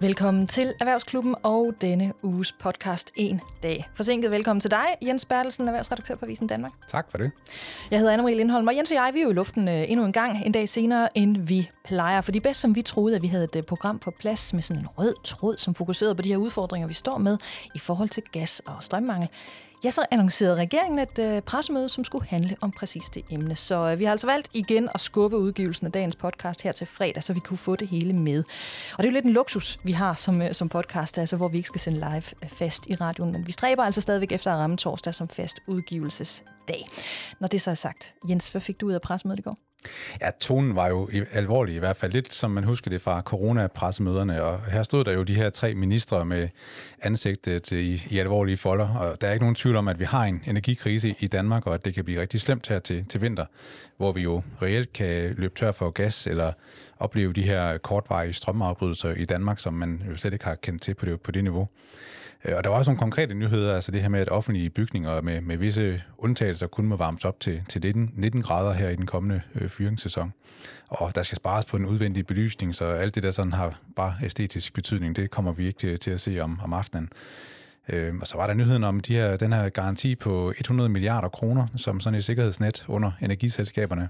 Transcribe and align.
Velkommen 0.00 0.46
til 0.46 0.74
Erhvervsklubben 0.80 1.34
og 1.42 1.74
denne 1.80 2.12
uges 2.22 2.52
podcast 2.52 3.12
En 3.14 3.40
Dag. 3.62 3.88
Forsinket 3.94 4.30
velkommen 4.30 4.60
til 4.60 4.70
dig, 4.70 4.86
Jens 5.02 5.24
Bertelsen, 5.24 5.68
erhvervsredaktør 5.68 6.14
på 6.14 6.24
Avisen 6.24 6.46
Danmark. 6.46 6.72
Tak 6.88 7.10
for 7.10 7.18
det. 7.18 7.30
Jeg 7.90 7.98
hedder 7.98 8.16
Anne-Marie 8.16 8.34
Lindholm, 8.34 8.68
og 8.68 8.76
Jens 8.76 8.90
og 8.90 8.94
jeg 8.94 9.10
vi 9.14 9.18
er 9.18 9.24
jo 9.24 9.30
i 9.30 9.34
luften 9.34 9.68
øh, 9.68 9.90
endnu 9.90 10.04
en 10.06 10.12
gang, 10.12 10.46
en 10.46 10.52
dag 10.52 10.68
senere, 10.68 11.18
end 11.18 11.36
vi 11.36 11.70
plejer. 11.84 12.20
For 12.20 12.32
de 12.32 12.40
bedst 12.40 12.60
som 12.60 12.74
vi 12.74 12.82
troede, 12.82 13.16
at 13.16 13.22
vi 13.22 13.26
havde 13.26 13.44
et 13.44 13.56
øh, 13.56 13.62
program 13.62 13.98
på 13.98 14.10
plads 14.18 14.54
med 14.54 14.62
sådan 14.62 14.82
en 14.82 14.88
rød 14.98 15.14
tråd, 15.24 15.56
som 15.56 15.74
fokuserede 15.74 16.14
på 16.14 16.22
de 16.22 16.28
her 16.28 16.36
udfordringer, 16.36 16.88
vi 16.88 16.94
står 16.94 17.18
med 17.18 17.38
i 17.74 17.78
forhold 17.78 18.08
til 18.08 18.22
gas- 18.32 18.62
og 18.66 18.74
strømmangel. 18.80 19.28
Ja, 19.86 19.90
så 19.90 20.06
annoncerede 20.10 20.54
regeringen 20.56 20.98
et 20.98 21.18
øh, 21.18 21.42
pressemøde, 21.42 21.88
som 21.88 22.04
skulle 22.04 22.28
handle 22.28 22.56
om 22.60 22.70
præcis 22.70 23.04
det 23.04 23.24
emne. 23.30 23.56
Så 23.56 23.90
øh, 23.90 23.98
vi 23.98 24.04
har 24.04 24.10
altså 24.10 24.26
valgt 24.26 24.48
igen 24.52 24.88
at 24.94 25.00
skubbe 25.00 25.38
udgivelsen 25.38 25.86
af 25.86 25.92
dagens 25.92 26.16
podcast 26.16 26.62
her 26.62 26.72
til 26.72 26.86
fredag, 26.86 27.22
så 27.22 27.32
vi 27.32 27.40
kunne 27.40 27.58
få 27.58 27.76
det 27.76 27.88
hele 27.88 28.12
med. 28.12 28.44
Og 28.92 28.98
det 28.98 29.04
er 29.04 29.08
jo 29.08 29.12
lidt 29.12 29.24
en 29.24 29.32
luksus, 29.32 29.78
vi 29.84 29.92
har 29.92 30.14
som, 30.14 30.42
øh, 30.42 30.54
som 30.54 30.68
podcast, 30.68 31.18
altså 31.18 31.36
hvor 31.36 31.48
vi 31.48 31.56
ikke 31.56 31.66
skal 31.66 31.80
sende 31.80 31.98
live 31.98 32.22
øh, 32.42 32.48
fast 32.48 32.86
i 32.86 32.94
radioen, 32.94 33.32
men 33.32 33.46
vi 33.46 33.52
stræber 33.52 33.82
altså 33.82 34.00
stadigvæk 34.00 34.32
efter 34.32 34.52
at 34.52 34.58
ramme 34.58 34.76
torsdag 34.76 35.14
som 35.14 35.28
fast 35.28 35.60
udgivelsesdag. 35.66 36.88
Når 37.40 37.48
det 37.48 37.62
så 37.62 37.70
er 37.70 37.74
sagt, 37.74 38.14
Jens, 38.28 38.48
hvad 38.48 38.60
fik 38.60 38.80
du 38.80 38.86
ud 38.86 38.92
af 38.92 39.00
pressemødet 39.00 39.38
i 39.38 39.42
går? 39.42 39.58
Ja, 40.20 40.30
tonen 40.40 40.76
var 40.76 40.88
jo 40.88 41.10
alvorlig 41.32 41.74
i 41.74 41.78
hvert 41.78 41.96
fald. 41.96 42.12
Lidt 42.12 42.34
som 42.34 42.50
man 42.50 42.64
husker 42.64 42.90
det 42.90 43.00
fra 43.00 43.20
coronapressemøderne. 43.20 44.42
Og 44.42 44.60
her 44.64 44.82
stod 44.82 45.04
der 45.04 45.12
jo 45.12 45.22
de 45.22 45.34
her 45.34 45.50
tre 45.50 45.74
ministre 45.74 46.24
med 46.24 46.48
ansigtet 47.02 47.72
øh, 47.72 47.80
i, 47.80 48.06
i 48.10 48.18
alvorlige 48.18 48.56
folder. 48.56 48.88
Og 48.88 49.20
der 49.20 49.28
er 49.28 49.32
ikke 49.32 49.44
nogen 49.44 49.54
tvivl 49.54 49.76
om, 49.76 49.88
at 49.88 49.98
vi 49.98 50.04
har 50.04 50.24
en 50.24 50.42
energikrise 50.46 51.14
i 51.20 51.26
Danmark, 51.26 51.66
og 51.66 51.74
at 51.74 51.84
det 51.84 51.94
kan 51.94 52.04
blive 52.04 52.20
rigtig 52.20 52.40
slemt 52.40 52.68
her 52.68 52.78
til, 52.78 53.04
til 53.04 53.20
vinter, 53.20 53.44
hvor 53.96 54.12
vi 54.12 54.22
jo 54.22 54.42
reelt 54.62 54.92
kan 54.92 55.34
løbe 55.38 55.54
tør 55.56 55.72
for 55.72 55.90
gas, 55.90 56.26
eller 56.26 56.52
opleve 56.98 57.32
de 57.32 57.42
her 57.42 57.78
kortvarige 57.78 58.32
strømafbrydelser 58.32 59.10
i 59.14 59.24
Danmark, 59.24 59.60
som 59.60 59.74
man 59.74 60.02
jo 60.10 60.16
slet 60.16 60.32
ikke 60.32 60.44
har 60.44 60.54
kendt 60.54 60.82
til 60.82 60.94
på 60.94 61.06
det, 61.06 61.20
på 61.20 61.30
det 61.30 61.44
niveau. 61.44 61.68
Øh, 62.44 62.56
og 62.56 62.64
der 62.64 62.70
var 62.70 62.76
også 62.76 62.90
nogle 62.90 62.98
konkrete 62.98 63.34
nyheder, 63.34 63.74
altså 63.74 63.92
det 63.92 64.02
her 64.02 64.08
med, 64.08 64.20
at 64.20 64.28
offentlige 64.28 64.70
bygninger 64.70 65.20
med, 65.20 65.40
med 65.40 65.56
visse 65.56 66.02
undtagelser 66.18 66.66
kun 66.66 66.86
må 66.86 66.96
varmes 66.96 67.24
op 67.24 67.40
til, 67.40 67.62
til 67.68 67.80
19, 67.82 68.10
19 68.14 68.42
grader 68.42 68.72
her 68.72 68.88
i 68.88 68.96
den 68.96 69.06
kommende 69.06 69.40
øh, 69.54 69.68
fyringssæson. 69.68 70.32
Og 70.88 71.14
der 71.14 71.22
skal 71.22 71.36
spares 71.36 71.64
på 71.64 71.78
den 71.78 71.86
udvendige 71.86 72.24
belysning, 72.24 72.74
så 72.74 72.84
alt 72.84 73.14
det 73.14 73.22
der 73.22 73.30
sådan 73.30 73.52
har 73.52 73.78
bare 73.96 74.14
æstetisk 74.24 74.74
betydning, 74.74 75.16
det 75.16 75.30
kommer 75.30 75.52
vi 75.52 75.66
ikke 75.66 75.78
til, 75.78 75.98
til 75.98 76.10
at 76.10 76.20
se 76.20 76.40
om, 76.40 76.60
om 76.62 76.72
aftenen. 76.72 77.08
Øh, 77.88 78.14
og 78.20 78.26
så 78.26 78.36
var 78.36 78.46
der 78.46 78.54
nyheden 78.54 78.84
om 78.84 79.00
de 79.00 79.14
her, 79.14 79.36
den 79.36 79.52
her 79.52 79.68
garanti 79.68 80.14
på 80.14 80.52
100 80.58 80.88
milliarder 80.88 81.28
kroner, 81.28 81.66
som 81.76 82.00
sådan 82.00 82.16
et 82.16 82.24
sikkerhedsnet 82.24 82.84
under 82.88 83.12
energiselskaberne. 83.22 84.08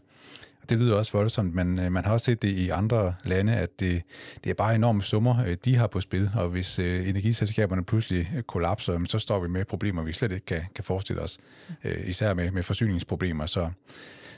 Det 0.68 0.78
lyder 0.78 0.96
også 0.96 1.12
voldsomt, 1.12 1.54
men 1.54 1.78
øh, 1.78 1.92
man 1.92 2.04
har 2.04 2.12
også 2.12 2.24
set 2.24 2.42
det 2.42 2.48
i 2.48 2.68
andre 2.68 3.14
lande, 3.24 3.54
at 3.54 3.80
det, 3.80 4.02
det 4.44 4.50
er 4.50 4.54
bare 4.54 4.74
enorme 4.74 5.02
summer, 5.02 5.44
øh, 5.46 5.56
de 5.64 5.76
har 5.76 5.86
på 5.86 6.00
spil, 6.00 6.30
og 6.34 6.48
hvis 6.48 6.78
øh, 6.78 7.08
energiselskaberne 7.08 7.84
pludselig 7.84 8.32
øh, 8.36 8.42
kollapser, 8.42 9.00
så 9.08 9.18
står 9.18 9.40
vi 9.40 9.48
med 9.48 9.64
problemer, 9.64 10.02
vi 10.02 10.12
slet 10.12 10.32
ikke 10.32 10.46
kan, 10.46 10.62
kan 10.74 10.84
forestille 10.84 11.22
os, 11.22 11.38
øh, 11.84 12.08
især 12.08 12.34
med, 12.34 12.50
med 12.50 12.62
forsyningsproblemer. 12.62 13.46
Så, 13.46 13.70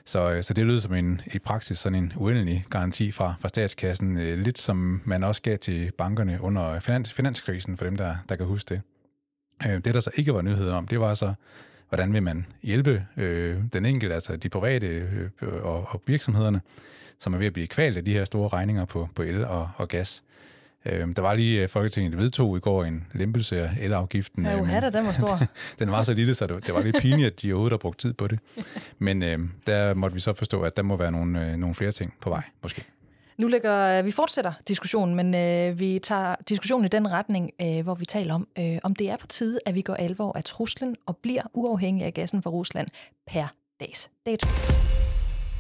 så, 0.04 0.32
øh, 0.32 0.42
så 0.42 0.54
det 0.54 0.66
lyder 0.66 0.80
som 0.80 0.94
en, 0.94 1.20
i 1.34 1.38
praksis 1.38 1.78
sådan 1.78 1.98
en 1.98 2.12
uendelig 2.16 2.66
garanti 2.70 3.12
fra, 3.12 3.34
fra 3.40 3.48
statskassen, 3.48 4.16
lidt 4.42 4.58
som 4.58 5.02
man 5.04 5.24
også 5.24 5.42
gav 5.42 5.58
til 5.58 5.92
bankerne 5.98 6.38
under 6.40 6.80
finans, 6.80 7.12
finanskrisen, 7.12 7.76
for 7.76 7.84
dem, 7.84 7.96
der, 7.96 8.16
der 8.28 8.36
kan 8.36 8.46
huske 8.46 8.74
det. 8.74 8.82
Det, 9.84 9.94
der 9.94 10.00
så 10.00 10.10
ikke 10.14 10.34
var 10.34 10.42
nyheder 10.42 10.74
om, 10.74 10.88
det 10.88 11.00
var 11.00 11.14
så 11.14 11.34
hvordan 11.88 12.12
vil 12.12 12.22
man 12.22 12.46
hjælpe 12.62 13.06
øh, 13.16 13.56
den 13.72 13.86
enkelte, 13.86 14.14
altså 14.14 14.36
de 14.36 14.48
private 14.48 14.86
øh, 14.86 15.28
og, 15.62 15.86
og 15.88 16.02
virksomhederne, 16.06 16.60
som 17.18 17.34
er 17.34 17.38
ved 17.38 17.46
at 17.46 17.52
blive 17.52 17.66
kvalt 17.66 17.96
af 17.96 18.04
de 18.04 18.12
her 18.12 18.24
store 18.24 18.48
regninger 18.48 18.84
på, 18.84 19.08
på 19.14 19.22
el 19.22 19.44
og, 19.44 19.70
og 19.76 19.88
gas. 19.88 20.22
Øh, 20.84 21.16
der 21.16 21.22
var 21.22 21.34
lige 21.34 21.62
øh, 21.62 21.68
Folketinget 21.68 22.18
vedtog 22.18 22.56
i 22.56 22.60
går 22.60 22.84
en 22.84 23.06
lempelse 23.12 23.62
af 23.62 23.70
elafgiften. 23.80 24.44
Ja, 24.44 24.52
jo, 24.52 24.64
øh, 24.64 24.92
den 24.92 25.06
var 25.06 25.12
stor. 25.12 25.40
den 25.78 25.90
var 25.90 26.02
så 26.02 26.14
lille, 26.14 26.34
så 26.34 26.46
det, 26.46 26.66
det 26.66 26.74
var 26.74 26.82
lidt 26.82 26.96
pinligt, 27.00 27.26
at 27.26 27.42
de 27.42 27.52
overhovedet 27.52 27.72
har 27.72 27.78
brugt 27.78 27.98
tid 27.98 28.12
på 28.12 28.26
det. 28.26 28.38
Men 28.98 29.22
øh, 29.22 29.38
der 29.66 29.94
måtte 29.94 30.14
vi 30.14 30.20
så 30.20 30.32
forstå, 30.32 30.62
at 30.62 30.76
der 30.76 30.82
må 30.82 30.96
være 30.96 31.12
nogle, 31.12 31.46
øh, 31.46 31.56
nogle 31.56 31.74
flere 31.74 31.92
ting 31.92 32.14
på 32.20 32.30
vej, 32.30 32.42
måske. 32.62 32.84
Nu 33.38 33.46
lægger, 33.46 33.98
øh, 33.98 34.04
vi 34.04 34.10
fortsætter 34.10 34.52
diskussionen, 34.68 35.14
men 35.14 35.34
øh, 35.34 35.80
vi 35.80 35.98
tager 35.98 36.34
diskussionen 36.48 36.84
i 36.84 36.88
den 36.88 37.10
retning, 37.10 37.50
øh, 37.60 37.80
hvor 37.82 37.94
vi 37.94 38.04
taler 38.04 38.34
om, 38.34 38.48
øh, 38.58 38.78
om 38.82 38.94
det 38.94 39.10
er 39.10 39.16
på 39.16 39.26
tide, 39.26 39.58
at 39.66 39.74
vi 39.74 39.82
går 39.82 39.94
alvor 39.94 40.36
af 40.36 40.44
truslen 40.44 40.96
og 41.06 41.16
bliver 41.16 41.42
uafhængige 41.54 42.06
af 42.06 42.14
gassen 42.14 42.42
fra 42.42 42.50
Rusland 42.50 42.88
per 43.26 43.46
dags 43.80 44.10
dato. 44.26 44.48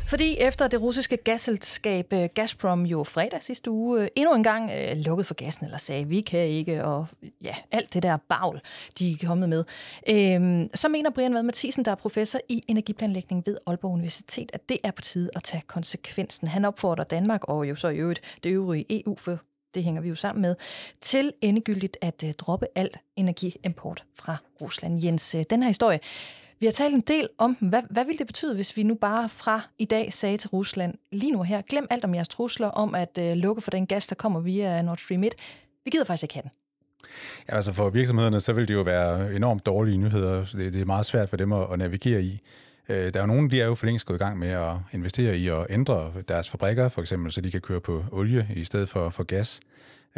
Fordi 0.08 0.36
efter 0.38 0.68
det 0.68 0.80
russiske 0.80 1.16
gasselskab 1.16 2.12
øh, 2.12 2.28
Gazprom 2.34 2.86
jo 2.86 3.04
fredag 3.04 3.42
sidste 3.42 3.70
uge 3.70 4.02
øh, 4.02 4.08
endnu 4.16 4.34
en 4.34 4.42
gang 4.42 4.70
øh, 4.70 4.96
lukkede 4.96 5.24
for 5.24 5.34
gassen, 5.34 5.64
eller 5.64 5.78
sagde, 5.78 6.08
vi 6.08 6.20
kan 6.20 6.40
ikke, 6.40 6.84
og 6.84 7.06
ja, 7.42 7.54
alt 7.70 7.94
det 7.94 8.02
der 8.02 8.16
bagl, 8.16 8.60
de 8.98 9.12
er 9.12 9.26
kommet 9.26 9.48
med, 9.48 9.64
øh, 10.08 10.68
så 10.74 10.88
mener 10.88 11.10
Brian 11.10 11.34
Vad 11.34 11.42
Mathisen, 11.42 11.84
der 11.84 11.90
er 11.90 11.94
professor 11.94 12.40
i 12.48 12.64
energiplanlægning 12.68 13.42
ved 13.46 13.56
Aalborg 13.66 13.92
Universitet, 13.92 14.50
at 14.52 14.68
det 14.68 14.78
er 14.84 14.90
på 14.90 15.02
tide 15.02 15.30
at 15.34 15.42
tage 15.42 15.62
konsekvensen. 15.66 16.48
Han 16.48 16.64
opfordrer 16.64 17.04
Danmark, 17.04 17.44
og 17.44 17.68
jo 17.68 17.74
så 17.74 17.88
i 17.88 17.96
øvrigt 17.96 18.20
det 18.44 18.50
øvrige 18.50 18.84
EU, 18.90 19.16
for 19.16 19.38
det 19.74 19.84
hænger 19.84 20.02
vi 20.02 20.08
jo 20.08 20.14
sammen 20.14 20.42
med, 20.42 20.54
til 21.00 21.32
endegyldigt 21.40 21.96
at 22.00 22.22
øh, 22.24 22.32
droppe 22.32 22.66
alt 22.74 22.98
energiimport 23.16 24.04
fra 24.14 24.36
Rusland. 24.60 25.04
Jens, 25.04 25.36
den 25.50 25.62
her 25.62 25.68
historie, 25.68 26.00
vi 26.60 26.66
har 26.66 26.72
talt 26.72 26.94
en 26.94 27.00
del 27.00 27.28
om, 27.38 27.56
hvad, 27.60 27.82
hvad 27.90 28.04
ville 28.04 28.18
det 28.18 28.26
betyde, 28.26 28.54
hvis 28.54 28.76
vi 28.76 28.82
nu 28.82 28.94
bare 28.94 29.28
fra 29.28 29.62
i 29.78 29.84
dag 29.84 30.12
sagde 30.12 30.36
til 30.36 30.50
Rusland, 30.50 30.94
lige 31.12 31.32
nu 31.32 31.42
her, 31.42 31.62
glem 31.62 31.86
alt 31.90 32.04
om 32.04 32.14
jeres 32.14 32.28
trusler 32.28 32.68
om 32.68 32.94
at 32.94 33.18
øh, 33.20 33.36
lukke 33.36 33.62
for 33.62 33.70
den 33.70 33.86
gas, 33.86 34.06
der 34.06 34.14
kommer 34.14 34.40
via 34.40 34.82
Nord 34.82 34.98
Stream 34.98 35.24
1. 35.24 35.34
Vi 35.84 35.90
gider 35.90 36.04
faktisk 36.04 36.22
ikke 36.22 36.34
have 36.34 36.42
den. 36.42 36.50
Ja, 37.48 37.54
altså 37.56 37.72
for 37.72 37.90
virksomhederne, 37.90 38.40
så 38.40 38.52
vil 38.52 38.68
det 38.68 38.74
jo 38.74 38.82
være 38.82 39.34
enormt 39.34 39.66
dårlige 39.66 39.98
nyheder. 39.98 40.44
Det, 40.52 40.72
det 40.72 40.80
er 40.80 40.84
meget 40.84 41.06
svært 41.06 41.28
for 41.28 41.36
dem 41.36 41.52
at, 41.52 41.72
at 41.72 41.78
navigere 41.78 42.22
i. 42.22 42.40
Øh, 42.88 43.14
der 43.14 43.20
er 43.20 43.22
jo 43.22 43.26
nogen, 43.26 43.50
de 43.50 43.60
er 43.60 43.66
jo 43.66 43.74
for 43.74 43.86
længst 43.86 44.06
gået 44.06 44.16
i 44.16 44.24
gang 44.24 44.38
med 44.38 44.48
at 44.48 44.74
investere 44.92 45.36
i 45.36 45.48
at 45.48 45.66
ændre 45.70 46.12
deres 46.28 46.50
fabrikker, 46.50 46.88
for 46.88 47.00
eksempel, 47.00 47.32
så 47.32 47.40
de 47.40 47.50
kan 47.50 47.60
køre 47.60 47.80
på 47.80 48.04
olie 48.12 48.48
i 48.56 48.64
stedet 48.64 48.88
for, 48.88 49.10
for 49.10 49.24
gas. 49.24 49.60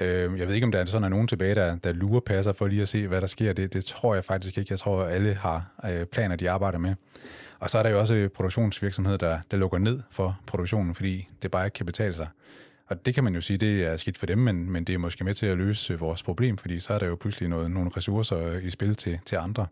Øh, 0.01 0.39
jeg 0.39 0.47
ved 0.47 0.55
ikke, 0.55 0.65
om 0.65 0.73
der 0.73 0.79
er 0.79 0.85
sådan 0.85 1.05
er 1.05 1.09
nogen 1.09 1.29
tilbage, 1.29 1.55
der, 1.55 1.77
der 1.77 1.93
lurer 1.93 2.21
passer 2.21 2.53
for 2.53 2.67
lige 2.67 2.83
at 2.83 2.89
se, 2.89 3.09
hvad 3.09 3.21
der 3.21 3.27
sker. 3.27 3.53
Det, 3.53 3.73
det 3.73 3.85
tror 3.85 4.15
jeg 4.15 4.25
faktisk 4.25 4.59
ikke. 4.59 4.73
Jeg 4.73 4.79
tror, 4.79 5.03
at 5.03 5.13
alle 5.13 5.35
har 5.35 5.71
øh, 5.91 6.07
planer, 6.07 6.37
de 6.37 6.51
arbejder 6.51 6.79
med. 6.79 6.95
Og 7.59 7.71
så 7.71 7.79
er 7.79 7.83
der 7.83 7.91
jo 7.91 8.01
også 8.01 8.29
produktionsvirksomheder, 8.35 9.17
der, 9.17 9.39
der 9.51 9.57
lukker 9.57 9.79
ned 9.79 10.01
for 10.11 10.41
produktionen, 10.47 10.95
fordi 10.95 11.29
det 11.43 11.51
bare 11.51 11.67
ikke 11.67 11.75
kan 11.75 11.87
betale 11.87 12.15
sig. 12.15 12.27
Og 12.87 13.07
det 13.07 13.15
kan 13.15 13.25
man 13.25 13.35
jo 13.35 13.41
sige, 13.41 13.57
det 13.57 13.85
er 13.85 13.97
skidt 13.97 14.19
for 14.19 14.27
dem, 14.27 14.39
men, 14.39 14.71
men 14.71 14.85
det 14.85 14.95
er 14.95 14.99
måske 14.99 15.25
med 15.25 15.35
til 15.35 15.47
at 15.47 15.59
løse 15.59 15.99
vores 15.99 16.23
problem, 16.23 16.59
fordi 16.59 16.81
så 16.81 16.95
er 16.95 16.99
der 16.99 17.07
jo 17.07 17.17
pludselig 17.21 17.49
noget, 17.49 17.71
nogle 17.71 17.91
ressourcer 17.97 18.39
øh, 18.39 18.65
i 18.65 18.71
spil 18.71 18.95
til, 18.95 19.19
til 19.27 19.37
andre. 19.37 19.67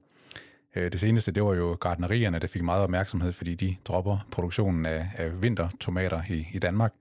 Øh, 0.76 0.92
det 0.92 1.00
seneste, 1.00 1.32
det 1.32 1.44
var 1.44 1.54
jo 1.54 1.76
gardnerierne, 1.80 2.38
der 2.38 2.48
fik 2.48 2.62
meget 2.62 2.82
opmærksomhed, 2.82 3.32
fordi 3.32 3.54
de 3.54 3.76
dropper 3.84 4.26
produktionen 4.30 4.86
af, 4.86 5.06
af 5.16 5.42
vintertomater 5.42 6.22
i, 6.28 6.48
i 6.52 6.58
Danmark 6.58 6.92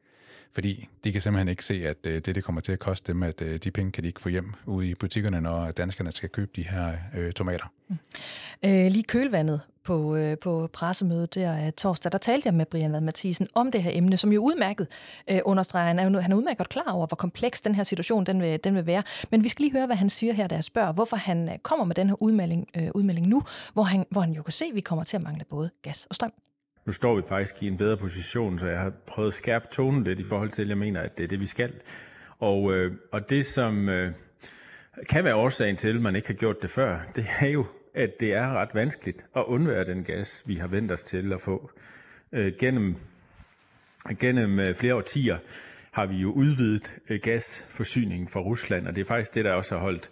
fordi 0.53 0.89
de 1.03 1.11
kan 1.11 1.21
simpelthen 1.21 1.47
ikke 1.47 1.65
se, 1.65 1.87
at 1.87 1.97
øh, 2.07 2.13
det, 2.13 2.35
det 2.35 2.43
kommer 2.43 2.61
til 2.61 2.71
at 2.71 2.79
koste 2.79 3.13
dem, 3.13 3.23
at 3.23 3.41
øh, 3.41 3.57
de 3.57 3.71
penge 3.71 3.91
kan 3.91 4.03
de 4.03 4.07
ikke 4.07 4.21
få 4.21 4.29
hjem 4.29 4.53
ude 4.65 4.89
i 4.89 4.95
butikkerne, 4.95 5.41
når 5.41 5.71
danskerne 5.71 6.11
skal 6.11 6.29
købe 6.29 6.51
de 6.55 6.63
her 6.63 6.93
øh, 7.17 7.31
tomater. 7.31 7.65
Mm. 7.87 7.97
Øh, 8.65 8.91
lige 8.91 9.03
kølvandet 9.03 9.61
på, 9.87 10.15
øh, 10.15 10.37
på 10.37 10.69
pressemødet 10.73 11.35
der 11.35 11.65
øh, 11.65 11.71
torsdag, 11.71 12.11
der 12.11 12.17
talte 12.17 12.47
jeg 12.47 12.53
med 12.53 12.65
Brian 12.65 12.93
Vad 12.93 13.01
Mathisen 13.01 13.47
om 13.53 13.71
det 13.71 13.83
her 13.83 13.91
emne, 13.93 14.17
som 14.17 14.31
jo 14.31 14.41
udmærket 14.41 14.87
øh, 15.29 15.39
understreger, 15.45 15.87
han 15.87 15.99
er, 15.99 16.19
han 16.19 16.31
er 16.31 16.35
udmærket 16.35 16.57
godt 16.57 16.69
klar 16.69 16.91
over, 16.91 17.07
hvor 17.07 17.15
kompleks 17.15 17.61
den 17.61 17.75
her 17.75 17.83
situation 17.83 18.25
den 18.25 18.41
vil, 18.41 18.59
den 18.63 18.75
vil 18.75 18.85
være. 18.85 19.03
Men 19.31 19.43
vi 19.43 19.49
skal 19.49 19.63
lige 19.63 19.71
høre, 19.71 19.85
hvad 19.85 19.95
han 19.95 20.09
siger 20.09 20.33
her, 20.33 20.47
da 20.47 20.55
jeg 20.55 20.63
spørger, 20.63 20.91
hvorfor 20.91 21.17
han 21.17 21.49
øh, 21.49 21.57
kommer 21.57 21.85
med 21.85 21.95
den 21.95 22.07
her 22.07 22.23
udmelding, 22.23 22.67
øh, 22.77 22.87
udmelding 22.95 23.27
nu, 23.27 23.43
hvor 23.73 23.83
han, 23.83 24.05
hvor 24.09 24.21
han 24.21 24.31
jo 24.31 24.43
kan 24.43 24.53
se, 24.53 24.65
at 24.65 24.75
vi 24.75 24.81
kommer 24.81 25.03
til 25.03 25.17
at 25.17 25.23
mangle 25.23 25.45
både 25.49 25.69
gas 25.81 26.05
og 26.05 26.15
strøm. 26.15 26.33
Nu 26.87 26.93
står 26.93 27.15
vi 27.15 27.21
faktisk 27.29 27.63
i 27.63 27.67
en 27.67 27.77
bedre 27.77 27.97
position, 27.97 28.59
så 28.59 28.67
jeg 28.67 28.79
har 28.79 28.93
prøvet 29.07 29.27
at 29.27 29.33
skærpe 29.33 29.67
tonen 29.71 30.03
lidt 30.03 30.19
i 30.19 30.23
forhold 30.23 30.49
til, 30.49 30.61
at 30.61 30.69
jeg 30.69 30.77
mener, 30.77 31.01
at 31.01 31.17
det 31.17 31.23
er 31.23 31.27
det, 31.27 31.39
vi 31.39 31.45
skal. 31.45 31.73
Og, 32.39 32.73
øh, 32.73 32.93
og 33.11 33.29
det, 33.29 33.45
som 33.45 33.89
øh, 33.89 34.11
kan 35.09 35.23
være 35.23 35.35
årsagen 35.35 35.75
til, 35.75 35.95
at 35.95 36.01
man 36.01 36.15
ikke 36.15 36.27
har 36.27 36.33
gjort 36.33 36.61
det 36.61 36.69
før, 36.69 36.99
det 37.15 37.25
er 37.41 37.47
jo, 37.47 37.65
at 37.93 38.19
det 38.19 38.33
er 38.33 38.53
ret 38.53 38.69
vanskeligt 38.73 39.25
at 39.35 39.43
undvære 39.43 39.83
den 39.83 40.03
gas, 40.03 40.43
vi 40.45 40.55
har 40.55 40.67
vendt 40.67 40.91
os 40.91 41.03
til 41.03 41.33
at 41.33 41.41
få. 41.41 41.71
Øh, 42.31 42.53
gennem 42.59 42.95
gennem 44.19 44.59
øh, 44.59 44.75
flere 44.75 44.95
årtier 44.95 45.37
har 45.91 46.05
vi 46.05 46.15
jo 46.15 46.31
udvidet 46.31 46.95
øh, 47.09 47.19
gasforsyningen 47.23 48.27
fra 48.27 48.39
Rusland, 48.39 48.87
og 48.87 48.95
det 48.95 49.01
er 49.01 49.05
faktisk 49.05 49.35
det, 49.35 49.45
der 49.45 49.53
også 49.53 49.75
har 49.75 49.81
holdt 49.81 50.09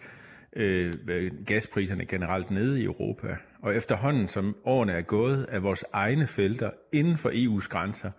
øh, 0.55 0.93
øh 1.07 1.31
gaspriserne 1.45 2.05
generelt 2.05 2.51
nede 2.51 2.81
i 2.81 2.83
Europa. 2.83 3.37
Og 3.65 3.75
efterhånden, 3.75 4.27
som 4.27 4.55
årene 4.63 4.91
er 4.91 5.01
gået, 5.01 5.45
er 5.49 5.59
vores 5.59 5.85
egne 5.93 6.27
felter 6.27 6.71
inden 6.91 7.17
for 7.17 7.29
EU's 7.29 7.67
grænser 7.69 8.11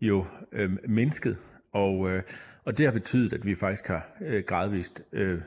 jo 0.00 0.26
øh, 0.52 0.70
mindsket. 0.88 1.38
Og, 1.72 2.10
øh, 2.10 2.22
og 2.64 2.78
det 2.78 2.86
har 2.86 2.92
betydet, 2.92 3.32
at 3.32 3.46
vi 3.46 3.54
faktisk 3.54 3.86
har 3.86 4.08
øh, 4.20 4.44
gradvist, 4.44 5.02
øh, 5.12 5.40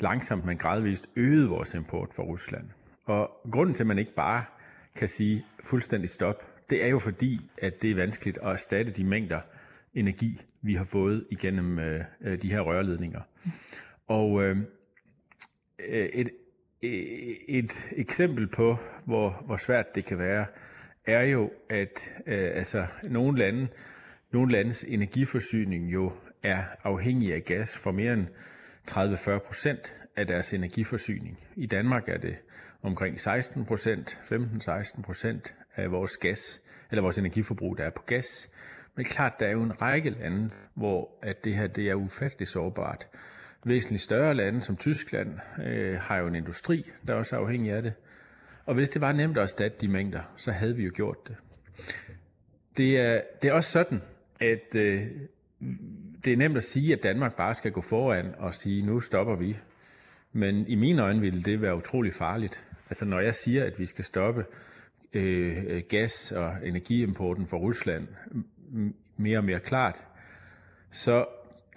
langsomt, 0.00 0.44
men 0.44 0.58
gradvist 0.58 1.08
øget 1.16 1.50
vores 1.50 1.74
import 1.74 2.14
fra 2.14 2.22
Rusland. 2.22 2.70
Og 3.04 3.30
grunden 3.52 3.74
til, 3.74 3.82
at 3.82 3.86
man 3.86 3.98
ikke 3.98 4.14
bare 4.14 4.44
kan 4.96 5.08
sige 5.08 5.44
fuldstændig 5.64 6.10
stop, 6.10 6.42
det 6.70 6.84
er 6.84 6.88
jo 6.88 6.98
fordi, 6.98 7.50
at 7.58 7.82
det 7.82 7.90
er 7.90 7.94
vanskeligt 7.94 8.38
at 8.42 8.50
erstatte 8.50 8.92
de 8.92 9.04
mængder 9.04 9.40
energi, 9.94 10.42
vi 10.62 10.74
har 10.74 10.84
fået 10.84 11.26
igennem 11.30 11.78
øh, 11.78 12.04
øh 12.20 12.42
de 12.42 12.50
her 12.50 12.60
rørledninger. 12.60 13.20
Og 14.06 14.42
øhm, 14.42 14.66
øh, 15.88 16.06
et, 16.06 16.30
E, 16.82 16.88
et 17.48 17.88
eksempel 17.96 18.46
på, 18.46 18.76
hvor, 19.04 19.42
hvor 19.46 19.56
svært 19.56 19.94
det 19.94 20.04
kan 20.04 20.18
være, 20.18 20.46
er 21.06 21.22
jo, 21.22 21.50
at 21.70 22.12
øh, 22.26 22.50
altså, 22.54 22.86
nogle, 23.02 23.38
lande, 23.38 23.68
nogle 24.32 24.52
landes 24.52 24.84
energiforsyning 24.84 25.92
jo 25.92 26.12
er 26.42 26.62
afhængig 26.84 27.34
af 27.34 27.44
gas 27.44 27.78
for 27.78 27.92
mere 27.92 28.12
end 28.12 28.26
30-40 28.90 29.38
procent 29.38 29.94
af 30.16 30.26
deres 30.26 30.52
energiforsyning. 30.52 31.38
I 31.56 31.66
Danmark 31.66 32.08
er 32.08 32.18
det 32.18 32.36
omkring 32.82 33.20
16 33.20 33.64
procent, 33.66 34.20
15-16 34.22 35.02
procent 35.02 35.54
af 35.76 35.90
vores 35.90 36.16
gas, 36.16 36.62
eller 36.90 37.02
vores 37.02 37.18
energiforbrug, 37.18 37.78
der 37.78 37.84
er 37.84 37.90
på 37.90 38.02
gas. 38.06 38.50
Men 38.96 39.04
klart, 39.04 39.40
der 39.40 39.46
er 39.46 39.52
jo 39.52 39.62
en 39.62 39.82
række 39.82 40.10
lande, 40.10 40.50
hvor 40.74 41.18
at 41.22 41.44
det 41.44 41.54
her 41.54 41.66
det 41.66 41.88
er 41.88 41.94
ufatteligt 41.94 42.50
sårbart. 42.50 43.08
Væsentligt 43.68 44.02
større 44.02 44.34
lande 44.34 44.60
som 44.60 44.76
Tyskland 44.76 45.38
øh, 45.64 45.98
har 46.00 46.18
jo 46.18 46.26
en 46.26 46.34
industri, 46.34 46.90
der 47.06 47.12
er 47.12 47.18
også 47.18 47.36
er 47.36 47.40
afhængig 47.40 47.72
af 47.72 47.82
det. 47.82 47.92
Og 48.66 48.74
hvis 48.74 48.88
det 48.88 49.00
var 49.00 49.12
nemt 49.12 49.36
at 49.36 49.42
erstatte 49.42 49.78
de 49.80 49.88
mængder, 49.88 50.20
så 50.36 50.52
havde 50.52 50.76
vi 50.76 50.84
jo 50.84 50.90
gjort 50.94 51.28
det. 51.28 51.36
Det 52.76 52.98
er, 52.98 53.20
det 53.42 53.48
er 53.48 53.52
også 53.52 53.70
sådan, 53.70 54.02
at 54.40 54.74
øh, 54.74 55.02
det 56.24 56.32
er 56.32 56.36
nemt 56.36 56.56
at 56.56 56.64
sige, 56.64 56.92
at 56.92 57.02
Danmark 57.02 57.36
bare 57.36 57.54
skal 57.54 57.72
gå 57.72 57.80
foran 57.80 58.34
og 58.38 58.54
sige, 58.54 58.86
nu 58.86 59.00
stopper 59.00 59.36
vi. 59.36 59.58
Men 60.32 60.68
i 60.68 60.74
mine 60.74 61.02
øjne 61.02 61.20
ville 61.20 61.42
det 61.42 61.62
være 61.62 61.76
utrolig 61.76 62.12
farligt. 62.12 62.68
Altså 62.90 63.04
når 63.04 63.20
jeg 63.20 63.34
siger, 63.34 63.64
at 63.64 63.78
vi 63.78 63.86
skal 63.86 64.04
stoppe 64.04 64.44
øh, 65.12 65.82
gas- 65.88 66.32
og 66.32 66.54
energiimporten 66.64 67.46
fra 67.46 67.56
Rusland 67.56 68.08
mere 69.16 69.38
og 69.38 69.44
mere 69.44 69.60
klart, 69.60 70.04
så 70.90 71.26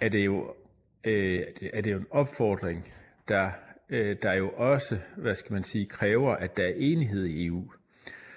er 0.00 0.08
det 0.08 0.24
jo, 0.24 0.54
øh, 1.04 1.44
er 1.72 1.80
det 1.80 1.92
jo 1.92 1.98
en 1.98 2.06
opfordring, 2.10 2.92
der, 3.28 3.50
øh, 3.90 4.16
der 4.22 4.32
jo 4.32 4.50
også, 4.50 4.98
hvad 5.16 5.34
skal 5.34 5.52
man 5.52 5.62
sige, 5.62 5.86
kræver, 5.86 6.36
at 6.36 6.56
der 6.56 6.64
er 6.64 6.72
enighed 6.76 7.24
i 7.24 7.46
EU. 7.46 7.64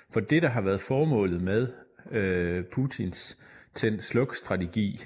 For 0.10 0.20
det, 0.20 0.42
der 0.42 0.50
har 0.50 0.62
været 0.62 0.82
formålet 0.82 1.42
med 1.42 1.68
øh, 2.12 2.64
Putins 2.64 3.38
tænd-sluk-strategi 3.74 5.06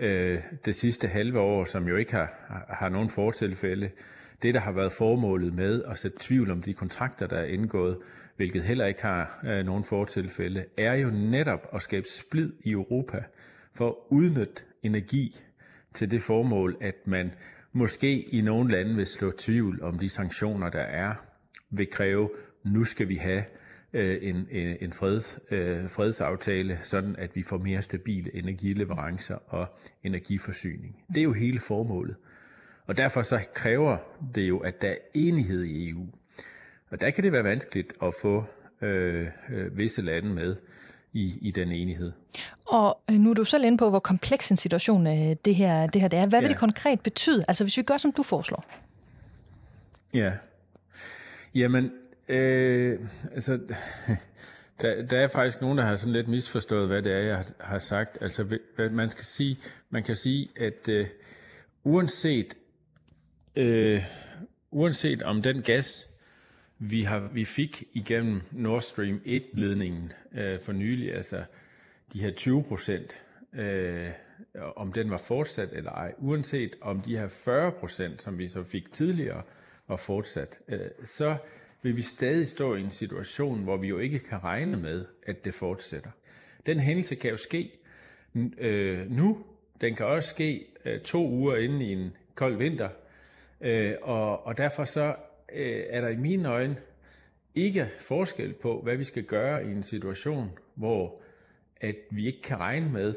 øh, 0.00 0.38
det 0.64 0.74
sidste 0.74 1.08
halve 1.08 1.40
år, 1.40 1.64
som 1.64 1.88
jo 1.88 1.96
ikke 1.96 2.12
har, 2.12 2.64
har 2.68 2.88
nogen 2.88 3.08
fortilfælde, 3.08 3.90
det, 4.42 4.54
der 4.54 4.60
har 4.60 4.72
været 4.72 4.92
formålet 4.92 5.54
med 5.54 5.82
at 5.82 5.98
sætte 5.98 6.16
tvivl 6.20 6.50
om 6.50 6.62
de 6.62 6.74
kontrakter, 6.74 7.26
der 7.26 7.36
er 7.36 7.44
indgået, 7.44 7.98
hvilket 8.36 8.62
heller 8.62 8.86
ikke 8.86 9.02
har 9.02 9.40
øh, 9.46 9.66
nogen 9.66 9.84
fortilfælde, 9.84 10.64
er 10.76 10.94
jo 10.94 11.10
netop 11.10 11.68
at 11.74 11.82
skabe 11.82 12.06
splid 12.08 12.52
i 12.64 12.70
Europa 12.70 13.24
for 13.74 13.88
at 13.88 13.94
udnytte 14.08 14.62
energi 14.82 15.44
til 15.94 16.10
det 16.10 16.22
formål, 16.22 16.76
at 16.80 17.06
man 17.06 17.34
måske 17.72 18.20
i 18.20 18.40
nogle 18.40 18.70
lande 18.70 18.94
vil 18.94 19.06
slå 19.06 19.30
tvivl 19.30 19.82
om 19.82 19.98
de 19.98 20.08
sanktioner, 20.08 20.70
der 20.70 20.80
er, 20.80 21.14
vil 21.70 21.90
kræve, 21.90 22.30
nu 22.64 22.84
skal 22.84 23.08
vi 23.08 23.14
have 23.14 23.44
øh, 23.92 24.18
en, 24.20 24.48
øh, 24.50 24.76
en 24.80 24.92
freds, 24.92 25.40
øh, 25.50 25.88
fredsaftale, 25.88 26.78
sådan 26.82 27.16
at 27.16 27.36
vi 27.36 27.42
får 27.42 27.58
mere 27.58 27.82
stabile 27.82 28.34
energileverancer 28.34 29.38
og 29.46 29.66
energiforsyning. 30.02 30.96
Det 31.08 31.16
er 31.18 31.22
jo 31.24 31.32
hele 31.32 31.60
formålet. 31.60 32.16
Og 32.86 32.96
derfor 32.96 33.22
så 33.22 33.40
kræver 33.54 33.96
det 34.34 34.48
jo, 34.48 34.58
at 34.58 34.82
der 34.82 34.88
er 34.88 34.96
enighed 35.14 35.64
i 35.64 35.90
EU. 35.90 36.06
Og 36.90 37.00
der 37.00 37.10
kan 37.10 37.24
det 37.24 37.32
være 37.32 37.44
vanskeligt 37.44 37.92
at 38.02 38.14
få 38.22 38.44
øh, 38.82 39.26
øh, 39.50 39.78
visse 39.78 40.02
lande 40.02 40.28
med 40.34 40.56
i, 41.18 41.38
i 41.40 41.50
den 41.50 41.72
enighed. 41.72 42.12
Og 42.66 43.00
øh, 43.10 43.16
nu 43.16 43.30
er 43.30 43.34
du 43.34 43.44
selv 43.44 43.64
inde 43.64 43.78
på, 43.78 43.90
hvor 43.90 43.98
kompleks 43.98 44.50
en 44.50 44.56
situation 44.56 45.06
øh, 45.06 45.36
det 45.44 45.54
her, 45.54 45.86
det 45.86 46.00
her 46.00 46.08
det 46.08 46.18
er. 46.18 46.26
Hvad 46.26 46.40
vil 46.40 46.46
ja. 46.46 46.52
det 46.52 46.58
konkret 46.58 47.00
betyde? 47.00 47.44
Altså 47.48 47.64
hvis 47.64 47.76
vi 47.76 47.82
gør, 47.82 47.96
som 47.96 48.12
du 48.12 48.22
foreslår. 48.22 48.64
Ja. 50.14 50.32
Jamen, 51.54 51.90
øh, 52.28 53.00
altså, 53.32 53.52
der, 54.82 55.06
der 55.06 55.18
er 55.18 55.28
faktisk 55.28 55.60
nogen, 55.60 55.78
der 55.78 55.84
har 55.84 55.96
sådan 55.96 56.12
lidt 56.12 56.28
misforstået, 56.28 56.86
hvad 56.86 57.02
det 57.02 57.12
er, 57.12 57.18
jeg 57.18 57.44
har 57.60 57.78
sagt. 57.78 58.18
Altså, 58.20 58.58
man 58.90 59.10
skal 59.10 59.24
sige, 59.24 59.58
man 59.90 60.02
kan 60.02 60.16
sige, 60.16 60.48
at 60.56 60.88
øh, 60.88 61.06
uanset 61.84 62.54
øh, 63.56 64.04
uanset 64.70 65.22
om 65.22 65.42
den 65.42 65.62
gas, 65.62 66.08
vi, 66.78 67.02
har, 67.02 67.18
vi 67.32 67.44
fik 67.44 67.84
igennem 67.92 68.42
Nord 68.50 68.82
Stream 68.82 69.20
1-ledningen 69.26 70.12
øh, 70.34 70.60
for 70.60 70.72
nylig, 70.72 71.14
altså 71.14 71.44
de 72.12 72.20
her 72.20 72.30
20 72.30 72.62
procent, 72.62 73.20
øh, 73.52 74.10
om 74.76 74.92
den 74.92 75.10
var 75.10 75.18
fortsat 75.18 75.72
eller 75.72 75.90
ej, 75.90 76.14
uanset 76.18 76.76
om 76.80 77.00
de 77.00 77.18
her 77.18 77.28
40 77.28 77.72
procent, 77.72 78.22
som 78.22 78.38
vi 78.38 78.48
så 78.48 78.62
fik 78.62 78.92
tidligere, 78.92 79.42
var 79.88 79.96
fortsat, 79.96 80.58
øh, 80.68 80.80
så 81.04 81.36
vil 81.82 81.96
vi 81.96 82.02
stadig 82.02 82.48
stå 82.48 82.74
i 82.74 82.80
en 82.80 82.90
situation, 82.90 83.64
hvor 83.64 83.76
vi 83.76 83.88
jo 83.88 83.98
ikke 83.98 84.18
kan 84.18 84.44
regne 84.44 84.76
med, 84.76 85.04
at 85.26 85.44
det 85.44 85.54
fortsætter. 85.54 86.10
Den 86.66 86.80
hændelse 86.80 87.14
kan 87.14 87.30
jo 87.30 87.36
ske 87.36 87.72
øh, 88.58 89.10
nu, 89.10 89.44
den 89.80 89.94
kan 89.94 90.06
også 90.06 90.30
ske 90.30 90.66
øh, 90.84 91.00
to 91.00 91.28
uger 91.28 91.56
inden 91.56 91.80
i 91.80 91.92
en 91.92 92.16
kold 92.34 92.56
vinter, 92.56 92.88
Øh, 93.60 93.94
og, 94.02 94.46
og 94.46 94.56
derfor 94.56 94.84
så 94.84 95.14
øh, 95.52 95.84
er 95.88 96.00
der 96.00 96.08
i 96.08 96.16
mine 96.16 96.48
øjne 96.48 96.76
ikke 97.54 97.88
forskel 98.00 98.52
på, 98.52 98.80
hvad 98.80 98.96
vi 98.96 99.04
skal 99.04 99.22
gøre 99.22 99.64
i 99.64 99.68
en 99.68 99.82
situation, 99.82 100.58
hvor 100.74 101.20
at 101.80 101.96
vi 102.10 102.26
ikke 102.26 102.42
kan 102.42 102.60
regne 102.60 102.92
med 102.92 103.14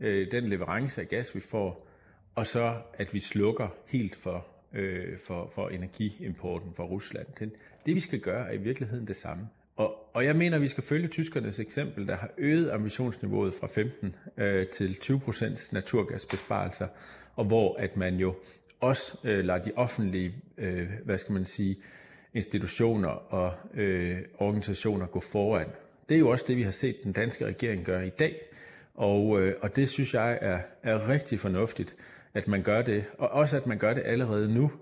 øh, 0.00 0.30
den 0.32 0.48
leverance 0.48 1.00
af 1.00 1.08
gas, 1.08 1.34
vi 1.34 1.40
får, 1.40 1.86
og 2.34 2.46
så 2.46 2.76
at 2.94 3.14
vi 3.14 3.20
slukker 3.20 3.68
helt 3.86 4.16
for, 4.16 4.46
øh, 4.72 5.18
for, 5.18 5.50
for 5.54 5.68
energiimporten 5.68 6.74
fra 6.74 6.84
Rusland. 6.84 7.26
Det, 7.38 7.52
det 7.86 7.94
vi 7.94 8.00
skal 8.00 8.20
gøre 8.20 8.48
er 8.48 8.52
i 8.52 8.56
virkeligheden 8.56 9.06
det 9.06 9.16
samme. 9.16 9.48
Og, 9.76 10.14
og 10.14 10.24
jeg 10.24 10.36
mener, 10.36 10.56
at 10.56 10.62
vi 10.62 10.68
skal 10.68 10.84
følge 10.84 11.08
tyskernes 11.08 11.60
eksempel, 11.60 12.06
der 12.06 12.16
har 12.16 12.30
øget 12.38 12.70
ambitionsniveauet 12.70 13.54
fra 13.54 13.66
15 13.66 14.14
øh, 14.36 14.66
til 14.66 14.96
20 14.96 15.20
procents 15.20 15.72
naturgasbesparelser, 15.72 16.88
og 17.36 17.44
hvor 17.44 17.76
at 17.78 17.96
man 17.96 18.16
jo 18.16 18.34
også 18.84 19.18
øh, 19.24 19.44
lader 19.44 19.62
de 19.62 19.72
offentlige, 19.76 20.34
øh, 20.58 20.90
hvad 21.04 21.18
skal 21.18 21.32
man 21.32 21.44
sige, 21.44 21.76
institutioner 22.34 23.08
og 23.08 23.52
øh, 23.74 24.18
organisationer 24.38 25.06
gå 25.06 25.20
foran. 25.20 25.66
Det 26.08 26.14
er 26.14 26.18
jo 26.18 26.28
også 26.28 26.44
det, 26.48 26.56
vi 26.56 26.62
har 26.62 26.70
set 26.70 26.96
den 27.04 27.12
danske 27.12 27.46
regering 27.46 27.84
gøre 27.84 28.06
i 28.06 28.10
dag, 28.10 28.40
og, 28.94 29.40
øh, 29.40 29.54
og 29.60 29.76
det 29.76 29.88
synes 29.88 30.14
jeg 30.14 30.38
er, 30.40 30.60
er 30.82 31.08
rigtig 31.08 31.40
fornuftigt, 31.40 31.96
at 32.34 32.48
man 32.48 32.62
gør 32.62 32.82
det, 32.82 33.04
og 33.18 33.28
også 33.28 33.56
at 33.56 33.66
man 33.66 33.78
gør 33.78 33.94
det 33.94 34.02
allerede 34.06 34.54
nu, 34.54 34.72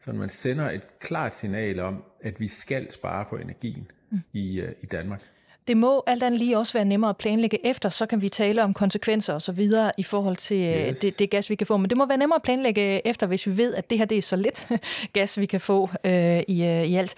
så 0.00 0.12
man 0.12 0.28
sender 0.28 0.70
et 0.70 0.98
klart 0.98 1.36
signal 1.36 1.80
om, 1.80 2.04
at 2.20 2.40
vi 2.40 2.48
skal 2.48 2.90
spare 2.90 3.24
på 3.30 3.36
energien 3.36 3.90
mm. 4.10 4.20
i, 4.32 4.60
øh, 4.60 4.72
i 4.82 4.86
Danmark. 4.86 5.22
Det 5.68 5.76
må 5.76 6.02
alt 6.06 6.22
andet 6.22 6.38
lige 6.38 6.58
også 6.58 6.72
være 6.72 6.84
nemmere 6.84 7.10
at 7.10 7.16
planlægge 7.16 7.66
efter, 7.66 7.88
så 7.88 8.06
kan 8.06 8.22
vi 8.22 8.28
tale 8.28 8.64
om 8.64 8.74
konsekvenser 8.74 9.34
og 9.34 9.42
så 9.42 9.52
videre 9.52 9.92
i 9.98 10.02
forhold 10.02 10.36
til 10.36 10.56
øh, 10.56 10.88
yes. 10.88 10.98
det, 10.98 11.18
det 11.18 11.30
gas, 11.30 11.50
vi 11.50 11.54
kan 11.54 11.66
få. 11.66 11.76
Men 11.76 11.90
det 11.90 11.98
må 11.98 12.06
være 12.06 12.18
nemmere 12.18 12.36
at 12.36 12.42
planlægge 12.42 13.06
efter, 13.06 13.26
hvis 13.26 13.46
vi 13.46 13.56
ved, 13.56 13.74
at 13.74 13.90
det 13.90 13.98
her 13.98 14.04
det 14.04 14.18
er 14.18 14.22
så 14.22 14.36
lidt 14.36 14.68
gas, 15.12 15.38
vi 15.38 15.46
kan 15.46 15.60
få 15.60 15.90
øh, 16.04 16.42
i, 16.48 16.64
øh, 16.64 16.84
i 16.84 16.94
alt. 16.94 17.14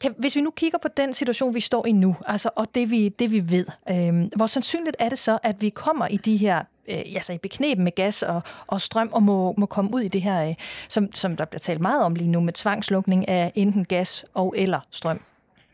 Kan, 0.00 0.14
hvis 0.18 0.36
vi 0.36 0.40
nu 0.40 0.50
kigger 0.50 0.78
på 0.78 0.88
den 0.96 1.14
situation, 1.14 1.54
vi 1.54 1.60
står 1.60 1.86
i 1.86 1.92
nu, 1.92 2.16
altså, 2.26 2.50
og 2.56 2.66
det 2.74 2.90
vi, 2.90 3.08
det 3.08 3.30
vi 3.30 3.50
ved, 3.50 3.66
øh, 3.90 4.30
hvor 4.36 4.46
sandsynligt 4.46 4.96
er 4.98 5.08
det 5.08 5.18
så, 5.18 5.38
at 5.42 5.62
vi 5.62 5.68
kommer 5.68 6.06
i 6.06 6.16
de 6.16 6.36
her 6.36 6.58
øh, 6.88 6.98
altså 6.98 7.32
i 7.32 7.38
bekneb 7.38 7.78
med 7.78 7.94
gas 7.94 8.22
og, 8.22 8.42
og 8.66 8.80
strøm, 8.80 9.10
og 9.12 9.22
må, 9.22 9.54
må 9.58 9.66
komme 9.66 9.94
ud 9.94 10.00
i 10.00 10.08
det 10.08 10.22
her, 10.22 10.48
øh, 10.48 10.54
som, 10.88 11.14
som 11.14 11.36
der 11.36 11.44
bliver 11.44 11.60
talt 11.60 11.80
meget 11.80 12.04
om 12.04 12.14
lige 12.14 12.30
nu, 12.30 12.40
med 12.40 12.52
tvangslukning 12.52 13.28
af 13.28 13.52
enten 13.54 13.84
gas 13.84 14.24
og 14.34 14.54
eller 14.56 14.80
strøm? 14.90 15.20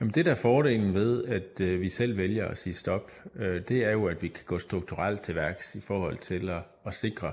Jamen 0.02 0.14
det 0.14 0.24
der 0.24 0.30
er 0.30 0.36
fordelen 0.36 0.94
ved, 0.94 1.24
at 1.24 1.60
øh, 1.60 1.80
vi 1.80 1.88
selv 1.88 2.16
vælger 2.16 2.46
at 2.46 2.58
sige 2.58 2.74
stop, 2.74 3.12
øh, 3.36 3.62
det 3.68 3.84
er 3.84 3.90
jo, 3.90 4.06
at 4.06 4.22
vi 4.22 4.28
kan 4.28 4.44
gå 4.46 4.58
strukturelt 4.58 5.20
til 5.20 5.34
værks 5.34 5.74
i 5.74 5.80
forhold 5.80 6.18
til 6.18 6.48
at, 6.50 6.62
at 6.86 6.94
sikre 6.94 7.32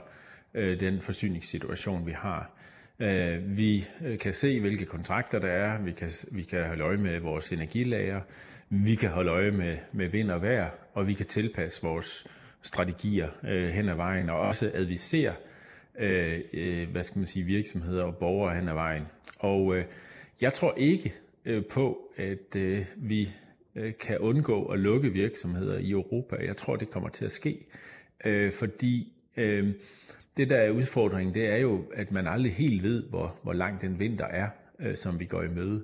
øh, 0.53 0.79
den 0.79 1.01
forsyningssituation, 1.01 2.05
vi 2.05 2.11
har. 2.11 2.51
Øh, 2.99 3.57
vi 3.57 3.87
øh, 4.05 4.19
kan 4.19 4.33
se, 4.33 4.59
hvilke 4.59 4.85
kontrakter 4.85 5.39
der 5.39 5.47
er, 5.47 5.81
vi 5.81 5.91
kan, 5.91 6.11
vi 6.31 6.43
kan 6.43 6.67
holde 6.67 6.83
øje 6.83 6.97
med 6.97 7.19
vores 7.19 7.51
energilager, 7.51 8.21
vi 8.69 8.95
kan 8.95 9.09
holde 9.09 9.31
øje 9.31 9.51
med, 9.51 9.77
med 9.91 10.07
vind 10.07 10.31
og 10.31 10.41
vejr, 10.41 10.69
og 10.93 11.07
vi 11.07 11.13
kan 11.13 11.25
tilpasse 11.25 11.81
vores 11.81 12.27
strategier 12.61 13.29
øh, 13.43 13.69
hen 13.69 13.89
ad 13.89 13.95
vejen, 13.95 14.29
og 14.29 14.39
også 14.39 14.71
advisere 14.73 15.33
øh, 15.99 16.39
øh 16.53 16.89
hvad 16.91 17.03
skal 17.03 17.19
man 17.19 17.25
sige, 17.25 17.45
virksomheder 17.45 18.03
og 18.03 18.15
borgere 18.15 18.55
hen 18.55 18.69
ad 18.69 18.73
vejen. 18.73 19.03
Og 19.39 19.75
øh, 19.75 19.85
jeg 20.41 20.53
tror 20.53 20.73
ikke, 20.77 21.13
øh, 21.45 21.65
på, 21.65 22.11
at 22.15 22.55
øh, 22.55 22.85
vi 22.97 23.29
øh, 23.75 23.93
kan 23.99 24.17
undgå 24.17 24.65
at 24.65 24.79
lukke 24.79 25.09
virksomheder 25.09 25.77
i 25.77 25.91
Europa. 25.91 26.35
Jeg 26.45 26.57
tror, 26.57 26.75
det 26.75 26.89
kommer 26.89 27.09
til 27.09 27.25
at 27.25 27.31
ske, 27.31 27.65
øh, 28.25 28.51
fordi 28.51 29.13
øh, 29.37 29.73
det 30.37 30.49
der 30.49 30.57
er 30.57 30.71
udfordringen, 30.71 31.33
det 31.33 31.47
er 31.47 31.57
jo, 31.57 31.83
at 31.93 32.11
man 32.11 32.27
aldrig 32.27 32.53
helt 32.53 32.83
ved, 32.83 33.03
hvor, 33.03 33.35
hvor 33.43 33.53
lang 33.53 33.81
den 33.81 33.99
vinter 33.99 34.25
er, 34.25 34.49
øh, 34.79 34.95
som 34.95 35.19
vi 35.19 35.25
går 35.25 35.43
i 35.43 35.47
møde. 35.47 35.83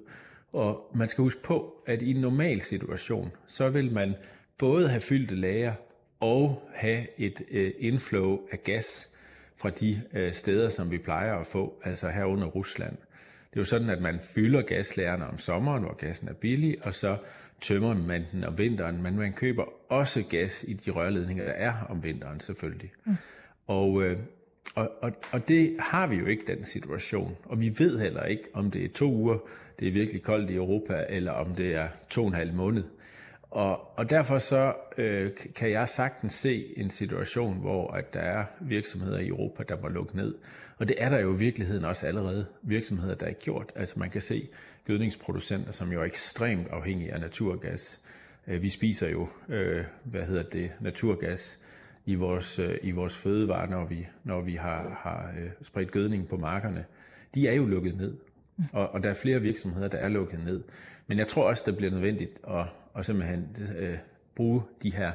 Og 0.53 0.91
man 0.95 1.07
skal 1.07 1.21
huske 1.21 1.43
på, 1.43 1.83
at 1.85 2.01
i 2.01 2.12
en 2.12 2.21
normal 2.21 2.62
situation, 2.62 3.31
så 3.47 3.69
vil 3.69 3.91
man 3.91 4.13
både 4.57 4.89
have 4.89 5.01
fyldte 5.01 5.35
lager 5.35 5.74
og 6.19 6.69
have 6.74 7.07
et 7.17 7.41
øh, 7.51 7.74
inflow 7.79 8.39
af 8.51 8.63
gas 8.63 9.13
fra 9.57 9.69
de 9.69 10.01
øh, 10.13 10.33
steder, 10.33 10.69
som 10.69 10.91
vi 10.91 10.97
plejer 10.97 11.35
at 11.35 11.47
få, 11.47 11.81
altså 11.83 12.09
herunder 12.09 12.47
Rusland. 12.47 12.97
Det 13.55 13.59
er 13.59 13.62
jo 13.62 13.65
sådan, 13.65 13.89
at 13.89 14.01
man 14.01 14.19
fylder 14.19 14.62
gaslærerne 14.62 15.27
om 15.27 15.38
sommeren, 15.38 15.83
hvor 15.83 15.95
gassen 15.95 16.27
er 16.27 16.33
billig, 16.33 16.77
og 16.85 16.93
så 16.93 17.17
tømmer 17.62 17.93
man 17.93 18.25
den 18.31 18.43
om 18.43 18.57
vinteren, 18.57 19.03
men 19.03 19.15
man 19.15 19.33
køber 19.33 19.63
også 19.91 20.24
gas 20.29 20.65
i 20.67 20.74
de 20.74 20.91
rørledninger, 20.91 21.43
der 21.43 21.51
er 21.51 21.74
om 21.89 22.03
vinteren 22.03 22.39
selvfølgelig. 22.39 22.91
Mm. 23.05 23.15
Og, 23.67 24.03
øh, 24.03 24.19
og, 24.75 24.91
og, 25.01 25.12
og 25.31 25.47
det 25.47 25.75
har 25.79 26.07
vi 26.07 26.15
jo 26.15 26.25
ikke, 26.25 26.43
den 26.47 26.63
situation. 26.63 27.38
Og 27.45 27.59
vi 27.59 27.74
ved 27.77 28.00
heller 28.00 28.24
ikke, 28.24 28.43
om 28.53 28.71
det 28.71 28.85
er 28.85 28.89
to 28.89 29.12
uger, 29.12 29.38
det 29.79 29.88
er 29.88 29.91
virkelig 29.91 30.24
koldt 30.24 30.50
i 30.50 30.55
Europa, 30.55 31.05
eller 31.09 31.31
om 31.31 31.55
det 31.55 31.75
er 31.75 31.88
to 32.09 32.21
og 32.21 32.27
en 32.27 32.33
halv 32.33 32.53
måned. 32.53 32.83
Og, 33.55 33.97
og 33.97 34.09
derfor 34.09 34.39
så 34.39 34.74
øh, 34.97 35.31
kan 35.55 35.71
jeg 35.71 35.89
sagtens 35.89 36.33
se 36.33 36.74
en 36.77 36.89
situation, 36.89 37.59
hvor 37.59 37.91
at 37.91 38.13
der 38.13 38.19
er 38.19 38.45
virksomheder 38.62 39.19
i 39.19 39.27
Europa, 39.27 39.63
der 39.69 39.81
må 39.81 39.88
lukke 39.88 40.15
ned. 40.15 40.35
Og 40.77 40.88
det 40.88 40.95
er 41.00 41.09
der 41.09 41.19
jo 41.19 41.33
i 41.33 41.38
virkeligheden 41.38 41.85
også 41.85 42.07
allerede 42.07 42.45
virksomheder, 42.62 43.15
der 43.15 43.25
er 43.25 43.33
gjort. 43.33 43.71
Altså 43.75 44.00
man 44.00 44.09
kan 44.09 44.21
se 44.21 44.47
gødningsproducenter, 44.85 45.71
som 45.71 45.91
jo 45.91 46.01
er 46.01 46.05
ekstremt 46.05 46.67
afhængige 46.67 47.13
af 47.13 47.19
naturgas. 47.19 48.01
Øh, 48.47 48.62
vi 48.62 48.69
spiser 48.69 49.09
jo, 49.09 49.27
øh, 49.50 49.83
hvad 50.03 50.24
hedder 50.24 50.43
det, 50.43 50.71
naturgas 50.79 51.59
i 52.05 52.15
vores, 52.15 52.59
øh, 52.59 52.77
i 52.81 52.91
vores 52.91 53.15
fødevarer, 53.15 53.69
når 53.69 53.85
vi, 53.85 54.07
når 54.24 54.41
vi 54.41 54.55
har, 54.55 55.00
har 55.00 55.33
øh, 55.39 55.50
spredt 55.62 55.91
gødning 55.91 56.27
på 56.27 56.38
markerne. 56.38 56.85
De 57.35 57.47
er 57.47 57.53
jo 57.53 57.65
lukket 57.65 57.97
ned. 57.97 58.17
Og, 58.74 58.89
og 58.89 59.03
der 59.03 59.09
er 59.09 59.13
flere 59.13 59.41
virksomheder, 59.41 59.88
der 59.88 59.97
er 59.97 60.09
lukket 60.09 60.45
ned. 60.45 60.63
Men 61.07 61.17
jeg 61.17 61.27
tror 61.27 61.50
også, 61.50 61.63
det 61.65 61.77
bliver 61.77 61.91
nødvendigt 61.91 62.31
at, 62.47 62.65
og 62.95 63.05
simpelthen 63.05 63.55
øh, 63.77 63.97
bruge 64.35 64.61
de 64.83 64.95
her 64.95 65.11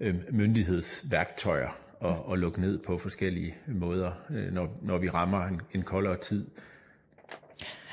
øh, 0.00 0.14
myndighedsværktøjer 0.30 1.68
og, 2.00 2.26
og 2.26 2.38
lukke 2.38 2.60
ned 2.60 2.78
på 2.78 2.98
forskellige 2.98 3.54
måder, 3.66 4.12
øh, 4.30 4.52
når, 4.52 4.78
når 4.82 4.98
vi 4.98 5.08
rammer 5.08 5.46
en, 5.46 5.60
en 5.72 5.82
koldere 5.82 6.16
tid. 6.16 6.46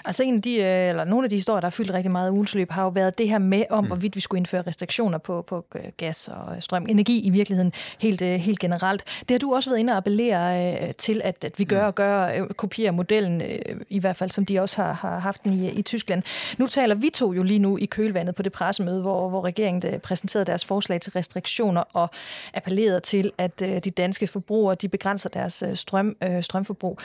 Altså 0.06 0.24
en 0.24 0.36
af 0.36 0.42
de, 0.42 0.56
øh, 0.56 0.90
eller 0.90 1.04
nogle 1.04 1.26
af 1.26 1.30
de 1.30 1.36
historier, 1.36 1.60
der 1.60 1.66
har 1.66 1.72
fyldt 1.72 1.94
rigtig 1.94 2.12
meget 2.12 2.32
ugens 2.32 2.56
løb, 2.56 2.72
har 2.72 2.84
jo 2.84 2.90
været 2.90 3.18
det 3.18 3.30
her 3.30 3.38
med, 3.38 3.64
om 3.70 3.84
mm. 3.84 3.88
hvorvidt 3.88 4.16
vi 4.16 4.22
skulle 4.22 4.40
indføre 4.40 4.62
restriktioner 4.62 5.18
på, 5.18 5.42
på 5.42 5.66
øh, 5.76 5.82
gas 5.98 6.28
og 6.28 6.64
strøm, 6.64 6.86
energi 6.90 7.22
i 7.22 7.30
virkeligheden, 7.30 7.74
helt, 8.00 8.22
øh, 8.22 8.36
helt 8.36 8.60
generelt. 8.60 9.04
Det 9.20 9.32
har 9.32 9.40
du 9.40 9.56
også 9.56 9.70
været 9.70 9.80
inde 9.80 9.94
og 9.94 9.98
appellere 9.98 10.94
til, 10.94 11.22
at, 11.24 11.44
at 11.44 11.60
vi 11.60 11.64
gør 11.64 11.82
mm. 11.82 11.88
og 11.88 11.96
gør, 11.96 12.46
kopierer 12.58 12.92
modellen, 12.92 13.42
i 13.90 14.00
hvert 14.00 14.16
fald 14.16 14.30
som 14.30 14.46
de 14.46 14.60
også 14.60 14.82
har, 14.82 14.94
har 14.94 15.20
haft 15.20 15.44
den 15.44 15.54
i, 15.54 15.70
i 15.70 15.82
Tyskland. 15.82 16.24
Nu 16.58 16.68
taler 16.68 16.96
vi 16.96 17.10
to 17.10 17.34
jo 17.34 17.44
lige 17.44 17.60
nu 17.60 17.78
i 17.78 17.86
kølvandet 17.86 18.36
på 18.36 18.44
det 18.44 18.52
pressemøde, 18.52 19.02
hvor, 19.02 19.30
hvor 19.30 19.46
regeringen 19.46 20.00
præsenterede 20.00 20.46
deres 20.46 20.66
forslag 20.66 21.02
til 21.02 21.12
restriktioner 21.12 21.84
og 21.94 22.10
appellerede 22.54 23.00
til, 23.00 23.32
at 23.38 23.60
de 23.60 23.80
danske 23.80 24.28
forbrugere 24.28 24.76
de 24.76 24.90
begrænser 24.90 25.30
deres 25.30 25.64
strøm, 25.74 26.16
strømforbrug. 26.42 27.00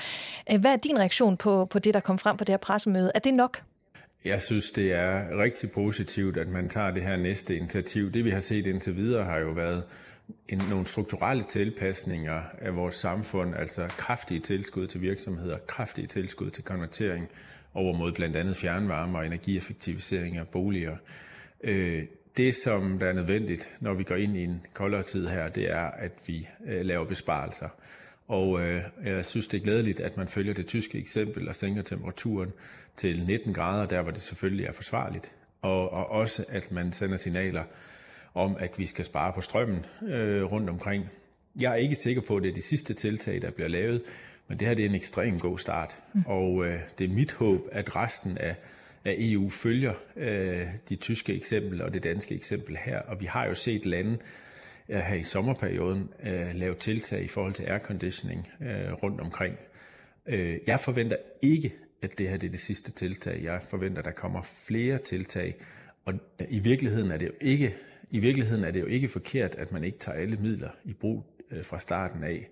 Hvad 0.58 0.72
er 0.72 0.76
din 0.76 0.98
reaktion 0.98 1.36
på, 1.36 1.64
på 1.64 1.78
det, 1.78 1.94
der 1.94 2.00
kom 2.00 2.18
frem 2.18 2.36
på 2.36 2.44
det 2.44 2.52
her 2.52 2.56
pressemøde? 2.56 2.89
Pressemøde. 2.92 3.12
Er 3.14 3.18
det 3.18 3.34
nok? 3.34 3.62
Jeg 4.24 4.42
synes, 4.42 4.70
det 4.70 4.92
er 4.92 5.38
rigtig 5.42 5.70
positivt, 5.70 6.36
at 6.36 6.48
man 6.48 6.68
tager 6.68 6.90
det 6.90 7.02
her 7.02 7.16
næste 7.16 7.56
initiativ. 7.56 8.12
Det 8.12 8.24
vi 8.24 8.30
har 8.30 8.40
set 8.40 8.66
indtil 8.66 8.96
videre 8.96 9.24
har 9.24 9.38
jo 9.38 9.50
været 9.50 9.84
en, 10.48 10.62
nogle 10.70 10.86
strukturelle 10.86 11.44
tilpasninger 11.44 12.42
af 12.58 12.76
vores 12.76 12.96
samfund, 12.96 13.54
altså 13.54 13.86
kraftige 13.88 14.40
tilskud 14.40 14.86
til 14.86 15.00
virksomheder, 15.00 15.58
kraftige 15.58 16.06
tilskud 16.06 16.50
til 16.50 16.64
konvertering 16.64 17.28
over 17.74 17.96
mod 17.98 18.12
blandt 18.12 18.36
andet 18.36 18.56
fjernvarme 18.56 19.18
og 19.18 19.26
energieffektivisering 19.26 20.36
af 20.36 20.48
boliger. 20.48 20.96
Øh, 21.64 22.04
det, 22.36 22.54
som 22.54 22.98
der 22.98 23.06
er 23.06 23.12
nødvendigt, 23.12 23.70
når 23.80 23.94
vi 23.94 24.04
går 24.04 24.16
ind 24.16 24.36
i 24.36 24.44
en 24.44 24.66
koldere 24.74 25.02
tid 25.02 25.28
her, 25.28 25.48
det 25.48 25.70
er, 25.70 25.84
at 25.84 26.12
vi 26.26 26.48
øh, 26.66 26.84
laver 26.84 27.04
besparelser. 27.04 27.68
Og 28.30 28.60
øh, 28.60 28.82
jeg 29.04 29.24
synes, 29.24 29.46
det 29.46 29.58
er 29.58 29.64
glædeligt, 29.64 30.00
at 30.00 30.16
man 30.16 30.28
følger 30.28 30.54
det 30.54 30.66
tyske 30.66 30.98
eksempel 30.98 31.48
og 31.48 31.54
sænker 31.54 31.82
temperaturen 31.82 32.52
til 32.96 33.26
19 33.26 33.54
grader, 33.54 33.86
der 33.86 34.02
hvor 34.02 34.10
det 34.10 34.22
selvfølgelig 34.22 34.66
er 34.66 34.72
forsvarligt. 34.72 35.34
Og, 35.62 35.90
og 35.92 36.10
også, 36.10 36.44
at 36.48 36.72
man 36.72 36.92
sender 36.92 37.16
signaler 37.16 37.64
om, 38.34 38.56
at 38.58 38.78
vi 38.78 38.86
skal 38.86 39.04
spare 39.04 39.32
på 39.32 39.40
strømmen 39.40 39.86
øh, 40.08 40.44
rundt 40.44 40.70
omkring. 40.70 41.10
Jeg 41.60 41.72
er 41.72 41.76
ikke 41.76 41.94
sikker 41.94 42.22
på, 42.22 42.36
at 42.36 42.42
det 42.42 42.50
er 42.50 42.54
de 42.54 42.62
sidste 42.62 42.94
tiltag, 42.94 43.42
der 43.42 43.50
bliver 43.50 43.68
lavet, 43.68 44.02
men 44.48 44.58
det 44.58 44.68
her 44.68 44.74
det 44.74 44.84
er 44.84 44.88
en 44.88 44.94
ekstrem 44.94 45.38
god 45.38 45.58
start. 45.58 45.96
Mm. 46.14 46.22
Og 46.26 46.66
øh, 46.66 46.80
det 46.98 47.10
er 47.10 47.14
mit 47.14 47.32
håb, 47.32 47.68
at 47.72 47.96
resten 47.96 48.38
af, 48.38 48.56
af 49.04 49.14
EU 49.18 49.48
følger 49.48 49.94
øh, 50.16 50.66
de 50.88 50.96
tyske 50.96 51.34
eksempel 51.34 51.82
og 51.82 51.94
det 51.94 52.02
danske 52.02 52.34
eksempel 52.34 52.76
her. 52.76 53.00
Og 53.00 53.20
vi 53.20 53.26
har 53.26 53.46
jo 53.46 53.54
set 53.54 53.86
lande, 53.86 54.18
her 54.98 55.14
i 55.14 55.22
sommerperioden 55.22 56.10
øh, 56.22 56.54
lave 56.54 56.74
tiltag 56.74 57.22
i 57.22 57.28
forhold 57.28 57.54
til 57.54 57.64
airconditioning 57.64 58.48
øh, 58.60 58.92
rundt 58.92 59.20
omkring. 59.20 59.56
Øh, 60.26 60.58
jeg 60.66 60.80
forventer 60.80 61.16
ikke, 61.42 61.74
at 62.02 62.18
det 62.18 62.28
her 62.28 62.36
det 62.36 62.46
er 62.46 62.50
det 62.50 62.60
sidste 62.60 62.92
tiltag. 62.92 63.42
Jeg 63.42 63.62
forventer, 63.70 63.98
at 63.98 64.04
der 64.04 64.10
kommer 64.10 64.42
flere 64.42 64.98
tiltag. 64.98 65.54
Og 66.04 66.14
i 66.48 66.58
virkeligheden 66.58 67.10
er 67.10 67.16
det 67.16 67.26
jo 67.26 67.32
ikke, 67.40 67.74
i 68.10 68.18
virkeligheden 68.18 68.64
er 68.64 68.70
det 68.70 68.80
jo 68.80 68.86
ikke 68.86 69.08
forkert, 69.08 69.54
at 69.54 69.72
man 69.72 69.84
ikke 69.84 69.98
tager 69.98 70.18
alle 70.18 70.36
midler 70.36 70.70
i 70.84 70.92
brug 70.92 71.24
øh, 71.50 71.64
fra 71.64 71.78
starten 71.78 72.24
af. 72.24 72.48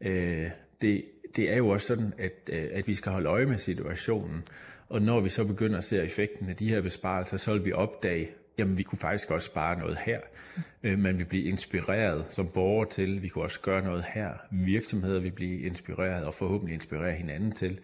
Øh, 0.00 0.50
det, 0.82 1.04
det 1.36 1.52
er 1.52 1.56
jo 1.56 1.68
også 1.68 1.86
sådan, 1.86 2.12
at, 2.18 2.32
øh, 2.48 2.68
at 2.72 2.88
vi 2.88 2.94
skal 2.94 3.12
holde 3.12 3.28
øje 3.28 3.46
med 3.46 3.58
situationen. 3.58 4.44
Og 4.88 5.02
når 5.02 5.20
vi 5.20 5.28
så 5.28 5.44
begynder 5.44 5.78
at 5.78 5.84
se 5.84 6.02
effekten 6.02 6.48
af 6.48 6.56
de 6.56 6.68
her 6.68 6.80
besparelser, 6.80 7.36
så 7.36 7.52
vil 7.52 7.64
vi 7.64 7.72
opdage, 7.72 8.30
jamen 8.58 8.78
vi 8.78 8.82
kunne 8.82 8.98
faktisk 8.98 9.30
også 9.30 9.46
spare 9.46 9.78
noget 9.78 9.98
her. 10.04 10.20
Øh, 10.82 10.98
man 10.98 11.18
vil 11.18 11.24
blive 11.24 11.44
inspireret 11.44 12.24
som 12.30 12.48
borger 12.54 12.84
til, 12.84 13.22
vi 13.22 13.28
kunne 13.28 13.44
også 13.44 13.60
gøre 13.60 13.82
noget 13.82 14.04
her. 14.14 14.30
Virksomheder 14.50 15.20
vil 15.20 15.30
blive 15.30 15.60
inspireret 15.60 16.24
og 16.24 16.34
forhåbentlig 16.34 16.74
inspirere 16.74 17.12
hinanden 17.12 17.52
til 17.52 17.78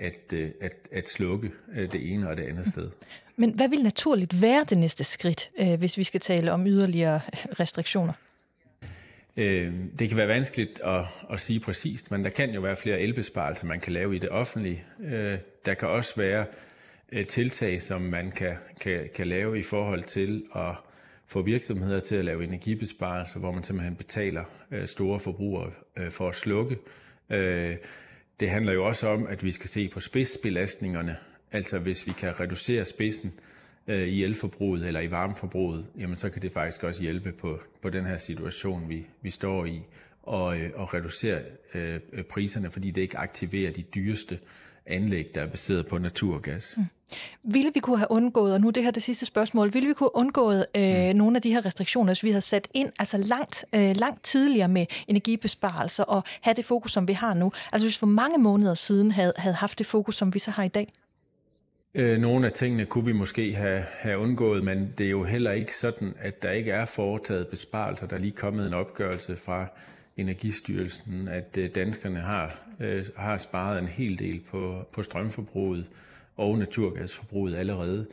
at, 0.00 0.32
øh, 0.34 0.50
at, 0.60 0.88
at 0.92 1.08
slukke 1.08 1.50
øh, 1.74 1.92
det 1.92 2.12
ene 2.12 2.28
og 2.28 2.36
det 2.36 2.42
andet 2.42 2.66
sted. 2.66 2.90
Men 3.36 3.50
hvad 3.50 3.68
vil 3.68 3.82
naturligt 3.82 4.42
være 4.42 4.64
det 4.64 4.78
næste 4.78 5.04
skridt, 5.04 5.50
hvis 5.78 5.98
vi 5.98 6.04
skal 6.04 6.20
tale 6.20 6.52
om 6.52 6.66
yderligere 6.66 7.20
restriktioner? 7.60 8.12
Det 9.98 10.08
kan 10.08 10.16
være 10.16 10.28
vanskeligt 10.28 10.80
at, 10.80 11.04
at 11.32 11.40
sige 11.40 11.60
præcist, 11.60 12.10
men 12.10 12.24
der 12.24 12.30
kan 12.30 12.50
jo 12.50 12.60
være 12.60 12.76
flere 12.76 13.00
elbesparelser, 13.00 13.66
man 13.66 13.80
kan 13.80 13.92
lave 13.92 14.16
i 14.16 14.18
det 14.18 14.30
offentlige. 14.30 14.84
Der 15.66 15.74
kan 15.74 15.88
også 15.88 16.12
være 16.16 16.46
Øh, 17.12 17.26
tiltag, 17.26 17.82
som 17.82 18.02
man 18.02 18.30
kan, 18.30 18.56
kan, 18.80 19.08
kan 19.14 19.26
lave 19.26 19.58
i 19.58 19.62
forhold 19.62 20.04
til 20.04 20.44
at 20.54 20.74
få 21.26 21.42
virksomheder 21.42 22.00
til 22.00 22.16
at 22.16 22.24
lave 22.24 22.44
energibesparelser, 22.44 23.38
hvor 23.38 23.52
man 23.52 23.64
simpelthen 23.64 23.96
betaler 23.96 24.44
øh, 24.70 24.86
store 24.86 25.20
forbrugere 25.20 25.70
øh, 25.96 26.10
for 26.10 26.28
at 26.28 26.34
slukke. 26.34 26.78
Øh, 27.30 27.76
det 28.40 28.50
handler 28.50 28.72
jo 28.72 28.86
også 28.86 29.08
om, 29.08 29.26
at 29.26 29.44
vi 29.44 29.50
skal 29.50 29.70
se 29.70 29.88
på 29.88 30.00
spidsbelastningerne, 30.00 31.16
altså 31.52 31.78
hvis 31.78 32.06
vi 32.06 32.12
kan 32.12 32.40
reducere 32.40 32.84
spidsen 32.84 33.32
øh, 33.86 34.08
i 34.08 34.24
elforbruget 34.24 34.86
eller 34.86 35.00
i 35.00 35.10
varmeforbruget, 35.10 35.86
jamen 35.98 36.16
så 36.16 36.30
kan 36.30 36.42
det 36.42 36.52
faktisk 36.52 36.84
også 36.84 37.02
hjælpe 37.02 37.32
på, 37.32 37.60
på 37.82 37.90
den 37.90 38.06
her 38.06 38.16
situation, 38.16 38.88
vi, 38.88 39.06
vi 39.22 39.30
står 39.30 39.64
i, 39.64 39.82
og, 40.22 40.58
øh, 40.58 40.70
og 40.74 40.94
reducere 40.94 41.42
priserne, 42.30 42.70
fordi 42.70 42.90
det 42.90 43.02
ikke 43.02 43.18
aktiverer 43.18 43.72
de 43.72 43.82
dyreste 43.82 44.38
anlæg, 44.86 45.30
der 45.34 45.40
er 45.40 45.46
baseret 45.46 45.86
på 45.86 45.98
naturgas. 45.98 46.74
Mm. 46.76 46.84
Ville 47.42 47.70
vi 47.74 47.80
kunne 47.80 47.98
have 47.98 48.10
undgået, 48.10 48.54
og 48.54 48.60
nu 48.60 48.70
det 48.70 48.82
her 48.82 48.90
det 48.90 49.02
sidste 49.02 49.26
spørgsmål, 49.26 49.74
ville 49.74 49.88
vi 49.88 49.94
kunne 49.94 50.10
have 50.12 50.16
undgået 50.16 50.66
øh, 50.76 51.10
mm. 51.10 51.16
nogle 51.16 51.36
af 51.36 51.42
de 51.42 51.52
her 51.52 51.66
restriktioner, 51.66 52.12
hvis 52.12 52.24
vi 52.24 52.30
havde 52.30 52.40
sat 52.40 52.68
ind 52.74 52.92
altså 52.98 53.18
langt, 53.18 53.64
øh, 53.74 53.96
langt 53.96 54.24
tidligere 54.24 54.68
med 54.68 54.86
energibesparelser 55.08 56.04
og 56.04 56.22
have 56.40 56.54
det 56.54 56.64
fokus, 56.64 56.92
som 56.92 57.08
vi 57.08 57.12
har 57.12 57.34
nu? 57.34 57.52
Altså 57.72 57.86
hvis 57.86 57.98
for 57.98 58.06
mange 58.06 58.38
måneder 58.38 58.74
siden 58.74 59.10
havde, 59.10 59.32
havde 59.36 59.54
haft 59.54 59.78
det 59.78 59.86
fokus, 59.86 60.16
som 60.16 60.34
vi 60.34 60.38
så 60.38 60.50
har 60.50 60.64
i 60.64 60.68
dag? 60.68 60.88
Øh, 61.94 62.20
nogle 62.20 62.46
af 62.46 62.52
tingene 62.52 62.86
kunne 62.86 63.04
vi 63.04 63.12
måske 63.12 63.54
have, 63.54 63.84
have 64.00 64.18
undgået, 64.18 64.64
men 64.64 64.92
det 64.98 65.06
er 65.06 65.10
jo 65.10 65.24
heller 65.24 65.52
ikke 65.52 65.76
sådan, 65.76 66.14
at 66.20 66.42
der 66.42 66.50
ikke 66.50 66.70
er 66.70 66.84
foretaget 66.84 67.48
besparelser. 67.48 68.06
Der 68.06 68.16
er 68.16 68.20
lige 68.20 68.32
kommet 68.32 68.66
en 68.66 68.74
opgørelse 68.74 69.36
fra 69.36 69.66
Energistyrelsen, 70.16 71.28
at 71.28 71.58
øh, 71.58 71.74
danskerne 71.74 72.20
har, 72.20 72.68
øh, 72.80 73.06
har 73.16 73.38
sparet 73.38 73.78
en 73.78 73.88
hel 73.88 74.18
del 74.18 74.40
på, 74.50 74.84
på 74.92 75.02
strømforbruget 75.02 75.90
og 76.36 76.58
naturgasforbruget 76.58 77.56
allerede. 77.56 78.06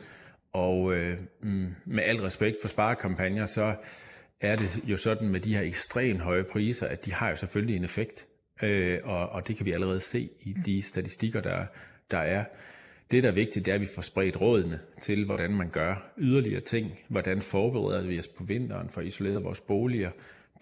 Og 0.53 0.93
øh, 0.93 1.19
mm, 1.41 1.75
med 1.85 2.03
al 2.03 2.21
respekt 2.21 2.57
for 2.61 2.67
sparekampagner, 2.67 3.45
så 3.45 3.75
er 4.41 4.55
det 4.55 4.79
jo 4.85 4.97
sådan 4.97 5.27
med 5.27 5.39
de 5.39 5.55
her 5.55 5.63
ekstremt 5.63 6.21
høje 6.21 6.43
priser, 6.43 6.87
at 6.87 7.05
de 7.05 7.13
har 7.13 7.29
jo 7.29 7.35
selvfølgelig 7.35 7.75
en 7.75 7.83
effekt. 7.83 8.27
Øh, 8.63 8.99
og, 9.03 9.29
og 9.29 9.47
det 9.47 9.57
kan 9.57 9.65
vi 9.65 9.71
allerede 9.71 9.99
se 9.99 10.29
i 10.41 10.53
de 10.65 10.81
statistikker, 10.81 11.41
der, 11.41 11.65
der 12.11 12.17
er. 12.17 12.45
Det, 13.11 13.23
der 13.23 13.29
er 13.29 13.33
vigtigt, 13.33 13.65
det 13.65 13.71
er, 13.71 13.75
at 13.75 13.81
vi 13.81 13.87
får 13.95 14.01
spredt 14.01 14.41
rådene 14.41 14.79
til, 15.01 15.25
hvordan 15.25 15.51
man 15.51 15.69
gør 15.69 16.13
yderligere 16.17 16.61
ting. 16.61 16.99
Hvordan 17.07 17.41
forbereder 17.41 18.07
vi 18.07 18.19
os 18.19 18.27
på 18.27 18.43
vinteren 18.43 18.89
for 18.89 19.01
at 19.01 19.07
isolere 19.07 19.41
vores 19.41 19.61
boliger, 19.61 20.11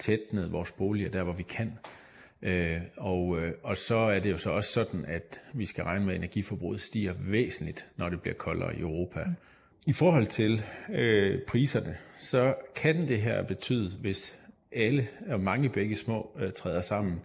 tætnet 0.02 0.52
vores 0.52 0.72
boliger 0.72 1.10
der, 1.10 1.24
hvor 1.24 1.34
vi 1.34 1.44
kan. 1.44 1.78
Øh, 2.42 2.82
og, 2.98 3.40
øh, 3.40 3.54
og 3.64 3.78
så 3.78 3.96
er 3.96 4.20
det 4.20 4.32
jo 4.32 4.38
så 4.38 4.52
også 4.52 4.74
sådan, 4.74 5.06
at 5.06 5.42
vi 5.54 5.66
skal 5.66 5.84
regne 5.84 6.06
med, 6.06 6.14
at 6.14 6.20
energiforbruget 6.20 6.82
stiger 6.82 7.14
væsentligt, 7.20 7.88
når 7.98 8.10
det 8.10 8.22
bliver 8.22 8.36
koldere 8.36 8.76
i 8.76 8.80
Europa. 8.80 9.24
Mm. 9.26 9.36
I 9.88 9.94
forhold 9.94 10.26
til 10.26 10.64
øh, 10.90 11.40
priserne, 11.48 11.98
så 12.20 12.56
kan 12.76 13.08
det 13.08 13.22
her 13.22 13.44
betyde, 13.44 13.98
hvis 14.02 14.38
alle 14.72 15.08
og 15.28 15.40
mange 15.40 15.70
begge 15.70 15.96
små 15.96 16.38
øh, 16.40 16.52
træder 16.52 16.82
sammen, 16.82 17.22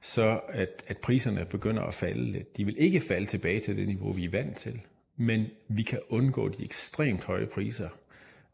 så 0.00 0.40
at, 0.48 0.82
at 0.86 0.98
priserne 0.98 1.46
begynder 1.50 1.82
at 1.82 1.94
falde 1.94 2.32
lidt. 2.32 2.56
De 2.56 2.64
vil 2.64 2.74
ikke 2.78 3.00
falde 3.00 3.26
tilbage 3.26 3.60
til 3.60 3.76
det 3.76 3.86
niveau, 3.86 4.12
vi 4.12 4.24
er 4.24 4.30
vant 4.30 4.56
til, 4.56 4.80
men 5.16 5.46
vi 5.68 5.82
kan 5.82 6.00
undgå 6.08 6.48
de 6.48 6.64
ekstremt 6.64 7.24
høje 7.24 7.46
priser, 7.46 7.88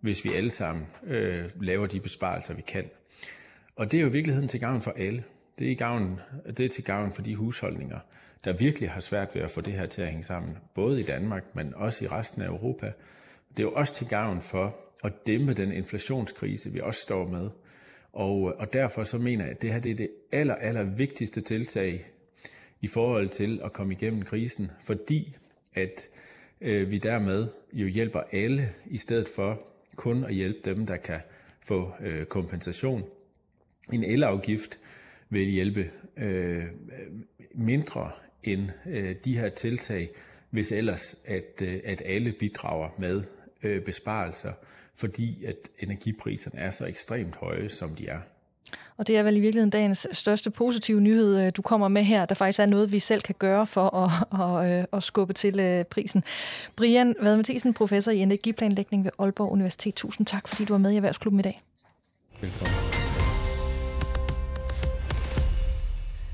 hvis 0.00 0.24
vi 0.24 0.32
alle 0.32 0.50
sammen 0.50 0.86
øh, 1.06 1.50
laver 1.60 1.86
de 1.86 2.00
besparelser, 2.00 2.54
vi 2.54 2.62
kan. 2.62 2.90
Og 3.78 3.92
det 3.92 3.98
er 3.98 4.02
jo 4.02 4.08
i 4.08 4.12
virkeligheden 4.12 4.48
til 4.48 4.60
gavn 4.60 4.80
for 4.80 4.90
alle. 4.90 5.24
Det 5.58 5.66
er, 5.66 5.70
i 5.70 5.74
gavn, 5.74 6.20
det 6.46 6.60
er 6.60 6.68
til 6.68 6.84
gavn 6.84 7.12
for 7.12 7.22
de 7.22 7.36
husholdninger, 7.36 7.98
der 8.44 8.52
virkelig 8.52 8.90
har 8.90 9.00
svært 9.00 9.34
ved 9.34 9.42
at 9.42 9.50
få 9.50 9.60
det 9.60 9.72
her 9.72 9.86
til 9.86 10.02
at 10.02 10.08
hænge 10.08 10.24
sammen. 10.24 10.56
Både 10.74 11.00
i 11.00 11.02
Danmark, 11.02 11.54
men 11.54 11.74
også 11.74 12.04
i 12.04 12.08
resten 12.08 12.42
af 12.42 12.46
Europa. 12.46 12.92
Det 13.50 13.58
er 13.58 13.62
jo 13.62 13.72
også 13.72 13.94
til 13.94 14.08
gavn 14.08 14.42
for 14.42 14.76
at 15.04 15.26
dæmpe 15.26 15.54
den 15.54 15.72
inflationskrise, 15.72 16.72
vi 16.72 16.80
også 16.80 17.00
står 17.00 17.26
med. 17.26 17.50
Og, 18.12 18.40
og 18.40 18.72
derfor 18.72 19.04
så 19.04 19.18
mener 19.18 19.44
jeg, 19.44 19.54
at 19.54 19.62
det 19.62 19.72
her 19.72 19.80
det 19.80 19.90
er 19.90 19.96
det 19.96 20.10
aller, 20.32 20.54
aller 20.54 20.82
vigtigste 20.82 21.40
tiltag 21.40 22.10
i 22.80 22.88
forhold 22.88 23.28
til 23.28 23.60
at 23.64 23.72
komme 23.72 23.92
igennem 23.92 24.22
krisen, 24.22 24.70
fordi 24.84 25.36
at 25.74 26.02
øh, 26.60 26.90
vi 26.90 26.98
dermed 26.98 27.48
jo 27.72 27.86
hjælper 27.86 28.20
alle, 28.32 28.68
i 28.86 28.96
stedet 28.96 29.28
for 29.36 29.68
kun 29.96 30.24
at 30.24 30.34
hjælpe 30.34 30.58
dem, 30.64 30.86
der 30.86 30.96
kan 30.96 31.20
få 31.62 31.92
øh, 32.00 32.26
kompensation. 32.26 33.04
En 33.92 34.04
elafgift 34.04 34.78
vil 35.30 35.46
hjælpe 35.46 35.90
øh, 36.16 36.62
mindre 37.54 38.10
end 38.44 38.68
øh, 38.86 39.14
de 39.24 39.38
her 39.38 39.48
tiltag, 39.48 40.08
hvis 40.50 40.72
ellers 40.72 41.16
at, 41.26 41.62
øh, 41.62 41.80
at 41.84 42.02
alle 42.04 42.32
bidrager 42.32 42.88
med 42.98 43.24
øh, 43.62 43.82
besparelser, 43.82 44.52
fordi 44.96 45.44
at 45.44 45.56
energipriserne 45.78 46.60
er 46.60 46.70
så 46.70 46.86
ekstremt 46.86 47.34
høje, 47.34 47.68
som 47.68 47.94
de 47.94 48.08
er. 48.08 48.18
Og 48.96 49.06
det 49.06 49.16
er 49.16 49.22
vel 49.22 49.36
i 49.36 49.40
virkeligheden 49.40 49.70
dagens 49.70 50.06
største 50.12 50.50
positive 50.50 51.00
nyhed, 51.00 51.46
øh, 51.46 51.52
du 51.56 51.62
kommer 51.62 51.88
med 51.88 52.02
her. 52.02 52.26
Der 52.26 52.34
faktisk 52.34 52.60
er 52.60 52.66
noget, 52.66 52.92
vi 52.92 52.98
selv 52.98 53.22
kan 53.22 53.34
gøre 53.38 53.66
for 53.66 53.96
at, 53.96 54.10
at, 54.66 54.78
øh, 54.78 54.84
at 54.92 55.02
skubbe 55.02 55.32
til 55.32 55.60
øh, 55.60 55.84
prisen. 55.84 56.24
Brian 56.76 57.14
Vad 57.20 57.36
Mathisen, 57.36 57.74
professor 57.74 58.12
i 58.12 58.18
energiplanlægning 58.18 59.04
ved 59.04 59.10
Aalborg 59.18 59.52
Universitet. 59.52 59.94
Tusind 59.94 60.26
tak, 60.26 60.48
fordi 60.48 60.64
du 60.64 60.72
var 60.72 60.78
med 60.78 60.92
i 60.92 60.96
Erhvervsklubben 60.96 61.40
i 61.40 61.42
dag. 61.42 61.60
Velkommen. 62.40 62.87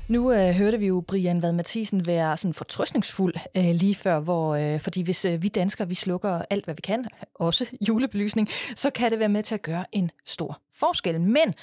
Nu 0.07 0.31
øh, 0.31 0.49
hørte 0.49 0.79
vi 0.79 0.87
jo 0.87 1.03
Brian 1.07 1.41
Vad 1.41 1.51
Mathisen 1.51 2.05
være 2.05 2.37
sådan 2.37 2.53
fortrøstningsfuld 2.53 3.33
øh, 3.57 3.63
lige 3.63 3.95
før, 3.95 4.19
hvor, 4.19 4.55
øh, 4.55 4.79
fordi 4.79 5.01
hvis 5.01 5.25
øh, 5.25 5.43
vi 5.43 5.47
danskere 5.47 5.87
vi 5.87 5.95
slukker 5.95 6.41
alt, 6.49 6.65
hvad 6.65 6.75
vi 6.75 6.81
kan, 6.81 7.05
også 7.35 7.65
julebelysning, 7.87 8.49
så 8.75 8.89
kan 8.89 9.11
det 9.11 9.19
være 9.19 9.29
med 9.29 9.43
til 9.43 9.55
at 9.55 9.61
gøre 9.61 9.85
en 9.91 10.11
stor 10.25 10.61
forskel. 10.79 11.21
Men 11.21 11.53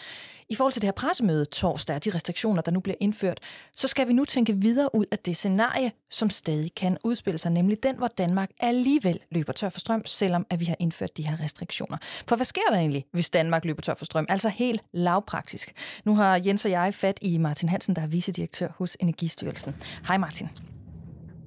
i 0.49 0.55
forhold 0.55 0.73
til 0.73 0.83
det 0.83 0.87
her 0.87 0.93
pressemøde 0.93 1.45
torsdag 1.45 1.97
og 1.97 2.05
de 2.05 2.11
restriktioner, 2.11 2.63
der 2.63 2.71
nu 2.71 2.81
bliver 2.81 2.97
indført, 3.01 3.41
så 3.73 3.89
skal 3.89 4.09
vi 4.09 4.13
nu 4.13 4.25
tænke 4.25 4.57
videre 4.57 4.95
ud 4.95 5.05
af 5.11 5.19
det 5.19 5.37
scenarie, 5.37 5.93
som 6.11 6.31
stadig 6.31 6.75
kan 6.75 6.99
udspille 7.05 7.39
sig, 7.39 7.53
nemlig 7.53 7.83
den, 7.83 7.97
hvor 7.97 8.09
Danmark 8.09 8.51
alligevel 8.61 9.21
løber 9.31 9.53
tør 9.53 9.69
for 9.69 9.81
strøm, 9.81 10.03
selvom 10.07 10.47
at 10.51 10.61
vi 10.61 10.65
har 10.65 10.77
indført 10.79 11.17
de 11.17 11.29
her 11.29 11.41
restriktioner. 11.41 11.97
For 12.27 12.37
hvad 12.37 12.47
sker 12.47 12.63
der 12.71 12.77
egentlig, 12.77 13.05
hvis 13.13 13.31
Danmark 13.31 13.65
løber 13.65 13.83
tør 13.83 13.95
for 13.95 14.05
strøm? 14.05 14.27
Altså 14.29 14.49
helt 14.49 14.83
lavpraktisk. 14.93 15.73
Nu 16.05 16.15
har 16.15 16.41
Jens 16.47 16.65
og 16.65 16.71
jeg 16.71 16.95
fat 16.95 17.19
i 17.23 17.39
Martin 17.39 17.69
Hansen, 17.69 17.97
der 17.97 18.03
er 18.03 18.07
vicedirektør 18.07 18.69
hos 18.79 18.97
Energistyrelsen. 19.01 19.77
Hej 20.07 20.17
Martin. 20.17 20.49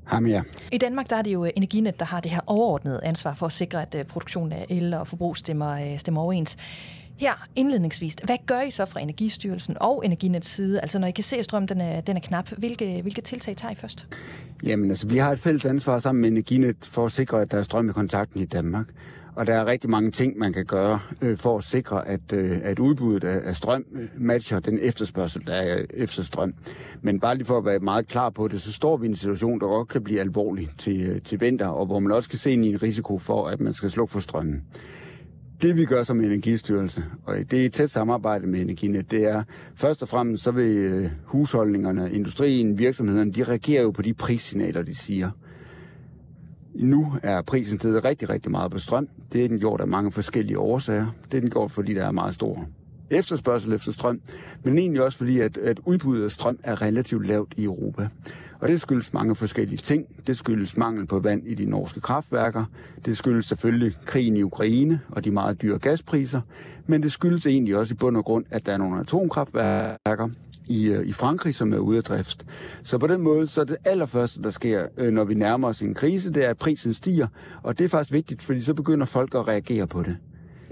Hej 0.09 0.19
med 0.19 0.31
jer. 0.31 0.43
I 0.71 0.77
Danmark 0.77 1.09
der 1.09 1.15
er 1.15 1.21
det 1.21 1.33
jo 1.33 1.43
Energinet, 1.55 1.99
der 1.99 2.05
har 2.05 2.19
det 2.19 2.31
her 2.31 2.41
overordnede 2.47 3.03
ansvar 3.03 3.33
for 3.33 3.45
at 3.45 3.51
sikre, 3.51 3.81
at 3.81 3.95
øh, 3.95 4.05
produktionen 4.05 4.51
af 4.51 4.65
el 4.69 4.93
og 4.93 5.07
forbrug 5.07 5.37
stemmer, 5.37 5.71
øh, 5.71 5.99
stemmer 5.99 6.21
overens. 6.21 6.57
Her 7.17 7.47
indledningsvis, 7.55 8.15
hvad 8.23 8.37
gør 8.45 8.61
I 8.61 8.71
så 8.71 8.85
fra 8.85 8.99
Energistyrelsen 8.99 9.77
og 9.81 10.05
Energinets 10.05 10.47
side? 10.47 10.81
Altså 10.81 10.99
når 10.99 11.07
I 11.07 11.11
kan 11.11 11.23
se, 11.23 11.37
at 11.37 11.45
strømmen 11.45 11.67
den 11.67 11.81
er, 11.81 12.01
den 12.01 12.17
er 12.17 12.21
knap, 12.21 12.49
hvilke, 12.57 13.01
hvilke 13.01 13.21
tiltag 13.21 13.57
tager 13.57 13.71
I 13.71 13.75
først? 13.75 14.07
Jamen 14.63 14.89
altså, 14.89 15.07
vi 15.07 15.17
har 15.17 15.31
et 15.31 15.39
fælles 15.39 15.65
ansvar 15.65 15.99
sammen 15.99 16.21
med 16.21 16.29
Energinet 16.29 16.75
for 16.81 17.05
at 17.05 17.11
sikre, 17.11 17.41
at 17.41 17.51
der 17.51 17.57
er 17.57 17.63
strøm 17.63 17.89
i 17.89 17.93
kontakten 17.93 18.41
i 18.41 18.45
Danmark. 18.45 18.85
Og 19.35 19.47
der 19.47 19.53
er 19.53 19.65
rigtig 19.65 19.89
mange 19.89 20.11
ting, 20.11 20.37
man 20.37 20.53
kan 20.53 20.65
gøre 20.65 20.99
øh, 21.21 21.37
for 21.37 21.57
at 21.57 21.63
sikre, 21.63 22.07
at, 22.07 22.33
øh, 22.33 22.57
at 22.63 22.79
udbuddet 22.79 23.27
af, 23.27 23.49
af 23.49 23.55
strøm 23.55 23.85
øh, 23.93 24.07
matcher 24.17 24.59
den 24.59 24.79
efterspørgsel, 24.81 25.45
der 25.45 25.53
er 25.53 25.85
efter 25.93 26.23
strøm. 26.23 26.53
Men 27.01 27.19
bare 27.19 27.35
lige 27.35 27.45
for 27.45 27.57
at 27.57 27.65
være 27.65 27.79
meget 27.79 28.07
klar 28.07 28.29
på 28.29 28.47
det, 28.47 28.61
så 28.61 28.73
står 28.73 28.97
vi 28.97 29.05
i 29.05 29.09
en 29.09 29.15
situation, 29.15 29.59
der 29.59 29.67
godt 29.67 29.87
kan 29.87 30.03
blive 30.03 30.19
alvorlig 30.19 30.69
til, 30.77 31.09
øh, 31.09 31.21
til 31.21 31.41
vinter, 31.41 31.67
og 31.67 31.85
hvor 31.85 31.99
man 31.99 32.11
også 32.11 32.29
kan 32.29 32.39
se 32.39 32.51
i 32.51 32.53
en 32.53 32.83
risiko 32.83 33.19
for, 33.19 33.47
at 33.47 33.59
man 33.59 33.73
skal 33.73 33.91
slukke 33.91 34.11
for 34.11 34.19
strømmen. 34.19 34.63
Det 35.61 35.77
vi 35.77 35.85
gør 35.85 36.03
som 36.03 36.21
Energistyrelse, 36.21 37.03
og 37.23 37.35
det 37.51 37.61
er 37.61 37.65
i 37.65 37.69
tæt 37.69 37.89
samarbejde 37.89 38.47
med 38.47 38.61
Energinet, 38.61 39.11
det 39.11 39.23
er 39.23 39.43
først 39.75 40.01
og 40.01 40.07
fremmest 40.07 40.43
så 40.43 40.51
vil 40.51 40.77
øh, 40.77 41.09
husholdningerne, 41.23 42.11
industrien, 42.11 42.79
virksomhederne, 42.79 43.31
de 43.31 43.43
reagerer 43.43 43.81
jo 43.81 43.91
på 43.91 44.01
de 44.01 44.13
prissignaler, 44.13 44.81
de 44.81 44.95
siger. 44.95 45.29
Nu 46.75 47.13
er 47.23 47.41
prisen 47.41 47.79
stedet 47.79 48.05
rigtig, 48.05 48.29
rigtig 48.29 48.51
meget 48.51 48.71
på 48.71 48.79
strøm. 48.79 49.07
Det 49.33 49.43
er 49.43 49.47
den 49.47 49.59
gjort 49.59 49.81
af 49.81 49.87
mange 49.87 50.11
forskellige 50.11 50.59
årsager. 50.59 51.07
Det 51.31 51.37
er 51.37 51.41
den 51.41 51.49
gjort, 51.49 51.71
fordi 51.71 51.93
der 51.93 52.05
er 52.05 52.11
meget 52.11 52.35
stor 52.35 52.67
efterspørgsel 53.09 53.73
efter 53.73 53.91
strøm, 53.91 54.19
men 54.63 54.77
egentlig 54.77 55.01
også 55.01 55.17
fordi, 55.17 55.39
at, 55.39 55.57
at 55.57 55.79
udbuddet 55.85 56.23
af 56.23 56.31
strøm 56.31 56.59
er 56.63 56.81
relativt 56.81 57.27
lavt 57.27 57.53
i 57.57 57.63
Europa. 57.63 58.07
Og 58.59 58.67
det 58.67 58.81
skyldes 58.81 59.13
mange 59.13 59.35
forskellige 59.35 59.77
ting. 59.77 60.07
Det 60.27 60.37
skyldes 60.37 60.77
mangel 60.77 61.07
på 61.07 61.19
vand 61.19 61.47
i 61.47 61.53
de 61.55 61.65
norske 61.65 62.01
kraftværker. 62.01 62.65
Det 63.05 63.17
skyldes 63.17 63.45
selvfølgelig 63.45 63.97
krigen 64.05 64.37
i 64.37 64.41
Ukraine 64.41 64.99
og 65.09 65.25
de 65.25 65.31
meget 65.31 65.61
dyre 65.61 65.79
gaspriser. 65.79 66.41
Men 66.87 67.03
det 67.03 67.11
skyldes 67.11 67.45
egentlig 67.45 67.77
også 67.77 67.93
i 67.93 67.97
bund 67.97 68.17
og 68.17 68.25
grund, 68.25 68.45
at 68.49 68.65
der 68.65 68.73
er 68.73 68.77
nogle 68.77 68.99
atomkraftværker 68.99 70.29
i, 70.67 70.83
øh, 70.83 71.07
i 71.07 71.11
Frankrig, 71.11 71.55
som 71.55 71.73
er 71.73 71.77
ude 71.77 71.97
af 71.97 72.03
drift. 72.03 72.45
Så 72.83 72.97
på 72.97 73.07
den 73.07 73.21
måde, 73.21 73.47
så 73.47 73.61
er 73.61 73.65
det 73.65 73.77
allerførste, 73.85 74.43
der 74.43 74.49
sker, 74.49 74.87
øh, 74.97 75.13
når 75.13 75.23
vi 75.23 75.33
nærmer 75.33 75.67
os 75.67 75.81
en 75.81 75.93
krise, 75.93 76.33
det 76.33 76.45
er, 76.45 76.49
at 76.49 76.57
prisen 76.57 76.93
stiger. 76.93 77.27
Og 77.63 77.77
det 77.77 77.83
er 77.83 77.89
faktisk 77.89 78.13
vigtigt, 78.13 78.43
fordi 78.43 78.61
så 78.61 78.73
begynder 78.73 79.05
folk 79.05 79.35
at 79.35 79.47
reagere 79.47 79.87
på 79.87 80.03
det 80.03 80.17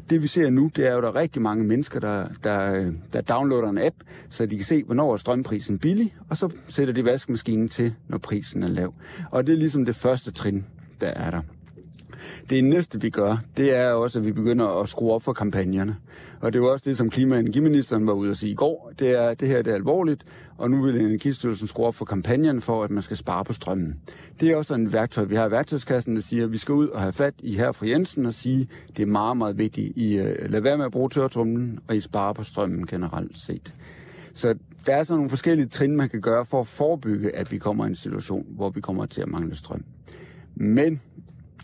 det 0.09 0.21
vi 0.21 0.27
ser 0.27 0.49
nu, 0.49 0.71
det 0.75 0.87
er 0.87 0.91
jo, 0.91 0.97
at 0.97 1.03
der 1.03 1.09
er 1.09 1.15
rigtig 1.15 1.41
mange 1.41 1.63
mennesker, 1.63 1.99
der, 1.99 2.27
der, 2.43 2.91
der 3.13 3.21
downloader 3.21 3.69
en 3.69 3.77
app, 3.77 3.95
så 4.29 4.45
de 4.45 4.55
kan 4.55 4.65
se, 4.65 4.83
hvornår 4.83 5.13
er 5.13 5.17
strømprisen 5.17 5.79
billig, 5.79 6.15
og 6.29 6.37
så 6.37 6.49
sætter 6.67 6.93
de 6.93 7.05
vaskemaskinen 7.05 7.69
til, 7.69 7.93
når 8.07 8.17
prisen 8.17 8.63
er 8.63 8.67
lav. 8.67 8.93
Og 9.31 9.47
det 9.47 9.53
er 9.53 9.57
ligesom 9.57 9.85
det 9.85 9.95
første 9.95 10.31
trin, 10.31 10.65
der 11.01 11.07
er 11.07 11.31
der. 11.31 11.41
Det 12.49 12.63
næste, 12.63 13.01
vi 13.01 13.09
gør, 13.09 13.37
det 13.57 13.75
er 13.75 13.91
også, 13.91 14.19
at 14.19 14.25
vi 14.25 14.31
begynder 14.31 14.81
at 14.81 14.89
skrue 14.89 15.13
op 15.13 15.23
for 15.23 15.33
kampagnerne. 15.33 15.95
Og 16.39 16.53
det 16.53 16.59
er 16.59 16.63
jo 16.63 16.71
også 16.71 16.83
det, 16.89 16.97
som 16.97 17.09
klima- 17.09 17.35
og 17.35 17.41
energiministeren 17.41 18.07
var 18.07 18.13
ude 18.13 18.31
at 18.31 18.37
sige 18.37 18.51
i 18.51 18.55
går. 18.55 18.91
Det 18.99 19.11
er, 19.11 19.33
det 19.33 19.47
her 19.47 19.61
det 19.61 19.71
er 19.71 19.75
alvorligt, 19.75 20.23
og 20.57 20.71
nu 20.71 20.81
vil 20.81 21.01
Energistyrelsen 21.01 21.67
skrue 21.67 21.85
op 21.87 21.95
for 21.95 22.05
kampagnen 22.05 22.61
for, 22.61 22.83
at 22.83 22.91
man 22.91 23.03
skal 23.03 23.17
spare 23.17 23.45
på 23.45 23.53
strømmen. 23.53 23.99
Det 24.39 24.51
er 24.51 24.55
også 24.55 24.73
en 24.73 24.93
værktøj, 24.93 25.23
vi 25.23 25.35
har 25.35 25.47
i 25.47 25.51
værktøjskassen, 25.51 26.15
der 26.15 26.21
siger, 26.21 26.43
at 26.43 26.51
vi 26.51 26.57
skal 26.57 26.73
ud 26.73 26.87
og 26.87 27.01
have 27.01 27.13
fat 27.13 27.33
i 27.39 27.55
her 27.55 27.71
fra 27.71 27.87
Jensen 27.87 28.25
og 28.25 28.33
sige, 28.33 28.67
at 28.89 28.97
det 28.97 29.03
er 29.03 29.07
meget, 29.07 29.37
meget 29.37 29.57
vigtigt, 29.57 29.97
I 29.97 30.19
uh, 30.19 30.25
lad 30.49 30.61
være 30.61 30.77
med 30.77 30.85
at 30.85 30.91
bruge 30.91 31.09
tørtrumlen, 31.09 31.79
og 31.87 31.95
I 31.95 31.99
sparer 31.99 32.33
på 32.33 32.43
strømmen 32.43 32.87
generelt 32.87 33.37
set. 33.37 33.73
Så 34.33 34.55
der 34.85 34.95
er 34.95 35.03
sådan 35.03 35.17
nogle 35.17 35.29
forskellige 35.29 35.67
trin, 35.67 35.95
man 35.95 36.09
kan 36.09 36.21
gøre 36.21 36.45
for 36.45 36.61
at 36.61 36.67
forebygge, 36.67 37.35
at 37.35 37.51
vi 37.51 37.57
kommer 37.57 37.85
i 37.85 37.87
en 37.87 37.95
situation, 37.95 38.45
hvor 38.49 38.69
vi 38.69 38.81
kommer 38.81 39.05
til 39.05 39.21
at 39.21 39.27
mangle 39.27 39.55
strøm. 39.55 39.83
Men 40.55 41.01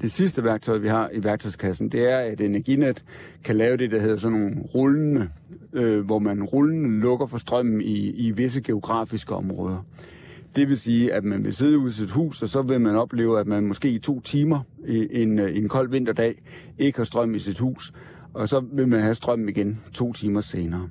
det 0.01 0.11
sidste 0.11 0.43
værktøj, 0.43 0.77
vi 0.77 0.87
har 0.87 1.09
i 1.13 1.23
værktøjskassen, 1.23 1.89
det 1.89 2.11
er, 2.11 2.17
at 2.17 2.41
Energinet 2.41 3.03
kan 3.43 3.55
lave 3.55 3.77
det, 3.77 3.91
der 3.91 3.99
hedder 3.99 4.17
sådan 4.17 4.37
nogle 4.37 4.55
rullende, 4.75 5.29
øh, 5.73 5.99
hvor 6.05 6.19
man 6.19 6.43
rullende 6.43 6.99
lukker 6.99 7.25
for 7.25 7.37
strømmen 7.37 7.81
i, 7.81 8.09
i 8.09 8.31
visse 8.31 8.61
geografiske 8.61 9.35
områder. 9.35 9.85
Det 10.55 10.69
vil 10.69 10.77
sige, 10.77 11.13
at 11.13 11.23
man 11.23 11.43
vil 11.43 11.53
sidde 11.53 11.77
ude 11.77 11.89
i 11.89 11.93
sit 11.93 12.11
hus, 12.11 12.41
og 12.41 12.49
så 12.49 12.61
vil 12.61 12.81
man 12.81 12.95
opleve, 12.95 13.39
at 13.39 13.47
man 13.47 13.63
måske 13.63 13.89
i 13.89 13.99
to 13.99 14.19
timer 14.19 14.59
i 14.87 15.21
en, 15.21 15.39
øh, 15.39 15.57
en 15.57 15.67
kold 15.67 15.89
vinterdag 15.89 16.35
ikke 16.77 16.97
har 16.97 17.05
strøm 17.05 17.35
i 17.35 17.39
sit 17.39 17.59
hus, 17.59 17.93
og 18.33 18.49
så 18.49 18.63
vil 18.73 18.87
man 18.87 18.99
have 18.99 19.15
strøm 19.15 19.49
igen 19.49 19.79
to 19.93 20.13
timer 20.13 20.41
senere. 20.41 20.89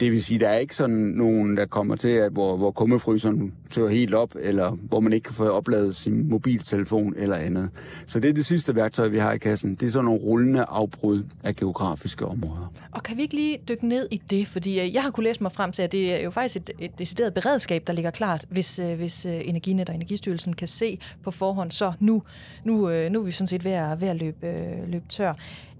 Det 0.00 0.12
vil 0.12 0.24
sige, 0.24 0.40
der 0.40 0.48
er 0.48 0.58
ikke 0.58 0.76
sådan 0.76 0.96
nogen, 0.96 1.56
der 1.56 1.66
kommer 1.66 1.96
til, 1.96 2.08
at 2.08 2.32
hvor, 2.32 2.56
hvor 2.56 2.70
kummefryseren 2.70 3.54
tør 3.70 3.88
helt 3.88 4.14
op, 4.14 4.34
eller 4.40 4.70
hvor 4.70 5.00
man 5.00 5.12
ikke 5.12 5.24
kan 5.24 5.34
få 5.34 5.48
opladet 5.48 5.96
sin 5.96 6.28
mobiltelefon 6.28 7.14
eller 7.16 7.36
andet. 7.36 7.70
Så 8.06 8.20
det 8.20 8.30
er 8.30 8.34
det 8.34 8.46
sidste 8.46 8.74
værktøj, 8.74 9.08
vi 9.08 9.18
har 9.18 9.32
i 9.32 9.38
kassen. 9.38 9.74
Det 9.74 9.86
er 9.86 9.90
sådan 9.90 10.04
nogle 10.04 10.20
rullende 10.20 10.62
afbrud 10.62 11.22
af 11.42 11.56
geografiske 11.56 12.26
områder. 12.26 12.72
Og 12.92 13.02
kan 13.02 13.16
vi 13.16 13.22
ikke 13.22 13.34
lige 13.34 13.58
dykke 13.68 13.88
ned 13.88 14.08
i 14.10 14.22
det? 14.30 14.46
Fordi 14.46 14.80
øh, 14.80 14.94
jeg 14.94 15.02
har 15.02 15.10
kunne 15.10 15.24
læse 15.24 15.42
mig 15.42 15.52
frem 15.52 15.72
til, 15.72 15.82
at 15.82 15.92
det 15.92 16.14
er 16.14 16.24
jo 16.24 16.30
faktisk 16.30 16.56
et, 16.56 16.70
et 16.78 16.98
decideret 16.98 17.34
beredskab, 17.34 17.82
der 17.86 17.92
ligger 17.92 18.10
klart, 18.10 18.44
hvis, 18.48 18.78
øh, 18.78 18.96
hvis 18.96 19.26
øh, 19.26 19.40
Energinet 19.44 19.88
og 19.88 19.94
Energistyrelsen 19.94 20.52
kan 20.52 20.68
se 20.68 20.98
på 21.24 21.30
forhånd, 21.30 21.70
så 21.70 21.92
nu, 22.00 22.22
nu, 22.64 22.74
nu 23.08 23.20
er 23.20 23.24
vi 23.24 23.30
sådan 23.30 23.46
set 23.46 23.64
ved 23.64 23.72
at, 23.72 24.00
ved 24.00 24.08
at 24.08 24.16
løbe, 24.16 24.46
løbe 24.86 25.04
tør. 25.08 25.34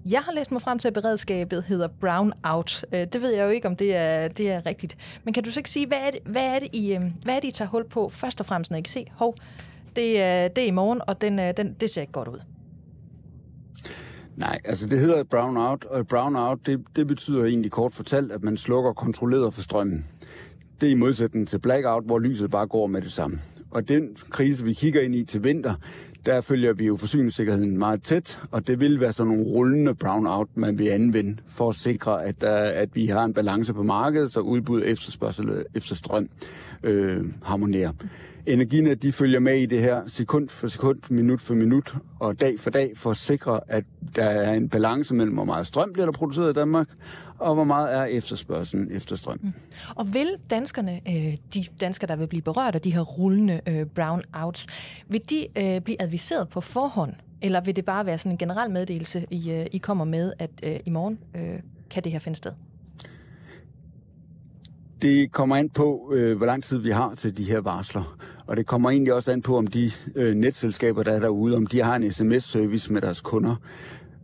Jeg 0.05 0.21
har 0.21 0.31
læst 0.31 0.51
mig 0.51 0.61
frem 0.61 0.79
til, 0.79 0.87
at 0.87 0.93
beredskabet 0.93 1.63
hedder 1.63 1.87
brown 1.87 2.33
out. 2.43 2.85
Øh, 2.93 3.07
det 3.13 3.21
ved 3.21 3.33
jeg 3.33 3.45
jo 3.45 3.49
ikke, 3.49 3.67
om 3.67 3.75
det 3.75 3.95
er, 3.95 4.27
det 4.27 4.51
er 4.51 4.65
rigtigt. 4.65 4.97
Men 5.23 5.33
kan 5.33 5.43
du 5.43 5.51
så 5.51 5.59
ikke 5.59 5.69
sige, 5.69 5.87
hvad 5.87 5.97
er, 5.97 6.11
det, 6.11 6.19
hvad, 6.25 6.41
er 6.41 6.59
det, 6.59 6.67
I, 6.73 6.93
øh, 6.95 7.01
hvad 7.23 7.35
er 7.35 7.39
det, 7.39 7.47
I 7.47 7.51
tager 7.51 7.69
hul 7.69 7.89
på 7.89 8.09
først 8.09 8.39
og 8.39 8.45
fremmest, 8.45 8.71
når 8.71 8.77
I 8.77 8.81
kan 8.81 8.91
se, 8.91 9.05
hov, 9.11 9.35
det 9.95 10.21
er, 10.21 10.47
det 10.47 10.63
er 10.63 10.67
i 10.67 10.71
morgen, 10.71 11.01
og 11.07 11.21
den, 11.21 11.37
den, 11.37 11.75
det 11.79 11.89
ser 11.89 12.01
ikke 12.01 12.13
godt 12.13 12.27
ud? 12.27 12.39
Nej, 14.35 14.59
altså 14.65 14.87
det 14.87 14.99
hedder 14.99 15.23
brown 15.23 15.57
out, 15.57 15.85
og 15.85 16.07
brown 16.07 16.35
out, 16.35 16.59
det, 16.65 16.83
det 16.95 17.07
betyder 17.07 17.45
egentlig 17.45 17.71
kort 17.71 17.93
fortalt, 17.93 18.31
at 18.31 18.43
man 18.43 18.57
slukker 18.57 18.93
kontrolleret 18.93 19.53
for 19.53 19.61
strømmen. 19.61 20.05
Det 20.81 20.87
er 20.87 20.91
i 20.91 20.95
modsætning 20.95 21.47
til 21.47 21.59
blackout, 21.59 22.03
hvor 22.05 22.19
lyset 22.19 22.51
bare 22.51 22.67
går 22.67 22.87
med 22.87 23.01
det 23.01 23.11
samme. 23.11 23.39
Og 23.71 23.87
den 23.87 24.17
krise, 24.29 24.63
vi 24.63 24.73
kigger 24.73 25.01
ind 25.01 25.15
i 25.15 25.23
til 25.23 25.43
vinter, 25.43 25.73
der 26.25 26.41
følger 26.41 26.73
vi 26.73 26.85
jo 26.85 26.97
forsyningssikkerheden 26.97 27.77
meget 27.77 28.03
tæt, 28.03 28.39
og 28.51 28.67
det 28.67 28.79
vil 28.79 28.99
være 28.99 29.13
sådan 29.13 29.31
nogle 29.31 29.45
rullende 29.45 29.95
brownout, 29.95 30.47
man 30.55 30.79
vil 30.79 30.87
anvende 30.87 31.35
for 31.47 31.69
at 31.69 31.75
sikre, 31.75 32.25
at, 32.25 32.41
der, 32.41 32.55
at 32.55 32.89
vi 32.93 33.05
har 33.05 33.23
en 33.23 33.33
balance 33.33 33.73
på 33.73 33.81
markedet, 33.81 34.31
så 34.31 34.39
udbud 34.39 34.81
efterspørgsel 34.85 35.65
efter 35.75 35.95
strøm 35.95 36.29
øh, 36.83 37.25
harmonerer. 37.43 37.91
Energinet 38.45 39.01
de 39.01 39.11
følger 39.11 39.39
med 39.39 39.59
i 39.59 39.65
det 39.65 39.79
her 39.79 40.01
sekund 40.07 40.49
for 40.49 40.67
sekund, 40.67 40.99
minut 41.09 41.41
for 41.41 41.55
minut 41.55 41.95
og 42.19 42.39
dag 42.39 42.59
for 42.59 42.69
dag 42.69 42.91
for 42.95 43.11
at 43.11 43.17
sikre, 43.17 43.59
at 43.67 43.83
der 44.15 44.23
er 44.23 44.53
en 44.53 44.69
balance 44.69 45.15
mellem, 45.15 45.33
hvor 45.33 45.45
meget 45.45 45.67
strøm 45.67 45.93
bliver 45.93 46.05
der 46.05 46.13
produceret 46.13 46.49
i 46.49 46.53
Danmark, 46.53 46.87
og 47.39 47.53
hvor 47.55 47.63
meget 47.63 47.95
er 47.95 48.03
efterspørgselen 48.03 48.91
efter 48.91 49.15
strøm. 49.15 49.39
Mm. 49.41 49.53
Og 49.95 50.13
vil 50.13 50.29
danskerne, 50.49 51.01
øh, 51.07 51.37
de 51.53 51.63
danskere, 51.81 52.07
der 52.07 52.15
vil 52.15 52.27
blive 52.27 52.41
berørt 52.41 52.75
af 52.75 52.81
de 52.81 52.93
her 52.93 53.01
rullende 53.01 53.61
øh, 53.67 53.85
brownouts, 53.85 54.67
vil 55.07 55.21
de 55.29 55.47
øh, 55.57 55.81
blive 55.81 56.01
adviseret 56.01 56.49
på 56.49 56.61
forhånd, 56.61 57.13
eller 57.41 57.61
vil 57.61 57.75
det 57.75 57.85
bare 57.85 58.05
være 58.05 58.17
sådan 58.17 58.31
en 58.31 58.37
generel 58.37 58.71
meddelelse, 58.71 59.25
I, 59.29 59.67
I 59.71 59.77
kommer 59.77 60.05
med, 60.05 60.33
at 60.39 60.49
i 60.85 60.89
morgen 60.89 61.19
kan 61.89 62.03
det 62.03 62.11
her 62.11 62.19
finde 62.19 62.37
sted? 62.37 62.51
Det 65.01 65.31
kommer 65.31 65.55
an 65.55 65.69
på, 65.69 66.11
øh, 66.13 66.37
hvor 66.37 66.45
lang 66.45 66.63
tid 66.63 66.77
vi 66.77 66.89
har 66.89 67.15
til 67.15 67.37
de 67.37 67.43
her 67.43 67.59
varsler. 67.59 68.17
Og 68.47 68.57
det 68.57 68.65
kommer 68.65 68.89
egentlig 68.89 69.13
også 69.13 69.31
an 69.31 69.41
på, 69.41 69.57
om 69.57 69.67
de 69.67 69.91
øh, 70.15 70.35
netselskaber, 70.35 71.03
der 71.03 71.11
er 71.11 71.19
derude, 71.19 71.57
om 71.57 71.67
de 71.67 71.83
har 71.83 71.95
en 71.95 72.11
sms-service 72.11 72.93
med 72.93 73.01
deres 73.01 73.21
kunder. 73.21 73.55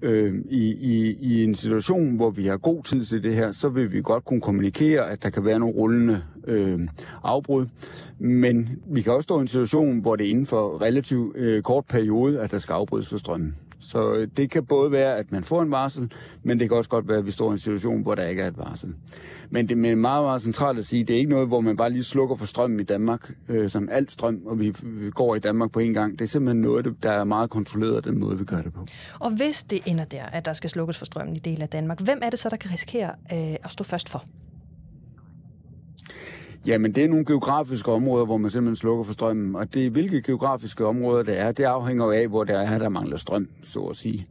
Øh, 0.02 0.34
i, 0.50 0.74
i, 0.74 1.18
I 1.22 1.44
en 1.44 1.56
situation, 1.56 2.16
hvor 2.16 2.30
vi 2.30 2.46
har 2.48 2.58
god 2.58 2.84
tid 2.84 3.06
til 3.06 3.24
det 3.24 3.36
her, 3.36 3.52
så 3.52 3.70
vil 3.70 3.92
vi 3.92 4.02
godt 4.02 4.26
kunne 4.26 4.42
kommunikere, 4.42 5.10
at 5.10 5.24
der 5.24 5.30
kan 5.30 5.46
være 5.46 5.60
nogle 5.60 5.76
rullende 5.76 6.24
øh, 6.48 6.80
afbrud. 7.24 7.66
Men 8.20 8.70
vi 8.88 9.02
kan 9.02 9.14
også 9.14 9.24
stå 9.24 9.38
i 9.38 9.42
en 9.42 9.48
situation, 9.48 10.00
hvor 10.00 10.16
det 10.16 10.26
er 10.26 10.30
inden 10.30 10.46
for 10.46 10.82
relativt 10.82 11.38
øh, 11.38 11.64
kort 11.64 11.86
periode, 11.86 12.42
at 12.42 12.52
der 12.52 12.60
skal 12.60 12.74
afbrydes 12.74 13.10
for 13.10 13.18
strømmen. 13.18 13.56
Så 13.86 14.14
øh, 14.14 14.28
det 14.38 14.50
kan 14.50 14.66
både 14.66 14.92
være, 14.92 15.18
at 15.18 15.32
man 15.32 15.44
får 15.44 15.62
en 15.62 15.72
varsel, 15.72 16.12
men 16.44 16.60
det 16.60 16.70
kan 16.70 16.78
også 16.78 16.90
godt 16.90 17.08
være, 17.08 17.18
at 17.18 17.26
vi 17.26 17.32
står 17.32 17.50
i 17.50 17.52
en 17.52 17.58
situation, 17.58 18.02
hvor 18.02 18.16
der 18.16 18.28
ikke 18.28 18.42
er 18.42 18.48
et 18.48 18.58
varsel. 18.58 18.94
Men 19.50 19.70
det 19.70 19.72
er 19.72 19.96
meget, 19.96 20.24
meget 20.24 20.42
centralt 20.42 20.80
at 20.80 20.86
sige, 20.86 21.04
det 21.04 21.14
er 21.14 21.18
ikke 21.18 21.32
noget, 21.32 21.48
hvor 21.48 21.62
man 21.62 21.78
bare 21.78 21.90
lige 21.90 22.04
slukker 22.04 22.36
for 22.36 22.46
strømmen 22.46 22.80
i 22.80 22.84
Danmark, 22.84 23.32
øh, 23.50 23.70
som 23.70 23.90
alt 23.92 24.12
strøm, 24.12 24.42
og 24.46 24.60
vi, 24.60 24.76
vi 24.84 25.12
går 25.12 25.36
i 25.36 25.40
Danmark 25.40 25.72
på 25.72 25.80
en 25.80 25.94
gang. 25.94 26.20
Det 26.20 26.26
er 26.26 26.30
simpelthen 26.30 26.62
noget, 26.62 26.96
der 27.04 27.12
er 27.12 27.24
meget 27.24 27.50
kontrolleret 27.50 28.06
den 28.06 28.20
måde, 28.20 28.38
vi 28.38 28.46
gør 28.46 28.62
det 28.62 28.74
på. 28.74 28.86
Og 29.20 29.32
hvis 29.32 29.64
det 29.64 29.80
ender 29.86 30.06
der, 30.06 30.24
at 30.24 30.46
der 30.46 30.54
skal 30.54 30.70
slukkes 30.70 30.98
for 30.98 31.06
strømmen 31.06 31.36
i 31.36 31.40
del 31.40 31.62
af 31.62 31.70
Danmark, 31.70 32.02
hvem 32.02 32.20
er 32.22 32.30
det 32.30 32.40
så, 32.40 32.50
der 32.50 32.58
kan 32.58 32.72
risikere 32.72 33.12
øh, 33.34 33.56
at 33.64 33.72
stå 33.72 33.84
først 33.84 34.10
for? 34.10 34.24
Jamen, 36.66 36.96
det 36.96 37.04
er 37.04 37.08
nogle 37.08 37.26
geografiske 37.26 37.92
områder, 37.92 38.26
hvor 38.26 38.38
man 38.38 38.52
simpelthen 38.52 38.76
slukker 38.76 39.04
for 39.04 39.14
strømmen. 39.14 39.56
Og 39.56 39.74
det, 39.74 39.92
hvilke 39.92 40.22
geografiske 40.22 40.86
områder 40.86 41.24
det 41.24 41.40
er, 41.40 41.52
det 41.52 41.64
afhænger 41.64 42.12
af, 42.12 42.28
hvor 42.28 42.44
der 42.44 42.60
er, 42.60 42.80
der 42.80 42.90
mangler 42.90 43.18
strøm, 43.18 43.48
så 43.64 43.80
at 43.80 43.98
sige. 43.98 44.26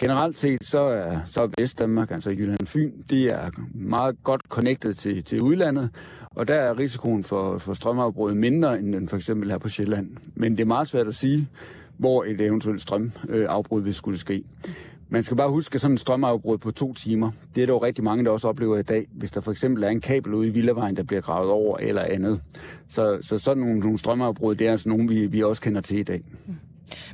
Generelt 0.00 0.38
set, 0.38 0.64
så 0.64 0.78
er, 0.78 1.18
så 1.26 1.42
er 1.42 1.48
Vestdanmark, 1.58 2.10
altså 2.10 2.30
Jylland 2.30 2.66
Fyn, 2.66 2.92
de 3.10 3.28
er 3.28 3.50
meget 3.74 4.16
godt 4.24 4.40
connected 4.48 4.94
til, 4.94 5.24
til 5.24 5.40
udlandet, 5.40 5.90
og 6.30 6.48
der 6.48 6.54
er 6.54 6.78
risikoen 6.78 7.24
for, 7.24 7.58
for 7.58 7.74
strømafbrud 7.74 8.34
mindre, 8.34 8.78
end 8.78 8.92
den 8.92 9.08
for 9.08 9.16
eksempel 9.16 9.50
her 9.50 9.58
på 9.58 9.68
Sjælland. 9.68 10.10
Men 10.34 10.52
det 10.52 10.60
er 10.60 10.66
meget 10.66 10.88
svært 10.88 11.06
at 11.06 11.14
sige, 11.14 11.48
hvor 11.96 12.24
et 12.24 12.40
eventuelt 12.40 12.80
strømafbrud 12.80 13.82
vil 13.82 13.94
skulle 13.94 14.18
ske. 14.18 14.44
Man 15.12 15.22
skal 15.22 15.36
bare 15.36 15.50
huske, 15.50 15.74
at 15.74 15.80
sådan 15.80 15.94
en 15.94 15.98
strømafbrud 15.98 16.58
på 16.58 16.70
to 16.70 16.94
timer, 16.94 17.30
det 17.54 17.62
er 17.62 17.66
der 17.66 17.72
jo 17.72 17.82
rigtig 17.82 18.04
mange, 18.04 18.24
der 18.24 18.30
også 18.30 18.48
oplever 18.48 18.78
i 18.78 18.82
dag, 18.82 19.06
hvis 19.10 19.30
der 19.30 19.40
for 19.40 19.50
eksempel 19.50 19.84
er 19.84 19.88
en 19.88 20.00
kabel 20.00 20.34
ude 20.34 20.48
i 20.48 20.50
Villavejen, 20.50 20.96
der 20.96 21.02
bliver 21.02 21.20
gravet 21.20 21.50
over 21.50 21.76
eller 21.78 22.02
andet. 22.02 22.40
Så, 22.88 23.18
så 23.22 23.38
sådan 23.38 23.62
nogle, 23.62 23.80
nogle 23.80 23.98
strømafbrud, 23.98 24.54
det 24.54 24.66
er 24.66 24.70
altså 24.70 24.88
nogle, 24.88 25.08
vi, 25.08 25.26
vi 25.26 25.42
også 25.42 25.62
kender 25.62 25.80
til 25.80 25.98
i 25.98 26.02
dag. 26.02 26.22
Mm. 26.46 26.54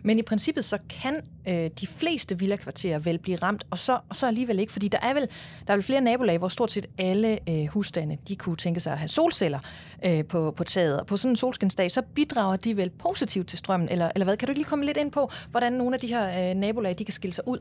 Men 0.02 0.18
i 0.18 0.22
princippet 0.22 0.64
så 0.64 0.78
kan 1.02 1.20
øh, 1.48 1.70
de 1.80 1.86
fleste 1.86 2.38
villakvarterer 2.38 2.98
vel 2.98 3.18
blive 3.18 3.36
ramt, 3.36 3.66
og 3.70 3.78
så, 3.78 3.98
og 4.08 4.16
så 4.16 4.26
alligevel 4.26 4.58
ikke, 4.58 4.72
fordi 4.72 4.88
der 4.88 4.98
er 5.02 5.14
vel 5.14 5.28
der 5.66 5.72
er 5.72 5.76
vel 5.76 5.82
flere 5.82 6.00
nabolag, 6.00 6.38
hvor 6.38 6.48
stort 6.48 6.72
set 6.72 6.86
alle 6.98 7.38
øh, 7.48 7.66
husstande 7.66 8.16
de 8.28 8.36
kunne 8.36 8.56
tænke 8.56 8.80
sig 8.80 8.92
at 8.92 8.98
have 8.98 9.08
solceller 9.08 9.58
øh, 10.04 10.24
på, 10.24 10.50
på 10.50 10.64
taget. 10.64 11.00
Og 11.00 11.06
på 11.06 11.16
sådan 11.16 11.32
en 11.32 11.36
solskinsdag, 11.36 11.90
så 11.90 12.02
bidrager 12.14 12.56
de 12.56 12.76
vel 12.76 12.90
positivt 12.90 13.48
til 13.48 13.58
strømmen, 13.58 13.88
eller, 13.88 14.10
eller 14.14 14.24
hvad? 14.24 14.36
Kan 14.36 14.46
du 14.46 14.50
ikke 14.50 14.60
lige 14.60 14.68
komme 14.68 14.84
lidt 14.84 14.96
ind 14.96 15.12
på, 15.12 15.30
hvordan 15.50 15.72
nogle 15.72 15.94
af 15.94 16.00
de 16.00 16.06
her 16.06 16.50
øh, 16.50 16.56
nabolag 16.56 16.94
de 16.98 17.04
kan 17.04 17.12
skille 17.12 17.34
sig 17.34 17.48
ud? 17.48 17.58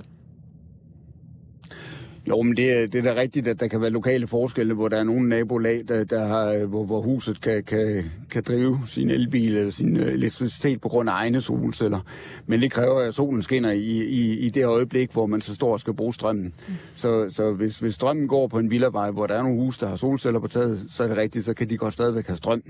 Jo, 2.28 2.42
men 2.42 2.58
det, 2.58 2.94
det 2.94 3.08
er 3.08 3.14
da 3.14 3.22
rigtigt, 3.22 3.48
at 3.48 3.60
der 3.60 3.68
kan 3.68 3.82
være 3.82 3.90
lokale 3.90 4.28
forskelle, 4.28 4.74
hvor 4.74 4.88
der 4.88 4.98
er 4.98 5.04
nogle 5.04 5.30
nabolag, 5.30 5.84
der, 5.88 6.04
der 6.04 6.26
har, 6.26 6.66
hvor, 6.66 6.86
hvor 6.86 7.02
huset 7.02 7.42
kan, 7.42 7.64
kan, 7.64 8.12
kan 8.32 8.44
drive 8.48 8.80
sin 8.88 9.10
elbil 9.10 9.58
eller 9.58 9.72
sin 9.72 9.98
øh, 9.98 10.14
elektricitet 10.14 10.82
på 10.82 10.90
grund 10.90 11.10
af 11.10 11.14
egne 11.14 11.42
solceller. 11.42 12.00
Men 12.46 12.62
det 12.62 12.72
kræver, 12.72 13.00
at 13.00 13.16
solen 13.16 13.42
skinner 13.42 13.72
i, 13.72 14.04
i, 14.04 14.38
i 14.38 14.50
det 14.50 14.66
øjeblik, 14.66 15.12
hvor 15.12 15.26
man 15.26 15.42
så 15.42 15.56
står 15.56 15.72
og 15.72 15.80
skal 15.80 15.94
bruge 15.94 16.14
strømmen. 16.14 16.54
Mm. 16.68 16.74
Så, 16.96 17.30
så 17.30 17.52
hvis, 17.52 17.80
hvis 17.80 17.96
strømmen 17.96 18.28
går 18.28 18.48
på 18.48 18.60
en 18.60 18.72
villavej, 18.72 19.12
hvor 19.12 19.28
der 19.28 19.36
er 19.36 19.44
nogle 19.44 19.62
hus, 19.62 19.78
der 19.78 19.88
har 19.88 19.96
solceller 19.96 20.40
på 20.40 20.48
taget, 20.48 20.86
så 20.88 21.04
er 21.04 21.08
det 21.08 21.18
rigtigt, 21.18 21.46
så 21.46 21.54
kan 21.54 21.70
de 21.70 21.78
godt 21.78 21.94
stadigvæk 21.94 22.28
have 22.28 22.38
strøm. 22.38 22.62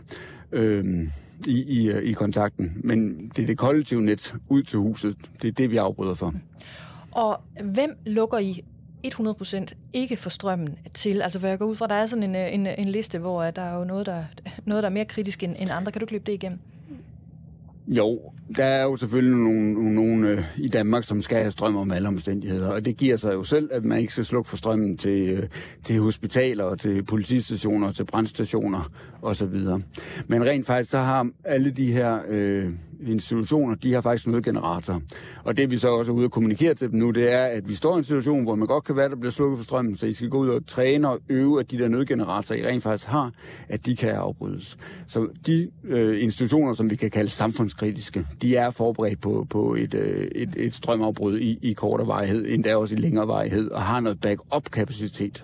Øhm, 0.52 1.10
i, 1.46 1.62
i, 1.62 2.00
i 2.00 2.12
kontakten. 2.14 2.72
Men 2.84 3.32
det 3.36 3.42
er 3.42 3.46
det 3.46 3.58
kollektive 3.58 4.02
net 4.02 4.34
ud 4.50 4.64
til 4.64 4.80
huset. 4.80 5.16
Det 5.42 5.48
er 5.48 5.52
det, 5.52 5.72
vi 5.72 5.78
afbryder 5.78 6.16
for. 6.16 6.34
Og 7.12 7.42
hvem 7.64 7.90
lukker 8.06 8.38
I 8.38 8.64
100% 9.14 9.66
ikke 9.94 10.18
få 10.18 10.30
strømmen 10.30 10.78
til? 10.94 11.22
Altså, 11.22 11.40
hvor 11.40 11.48
jeg 11.48 11.60
går 11.60 11.66
ud 11.66 11.76
fra, 11.76 11.88
der 11.88 11.96
er 11.96 12.06
sådan 12.06 12.24
en, 12.24 12.36
øh, 12.36 12.54
en, 12.54 12.68
øh, 12.68 12.74
en 12.78 12.90
liste, 12.90 13.20
hvor 13.20 13.44
øh, 13.44 13.56
der 13.56 13.62
er 13.62 13.78
jo 13.78 13.84
noget, 13.84 14.06
der, 14.06 14.24
noget, 14.66 14.84
der 14.84 14.90
er 14.90 14.94
mere 14.94 15.06
kritisk 15.06 15.44
end, 15.44 15.56
end 15.60 15.72
andre. 15.72 15.92
Kan 15.92 16.00
du 16.00 16.04
ikke 16.04 16.14
løbe 16.14 16.26
det 16.26 16.34
igennem? 16.34 16.60
Jo, 17.88 18.20
der 18.58 18.66
er 18.66 18.84
jo 18.84 18.98
selvfølgelig 18.98 19.38
nogle, 19.38 19.96
nogle 19.96 20.30
øh, 20.30 20.44
i 20.58 20.68
Danmark, 20.68 21.04
som 21.04 21.22
skal 21.22 21.38
have 21.38 21.52
strøm 21.52 21.76
om 21.76 21.92
alle 21.92 22.08
omstændigheder, 22.08 22.68
og 22.68 22.86
det 22.86 22.98
giver 22.98 23.18
sig 23.18 23.34
jo 23.34 23.44
selv, 23.44 23.70
at 23.74 23.86
man 23.86 24.00
ikke 24.00 24.14
skal 24.14 24.26
slukke 24.26 24.50
for 24.50 24.58
strømmen 24.58 24.98
til, 24.98 25.30
øh, 25.30 25.44
til 25.84 26.00
hospitaler, 26.00 26.76
til 26.76 27.04
politistationer, 27.04 27.92
til 27.92 28.06
brandstationer 28.06 28.92
osv. 29.22 29.56
Men 30.28 30.44
rent 30.44 30.66
faktisk 30.66 30.92
så 30.92 30.98
har 30.98 31.30
alle 31.44 31.72
de 31.72 31.92
her 31.92 32.20
øh, 32.30 32.70
institutioner, 33.06 33.76
de 33.76 33.94
har 33.94 34.02
faktisk 34.02 34.28
nødgenerator. 34.28 35.02
Og 35.44 35.58
det 35.58 35.72
vi 35.72 35.78
så 35.78 35.88
også 35.88 36.12
er 36.12 36.16
ude 36.16 36.26
og 36.26 36.32
kommunikere 36.32 36.74
til 36.74 36.92
dem 36.92 37.00
nu, 37.00 37.12
det 37.12 37.34
er, 37.34 37.46
at 37.46 37.70
vi 37.70 37.74
står 37.76 37.96
i 37.96 37.98
en 37.98 38.04
situation, 38.04 38.44
hvor 38.44 38.56
man 38.56 38.68
godt 38.68 38.84
kan 38.84 38.96
være, 38.96 39.10
der 39.10 39.16
bliver 39.16 39.32
slukket 39.32 39.60
for 39.60 39.64
strømmen, 39.64 39.98
så 39.98 40.06
I 40.06 40.14
skal 40.14 40.30
gå 40.30 40.38
ud 40.38 40.50
og 40.50 40.68
træne 40.68 41.10
og 41.10 41.20
øve, 41.30 41.60
at 41.60 41.72
de 41.72 41.78
der 41.78 41.88
nødgeneratorer, 41.88 42.60
I 42.60 42.68
rent 42.68 42.84
faktisk 42.84 43.08
har, 43.08 43.32
at 43.70 43.86
de 43.86 43.96
kan 43.96 44.10
afbrydes. 44.10 44.78
Så 45.08 45.28
de 45.46 45.70
øh, 45.84 46.24
institutioner, 46.24 46.74
som 46.74 46.90
vi 46.90 46.96
kan 46.96 47.10
kalde 47.10 47.30
samfundskritiske, 47.30 48.26
de 48.42 48.56
er 48.56 48.70
forberedt 48.70 49.22
på, 49.22 49.48
på 49.50 49.76
et, 49.76 49.94
øh, 49.94 50.28
et, 50.36 50.50
et 50.58 50.74
strømafbrud 50.74 51.40
i, 51.40 51.60
i 51.62 51.74
kortere 51.74 52.08
varighed, 52.08 52.46
endda 52.48 52.76
også 52.76 52.96
i 52.96 52.98
længere 52.98 53.28
varighed, 53.28 53.72
og 53.72 53.82
har 53.82 54.00
noget 54.00 54.20
backup-kapacitet. 54.22 55.44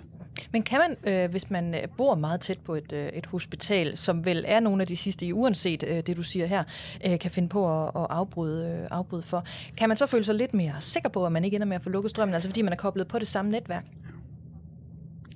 Men 0.51 0.63
kan 0.63 0.79
man, 0.79 1.13
øh, 1.13 1.31
hvis 1.31 1.49
man 1.49 1.75
øh, 1.75 1.81
bor 1.97 2.15
meget 2.15 2.41
tæt 2.41 2.59
på 2.59 2.75
et, 2.75 2.93
øh, 2.93 3.07
et 3.07 3.25
hospital, 3.25 3.97
som 3.97 4.25
vel 4.25 4.45
er 4.47 4.59
nogle 4.59 4.81
af 4.81 4.87
de 4.87 4.95
sidste 4.95 5.25
i, 5.25 5.33
uanset 5.33 5.83
øh, 5.87 5.97
det 6.07 6.17
du 6.17 6.23
siger 6.23 6.45
her, 6.45 6.63
øh, 7.05 7.19
kan 7.19 7.31
finde 7.31 7.49
på 7.49 7.81
at, 7.81 7.87
at 7.95 8.07
afbryde, 8.09 8.79
øh, 8.81 8.87
afbryde 8.91 9.23
for, 9.23 9.45
kan 9.77 9.89
man 9.89 9.97
så 9.97 10.05
føle 10.05 10.23
sig 10.23 10.35
lidt 10.35 10.53
mere 10.53 10.73
sikker 10.79 11.09
på, 11.09 11.25
at 11.25 11.31
man 11.31 11.45
ikke 11.45 11.55
ender 11.55 11.67
med 11.67 11.75
at 11.75 11.81
få 11.81 11.89
lukket 11.89 12.09
strømmen, 12.09 12.33
altså 12.33 12.49
fordi 12.49 12.61
man 12.61 12.73
er 12.73 12.77
koblet 12.77 13.07
på 13.07 13.19
det 13.19 13.27
samme 13.27 13.51
netværk? 13.51 13.85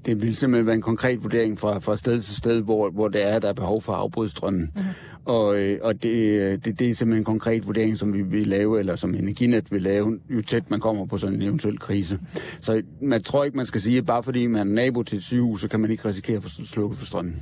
Det 0.05 0.21
vil 0.21 0.35
simpelthen 0.35 0.65
være 0.65 0.75
en 0.75 0.81
konkret 0.81 1.23
vurdering 1.23 1.59
fra, 1.59 1.79
fra 1.79 1.97
sted 1.97 2.21
til 2.21 2.35
sted, 2.35 2.61
hvor, 2.61 2.89
hvor 2.89 3.07
det 3.07 3.23
er, 3.23 3.39
der 3.39 3.49
er 3.49 3.53
behov 3.53 3.81
for 3.81 3.93
at 3.93 3.99
afbryde 3.99 4.29
strømmen. 4.29 4.71
Mm-hmm. 4.75 4.89
Og, 5.25 5.57
øh, 5.57 5.79
og 5.81 6.03
det, 6.03 6.65
det, 6.65 6.79
det 6.79 6.89
er 6.89 6.95
simpelthen 6.95 7.21
en 7.21 7.23
konkret 7.23 7.67
vurdering, 7.67 7.97
som 7.97 8.13
vi 8.13 8.21
vil 8.21 8.47
lave, 8.47 8.79
eller 8.79 8.95
som 8.95 9.15
Energinet 9.15 9.71
vil 9.71 9.81
lave, 9.81 10.19
jo 10.29 10.41
tæt 10.41 10.71
man 10.71 10.79
kommer 10.79 11.05
på 11.05 11.17
sådan 11.17 11.35
en 11.35 11.41
eventuel 11.41 11.79
krise. 11.79 12.19
Så 12.61 12.81
man 13.01 13.23
tror 13.23 13.43
ikke, 13.43 13.57
man 13.57 13.65
skal 13.65 13.81
sige, 13.81 13.97
at 13.97 14.05
bare 14.05 14.23
fordi 14.23 14.47
man 14.47 14.67
er 14.67 14.73
nabo 14.73 15.03
til 15.03 15.17
et 15.17 15.23
sygehus, 15.23 15.61
så 15.61 15.67
kan 15.67 15.79
man 15.79 15.91
ikke 15.91 16.07
risikere 16.07 16.37
at 16.37 16.43
få 16.43 16.49
slukket 16.65 16.99
for 16.99 17.05
strømmen. 17.05 17.35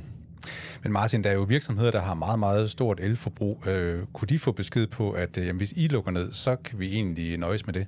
Men 0.82 0.92
Martin, 0.92 1.24
der 1.24 1.30
er 1.30 1.34
jo 1.34 1.42
virksomheder, 1.42 1.90
der 1.90 2.00
har 2.00 2.14
meget, 2.14 2.38
meget 2.38 2.70
stort 2.70 3.00
elforbrug. 3.00 3.68
Øh, 3.68 4.00
kunne 4.12 4.26
de 4.28 4.38
få 4.38 4.52
besked 4.52 4.86
på, 4.86 5.10
at 5.10 5.38
øh, 5.38 5.56
hvis 5.56 5.72
I 5.76 5.88
lukker 5.88 6.10
ned, 6.10 6.32
så 6.32 6.56
kan 6.64 6.78
vi 6.78 6.92
egentlig 6.92 7.38
nøjes 7.38 7.66
med 7.66 7.74
det? 7.74 7.86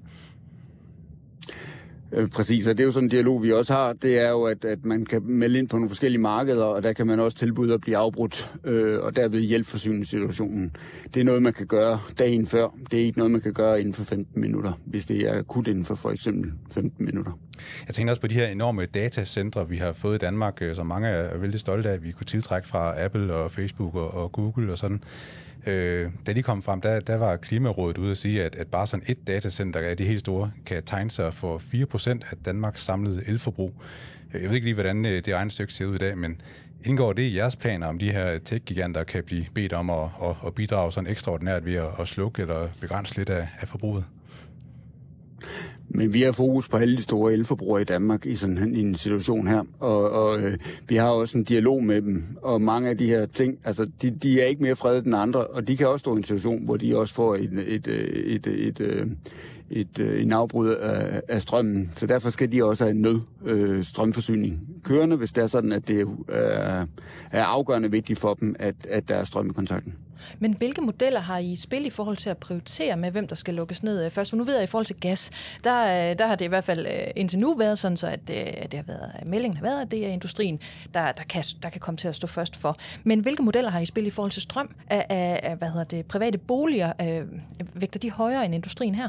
Øh, 2.13 2.29
præcis, 2.29 2.67
og 2.67 2.79
det 2.79 2.83
er 2.83 2.87
jo 2.87 2.93
sådan 2.93 3.07
en 3.07 3.11
dialog, 3.11 3.43
vi 3.43 3.53
også 3.53 3.73
har. 3.73 3.93
Det 3.93 4.19
er 4.19 4.31
jo, 4.31 4.43
at, 4.43 4.65
at 4.65 4.85
man 4.85 5.05
kan 5.05 5.23
melde 5.25 5.59
ind 5.59 5.69
på 5.69 5.77
nogle 5.77 5.89
forskellige 5.89 6.21
markeder, 6.21 6.65
og 6.65 6.83
der 6.83 6.93
kan 6.93 7.07
man 7.07 7.21
også 7.21 7.37
tilbyde 7.37 7.75
at 7.75 7.81
blive 7.81 7.97
afbrudt, 7.97 8.53
øh, 8.65 9.01
og 9.01 9.17
derved 9.17 9.41
hjælpe 9.41 9.71
forsyningssituationen. 9.71 10.71
Det 11.15 11.21
er 11.21 11.25
noget, 11.25 11.43
man 11.43 11.53
kan 11.53 11.67
gøre 11.67 12.01
dagen 12.19 12.47
før. 12.47 12.69
Det 12.91 13.01
er 13.01 13.05
ikke 13.05 13.19
noget, 13.19 13.31
man 13.31 13.41
kan 13.41 13.53
gøre 13.53 13.81
inden 13.81 13.95
for 13.95 14.05
15 14.05 14.41
minutter, 14.41 14.73
hvis 14.87 15.07
det 15.07 15.21
er 15.21 15.39
akut 15.39 15.69
inden 15.69 15.85
for 15.85 15.95
for 15.95 16.11
eksempel 16.11 16.53
15 16.71 17.05
minutter. 17.05 17.33
Jeg 17.87 17.95
tænker 17.95 18.13
også 18.13 18.21
på 18.21 18.27
de 18.27 18.35
her 18.35 18.47
enorme 18.47 18.87
datacentre, 18.87 19.69
vi 19.69 19.77
har 19.77 19.93
fået 19.93 20.15
i 20.15 20.19
Danmark, 20.19 20.59
øh, 20.61 20.75
som 20.75 20.87
mange 20.87 21.09
er 21.09 21.39
vældig 21.39 21.61
stolte 21.61 21.89
af, 21.89 21.95
at 21.95 22.05
vi 22.05 22.13
kunne 22.13 22.27
tiltrække 22.27 22.69
fra 22.69 23.05
Apple 23.05 23.35
og 23.35 23.51
Facebook 23.51 23.95
og, 23.95 24.15
og 24.15 24.33
Google 24.33 24.73
og 24.73 24.79
sådan. 24.79 25.03
Øh, 25.69 26.11
da 26.27 26.33
de 26.33 26.43
kom 26.43 26.63
frem, 26.63 26.81
der, 26.81 27.01
der 27.01 27.17
var 27.17 27.37
Klimarådet 27.37 27.99
ude 27.99 28.11
at 28.11 28.19
sige, 28.19 28.45
at, 28.45 28.57
at 28.57 28.67
bare 28.67 28.87
sådan 28.87 29.05
et 29.09 29.27
datacenter 29.27 29.81
af 29.81 29.97
de 29.97 30.05
helt 30.05 30.21
store 30.21 30.53
kan 30.67 30.83
tegne 30.83 31.11
sig 31.11 31.35
for 31.35 31.59
4% 31.59 32.11
af 32.31 32.37
Danmarks 32.45 32.85
samlede 32.85 33.23
elforbrug. 33.27 33.73
Øh, 34.35 34.43
jeg 34.43 34.49
ved 34.49 34.57
ikke 34.57 34.67
lige, 34.67 34.75
hvordan 34.75 35.05
øh, 35.05 35.13
det 35.13 35.35
regnestykke 35.35 35.73
ser 35.73 35.87
ud 35.87 35.95
i 35.95 35.99
dag, 35.99 36.19
men 36.19 36.41
Indgår 36.85 37.13
det 37.13 37.23
i 37.23 37.37
jeres 37.37 37.57
planer, 37.57 37.87
om 37.87 37.99
de 37.99 38.13
her 38.13 38.39
tech-giganter 38.39 39.05
kan 39.05 39.25
blive 39.25 39.47
bedt 39.55 39.73
om 39.73 39.91
at, 39.91 40.09
at, 40.23 40.37
at 40.47 40.55
bidrage 40.55 40.93
sådan 40.93 41.11
ekstraordinært 41.11 41.65
ved 41.65 41.75
at, 41.75 41.89
at 42.01 42.09
slukke 42.09 42.43
eller 42.43 42.69
begrænse 42.81 43.17
lidt 43.17 43.31
af, 43.31 43.49
af 43.61 43.69
forbruget? 43.69 44.05
Men 45.89 46.13
vi 46.13 46.23
har 46.23 46.33
fokus 46.33 46.69
på 46.69 46.77
alle 46.77 46.97
de 46.97 47.03
store 47.03 47.33
elforbrugere 47.33 47.83
i 47.83 47.85
Danmark 47.85 48.27
i 48.27 48.35
sådan 48.35 48.77
en, 48.77 48.95
situation 48.95 49.47
her, 49.47 49.65
og, 49.81 50.11
og 50.11 50.41
øh, 50.41 50.59
vi 50.89 50.97
har 50.97 51.09
også 51.09 51.39
en 51.39 51.45
dialog 51.45 51.85
med 51.85 52.03
dem, 52.03 52.25
og 52.43 52.63
mange 52.63 52.91
af 52.91 52.99
de 52.99 53.07
her 53.07 53.27
ting, 53.27 53.59
altså 53.65 53.89
de, 54.03 54.11
de 54.11 54.41
er 54.41 54.47
ikke 54.47 54.63
mere 54.63 54.77
fredet 54.77 55.05
end 55.05 55.15
andre, 55.15 55.47
og 55.47 55.69
de 55.69 55.77
kan 55.77 55.89
også 55.89 56.01
stå 56.01 56.15
i 56.15 56.17
en 56.17 56.25
situation, 56.25 56.65
hvor 56.65 56.77
de 56.77 56.97
også 56.97 57.15
får 57.15 57.35
et, 57.35 57.53
et, 57.67 57.87
øh, 57.87 58.09
et, 58.09 58.47
øh, 58.47 58.55
et, 58.55 58.81
et, 58.81 59.09
et, 59.71 59.99
et, 59.99 60.23
en 60.23 60.33
afbrud 60.33 60.69
af, 60.69 61.23
af 61.29 61.43
strømmen, 61.43 61.93
så 61.97 62.07
derfor 62.07 62.31
skal 62.31 62.53
de 62.53 62.65
også 62.65 62.85
have 62.85 62.95
en 62.95 63.03
nød 63.03 63.21
øh, 63.45 63.85
strømforsyning 63.85 64.61
kørende, 64.85 65.17
hvis 65.17 65.33
det 65.33 65.43
er 65.43 65.47
sådan, 65.47 65.73
at 65.73 65.89
det 65.89 66.09
er, 66.29 66.87
er 67.31 67.45
afgørende 67.45 67.91
vigtigt 67.91 68.19
for 68.19 68.35
dem, 68.35 68.57
at, 68.59 68.75
at 68.91 69.09
der 69.09 69.15
er 69.15 69.25
strøm 69.25 69.51
i 69.51 69.53
kontakten. 69.53 69.95
Men 70.39 70.53
hvilke 70.53 70.81
modeller 70.81 71.21
har 71.21 71.39
I 71.39 71.57
spil 71.57 71.87
i 71.87 71.91
forhold 71.91 72.17
til 72.17 72.31
at 72.31 72.39
prioritere 72.39 72.97
med, 72.97 73.11
hvem 73.11 73.27
der 73.27 73.35
skal 73.35 73.55
lukkes 73.55 73.83
ned 73.83 74.05
øh, 74.05 74.11
først? 74.11 74.31
For 74.31 74.37
nu 74.37 74.45
ved 74.45 74.53
jeg, 74.55 74.63
at 74.63 74.69
i 74.69 74.71
forhold 74.71 74.87
til 74.87 74.97
gas, 74.97 75.31
der, 75.65 76.15
der 76.15 76.27
har 76.27 76.35
det 76.35 76.45
i 76.45 76.49
hvert 76.49 76.65
fald 76.65 76.87
indtil 77.17 77.39
nu 77.39 77.55
været 77.55 77.79
sådan, 77.79 77.97
så 77.97 78.07
at, 78.07 78.31
at 78.31 78.73
det 78.73 78.79
har 78.79 78.85
været, 78.87 79.29
meldingen 79.29 79.57
har 79.57 79.65
været, 79.65 79.83
at 79.83 79.91
det 79.91 80.07
er 80.07 80.09
industrien, 80.09 80.61
der, 80.95 81.13
der, 81.13 81.23
kan, 81.23 81.45
der 81.63 81.69
kan 81.69 81.81
komme 81.81 81.99
til 81.99 82.09
at 82.09 82.17
stå 82.17 82.27
først 82.27 82.57
for. 82.57 82.77
Men 83.05 83.21
hvilke 83.21 83.43
modeller 83.43 83.71
har 83.71 83.81
I 83.81 83.87
spil 83.87 84.07
i 84.07 84.11
forhold 84.11 84.33
til 84.33 84.43
strøm? 84.43 84.75
Af, 84.91 85.07
af, 85.09 85.41
af 85.43 85.57
hvad 85.57 85.69
hedder 85.69 85.85
det, 85.85 86.07
private 86.07 86.39
boliger, 86.39 86.93
øh, 87.03 87.23
vægter 87.75 87.99
de 87.99 88.11
højere 88.11 88.45
end 88.45 88.55
industrien 88.55 88.95
her? 88.95 89.09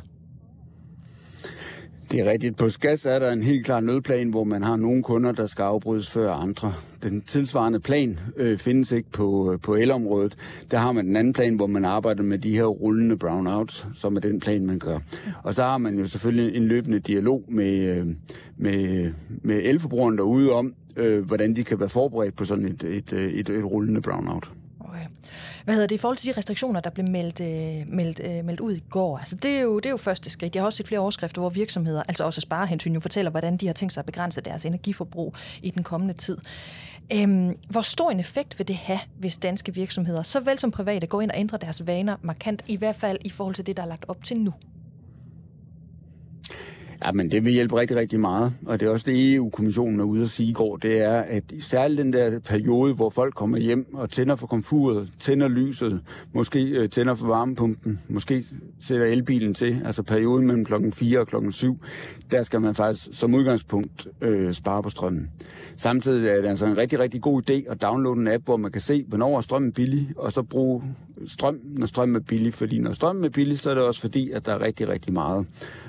Det 2.12 2.20
er 2.20 2.32
rigtigt. 2.32 2.58
På 2.58 2.70
gas 2.80 3.06
er 3.06 3.20
der 3.20 3.32
en 3.32 3.44
helt 3.44 3.66
klar 3.66 3.80
nødplan, 3.80 4.30
hvor 4.30 4.44
man 4.44 4.64
har 4.64 4.76
nogle 4.76 5.04
kunder, 5.04 5.32
der 5.32 5.48
skal 5.48 5.64
afbrydes 5.64 6.10
før 6.10 6.32
andre. 6.32 6.74
Den 7.04 7.22
tilsvarende 7.22 7.80
plan 7.80 8.20
øh, 8.38 8.58
findes 8.58 8.92
ikke 8.92 9.10
på, 9.12 9.54
øh, 9.54 9.60
på 9.60 9.76
elområdet. 9.76 10.36
Der 10.72 10.78
har 10.78 10.92
man 10.92 11.06
den 11.06 11.16
anden 11.16 11.34
plan, 11.34 11.56
hvor 11.56 11.68
man 11.68 11.86
arbejder 11.86 12.24
med 12.24 12.38
de 12.38 12.56
her 12.56 12.66
rullende 12.66 13.18
brownouts, 13.18 13.88
som 13.96 14.16
er 14.16 14.20
den 14.20 14.40
plan, 14.40 14.66
man 14.66 14.80
gør. 14.80 15.00
Og 15.44 15.56
så 15.56 15.64
har 15.64 15.78
man 15.78 15.98
jo 15.98 16.06
selvfølgelig 16.06 16.56
en 16.56 16.64
løbende 16.64 17.00
dialog 17.00 17.44
med, 17.48 17.98
øh, 17.98 18.08
med, 18.58 19.12
med 19.42 19.62
elforbrugerne 19.64 20.18
derude 20.18 20.52
om, 20.52 20.74
øh, 20.98 21.26
hvordan 21.26 21.56
de 21.56 21.64
kan 21.64 21.80
være 21.80 21.90
forberedt 21.90 22.36
på 22.36 22.46
sådan 22.46 22.66
et, 22.66 22.84
et, 22.84 23.14
øh, 23.14 23.34
et, 23.34 23.50
et 23.50 23.66
rullende 23.66 24.02
brownout. 24.02 24.52
Okay. 24.80 25.06
Hvad 25.64 25.76
hedder 25.76 25.88
det 25.88 25.96
i 25.96 25.98
forhold 25.98 26.18
til 26.18 26.34
de 26.34 26.38
restriktioner, 26.38 26.80
der 26.80 26.90
blev 26.90 27.08
meldt, 27.10 27.42
øh, 27.42 27.96
meldt, 27.96 28.22
øh, 28.24 28.46
meldt 28.46 28.60
ud 28.60 28.76
i 28.76 28.84
går? 28.90 29.18
Altså, 29.18 29.36
det, 29.36 29.52
er 29.52 29.62
jo, 29.62 29.76
det 29.76 29.86
er 29.86 29.90
jo 29.90 29.98
første 29.98 30.30
skridt. 30.30 30.56
Jeg 30.56 30.62
har 30.62 30.66
også 30.66 30.78
set 30.78 30.88
flere 30.88 31.02
overskrifter, 31.02 31.42
hvor 31.42 31.50
virksomheder, 31.50 32.04
altså 32.08 32.24
også 32.24 32.42
sparehensyn, 32.42 32.94
jo 32.94 33.00
fortæller, 33.00 33.32
hvordan 33.32 33.58
de 33.58 33.66
har 33.66 33.74
tænkt 33.74 33.94
sig 33.94 34.02
at 34.02 34.06
begrænse 34.06 34.42
deres 34.42 34.66
energiforbrug 34.66 35.36
i 35.62 35.72
den 35.72 35.84
kommende 35.84 36.14
tid. 36.14 36.38
Øhm, 37.14 37.58
hvor 37.70 37.82
stor 37.82 38.12
en 38.12 38.20
effekt 38.20 38.60
vil 38.60 38.68
det 38.68 38.76
have, 38.76 39.00
hvis 39.18 39.38
danske 39.38 39.74
virksomheder, 39.74 40.24
såvel 40.24 40.60
som 40.60 40.72
private, 40.72 41.08
går 41.08 41.22
ind 41.22 41.32
og 41.32 41.40
ændrer 41.40 41.58
deres 41.58 41.88
vaner 41.88 42.16
markant, 42.22 42.64
i 42.68 42.76
hvert 42.76 42.96
fald 42.96 43.18
i 43.26 43.30
forhold 43.30 43.56
til 43.56 43.66
det, 43.66 43.78
der 43.78 43.84
er 43.84 43.88
lagt 43.88 44.06
op 44.08 44.24
til 44.24 44.38
nu? 44.38 44.54
Ja, 47.06 47.12
men 47.12 47.32
det 47.32 47.46
vil 47.46 47.54
hjælpe 47.54 47.76
rigtig, 47.76 47.98
rigtig 47.98 48.20
meget. 48.20 48.54
Og 48.66 48.80
det 48.80 48.86
er 48.86 48.90
også 48.90 49.06
det, 49.12 49.34
EU-kommissionen 49.34 50.00
er 50.00 50.04
ude 50.04 50.24
at 50.24 50.30
sige 50.30 50.50
i 50.50 50.54
går, 50.54 50.78
det 50.78 51.02
er, 51.02 51.20
at 51.20 51.44
særligt 51.60 51.98
den 51.98 52.14
der 52.14 52.40
periode, 52.40 52.94
hvor 52.94 53.10
folk 53.10 53.34
kommer 53.34 53.58
hjem 53.58 53.94
og 53.94 54.10
tænder 54.10 54.36
for 54.36 54.48
komfuret, 54.48 55.10
tænder 55.20 55.48
lyset, 55.48 56.02
måske 56.34 56.64
øh, 56.64 56.90
tænder 56.90 57.16
for 57.16 57.28
varmepumpen, 57.28 58.00
måske 58.08 58.46
sætter 58.80 59.06
elbilen 59.06 59.54
til, 59.54 59.82
altså 59.86 60.04
perioden 60.04 60.48
mellem 60.48 60.66
klokken 60.66 60.92
4 60.92 61.20
og 61.20 61.28
klokken 61.28 61.52
7, 61.52 61.80
der 62.32 62.44
skal 62.44 62.62
man 62.62 62.76
faktisk 62.76 63.08
som 63.12 63.34
udgangspunkt 63.34 64.08
øh, 64.22 64.54
spare 64.54 64.84
på 64.84 64.90
strømmen. 64.90 65.30
Samtidig 65.76 66.30
er 66.30 66.42
det 66.42 66.48
altså 66.48 66.66
en 66.66 66.78
rigtig, 66.78 67.00
rigtig 67.00 67.22
god 67.22 67.50
idé 67.50 67.72
at 67.72 67.82
downloade 67.82 68.20
en 68.20 68.28
app, 68.28 68.46
hvor 68.46 68.58
man 68.58 68.72
kan 68.72 68.82
se, 68.82 69.06
hvornår 69.08 69.42
strømmen 69.42 69.70
er 69.70 69.74
billig, 69.74 70.10
og 70.18 70.34
så 70.34 70.44
bruge 70.44 70.84
strøm, 71.26 71.60
når 71.64 71.86
strømmen 71.86 72.16
er 72.16 72.20
billig. 72.20 72.54
Fordi 72.54 72.80
når 72.80 72.94
strømmen 72.94 73.26
er 73.26 73.30
billig, 73.30 73.60
så 73.60 73.70
er 73.70 73.74
det 73.74 73.84
også 73.84 74.02
fordi, 74.02 74.32
at 74.32 74.46
der 74.46 74.54
er 74.54 74.62
rigtig, 74.62 74.88
rigtig 74.88 75.14
meget 75.14 75.46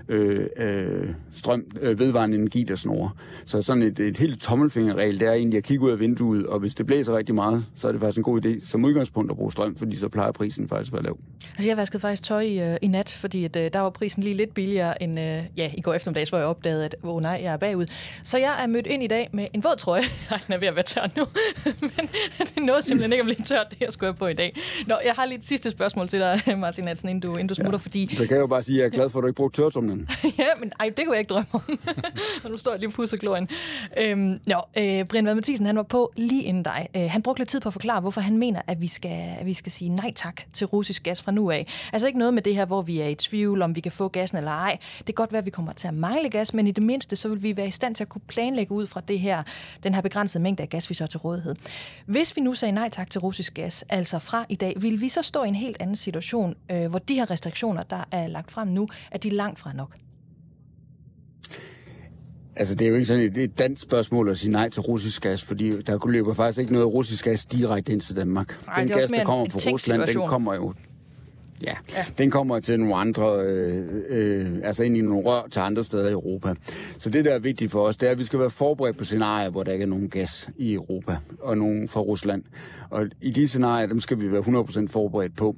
øh, 0.08 0.46
øh, 0.56 1.12
strøm, 1.34 1.64
øh, 1.80 1.98
vedvarende 1.98 2.36
energi, 2.36 2.62
der 2.62 2.76
snor. 2.76 3.16
Så 3.46 3.62
sådan 3.62 3.82
et, 3.82 3.98
et 3.98 4.16
helt 4.16 4.40
tommelfingerregel, 4.40 5.20
det 5.20 5.28
er 5.28 5.32
egentlig 5.32 5.58
at 5.58 5.64
kigge 5.64 5.84
ud 5.84 5.90
af 5.90 6.00
vinduet, 6.00 6.46
og 6.46 6.58
hvis 6.58 6.74
det 6.74 6.86
blæser 6.86 7.16
rigtig 7.16 7.34
meget, 7.34 7.66
så 7.76 7.88
er 7.88 7.92
det 7.92 8.00
faktisk 8.00 8.18
en 8.18 8.24
god 8.24 8.44
idé 8.44 8.66
som 8.66 8.84
udgangspunkt 8.84 9.30
at 9.30 9.36
bruge 9.36 9.52
strøm, 9.52 9.76
fordi 9.76 9.96
så 9.96 10.08
plejer 10.08 10.32
prisen 10.32 10.68
faktisk 10.68 10.92
at 10.92 10.92
være 10.92 11.02
lav. 11.02 11.18
Altså 11.56 11.68
jeg 11.68 11.76
vaskede 11.76 12.00
faktisk 12.00 12.22
tøj 12.22 12.40
i, 12.40 12.60
øh, 12.60 12.76
i 12.82 12.86
nat, 12.86 13.12
fordi 13.20 13.44
at, 13.44 13.56
øh, 13.56 13.70
der 13.72 13.78
var 13.80 13.90
prisen 13.90 14.22
lige 14.22 14.34
lidt 14.34 14.54
billigere 14.54 15.02
end 15.02 15.20
øh, 15.20 15.42
ja, 15.56 15.70
i 15.74 15.80
går 15.80 15.94
eftermiddags, 15.94 16.30
hvor 16.30 16.38
jeg 16.38 16.46
opdagede, 16.46 16.84
at 16.84 16.96
oh, 17.02 17.22
nej, 17.22 17.40
jeg 17.42 17.52
er 17.52 17.56
bagud. 17.56 17.86
Så 18.22 18.38
jeg 18.38 18.62
er 18.62 18.66
mødt 18.66 18.86
ind 18.86 19.02
i 19.02 19.06
dag 19.06 19.28
med 19.32 19.46
en 19.54 19.64
våd 19.64 19.76
trøje. 19.78 20.02
Ej, 20.30 20.38
den 20.46 20.54
er 20.54 20.58
ved 20.58 20.68
at 20.68 20.74
være 20.74 20.84
tør 20.84 21.08
nu, 21.16 21.24
men 21.96 22.08
det 22.54 22.62
nåede 22.62 22.82
simpelthen 22.82 23.12
ikke 23.12 23.20
at 23.20 23.26
blive 23.26 23.44
tørt, 23.44 23.66
det 23.70 23.80
jeg 23.80 23.92
skulle 23.92 24.08
have 24.12 24.16
på 24.16 24.26
i 24.26 24.34
dag. 24.34 24.56
Nå, 24.86 24.94
jeg 25.04 25.12
har 25.16 25.26
lige 25.26 25.38
et 25.38 25.44
sidste 25.44 25.70
spørgsmål 25.70 26.08
til 26.08 26.20
dig, 26.20 26.42
Martin 26.58 26.86
Hansen, 26.86 27.08
inden 27.08 27.20
du, 27.20 27.32
inden 27.32 27.46
du 27.46 27.54
smutter, 27.54 27.72
ja. 27.72 27.76
fordi... 27.76 28.16
Så 28.16 28.26
kan 28.26 28.30
jeg 28.30 28.40
jo 28.40 28.46
bare 28.46 28.62
sige, 28.62 28.76
at 28.76 28.80
jeg 28.80 28.86
er 28.86 28.90
glad 28.90 29.10
for, 29.10 29.18
at 29.18 29.22
du 29.22 29.26
ikke 29.26 29.36
brugte 29.36 29.56
tørretumlen. 30.06 30.34
ja, 30.38 30.46
men 30.60 30.72
ej, 30.80 30.90
det 30.96 31.06
kunne 31.06 31.14
jeg 31.14 31.20
ikke 31.20 31.28
drømme 31.28 31.48
om. 31.52 31.62
og 32.44 32.50
nu 32.50 32.56
står 32.56 32.70
jeg 32.70 32.80
lige 32.80 32.90
på 32.90 33.04
glorien. 33.20 33.48
Øhm, 33.98 34.40
nå, 34.46 34.62
øh, 34.78 35.04
Brian 35.04 35.26
Vad 35.26 35.34
Mathisen, 35.34 35.66
han 35.66 35.76
var 35.76 35.82
på 35.82 36.12
lige 36.16 36.42
inden 36.42 36.62
dig. 36.62 36.88
Øh, 36.96 37.10
han 37.10 37.22
brugte 37.22 37.40
lidt 37.40 37.48
tid 37.48 37.60
på 37.60 37.68
at 37.68 37.72
forklare, 37.72 38.00
hvorfor 38.00 38.20
han 38.20 38.36
mener, 38.36 38.62
at 38.66 38.80
vi, 38.80 38.86
skal, 38.86 39.36
at 39.40 39.46
vi 39.46 39.54
skal 39.54 39.72
sige 39.72 39.88
nej 39.88 40.12
tak 40.16 40.42
til 40.52 40.66
russisk 40.66 41.02
gas 41.02 41.22
fra 41.22 41.32
nu 41.32 41.50
af. 41.50 41.66
Altså 41.92 42.06
ikke 42.06 42.18
noget 42.18 42.34
med 42.34 42.42
det 42.42 42.54
her, 42.54 42.64
hvor 42.64 42.82
vi 42.82 43.00
er 43.00 43.08
i 43.08 43.14
tvivl, 43.14 43.62
om 43.62 43.76
vi 43.76 43.80
kan 43.80 43.92
få 43.92 44.08
gassen 44.08 44.38
eller 44.38 44.50
ej. 44.50 44.78
Det 44.98 45.06
kan 45.06 45.14
godt 45.14 45.32
være, 45.32 45.38
at 45.38 45.46
vi 45.46 45.50
kommer 45.50 45.72
til 45.72 45.88
at 45.88 45.94
mangle 45.94 46.30
gas, 46.30 46.54
men 46.54 46.66
i 46.66 46.70
det 46.70 46.82
mindste, 46.82 47.16
så 47.16 47.28
vil 47.28 47.42
vi 47.42 47.56
være 47.56 47.68
i 47.68 47.70
stand 47.70 47.94
til 47.94 48.04
at 48.04 48.08
kunne 48.08 48.22
planlægge 48.28 48.72
ud 48.72 48.86
fra 48.86 49.00
det 49.08 49.20
her, 49.20 49.42
den 49.82 49.94
her 49.94 50.00
begrænsede 50.00 50.42
mængde 50.42 50.62
af 50.62 50.68
gas, 50.68 50.90
vi 50.90 50.94
så 50.94 51.06
til 51.06 51.18
rådighed. 51.18 51.54
Hvis 52.06 52.36
vi 52.36 52.40
nu 52.40 52.52
sagde 52.52 52.72
nej 52.72 52.88
tak 52.88 53.10
til 53.10 53.20
russisk 53.20 53.54
gas, 53.54 53.84
altså 53.88 54.18
fra 54.18 54.46
i 54.48 54.54
dag, 54.54 54.74
vil 54.76 55.00
vi 55.00 55.08
så 55.08 55.22
stå 55.22 55.44
i 55.44 55.48
en 55.48 55.54
helt 55.54 55.76
anden 55.80 55.96
situation, 55.96 56.54
øh, 56.70 56.86
hvor 56.86 56.98
de 56.98 57.14
her 57.14 57.30
restriktioner, 57.30 57.82
der 57.82 58.04
er 58.10 58.26
lagt 58.26 58.50
frem 58.50 58.68
nu, 58.68 58.88
at 59.10 59.22
de 59.22 59.30
langt 59.30 59.58
fra 59.58 59.72
nok? 59.72 59.89
Altså, 62.56 62.74
det 62.74 62.84
er 62.84 62.88
jo 62.88 62.94
ikke 62.94 63.06
sådan 63.06 63.22
et, 63.22 63.36
et 63.36 63.58
dansk 63.58 63.82
spørgsmål 63.82 64.28
at 64.28 64.38
sige 64.38 64.52
nej 64.52 64.68
til 64.68 64.80
russisk 64.80 65.22
gas, 65.22 65.44
fordi 65.44 65.82
der 65.82 66.06
løber 66.06 66.34
faktisk 66.34 66.58
ikke 66.58 66.72
noget 66.72 66.94
russisk 66.94 67.24
gas 67.24 67.44
direkte 67.44 67.92
ind 67.92 68.00
til 68.00 68.16
Danmark. 68.16 68.58
Ej, 68.68 68.80
den 68.80 68.88
gas, 68.88 69.10
der 69.10 69.24
kommer 69.24 69.46
fra 69.48 69.70
Rusland, 69.70 70.02
den 70.02 70.28
kommer 70.28 70.54
jo 70.54 70.74
Ja, 71.62 71.74
ja, 71.94 72.04
den 72.18 72.30
kommer 72.30 72.60
til 72.60 72.80
nogle 72.80 72.94
andre, 72.94 73.40
øh, 73.40 73.86
øh, 74.08 74.48
altså 74.64 74.82
ind 74.82 74.96
i 74.96 75.00
nogle 75.00 75.26
rør 75.26 75.42
til 75.50 75.60
andre 75.60 75.84
steder 75.84 76.08
i 76.08 76.12
Europa. 76.12 76.54
Så 76.98 77.10
det, 77.10 77.24
der 77.24 77.34
er 77.34 77.38
vigtigt 77.38 77.72
for 77.72 77.86
os, 77.86 77.96
det 77.96 78.06
er, 78.06 78.10
at 78.10 78.18
vi 78.18 78.24
skal 78.24 78.38
være 78.38 78.50
forberedt 78.50 78.96
på 78.96 79.04
scenarier, 79.04 79.50
hvor 79.50 79.62
der 79.62 79.72
ikke 79.72 79.82
er 79.82 79.86
nogen 79.86 80.08
gas 80.08 80.48
i 80.56 80.74
Europa, 80.74 81.16
og 81.40 81.58
nogen 81.58 81.88
fra 81.88 82.00
Rusland. 82.00 82.42
Og 82.90 83.06
i 83.20 83.30
de 83.30 83.48
scenarier, 83.48 83.86
dem 83.86 84.00
skal 84.00 84.20
vi 84.20 84.32
være 84.32 84.40
100% 84.40 84.88
forberedt 84.88 85.36
på. 85.36 85.56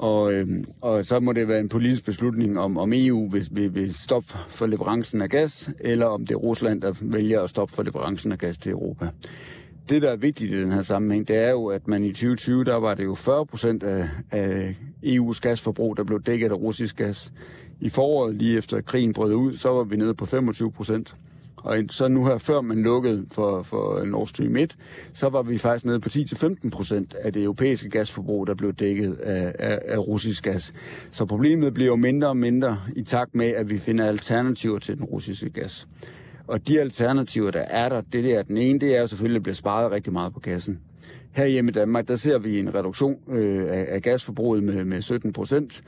Og, 0.00 0.32
øh, 0.32 0.46
og 0.80 1.06
så 1.06 1.20
må 1.20 1.32
det 1.32 1.48
være 1.48 1.60
en 1.60 1.68
politisk 1.68 2.04
beslutning 2.04 2.58
om, 2.58 2.78
om 2.78 2.92
EU 2.94 3.28
vil, 3.30 3.48
vil, 3.50 3.74
vil 3.74 3.94
stoppe 3.94 4.28
for 4.48 4.66
leverancen 4.66 5.20
af 5.22 5.28
gas, 5.28 5.70
eller 5.80 6.06
om 6.06 6.26
det 6.26 6.34
er 6.34 6.38
Rusland, 6.38 6.80
der 6.80 6.92
vælger 7.00 7.40
at 7.40 7.50
stoppe 7.50 7.74
for 7.74 7.82
leverancen 7.82 8.32
af 8.32 8.38
gas 8.38 8.58
til 8.58 8.72
Europa. 8.72 9.08
Det, 9.88 10.02
der 10.02 10.10
er 10.10 10.16
vigtigt 10.16 10.52
i 10.54 10.60
den 10.60 10.72
her 10.72 10.82
sammenhæng, 10.82 11.28
det 11.28 11.36
er 11.36 11.50
jo, 11.50 11.66
at 11.66 11.88
man 11.88 12.04
i 12.04 12.08
2020, 12.12 12.64
der 12.64 12.76
var 12.76 12.94
det 12.94 13.04
jo 13.04 13.14
40 13.14 13.46
procent 13.46 13.82
af, 13.82 14.08
af 14.30 14.76
EU's 15.04 15.40
gasforbrug, 15.40 15.96
der 15.96 16.04
blev 16.04 16.22
dækket 16.22 16.50
af 16.50 16.56
russisk 16.56 16.96
gas. 16.96 17.32
I 17.80 17.88
foråret, 17.88 18.34
lige 18.36 18.58
efter 18.58 18.80
krigen 18.80 19.12
brød 19.12 19.34
ud, 19.34 19.56
så 19.56 19.68
var 19.68 19.84
vi 19.84 19.96
nede 19.96 20.14
på 20.14 20.26
25 20.26 20.72
procent. 20.72 21.14
Og 21.62 21.76
så 21.90 22.08
nu 22.08 22.26
her, 22.26 22.38
før 22.38 22.60
man 22.60 22.82
lukkede 22.82 23.26
for, 23.32 23.62
for 23.62 24.04
Nord 24.04 24.26
Stream 24.26 24.56
1, 24.56 24.76
så 25.12 25.28
var 25.28 25.42
vi 25.42 25.58
faktisk 25.58 25.84
nede 25.84 26.00
på 26.00 26.08
10-15 26.08 26.70
procent 26.70 27.14
af 27.14 27.32
det 27.32 27.42
europæiske 27.42 27.90
gasforbrug, 27.90 28.46
der 28.46 28.54
blev 28.54 28.72
dækket 28.72 29.14
af, 29.14 29.54
af, 29.58 29.78
af 29.84 29.98
russisk 29.98 30.44
gas. 30.44 30.72
Så 31.10 31.24
problemet 31.24 31.74
bliver 31.74 31.88
jo 31.88 31.96
mindre 31.96 32.28
og 32.28 32.36
mindre 32.36 32.78
i 32.96 33.02
takt 33.02 33.34
med, 33.34 33.46
at 33.46 33.70
vi 33.70 33.78
finder 33.78 34.06
alternativer 34.06 34.78
til 34.78 34.96
den 34.96 35.04
russiske 35.04 35.50
gas. 35.50 35.88
Og 36.46 36.68
de 36.68 36.80
alternativer, 36.80 37.50
der 37.50 37.60
er 37.60 37.88
der, 37.88 38.00
det 38.00 38.24
der, 38.24 38.42
den 38.42 38.56
ene, 38.56 38.78
det 38.78 38.96
er 38.96 39.00
jo 39.00 39.06
selvfølgelig, 39.06 39.36
at 39.36 39.40
der 39.40 39.42
bliver 39.42 39.54
sparet 39.54 39.90
rigtig 39.90 40.12
meget 40.12 40.32
på 40.32 40.40
gassen. 40.40 40.80
Her 41.32 41.46
hjemme 41.46 41.70
i 41.70 41.72
Danmark, 41.72 42.08
der 42.08 42.16
ser 42.16 42.38
vi 42.38 42.58
en 42.58 42.74
reduktion 42.74 43.18
øh, 43.28 43.66
af, 43.68 43.86
af 43.88 44.02
gasforbruget 44.02 44.62
med, 44.62 44.84
med 44.84 45.02
17 45.02 45.32
procent. 45.32 45.82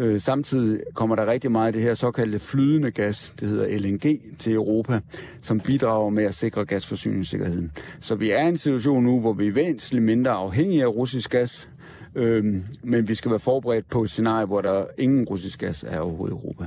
Øh, 0.00 0.20
samtidig 0.20 0.80
kommer 0.94 1.16
der 1.16 1.26
rigtig 1.26 1.52
meget 1.52 1.66
af 1.66 1.72
det 1.72 1.82
her 1.82 1.94
såkaldte 1.94 2.38
flydende 2.38 2.90
gas, 2.90 3.34
det 3.40 3.48
hedder 3.48 3.78
LNG, 3.78 4.20
til 4.38 4.52
Europa, 4.52 5.00
som 5.42 5.60
bidrager 5.60 6.10
med 6.10 6.24
at 6.24 6.34
sikre 6.34 6.64
gasforsyningssikkerheden. 6.64 7.72
Så 8.00 8.14
vi 8.14 8.30
er 8.30 8.44
i 8.44 8.48
en 8.48 8.58
situation 8.58 9.04
nu, 9.04 9.20
hvor 9.20 9.32
vi 9.32 9.46
er 9.46 9.52
væsentligt 9.52 10.04
mindre 10.04 10.30
afhængige 10.30 10.82
af 10.82 10.86
russisk 10.86 11.30
gas, 11.30 11.68
øh, 12.14 12.44
men 12.82 13.08
vi 13.08 13.14
skal 13.14 13.30
være 13.30 13.40
forberedt 13.40 13.88
på 13.88 14.02
et 14.02 14.10
scenarie, 14.10 14.46
hvor 14.46 14.60
der 14.60 14.84
ingen 14.98 15.24
russisk 15.24 15.58
gas 15.58 15.84
er 15.88 15.98
overhovedet 15.98 16.34
i 16.34 16.36
Europa. 16.36 16.64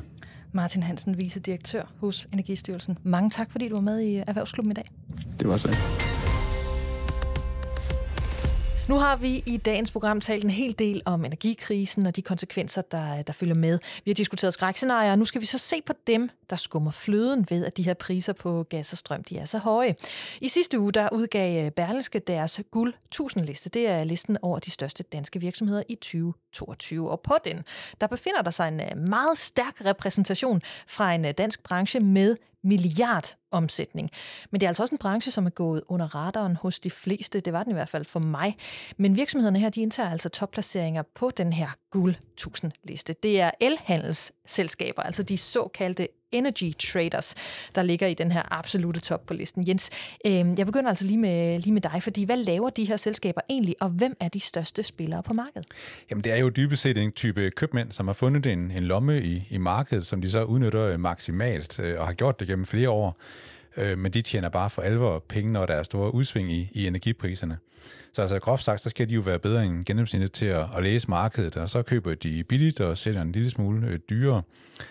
Martin 0.51 0.83
Hansen, 0.83 1.17
vicedirektør 1.17 1.81
hos 1.99 2.27
Energistyrelsen. 2.33 2.97
Mange 3.03 3.29
tak, 3.29 3.51
fordi 3.51 3.67
du 3.69 3.75
var 3.75 3.81
med 3.81 3.99
i 3.99 4.23
Erhvervsklubben 4.27 4.71
i 4.71 4.75
dag. 4.75 4.91
Det 5.39 5.47
var 5.47 5.57
så. 5.57 5.77
Nu 8.89 8.95
har 8.95 9.15
vi 9.15 9.43
i 9.45 9.57
dagens 9.57 9.91
program 9.91 10.21
talt 10.21 10.43
en 10.43 10.49
hel 10.49 10.79
del 10.79 11.01
om 11.05 11.25
energikrisen 11.25 12.05
og 12.05 12.15
de 12.15 12.21
konsekvenser, 12.21 12.81
der, 12.81 13.21
der 13.21 13.33
følger 13.33 13.55
med. 13.55 13.79
Vi 14.05 14.11
har 14.11 14.15
diskuteret 14.15 14.53
skrækscenarier, 14.53 15.11
og 15.11 15.19
nu 15.19 15.25
skal 15.25 15.41
vi 15.41 15.45
så 15.45 15.57
se 15.57 15.81
på 15.85 15.93
dem, 16.07 16.29
der 16.49 16.55
skummer 16.55 16.91
fløden 16.91 17.45
ved, 17.49 17.65
at 17.65 17.77
de 17.77 17.83
her 17.83 17.93
priser 17.93 18.33
på 18.33 18.63
gas 18.69 18.91
og 18.91 18.97
strøm 18.97 19.23
de 19.23 19.37
er 19.37 19.45
så 19.45 19.57
høje. 19.57 19.95
I 20.41 20.47
sidste 20.47 20.79
uge 20.79 20.91
der 20.91 21.09
udgav 21.11 21.65
øh, 21.65 21.71
Berlingske 21.71 22.19
deres 22.19 22.61
guld 22.71 22.93
1000 23.05 23.45
liste. 23.45 23.69
Det 23.69 23.87
er 23.87 24.03
listen 24.03 24.37
over 24.41 24.59
de 24.59 24.71
største 24.71 25.03
danske 25.03 25.39
virksomheder 25.39 25.83
i 25.89 25.95
2022. 26.53 27.11
Og 27.11 27.21
på 27.21 27.35
den, 27.45 27.63
der 28.01 28.07
befinder 28.07 28.41
der 28.41 28.51
sig 28.51 28.67
en 28.67 28.79
øh, 28.79 28.97
meget 28.97 29.37
stærk 29.37 29.85
repræsentation 29.85 30.61
fra 30.87 31.13
en 31.13 31.25
øh, 31.25 31.31
dansk 31.31 31.63
branche 31.63 31.99
med 31.99 32.35
milliard 32.63 33.35
omsætning. 33.51 34.09
Men 34.51 34.61
det 34.61 34.65
er 34.65 34.69
altså 34.69 34.83
også 34.83 34.95
en 34.95 34.99
branche, 34.99 35.31
som 35.31 35.45
er 35.45 35.49
gået 35.49 35.83
under 35.87 36.15
radaren 36.15 36.55
hos 36.55 36.79
de 36.79 36.89
fleste. 36.89 37.39
Det 37.39 37.53
var 37.53 37.63
den 37.63 37.71
i 37.71 37.73
hvert 37.73 37.89
fald 37.89 38.05
for 38.05 38.19
mig. 38.19 38.57
Men 38.97 39.15
virksomhederne 39.15 39.59
her, 39.59 39.69
de 39.69 39.81
indtager 39.81 40.09
altså 40.09 40.29
topplaceringer 40.29 41.03
på 41.15 41.29
den 41.29 41.53
her 41.53 41.69
guld 41.91 42.15
1000 42.33 42.71
liste. 42.83 43.13
Det 43.23 43.41
er 43.41 43.51
elhandelsselskaber, 43.59 45.01
altså 45.01 45.23
de 45.23 45.37
såkaldte 45.37 46.07
energy 46.33 46.73
traders, 46.79 47.35
der 47.75 47.83
ligger 47.83 48.07
i 48.07 48.13
den 48.13 48.31
her 48.31 48.43
absolute 48.51 48.99
top 48.99 49.25
på 49.25 49.33
listen. 49.33 49.67
Jens, 49.67 49.89
øh, 50.25 50.31
jeg 50.31 50.65
begynder 50.65 50.89
altså 50.89 51.05
lige 51.05 51.17
med, 51.17 51.59
lige 51.59 51.73
med 51.73 51.81
dig, 51.81 52.03
fordi 52.03 52.23
hvad 52.23 52.37
laver 52.37 52.69
de 52.69 52.85
her 52.85 52.97
selskaber 52.97 53.41
egentlig, 53.49 53.75
og 53.81 53.89
hvem 53.89 54.15
er 54.19 54.27
de 54.27 54.39
største 54.39 54.83
spillere 54.83 55.23
på 55.23 55.33
markedet? 55.33 55.67
Jamen 56.09 56.23
det 56.23 56.31
er 56.31 56.37
jo 56.37 56.49
dybest 56.49 56.81
set 56.81 56.97
en 56.97 57.11
type 57.11 57.51
købmænd, 57.51 57.91
som 57.91 58.07
har 58.07 58.13
fundet 58.13 58.45
en, 58.45 58.71
en 58.71 58.83
lomme 58.83 59.21
i, 59.21 59.47
i 59.49 59.57
markedet, 59.57 60.05
som 60.05 60.21
de 60.21 60.31
så 60.31 60.43
udnytter 60.43 60.81
øh, 60.81 60.99
maksimalt, 60.99 61.79
øh, 61.79 61.99
og 61.99 62.05
har 62.05 62.13
gjort 62.13 62.39
det 62.39 62.47
gennem 62.47 62.65
flere 62.65 62.89
år 62.89 63.17
øh, 63.77 63.97
men 63.97 64.11
de 64.11 64.21
tjener 64.21 64.49
bare 64.49 64.69
for 64.69 64.81
alvor 64.81 65.19
penge, 65.29 65.51
når 65.51 65.65
der 65.65 65.73
er 65.73 65.83
store 65.83 66.13
udsving 66.13 66.51
i, 66.51 66.69
i 66.71 66.87
energipriserne. 66.87 67.57
Så 68.13 68.21
altså 68.21 68.39
groft 68.39 68.63
sagt, 68.63 68.81
så 68.81 68.89
skal 68.89 69.09
de 69.09 69.13
jo 69.13 69.21
være 69.21 69.39
bedre 69.39 69.65
end 69.65 69.85
gennemsnittet 69.85 70.31
til 70.31 70.45
at, 70.45 70.65
at 70.77 70.83
læse 70.83 71.09
markedet, 71.09 71.57
og 71.57 71.69
så 71.69 71.81
køber 71.81 72.15
de 72.15 72.43
billigt 72.43 72.81
og 72.81 72.97
sælger 72.97 73.21
en 73.21 73.31
lille 73.31 73.49
smule 73.49 73.87
øh, 73.87 73.99
dyrere. 74.09 74.41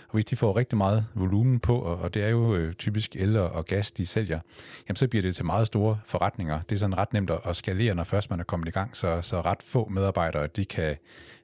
Og 0.09 0.12
hvis 0.12 0.25
de 0.25 0.37
får 0.37 0.57
rigtig 0.57 0.79
meget 0.79 1.07
volumen 1.14 1.61
på, 1.61 1.79
og, 1.79 1.97
og 1.97 2.14
det 2.14 2.25
er 2.25 2.29
jo 2.29 2.57
øh, 2.57 2.75
typisk 2.75 3.16
el 3.16 3.37
og 3.37 3.64
gas, 3.64 3.92
de 3.92 4.07
sælger, 4.07 4.40
jamen 4.88 4.97
så 4.97 5.09
bliver 5.09 5.23
det 5.23 5.35
til 5.37 5.45
meget 5.45 5.66
store 5.66 5.99
forretninger. 6.07 6.61
Det 6.62 6.75
er 6.75 6.79
sådan 6.79 6.99
ret 6.99 7.12
nemt 7.12 7.31
at 7.47 7.57
skalere, 7.57 7.95
når 7.95 8.05
først 8.05 8.31
man 8.31 8.40
er 8.40 8.45
kommet 8.45 8.68
i 8.68 8.71
gang, 8.71 8.97
så, 8.97 9.23
så 9.23 9.40
ret 9.40 9.62
få 9.64 9.88
medarbejdere, 9.88 10.47
de 10.47 10.64
kan 10.64 10.97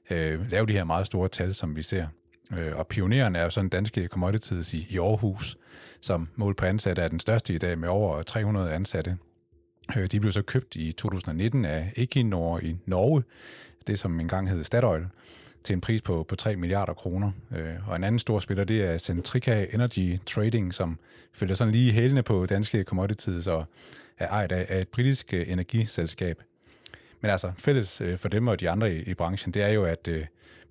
øh, 0.09 0.51
lave 0.51 0.65
de 0.65 0.73
her 0.73 0.83
meget 0.83 1.05
store 1.05 1.29
tal, 1.29 1.53
som 1.53 1.75
vi 1.75 1.81
ser. 1.81 2.07
Øh, 2.57 2.75
og 2.75 2.87
pioneren 2.87 3.35
er 3.35 3.43
jo 3.43 3.49
sådan 3.49 3.69
danske 3.69 4.07
commodities 4.07 4.73
i, 4.73 4.87
i 4.89 4.97
Aarhus, 4.97 5.57
som 6.01 6.27
mål 6.35 6.55
på 6.55 6.65
ansatte 6.65 7.01
er 7.01 7.07
den 7.07 7.19
største 7.19 7.53
i 7.53 7.57
dag 7.57 7.79
med 7.79 7.89
over 7.89 8.23
300 8.23 8.71
ansatte. 8.71 9.17
Øh, 9.97 10.05
de 10.05 10.19
blev 10.19 10.31
så 10.31 10.41
købt 10.41 10.75
i 10.75 10.91
2019 10.91 11.65
af 11.65 11.93
Equinor 11.95 12.59
i 12.59 12.75
Norge, 12.85 13.23
det 13.87 13.99
som 13.99 14.19
engang 14.19 14.49
hed 14.49 14.63
Statoil, 14.63 15.05
til 15.63 15.73
en 15.73 15.81
pris 15.81 16.01
på, 16.01 16.25
på 16.29 16.35
3 16.35 16.55
milliarder 16.55 16.93
kroner. 16.93 17.31
Øh, 17.55 17.89
og 17.89 17.95
en 17.95 18.03
anden 18.03 18.19
stor 18.19 18.39
spiller, 18.39 18.63
det 18.63 18.83
er 18.83 18.97
Centrica 18.97 19.67
Energy 19.73 20.17
Trading, 20.25 20.73
som 20.73 20.99
følger 21.33 21.55
sådan 21.55 21.71
lige 21.71 21.91
hælene 21.91 22.23
på 22.23 22.45
danske 22.45 22.83
commodities 22.83 23.47
og 23.47 23.65
er 24.17 24.27
ejet 24.27 24.51
af 24.51 24.81
et 24.81 24.87
britisk 24.87 25.33
energiselskab. 25.33 26.43
Men 27.21 27.31
altså, 27.31 27.51
fælles 27.57 28.01
for 28.17 28.29
dem 28.29 28.47
og 28.47 28.59
de 28.59 28.69
andre 28.69 28.95
i, 28.95 29.01
i 29.01 29.13
branchen, 29.13 29.53
det 29.53 29.63
er 29.63 29.69
jo, 29.69 29.83
at 29.83 30.09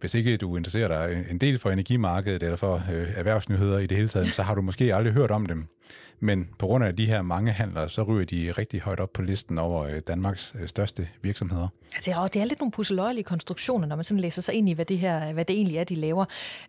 hvis 0.01 0.15
ikke 0.15 0.37
du 0.37 0.57
interesserer 0.57 0.89
dig 0.89 1.27
en 1.31 1.39
del 1.39 1.59
for 1.59 1.71
energimarkedet 1.71 2.43
eller 2.43 2.57
for 2.57 2.83
øh, 2.93 3.09
erhvervsnyheder 3.17 3.79
i 3.79 3.87
det 3.87 3.97
hele 3.97 4.09
taget, 4.09 4.35
så 4.35 4.43
har 4.43 4.55
du 4.55 4.63
måske 4.63 4.95
aldrig 4.95 5.13
hørt 5.13 5.31
om 5.31 5.47
dem. 5.47 5.67
Men 6.21 6.49
på 6.59 6.67
grund 6.67 6.85
af 6.85 6.97
de 6.97 7.07
her 7.07 7.23
mange 7.23 7.53
handler, 7.53 7.87
så 7.87 8.03
ryger 8.03 8.25
de 8.25 8.51
rigtig 8.51 8.81
højt 8.81 9.01
op 9.01 9.13
på 9.13 9.23
listen 9.23 9.59
over 9.59 9.85
øh, 9.85 10.01
Danmarks 10.07 10.55
øh, 10.61 10.69
største 10.69 11.09
virksomheder. 11.23 11.69
Altså, 11.95 12.29
det 12.33 12.43
er 12.43 12.45
lidt 12.45 12.61
nogle 12.61 12.73
pusseløjelige 12.73 13.25
konstruktioner, 13.25 13.87
når 13.87 13.97
man 13.97 14.05
sådan 14.05 14.21
læser 14.21 14.43
sig 14.43 14.55
ind 14.55 14.69
i, 14.69 14.73
hvad 14.73 14.85
det, 14.85 14.99
her, 14.99 15.33
hvad 15.33 15.45
det 15.45 15.57
egentlig 15.57 15.77
er, 15.77 15.85
de 15.85 15.95
laver. 15.95 16.25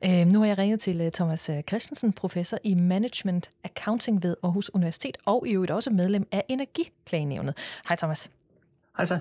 Øh, 0.05 0.27
nu 0.27 0.39
har 0.39 0.45
jeg 0.45 0.57
ringet 0.57 0.79
til 0.79 1.01
øh, 1.01 1.11
Thomas 1.11 1.49
øh, 1.49 1.61
Christensen, 1.67 2.13
professor 2.13 2.57
i 2.63 2.73
Management 2.73 3.51
Accounting 3.63 4.23
ved 4.23 4.35
Aarhus 4.43 4.69
Universitet, 4.73 5.17
og 5.25 5.47
i 5.47 5.51
øvrigt 5.51 5.71
også 5.71 5.89
medlem 5.89 6.27
af 6.31 6.43
Energiklagenævnet. 6.49 7.57
Hej 7.87 7.95
Thomas. 7.95 8.29
Hej 8.97 9.05
så. 9.05 9.19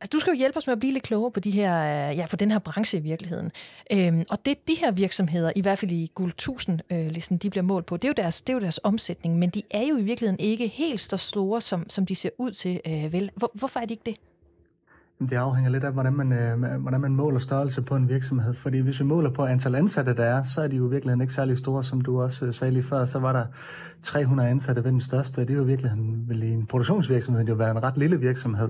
Altså, 0.00 0.10
du 0.12 0.20
skal 0.20 0.30
jo 0.30 0.36
hjælpe 0.36 0.58
os 0.58 0.66
med 0.66 0.72
at 0.72 0.78
blive 0.78 0.92
lidt 0.92 1.04
klogere 1.04 1.30
på, 1.30 1.40
de 1.40 1.50
her, 1.50 2.08
øh, 2.10 2.16
ja, 2.16 2.26
på 2.30 2.36
den 2.36 2.50
her 2.50 2.58
branche 2.58 2.98
i 2.98 3.02
virkeligheden. 3.02 3.52
Øhm, 3.92 4.24
og 4.30 4.46
det 4.46 4.68
de 4.68 4.74
her 4.74 4.90
virksomheder, 4.90 5.52
i 5.56 5.60
hvert 5.60 5.78
fald 5.78 5.90
i 5.90 6.10
Guld 6.14 6.32
1000-listen, 6.42 7.34
øh, 7.34 7.42
de 7.42 7.50
bliver 7.50 7.64
målt 7.64 7.86
på, 7.86 7.96
det 7.96 8.04
er, 8.04 8.08
jo 8.08 8.14
deres, 8.16 8.40
det 8.40 8.52
er 8.52 8.54
jo 8.54 8.60
deres 8.60 8.80
omsætning, 8.82 9.38
men 9.38 9.50
de 9.50 9.62
er 9.70 9.82
jo 9.82 9.96
i 9.96 10.02
virkeligheden 10.02 10.40
ikke 10.40 10.68
helt 10.68 11.00
så 11.00 11.16
store, 11.16 11.60
som, 11.60 11.90
som 11.90 12.06
de 12.06 12.14
ser 12.14 12.30
ud 12.38 12.50
til. 12.50 12.80
Øh, 12.86 13.12
vel? 13.12 13.30
Hvor, 13.34 13.50
hvorfor 13.54 13.80
er 13.80 13.84
de 13.84 13.94
ikke 13.94 14.02
det? 14.06 14.16
Det 15.20 15.32
afhænger 15.32 15.70
lidt 15.70 15.84
af, 15.84 15.92
hvordan 15.92 16.12
man, 16.12 16.32
øh, 16.32 16.80
hvordan 16.80 17.00
man 17.00 17.12
måler 17.12 17.38
størrelse 17.38 17.82
på 17.82 17.96
en 17.96 18.08
virksomhed. 18.08 18.54
Fordi 18.54 18.78
hvis 18.78 19.00
vi 19.00 19.04
måler 19.04 19.30
på 19.30 19.44
antal 19.44 19.74
ansatte, 19.74 20.14
der 20.14 20.24
er, 20.24 20.42
så 20.44 20.62
er 20.62 20.68
de 20.68 20.76
jo 20.76 20.84
virkelig 20.84 21.20
ikke 21.20 21.32
særlig 21.34 21.58
store, 21.58 21.84
som 21.84 22.00
du 22.00 22.22
også 22.22 22.46
øh, 22.46 22.54
sagde 22.54 22.72
lige 22.72 22.82
før. 22.82 23.04
Så 23.04 23.18
var 23.18 23.32
der 23.32 23.44
300 24.02 24.48
ansatte 24.48 24.84
ved 24.84 24.92
den 24.92 25.00
største. 25.00 25.40
Det 25.40 25.50
er 25.50 25.54
jo 25.54 25.62
virkelig 25.62 25.92
vil 26.28 26.42
i 26.42 26.50
en 26.50 26.66
produktionsvirksomhed 26.66 27.44
det 27.44 27.48
jo 27.48 27.54
være 27.54 27.70
en 27.70 27.82
ret 27.82 27.98
lille 27.98 28.20
virksomhed. 28.20 28.68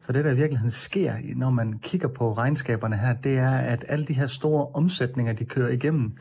Så 0.00 0.12
det, 0.12 0.24
der 0.24 0.30
i 0.30 0.36
virkeligheden 0.36 0.70
sker, 0.70 1.12
når 1.36 1.50
man 1.50 1.78
kigger 1.82 2.08
på 2.08 2.32
regnskaberne 2.32 2.96
her, 2.96 3.14
det 3.14 3.38
er, 3.38 3.56
at 3.56 3.84
alle 3.88 4.04
de 4.04 4.14
her 4.14 4.26
store 4.26 4.66
omsætninger, 4.74 5.32
de 5.32 5.44
kører 5.44 5.70
igennem, 5.70 6.12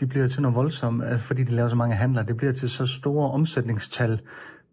de 0.00 0.06
bliver 0.06 0.28
til 0.28 0.42
noget 0.42 0.54
voldsomt, 0.54 1.04
øh, 1.04 1.18
fordi 1.18 1.44
de 1.44 1.54
laver 1.54 1.68
så 1.68 1.76
mange 1.76 1.94
handler. 1.94 2.22
Det 2.22 2.36
bliver 2.36 2.52
til 2.52 2.70
så 2.70 2.86
store 2.86 3.30
omsætningstal, 3.30 4.20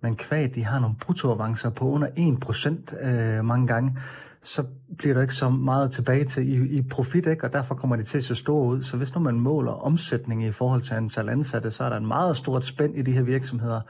men 0.02 0.16
kvad, 0.16 0.50
de 0.50 0.66
har 0.66 0.80
nogle 0.80 0.96
bruttoavancer 1.02 1.70
på 1.70 1.90
under 1.90 2.08
1% 2.08 3.08
øh, 3.08 3.46
mange 3.46 3.68
gange 3.68 3.98
så 4.44 4.64
bliver 4.98 5.14
der 5.14 5.22
ikke 5.22 5.34
så 5.34 5.50
meget 5.50 5.92
tilbage 5.92 6.26
til 6.26 6.50
i, 6.50 6.78
i 6.78 6.82
profit, 6.82 7.26
ikke? 7.26 7.44
og 7.44 7.54
derfor 7.54 7.76
kommer 7.76 7.96
det 7.96 8.08
til 8.08 8.18
at 8.18 8.24
se 8.24 8.36
store 8.36 8.68
ud. 8.68 8.84
Så 8.84 8.98
hvis 8.98 9.16
nu 9.16 9.22
man 9.22 9.36
måler 9.36 9.72
omsætning 9.72 10.46
i 10.46 10.52
forhold 10.52 10.82
til 10.82 10.94
antal 10.94 11.30
ansatte, 11.30 11.72
så 11.72 11.84
er 11.84 11.90
der 11.90 11.98
en 11.98 12.08
meget 12.08 12.38
stort 12.38 12.66
spænd 12.66 12.98
i 12.98 13.02
de 13.02 13.12
her 13.12 13.22
virksomheder, 13.22 13.82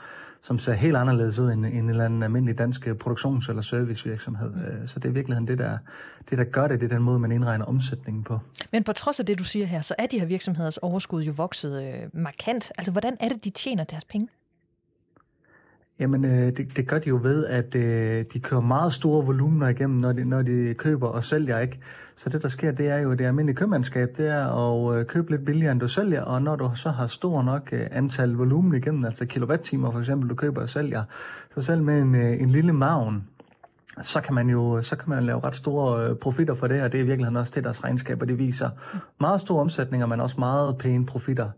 som 0.44 0.60
ser 0.60 0.74
helt 0.74 0.96
anderledes 0.96 1.39
ud 1.39 1.52
end, 1.52 1.66
en 1.66 1.89
eller 1.89 2.06
anden 2.06 2.24
almindelig 2.24 2.58
dansk 2.58 2.88
produktions- 2.88 3.50
eller 3.50 3.62
servicevirksomhed. 3.62 4.54
Øh, 4.56 4.88
så 4.88 5.00
det 5.00 5.06
er 5.06 5.10
i 5.10 5.13
virkeligheden 5.13 5.48
det, 5.48 5.58
der, 5.58 5.78
det, 6.30 6.38
der 6.38 6.44
gør 6.44 6.68
det, 6.68 6.80
det 6.80 6.92
er 6.92 6.96
den 6.96 7.04
måde, 7.04 7.20
man 7.20 7.32
indregner 7.32 7.66
omsætningen 7.66 8.24
på. 8.24 8.39
Men 8.72 8.84
på 8.84 8.94
trods 8.94 9.20
af 9.20 9.26
det, 9.26 9.39
du 9.39 9.44
siger 9.44 9.66
her, 9.66 9.82
så 9.82 9.96
er 9.98 10.06
de 10.06 10.20
her 10.20 10.26
virksomheders 10.26 10.78
overskud 10.78 11.24
jo 11.24 11.34
vokset 11.38 11.84
øh, 11.84 12.10
markant. 12.13 12.72
Altså, 12.78 12.92
hvordan 12.92 13.18
er 13.20 13.30
det, 13.30 13.44
de 13.44 13.50
tjener 13.50 13.84
deres 13.84 14.06
penge? 14.06 14.28
Jamen, 15.99 16.25
øh, 16.25 16.58
det, 16.58 16.77
det 16.77 16.88
gør 16.88 16.99
de 16.99 17.10
jo 17.10 17.19
ved, 17.23 17.45
at 17.45 17.75
øh, 17.75 18.25
de 18.34 18.39
kører 18.39 18.62
meget 18.62 18.93
store 18.93 19.25
volumener 19.25 19.67
igennem, 19.67 19.99
når 19.99 20.12
de, 20.12 20.25
når 20.25 20.41
de 20.41 20.73
køber 20.77 21.08
og 21.08 21.23
sælger, 21.23 21.60
ikke? 21.60 21.79
Så 22.15 22.29
det, 22.29 22.41
der 22.41 22.47
sker, 22.47 22.71
det 22.71 22.89
er 22.89 22.97
jo 22.97 23.13
det 23.13 23.25
almindelige 23.25 23.56
købmandskab, 23.56 24.17
det 24.17 24.27
er 24.27 24.45
at 24.45 24.99
øh, 24.99 25.06
købe 25.06 25.32
lidt 25.32 25.45
billigere, 25.45 25.71
end 25.71 25.79
du 25.79 25.88
sælger, 25.88 26.21
og 26.21 26.41
når 26.41 26.56
du 26.56 26.71
så 26.75 26.89
har 26.89 27.08
stor 27.08 27.41
nok 27.41 27.69
øh, 27.71 27.88
antal 27.91 28.29
volumen 28.29 28.75
igennem, 28.75 29.06
altså 29.06 29.25
kilowatt-timer 29.25 29.91
for 29.91 29.99
eksempel, 29.99 30.29
du 30.29 30.36
køber 30.36 30.62
og 30.62 30.69
sælger, 30.69 31.03
så 31.56 31.62
selv 31.62 31.82
med 31.82 32.01
en, 32.01 32.15
øh, 32.15 32.41
en 32.41 32.49
lille 32.49 32.73
maven, 32.73 33.27
så 34.03 34.21
kan 34.21 34.36
man 34.36 34.49
jo 34.49 34.82
så 34.82 34.95
kan 34.95 35.10
man 35.10 35.23
lave 35.23 35.39
ret 35.43 35.56
store 35.56 36.10
øh, 36.10 36.15
profitter 36.15 36.53
for 36.53 36.67
det, 36.67 36.82
og 36.82 36.91
det 36.91 36.99
er 36.99 37.03
i 37.03 37.08
virkeligheden 37.08 37.38
også 37.38 37.51
det, 37.56 37.63
deres 37.63 37.84
regnskaber 37.84 38.25
det 38.25 38.39
viser. 38.39 38.69
Meget 39.19 39.41
store 39.41 39.62
omsætninger, 39.62 40.08
men 40.08 40.21
også 40.21 40.36
meget 40.39 40.77
pæne 40.77 41.06
profitter. 41.06 41.49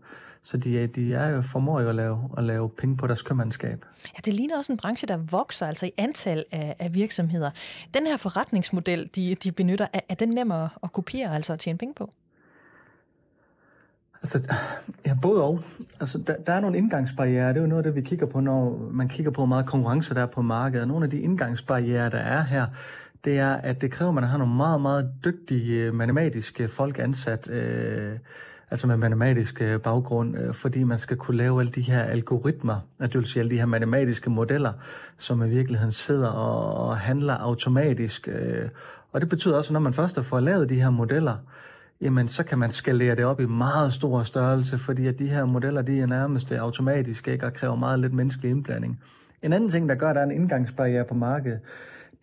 Så 0.46 0.56
de, 0.56 0.86
de 0.86 1.14
er 1.14 1.28
jo, 1.28 1.42
formår 1.42 1.80
jo 1.80 1.88
at 1.88 1.94
lave, 1.94 2.30
at 2.36 2.44
lave 2.44 2.70
penge 2.70 2.96
på 2.96 3.06
deres 3.06 3.22
købmandskab. 3.22 3.84
Ja, 4.04 4.20
det 4.24 4.34
ligner 4.34 4.56
også 4.56 4.72
en 4.72 4.78
branche, 4.78 5.08
der 5.08 5.16
vokser 5.16 5.66
altså 5.66 5.86
i 5.86 5.92
antal 5.96 6.44
af, 6.52 6.76
af 6.78 6.94
virksomheder. 6.94 7.50
Den 7.94 8.06
her 8.06 8.16
forretningsmodel, 8.16 9.10
de, 9.16 9.34
de 9.34 9.52
benytter, 9.52 9.86
er, 9.92 10.00
er 10.08 10.14
den 10.14 10.28
nemmere 10.28 10.68
at 10.82 10.92
kopiere, 10.92 11.34
altså 11.34 11.52
at 11.52 11.58
tjene 11.58 11.78
penge 11.78 11.94
på? 11.94 12.10
Altså, 14.22 14.42
ja, 15.06 15.16
både 15.22 15.42
og. 15.42 15.60
Altså, 16.00 16.18
der, 16.18 16.36
der 16.36 16.52
er 16.52 16.60
nogle 16.60 16.78
indgangsbarriere. 16.78 17.48
Det 17.48 17.56
er 17.56 17.60
jo 17.60 17.66
noget 17.66 17.86
af 17.86 17.92
det, 17.92 18.02
vi 18.02 18.08
kigger 18.08 18.26
på, 18.26 18.40
når 18.40 18.88
man 18.92 19.08
kigger 19.08 19.32
på, 19.32 19.40
hvor 19.40 19.46
meget 19.46 19.66
konkurrence 19.66 20.14
der 20.14 20.22
er 20.22 20.26
på 20.26 20.42
markedet. 20.42 20.88
Nogle 20.88 21.04
af 21.04 21.10
de 21.10 21.20
indgangsbarriere, 21.20 22.10
der 22.10 22.18
er 22.18 22.42
her, 22.42 22.66
det 23.24 23.38
er, 23.38 23.54
at 23.54 23.80
det 23.80 23.90
kræver, 23.90 24.08
at 24.08 24.14
man 24.14 24.24
har 24.24 24.38
nogle 24.38 24.54
meget, 24.54 24.80
meget 24.80 25.12
dygtige 25.24 25.82
øh, 25.82 25.94
matematiske 25.94 26.68
folk 26.68 26.98
ansat. 26.98 27.50
Øh, 27.50 28.18
altså 28.70 28.86
med 28.86 28.96
matematisk 28.96 29.62
øh, 29.62 29.80
baggrund, 29.80 30.38
øh, 30.38 30.54
fordi 30.54 30.82
man 30.82 30.98
skal 30.98 31.16
kunne 31.16 31.36
lave 31.36 31.60
alle 31.60 31.72
de 31.72 31.80
her 31.80 32.02
algoritmer, 32.02 32.80
at 33.00 33.12
det 33.12 33.18
vil 33.18 33.26
sige 33.26 33.40
alle 33.40 33.50
de 33.50 33.58
her 33.58 33.66
matematiske 33.66 34.30
modeller, 34.30 34.72
som 35.18 35.44
i 35.44 35.48
virkeligheden 35.48 35.92
sidder 35.92 36.28
og 36.28 36.96
handler 36.96 37.34
automatisk. 37.34 38.28
Øh. 38.28 38.68
Og 39.12 39.20
det 39.20 39.28
betyder 39.28 39.56
også, 39.56 39.68
at 39.68 39.72
når 39.72 39.80
man 39.80 39.92
først 39.92 40.16
har 40.16 40.22
fået 40.22 40.42
lavet 40.42 40.68
de 40.68 40.80
her 40.80 40.90
modeller, 40.90 41.36
jamen 42.00 42.28
så 42.28 42.42
kan 42.42 42.58
man 42.58 42.72
skalere 42.72 43.14
det 43.14 43.24
op 43.24 43.40
i 43.40 43.46
meget 43.46 43.92
stor 43.92 44.22
størrelse, 44.22 44.78
fordi 44.78 45.06
at 45.06 45.18
de 45.18 45.28
her 45.28 45.44
modeller, 45.44 45.82
de 45.82 46.00
er 46.00 46.06
nærmest 46.06 46.52
automatiske, 46.52 47.32
ikke, 47.32 47.46
og 47.46 47.52
kræver 47.52 47.76
meget 47.76 48.00
lidt 48.00 48.12
menneskelig 48.12 48.50
indblanding. 48.50 49.00
En 49.42 49.52
anden 49.52 49.70
ting, 49.70 49.88
der 49.88 49.94
gør, 49.94 50.08
at 50.08 50.14
der 50.14 50.20
er 50.20 50.26
en 50.26 50.32
indgangsbarriere 50.32 51.04
på 51.04 51.14
markedet, 51.14 51.60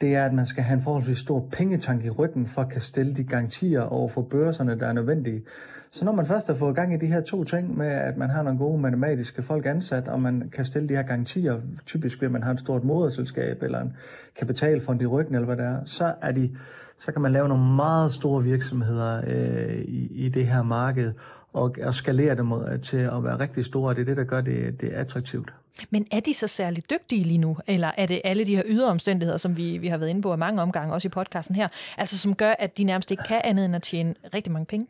det 0.01 0.15
er, 0.15 0.25
at 0.25 0.33
man 0.33 0.45
skal 0.45 0.63
have 0.63 0.75
en 0.75 0.81
forholdsvis 0.81 1.17
stor 1.17 1.49
pengetank 1.51 2.05
i 2.05 2.09
ryggen 2.09 2.47
for 2.47 2.61
at 2.61 2.69
kan 2.69 2.81
stille 2.81 3.13
de 3.13 3.23
garantier 3.23 3.81
over 3.81 4.09
for 4.09 4.21
børserne, 4.21 4.79
der 4.79 4.87
er 4.87 4.93
nødvendige. 4.93 5.41
Så 5.93 6.05
når 6.05 6.11
man 6.11 6.25
først 6.25 6.47
har 6.47 6.53
fået 6.53 6.75
gang 6.75 6.93
i 6.93 6.97
de 6.97 7.05
her 7.05 7.21
to 7.21 7.43
ting 7.43 7.77
med, 7.77 7.87
at 7.87 8.17
man 8.17 8.29
har 8.29 8.43
nogle 8.43 8.59
gode 8.59 8.81
matematiske 8.81 9.43
folk 9.43 9.65
ansat, 9.65 10.07
og 10.07 10.21
man 10.21 10.49
kan 10.53 10.65
stille 10.65 10.89
de 10.89 10.93
her 10.93 11.03
garantier, 11.03 11.59
typisk 11.85 12.21
ved 12.21 12.27
at 12.27 12.31
man 12.31 12.43
har 12.43 12.51
et 12.53 12.59
stort 12.59 12.83
moderselskab 12.83 13.63
eller 13.63 13.81
en 13.81 13.93
kapitalfond 14.39 15.01
i 15.01 15.05
ryggen, 15.05 15.35
eller 15.35 15.45
hvad 15.45 15.57
det 15.57 15.65
er, 15.65 15.85
så, 15.85 16.13
er 16.21 16.31
de, 16.31 16.51
så 16.99 17.11
kan 17.11 17.21
man 17.21 17.31
lave 17.31 17.47
nogle 17.47 17.75
meget 17.75 18.11
store 18.11 18.43
virksomheder 18.43 19.21
øh, 19.27 19.77
i, 19.77 20.25
i 20.25 20.29
det 20.29 20.47
her 20.47 20.63
marked, 20.63 21.13
og, 21.53 21.75
og 21.83 21.93
skalere 21.93 22.35
dem 22.35 22.51
til 22.83 22.97
at 22.97 23.23
være 23.23 23.39
rigtig 23.39 23.65
store, 23.65 23.89
og 23.89 23.95
det 23.95 24.01
er 24.01 24.05
det, 24.05 24.17
der 24.17 24.23
gør 24.23 24.41
det, 24.41 24.81
det 24.81 24.89
attraktivt. 24.89 25.53
Men 25.89 26.07
er 26.11 26.19
de 26.19 26.33
så 26.33 26.47
særligt 26.47 26.89
dygtige 26.89 27.23
lige 27.23 27.37
nu, 27.37 27.57
eller 27.67 27.91
er 27.97 28.05
det 28.05 28.21
alle 28.23 28.45
de 28.45 28.55
her 28.55 28.63
ydre 28.65 28.87
omstændigheder, 28.87 29.37
som 29.37 29.57
vi, 29.57 29.77
vi 29.77 29.87
har 29.87 29.97
været 29.97 30.09
inde 30.09 30.21
på 30.21 30.31
af 30.31 30.37
mange 30.37 30.61
omgange, 30.61 30.93
også 30.93 31.07
i 31.07 31.09
podcasten 31.09 31.55
her, 31.55 31.67
altså 31.97 32.17
som 32.17 32.35
gør, 32.35 32.53
at 32.59 32.77
de 32.77 32.83
nærmest 32.83 33.11
ikke 33.11 33.23
kan 33.27 33.41
andet 33.43 33.65
end 33.65 33.75
at 33.75 33.81
tjene 33.81 34.15
rigtig 34.33 34.53
mange 34.53 34.65
penge? 34.65 34.87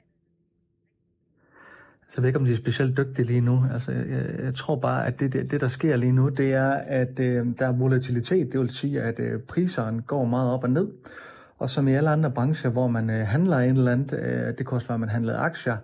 Så 2.14 2.18
jeg 2.18 2.24
ved 2.24 2.30
ikke, 2.30 2.39
om 2.39 2.45
de 2.45 2.51
er 2.51 2.57
specielt 2.57 2.97
dygtige 2.97 3.26
lige 3.26 3.41
nu. 3.41 3.66
Altså, 3.74 3.91
jeg, 3.91 4.26
jeg 4.43 4.55
tror 4.55 4.76
bare, 4.76 5.07
at 5.07 5.20
det, 5.20 5.34
det, 5.34 5.51
det, 5.51 5.61
der 5.61 5.68
sker 5.68 5.95
lige 5.95 6.11
nu, 6.11 6.30
det 6.30 6.53
er, 6.53 6.72
at 6.72 7.20
øh, 7.20 7.47
der 7.59 7.68
er 7.68 7.72
volatilitet. 7.72 8.51
Det 8.51 8.59
vil 8.59 8.70
sige, 8.70 9.01
at 9.01 9.20
øh, 9.20 9.39
priserne 9.39 10.01
går 10.01 10.26
meget 10.26 10.51
op 10.51 10.64
og 10.64 10.70
ned. 10.70 10.88
Og 11.59 11.70
som 11.70 11.88
i 11.88 11.93
alle 11.93 12.09
andre 12.09 12.32
brancher, 12.32 12.70
hvor 12.70 12.88
man 12.88 13.09
øh, 13.09 13.28
handler 13.28 13.57
en 13.57 13.78
eller 13.78 13.91
andet, 13.91 14.14
øh, 14.14 14.47
det 14.47 14.57
kan 14.57 14.68
også 14.72 14.88
være, 14.88 14.93
at 14.93 14.99
man 14.99 15.09
handler 15.09 15.38
aktier, 15.38 15.78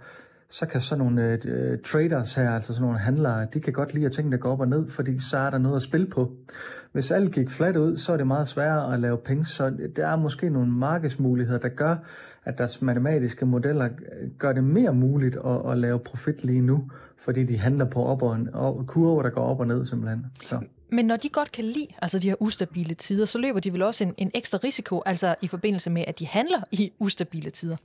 så 0.49 0.65
kan 0.65 0.81
sådan 0.81 1.05
nogle 1.05 1.23
øh, 1.23 1.39
øh, 1.45 1.79
traders 1.85 2.33
her, 2.33 2.51
altså 2.51 2.73
sådan 2.73 2.81
nogle 2.81 2.99
handlere, 2.99 3.47
de 3.53 3.59
kan 3.59 3.73
godt 3.73 3.93
lide 3.93 4.05
at 4.05 4.11
tingene 4.11 4.37
går 4.37 4.51
op 4.51 4.59
og 4.59 4.67
ned, 4.67 4.89
fordi 4.89 5.19
så 5.19 5.37
er 5.37 5.49
der 5.49 5.57
noget 5.57 5.75
at 5.75 5.81
spille 5.81 6.07
på. 6.07 6.31
Hvis 6.91 7.11
alt 7.11 7.33
gik 7.33 7.49
fladt 7.49 7.77
ud, 7.77 7.97
så 7.97 8.13
er 8.13 8.17
det 8.17 8.27
meget 8.27 8.47
sværere 8.47 8.93
at 8.93 8.99
lave 8.99 9.17
penge, 9.17 9.45
så 9.45 9.73
der 9.95 10.07
er 10.07 10.15
måske 10.15 10.49
nogle 10.49 10.71
markedsmuligheder, 10.71 11.59
der 11.59 11.69
gør, 11.69 11.95
at 12.45 12.57
deres 12.57 12.81
matematiske 12.81 13.45
modeller 13.45 13.85
øh, 13.85 14.29
gør 14.37 14.53
det 14.53 14.63
mere 14.63 14.93
muligt 14.93 15.37
at, 15.45 15.71
at 15.71 15.77
lave 15.77 15.99
profit 15.99 16.43
lige 16.43 16.61
nu, 16.61 16.91
fordi 17.17 17.43
de 17.43 17.57
handler 17.57 17.85
på 17.85 18.03
op 18.03 18.21
og, 18.21 18.39
og 18.53 18.83
kurver, 18.87 19.23
der 19.23 19.29
går 19.29 19.41
op 19.41 19.59
og 19.59 19.67
ned 19.67 19.85
simpelthen. 19.85 20.25
Så. 20.43 20.59
Men 20.91 21.05
når 21.05 21.17
de 21.17 21.29
godt 21.29 21.51
kan 21.51 21.63
lide 21.63 21.87
altså 22.01 22.19
de 22.19 22.29
her 22.29 22.35
ustabile 22.39 22.93
tider, 22.93 23.25
så 23.25 23.39
løber 23.39 23.59
de 23.59 23.73
vel 23.73 23.81
også 23.81 24.03
en, 24.03 24.13
en 24.17 24.31
ekstra 24.33 24.59
risiko, 24.63 25.01
altså 25.05 25.35
i 25.41 25.47
forbindelse 25.47 25.89
med, 25.89 26.03
at 26.07 26.19
de 26.19 26.27
handler 26.27 26.61
i 26.71 26.91
ustabile 26.99 27.49
tider? 27.49 27.75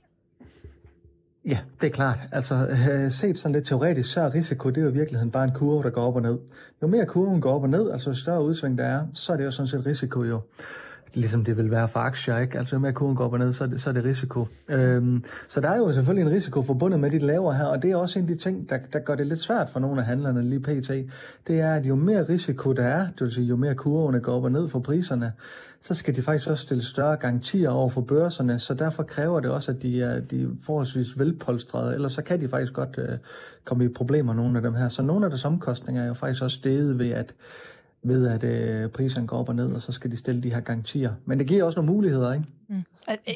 Ja, 1.49 1.57
det 1.81 1.87
er 1.87 1.91
klart. 1.91 2.19
Altså, 2.31 2.55
øh, 2.93 3.11
set 3.11 3.39
sådan 3.39 3.53
lidt 3.55 3.65
teoretisk, 3.65 4.11
så 4.11 4.21
er 4.21 4.33
risiko, 4.33 4.69
det 4.69 4.77
er 4.77 4.81
jo 4.81 4.89
i 4.89 4.93
virkeligheden 4.93 5.31
bare 5.31 5.43
en 5.43 5.51
kurve, 5.53 5.83
der 5.83 5.89
går 5.89 6.01
op 6.01 6.15
og 6.15 6.21
ned. 6.21 6.37
Jo 6.81 6.87
mere 6.87 7.05
kurven 7.05 7.41
går 7.41 7.55
op 7.55 7.63
og 7.63 7.69
ned, 7.69 7.91
altså 7.91 8.09
jo 8.09 8.13
større 8.13 8.43
udsving 8.43 8.77
der 8.77 8.83
er, 8.83 9.07
så 9.13 9.33
er 9.33 9.37
det 9.37 9.45
jo 9.45 9.51
sådan 9.51 9.67
set 9.67 9.85
risiko 9.85 10.23
jo 10.23 10.41
ligesom 11.15 11.43
det 11.43 11.57
vil 11.57 11.71
være 11.71 11.87
for 11.87 11.99
aktier, 11.99 12.37
ikke? 12.37 12.57
Altså, 12.57 12.79
mere 12.79 12.93
kurven 12.93 13.15
går 13.15 13.25
op 13.25 13.33
og 13.33 13.39
ned, 13.39 13.53
så 13.53 13.63
er 13.63 13.67
det, 13.67 13.81
så 13.81 13.89
er 13.89 13.93
det 13.93 14.05
risiko. 14.05 14.47
Øhm, 14.69 15.21
så 15.47 15.61
der 15.61 15.69
er 15.69 15.77
jo 15.77 15.91
selvfølgelig 15.91 16.29
en 16.29 16.35
risiko 16.35 16.61
forbundet 16.61 16.99
med 16.99 17.11
de 17.11 17.19
laver 17.19 17.53
her, 17.53 17.65
og 17.65 17.81
det 17.81 17.91
er 17.91 17.95
også 17.95 18.19
en 18.19 18.25
af 18.25 18.35
de 18.35 18.43
ting, 18.43 18.69
der, 18.69 18.77
der 18.93 18.99
gør 18.99 19.15
det 19.15 19.27
lidt 19.27 19.39
svært 19.39 19.69
for 19.69 19.79
nogle 19.79 19.99
af 19.99 20.05
handlerne 20.05 20.43
lige 20.43 20.59
pt. 20.59 20.89
Det 21.47 21.59
er, 21.59 21.73
at 21.73 21.85
jo 21.85 21.95
mere 21.95 22.29
risiko 22.29 22.73
der 22.73 22.83
er, 22.83 23.01
det 23.01 23.21
vil 23.21 23.31
sige, 23.31 23.47
jo 23.47 23.55
mere 23.55 23.75
kurvene 23.75 24.19
går 24.19 24.33
op 24.33 24.43
og 24.43 24.51
ned 24.51 24.69
for 24.69 24.79
priserne, 24.79 25.33
så 25.87 25.93
skal 25.93 26.15
de 26.15 26.21
faktisk 26.21 26.49
også 26.49 26.61
stille 26.61 26.83
større 26.83 27.17
garantier 27.17 27.69
over 27.69 27.89
for 27.89 28.01
børserne, 28.01 28.59
så 28.59 28.73
derfor 28.73 29.03
kræver 29.03 29.39
det 29.39 29.51
også, 29.51 29.71
at 29.71 29.81
de 29.81 30.01
er, 30.01 30.19
de 30.19 30.43
er 30.43 30.47
forholdsvis 30.61 31.19
velpolstrede, 31.19 31.93
ellers 31.93 32.13
så 32.13 32.21
kan 32.21 32.41
de 32.41 32.47
faktisk 32.47 32.73
godt 32.73 32.95
øh, 32.97 33.17
komme 33.63 33.85
i 33.85 33.87
problemer, 33.87 34.33
nogle 34.33 34.57
af 34.57 34.61
dem 34.61 34.73
her. 34.73 34.89
Så 34.89 35.01
nogle 35.01 35.25
af 35.25 35.29
deres 35.29 35.45
omkostninger 35.45 36.03
er 36.03 36.07
jo 36.07 36.13
faktisk 36.13 36.43
også 36.43 36.57
steget 36.57 36.99
ved, 36.99 37.11
at 37.11 37.33
ved 38.07 38.27
at 38.27 38.43
øh, 38.43 38.89
priserne 38.89 39.27
går 39.27 39.37
op 39.37 39.49
og 39.49 39.55
ned, 39.55 39.73
og 39.73 39.81
så 39.81 39.91
skal 39.91 40.11
de 40.11 40.17
stille 40.17 40.43
de 40.43 40.53
her 40.53 40.59
garantier. 40.59 41.13
Men 41.25 41.39
det 41.39 41.47
giver 41.47 41.63
også 41.63 41.79
nogle 41.79 41.93
muligheder, 41.93 42.33
ikke? 42.33 42.45
Mm. 42.67 42.83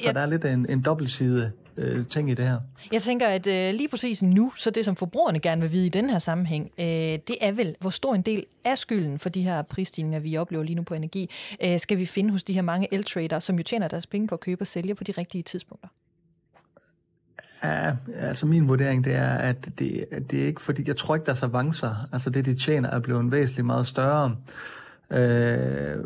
Så 0.04 0.12
der 0.14 0.20
er 0.20 0.26
lidt 0.26 0.46
en, 0.46 0.66
en 0.70 0.82
dobbeltside 0.82 1.52
øh, 1.78 2.06
ting 2.06 2.32
i 2.32 2.34
det 2.34 2.46
her. 2.46 2.60
Jeg 2.92 3.02
tænker, 3.02 3.28
at 3.28 3.48
øh, 3.48 3.74
lige 3.74 3.90
præcis 3.90 4.24
nu, 4.24 4.52
så 4.56 4.72
det 4.72 4.86
som 4.86 4.96
forbrugerne 4.96 5.40
gerne 5.40 5.62
vil 5.62 5.72
vide 5.72 5.86
i 5.86 5.90
den 5.90 6.10
her 6.10 6.20
sammenhæng, 6.20 6.72
øh, 6.80 6.86
det 6.86 7.36
er 7.42 7.52
vel, 7.52 7.76
hvor 7.80 7.90
stor 7.90 8.16
en 8.16 8.22
del 8.22 8.46
af 8.66 8.78
skylden 8.78 9.20
for 9.20 9.30
de 9.30 9.42
her 9.42 9.62
prisstigninger, 9.62 10.20
vi 10.20 10.38
oplever 10.38 10.64
lige 10.64 10.76
nu 10.76 10.84
på 10.84 10.94
energi, 10.94 11.30
øh, 11.64 11.80
skal 11.80 11.98
vi 11.98 12.06
finde 12.06 12.32
hos 12.32 12.44
de 12.44 12.54
her 12.54 12.62
mange 12.62 12.94
el-trader, 12.94 13.40
som 13.40 13.58
jo 13.58 13.64
tjener 13.64 13.88
deres 13.88 14.08
penge 14.08 14.28
på 14.28 14.36
at 14.36 14.42
købe 14.42 14.62
og 14.62 14.68
sælge 14.68 14.96
på 14.96 15.04
de 15.04 15.12
rigtige 15.12 15.42
tidspunkter? 15.42 15.90
Ja, 17.64 17.92
altså 18.20 18.46
min 18.46 18.68
vurdering 18.68 19.06
det 19.06 19.16
er, 19.16 19.30
at 19.30 19.70
det, 19.80 20.06
det 20.32 20.42
er 20.42 20.48
ikke 20.48 20.62
fordi, 20.62 20.84
jeg 20.88 20.98
tror 20.98 21.16
ikke, 21.16 21.26
deres 21.26 21.44
avancer, 21.44 22.08
altså 22.12 22.30
det 22.30 22.46
de 22.46 22.56
tjener, 22.56 22.90
er 22.90 23.00
blevet 23.00 23.32
væsentligt 23.32 23.66
meget 23.66 23.88
større. 23.88 24.36
Øh, 25.12 25.98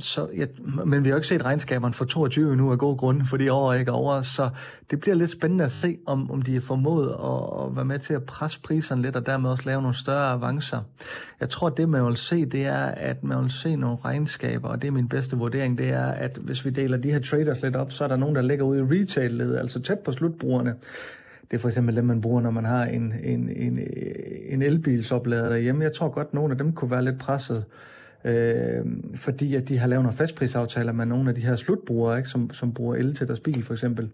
så, 0.00 0.28
ja, 0.36 0.46
men 0.84 1.04
vi 1.04 1.08
har 1.08 1.14
jo 1.14 1.16
ikke 1.16 1.28
set 1.28 1.44
regnskaberne 1.44 1.94
for 1.94 2.04
22 2.04 2.56
nu 2.56 2.72
af 2.72 2.78
god 2.78 2.96
grund, 2.96 3.26
fordi 3.26 3.48
år 3.48 3.72
er 3.72 3.78
ikke 3.78 3.92
over, 3.92 4.22
så 4.22 4.50
det 4.90 5.00
bliver 5.00 5.14
lidt 5.14 5.30
spændende 5.30 5.64
at 5.64 5.72
se, 5.72 5.98
om, 6.06 6.30
om 6.30 6.42
de 6.42 6.56
er 6.56 6.60
formået 6.60 7.08
at, 7.08 7.66
at 7.66 7.76
være 7.76 7.84
med 7.84 7.98
til 7.98 8.14
at 8.14 8.24
presse 8.24 8.60
priserne 8.60 9.02
lidt, 9.02 9.16
og 9.16 9.26
dermed 9.26 9.50
også 9.50 9.62
lave 9.66 9.82
nogle 9.82 9.96
større 9.96 10.32
avancer. 10.32 10.80
Jeg 11.40 11.50
tror, 11.50 11.66
at 11.66 11.76
det 11.76 11.88
man 11.88 12.06
vil 12.06 12.16
se, 12.16 12.46
det 12.46 12.66
er, 12.66 12.84
at 12.84 13.24
man 13.24 13.42
vil 13.42 13.50
se 13.50 13.76
nogle 13.76 13.96
regnskaber, 14.04 14.68
og 14.68 14.82
det 14.82 14.88
er 14.88 14.92
min 14.92 15.08
bedste 15.08 15.36
vurdering, 15.36 15.78
det 15.78 15.88
er, 15.88 16.06
at 16.06 16.38
hvis 16.40 16.64
vi 16.64 16.70
deler 16.70 16.96
de 16.96 17.10
her 17.10 17.20
traders 17.20 17.62
lidt 17.62 17.76
op, 17.76 17.92
så 17.92 18.04
er 18.04 18.08
der 18.08 18.16
nogen, 18.16 18.34
der 18.34 18.42
ligger 18.42 18.64
ude 18.64 18.78
i 18.80 19.00
retail-ledet, 19.00 19.58
altså 19.58 19.80
tæt 19.80 19.98
på 19.98 20.12
slutbrugerne, 20.12 20.74
det 21.50 21.58
er 21.58 21.60
for 21.60 21.68
eksempel 21.68 21.96
dem, 21.96 22.04
man 22.04 22.20
bruger, 22.20 22.40
når 22.40 22.50
man 22.50 22.64
har 22.64 22.84
en, 22.84 23.14
en, 23.22 23.48
en, 23.48 23.78
en 24.48 24.62
elbilsoplader 24.62 25.48
derhjemme. 25.48 25.84
Jeg 25.84 25.92
tror 25.92 26.08
godt, 26.08 26.26
at 26.26 26.34
nogle 26.34 26.50
af 26.50 26.58
dem 26.58 26.72
kunne 26.72 26.90
være 26.90 27.04
lidt 27.04 27.18
presset 27.18 27.64
øh, 28.24 28.84
fordi 29.14 29.54
at 29.54 29.68
de 29.68 29.78
har 29.78 29.86
lavet 29.86 30.02
nogle 30.04 30.16
fastprisaftaler 30.16 30.92
med 30.92 31.06
nogle 31.06 31.28
af 31.28 31.34
de 31.34 31.40
her 31.40 31.56
slutbrugere, 31.56 32.18
ikke, 32.18 32.28
som, 32.28 32.50
som 32.50 32.74
bruger 32.74 32.96
el 32.96 33.14
til 33.14 33.28
deres 33.28 33.40
bil 33.40 33.62
for 33.64 33.74
eksempel. 33.74 34.10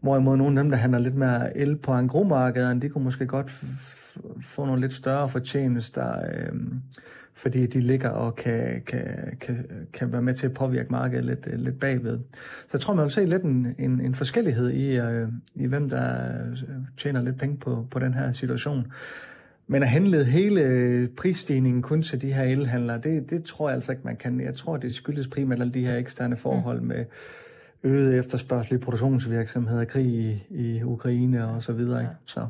Hvorimod 0.00 0.36
nogle 0.36 0.58
af 0.58 0.64
dem, 0.64 0.70
der 0.70 0.78
handler 0.78 0.98
lidt 0.98 1.14
mere 1.14 1.56
el 1.56 1.76
på 1.76 1.92
engromarkederne, 1.92 2.80
de 2.80 2.88
kunne 2.88 3.04
måske 3.04 3.26
godt 3.26 3.50
få 4.42 4.66
nogle 4.66 4.80
lidt 4.80 4.92
større 4.92 5.28
fortjenester, 5.28 6.18
øh, 6.18 6.52
fordi 7.34 7.66
de 7.66 7.80
ligger 7.80 8.08
og 8.08 8.36
kan, 8.36 8.82
kan, 8.86 9.04
kan, 9.40 9.66
kan 9.92 10.12
være 10.12 10.22
med 10.22 10.34
til 10.34 10.46
at 10.46 10.54
påvirke 10.54 10.92
markedet 10.92 11.24
lidt, 11.24 11.60
lidt 11.60 11.80
bagved. 11.80 12.18
Så 12.62 12.70
jeg 12.72 12.80
tror, 12.80 12.94
man 12.94 13.02
vil 13.02 13.12
se 13.12 13.24
lidt 13.24 13.42
en, 13.42 13.74
en, 13.78 14.00
en 14.00 14.14
forskellighed 14.14 14.70
i, 14.70 14.96
øh, 14.96 15.28
i, 15.54 15.66
hvem 15.66 15.90
der 15.90 16.28
tjener 16.98 17.22
lidt 17.22 17.38
penge 17.38 17.56
på, 17.56 17.86
på 17.90 17.98
den 17.98 18.14
her 18.14 18.32
situation. 18.32 18.92
Men 19.66 19.82
at 19.82 19.88
handle 19.88 20.24
hele 20.24 21.08
prisstigningen 21.16 21.82
kun 21.82 22.02
til 22.02 22.22
de 22.22 22.32
her 22.32 22.42
elhandlere, 22.42 23.00
det, 23.00 23.30
det 23.30 23.44
tror 23.44 23.68
jeg 23.68 23.74
altså 23.74 23.92
ikke, 23.92 24.04
man 24.04 24.16
kan. 24.16 24.40
Jeg 24.40 24.54
tror, 24.54 24.76
det 24.76 24.94
skyldes 24.94 25.28
primært 25.28 25.60
alle 25.60 25.72
de 25.72 25.86
her 25.86 25.96
eksterne 25.96 26.36
forhold 26.36 26.80
mm. 26.80 26.86
med 26.86 27.04
øget 27.84 28.18
efterspørgsel 28.18 28.74
i 28.74 28.78
produktionsvirksomheder, 28.78 29.84
krig 29.84 30.06
i, 30.06 30.42
i 30.50 30.82
Ukraine 30.82 31.48
og 31.48 31.62
så 31.62 31.72
videre. 31.72 32.00
Ja. 32.00 32.06
Så. 32.26 32.46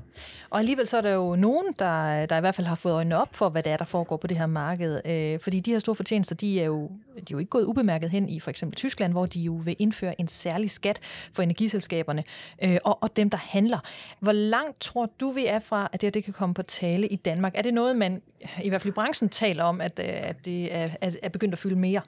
Og 0.50 0.58
alligevel 0.58 0.86
så 0.86 0.96
er 0.96 1.00
der 1.00 1.14
jo 1.14 1.36
nogen, 1.36 1.66
der, 1.78 2.26
der 2.26 2.36
i 2.36 2.40
hvert 2.40 2.54
fald 2.54 2.66
har 2.66 2.74
fået 2.74 2.92
øjnene 2.92 3.18
op 3.18 3.36
for, 3.36 3.48
hvad 3.48 3.62
det 3.62 3.72
er, 3.72 3.76
der 3.76 3.84
foregår 3.84 4.16
på 4.16 4.26
det 4.26 4.38
her 4.38 4.46
marked. 4.46 5.00
Øh, 5.04 5.40
fordi 5.40 5.60
de 5.60 5.70
her 5.72 5.78
store 5.78 5.94
fortjenester, 5.94 6.34
de 6.34 6.60
er, 6.60 6.64
jo, 6.64 6.90
de 7.14 7.20
er 7.20 7.24
jo 7.32 7.38
ikke 7.38 7.50
gået 7.50 7.64
ubemærket 7.64 8.10
hen 8.10 8.28
i 8.28 8.40
for 8.40 8.50
eksempel 8.50 8.76
Tyskland, 8.76 9.12
hvor 9.12 9.26
de 9.26 9.40
jo 9.40 9.52
vil 9.52 9.76
indføre 9.78 10.20
en 10.20 10.28
særlig 10.28 10.70
skat 10.70 11.00
for 11.32 11.42
energiselskaberne 11.42 12.22
øh, 12.64 12.78
og, 12.84 13.02
og 13.02 13.16
dem, 13.16 13.30
der 13.30 13.38
handler. 13.38 13.78
Hvor 14.20 14.32
langt 14.32 14.80
tror 14.80 15.10
du, 15.20 15.30
vi 15.30 15.46
er 15.46 15.58
fra, 15.58 15.88
at 15.92 16.00
det 16.00 16.06
her 16.06 16.10
det 16.10 16.24
kan 16.24 16.32
komme 16.32 16.54
på 16.54 16.62
tale 16.62 17.08
i 17.08 17.16
Danmark? 17.16 17.52
Er 17.54 17.62
det 17.62 17.74
noget, 17.74 17.96
man 17.96 18.22
i 18.62 18.68
hvert 18.68 18.82
fald 18.82 18.92
i 18.92 18.94
branchen 18.94 19.28
taler 19.28 19.64
om, 19.64 19.80
at, 19.80 20.00
øh, 20.02 20.28
at 20.28 20.44
det 20.44 20.74
er, 20.74 20.88
er 21.22 21.28
begyndt 21.28 21.52
at 21.52 21.58
fylde 21.58 21.76
mere? 21.76 22.00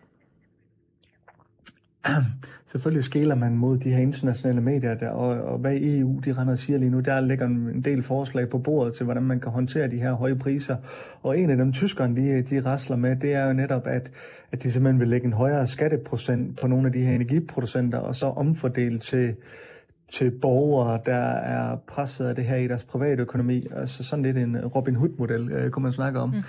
selvfølgelig 2.67 3.05
skæler 3.05 3.35
man 3.35 3.57
mod 3.57 3.79
de 3.79 3.91
her 3.91 3.99
internationale 3.99 4.61
medier, 4.61 4.95
der, 4.95 5.09
og, 5.09 5.53
og 5.53 5.59
hvad 5.59 5.77
EU 5.77 6.21
de 6.25 6.33
render 6.33 6.53
og 6.53 6.59
siger 6.59 6.79
lige 6.79 6.91
nu, 6.91 7.01
der 7.01 7.21
ligger 7.21 7.47
en 7.47 7.81
del 7.85 8.03
forslag 8.03 8.49
på 8.49 8.59
bordet 8.59 8.95
til, 8.95 9.05
hvordan 9.05 9.23
man 9.23 9.41
kan 9.41 9.53
håndtere 9.53 9.91
de 9.91 9.97
her 9.97 10.13
høje 10.13 10.37
priser. 10.37 10.77
Og 11.23 11.39
en 11.39 11.51
af 11.51 11.57
dem, 11.57 11.73
tyskerne 11.73 12.17
de, 12.17 12.43
de 12.43 12.61
rasler 12.61 12.97
med, 12.97 13.17
det 13.17 13.35
er 13.35 13.47
jo 13.47 13.53
netop, 13.53 13.87
at, 13.87 14.11
at 14.53 14.63
de 14.63 14.73
simpelthen 14.73 15.01
vil 15.01 15.09
lægge 15.09 15.27
en 15.27 15.33
højere 15.33 15.67
skatteprocent 15.67 16.61
på 16.61 16.67
nogle 16.67 16.87
af 16.87 16.93
de 16.93 17.03
her 17.03 17.15
energiproducenter, 17.15 17.99
og 17.99 18.15
så 18.15 18.27
omfordele 18.27 18.99
til, 18.99 19.35
til 20.13 20.31
borgere, 20.31 21.01
der 21.07 21.33
er 21.33 21.77
presset 21.77 22.27
af 22.27 22.35
det 22.35 22.45
her 22.45 22.57
i 22.57 22.69
deres 22.69 22.85
private 22.85 23.23
økonomi. 23.23 23.67
Altså 23.77 24.05
sådan 24.05 24.23
lidt 24.23 24.37
en 24.37 24.67
Robin 24.67 24.95
Hood-model, 24.95 25.53
øh, 25.53 25.71
kunne 25.71 25.83
man 25.83 25.93
snakke 25.93 26.19
om. 26.19 26.29
Mm. 26.29 26.43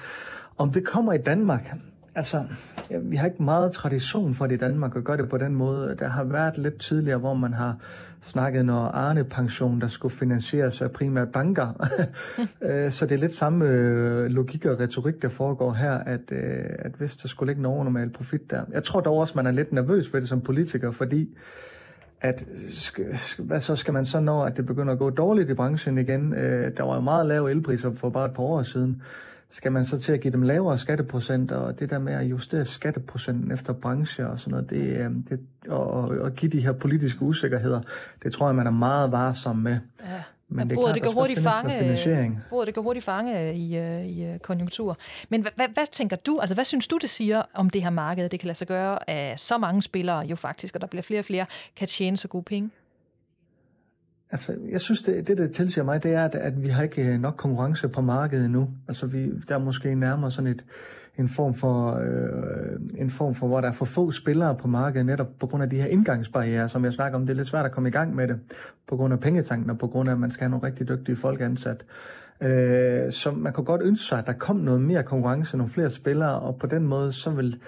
Om 0.57 0.71
det 0.71 0.85
kommer 0.85 1.13
i 1.13 1.17
Danmark, 1.17 1.75
Altså, 2.17 2.43
ja, 2.91 2.97
vi 2.97 3.15
har 3.15 3.27
ikke 3.27 3.43
meget 3.43 3.71
tradition 3.71 4.33
for 4.33 4.47
det 4.47 4.55
i 4.55 4.57
Danmark 4.57 4.95
at 4.95 5.03
gøre 5.03 5.17
det 5.17 5.29
på 5.29 5.37
den 5.37 5.55
måde. 5.55 5.95
Der 5.99 6.07
har 6.07 6.23
været 6.23 6.57
lidt 6.57 6.79
tidligere, 6.79 7.17
hvor 7.17 7.33
man 7.33 7.53
har 7.53 7.77
snakket 8.23 8.65
når 8.65 8.85
Arne-pension, 8.85 9.81
der 9.81 9.87
skulle 9.87 10.15
finansieres 10.15 10.81
af 10.81 10.91
primært 10.91 11.31
banker. 11.31 11.67
Øh, 12.61 12.91
så 12.91 13.05
det 13.05 13.15
er 13.15 13.19
lidt 13.19 13.35
samme 13.35 13.65
øh, 13.65 14.25
logik 14.25 14.65
og 14.65 14.79
retorik, 14.79 15.21
der 15.21 15.29
foregår 15.29 15.73
her, 15.73 15.93
at, 15.93 16.31
øh, 16.31 16.65
at 16.79 16.91
hvis 16.97 17.15
der 17.15 17.27
skulle 17.27 17.49
ligge 17.49 17.59
en 17.59 17.65
overnormal 17.65 18.09
profit 18.09 18.51
der. 18.51 18.61
Jeg 18.71 18.83
tror 18.83 19.01
dog 19.01 19.17
også, 19.17 19.33
man 19.35 19.47
er 19.47 19.51
lidt 19.51 19.73
nervøs 19.73 20.13
ved 20.13 20.21
det 20.21 20.29
som 20.29 20.41
politiker, 20.41 20.91
fordi 20.91 21.37
at 22.21 22.43
hvad 23.37 23.59
så 23.59 23.75
skal 23.75 23.93
man 23.93 24.05
så 24.05 24.19
nå, 24.19 24.43
at 24.43 24.57
det 24.57 24.65
begynder 24.65 24.93
at 24.93 24.99
gå 24.99 25.09
dårligt 25.09 25.49
i 25.49 25.53
branchen 25.53 25.97
igen? 25.97 26.31
Der 26.77 26.83
var 26.83 26.95
jo 26.95 27.01
meget 27.01 27.25
lave 27.25 27.51
elpriser 27.51 27.93
for 27.93 28.09
bare 28.09 28.25
et 28.25 28.33
par 28.33 28.43
år 28.43 28.63
siden 28.63 29.01
skal 29.49 29.71
man 29.71 29.85
så 29.85 29.99
til 29.99 30.11
at 30.11 30.21
give 30.21 30.31
dem 30.31 30.41
lavere 30.41 30.77
skatteprocenter, 30.77 31.55
og 31.55 31.79
det 31.79 31.89
der 31.89 31.99
med 31.99 32.13
at 32.13 32.23
justere 32.23 32.65
skatteprocenten 32.65 33.51
efter 33.51 33.73
brancher 33.73 34.25
og 34.25 34.39
sådan 34.39 34.51
noget, 34.51 34.69
det, 34.69 34.97
øh, 34.97 35.11
det, 35.29 35.39
og, 35.69 36.01
og 36.01 36.33
give 36.33 36.51
de 36.51 36.59
her 36.59 36.71
politiske 36.71 37.21
usikkerheder, 37.21 37.81
det 38.23 38.33
tror 38.33 38.47
jeg, 38.47 38.55
man 38.55 38.67
er 38.67 38.71
meget 38.71 39.11
varsom 39.11 39.55
med. 39.55 39.79
Ja. 40.05 40.23
Men 40.49 40.69
det, 40.69 40.75
bordet, 40.75 40.95
det 40.95 41.03
kan 41.03 41.13
hurtigt 41.13 41.39
fange, 41.39 42.41
bordet, 42.49 42.67
det 42.67 42.73
kan 42.73 42.83
hurtigt 42.83 43.05
fange 43.05 43.53
i, 43.55 43.77
øh, 43.77 44.05
i 44.05 44.25
øh, 44.25 44.39
konjunktur. 44.39 44.97
Men 45.29 45.41
hvad, 45.41 45.51
hvad, 45.55 45.67
hvad 45.73 45.85
tænker 45.91 46.15
du, 46.15 46.39
altså 46.39 46.55
hvad 46.55 46.65
synes 46.65 46.87
du, 46.87 46.97
det 46.97 47.09
siger 47.09 47.41
om 47.53 47.69
det 47.69 47.83
her 47.83 47.89
marked, 47.89 48.29
det 48.29 48.39
kan 48.39 48.47
lade 48.47 48.57
sig 48.57 48.67
gøre, 48.67 49.09
at 49.09 49.39
så 49.39 49.57
mange 49.57 49.81
spillere 49.81 50.19
jo 50.19 50.35
faktisk, 50.35 50.75
og 50.75 50.81
der 50.81 50.87
bliver 50.87 51.03
flere 51.03 51.19
og 51.19 51.25
flere, 51.25 51.45
kan 51.75 51.87
tjene 51.87 52.17
så 52.17 52.27
gode 52.27 52.43
penge? 52.43 52.69
Altså, 54.31 54.55
jeg 54.71 54.81
synes, 54.81 55.01
det, 55.01 55.27
det 55.27 55.37
der 55.37 55.47
tilsiger 55.47 55.85
mig, 55.85 56.03
det 56.03 56.13
er, 56.13 56.25
at, 56.25 56.35
at 56.35 56.63
vi 56.63 56.67
har 56.67 56.83
ikke 56.83 57.07
øh, 57.07 57.19
nok 57.19 57.33
konkurrence 57.37 57.87
på 57.87 58.01
markedet 58.01 58.45
endnu. 58.45 58.69
Altså, 58.87 59.05
vi, 59.05 59.31
der 59.49 59.55
er 59.55 59.59
måske 59.59 59.95
nærmere 59.95 60.31
sådan 60.31 60.51
et, 60.51 60.65
en 61.17 61.29
form 61.29 61.53
for, 61.53 61.95
øh, 61.95 62.79
en 62.97 63.09
form 63.09 63.35
for, 63.35 63.47
hvor 63.47 63.61
der 63.61 63.67
er 63.67 63.71
for 63.71 63.85
få 63.85 64.11
spillere 64.11 64.55
på 64.55 64.67
markedet, 64.67 65.05
netop 65.05 65.27
på 65.39 65.47
grund 65.47 65.63
af 65.63 65.69
de 65.69 65.75
her 65.75 65.85
indgangsbarriere, 65.85 66.69
som 66.69 66.85
jeg 66.85 66.93
snakker 66.93 67.19
om. 67.19 67.25
Det 67.25 67.33
er 67.33 67.37
lidt 67.37 67.47
svært 67.47 67.65
at 67.65 67.71
komme 67.71 67.89
i 67.89 67.91
gang 67.91 68.15
med 68.15 68.27
det, 68.27 68.39
på 68.87 68.95
grund 68.95 69.13
af 69.13 69.19
pengetanken, 69.19 69.69
og 69.69 69.77
på 69.77 69.87
grund 69.87 70.09
af, 70.09 70.13
at 70.13 70.19
man 70.19 70.31
skal 70.31 70.41
have 70.41 70.49
nogle 70.49 70.67
rigtig 70.67 70.87
dygtige 70.89 71.15
folk 71.15 71.41
ansat. 71.41 71.85
Øh, 72.41 73.11
så 73.11 73.31
man 73.31 73.53
kunne 73.53 73.65
godt 73.65 73.81
ønske 73.81 74.05
sig, 74.05 74.19
at 74.19 74.27
der 74.27 74.33
kom 74.33 74.55
noget 74.55 74.81
mere 74.81 75.03
konkurrence, 75.03 75.57
nogle 75.57 75.71
flere 75.71 75.89
spillere, 75.89 76.39
og 76.39 76.55
på 76.55 76.67
den 76.67 76.87
måde, 76.87 77.11
så 77.11 77.29
vil, 77.29 77.59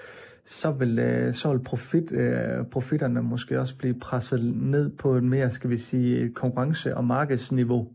så 0.50 0.70
vil, 0.70 0.98
øh, 0.98 1.34
så 1.34 1.52
vil 1.52 1.58
profit, 1.58 2.12
øh, 2.12 2.64
profitterne 2.70 3.22
måske 3.22 3.60
også 3.60 3.76
blive 3.76 3.94
presset 3.94 4.56
ned 4.56 4.90
på 4.90 5.16
en 5.16 5.28
mere, 5.28 5.50
skal 5.50 5.70
vi 5.70 5.78
sige, 5.78 6.30
konkurrence- 6.34 6.96
og 6.96 7.04
markedsniveau. 7.04 7.88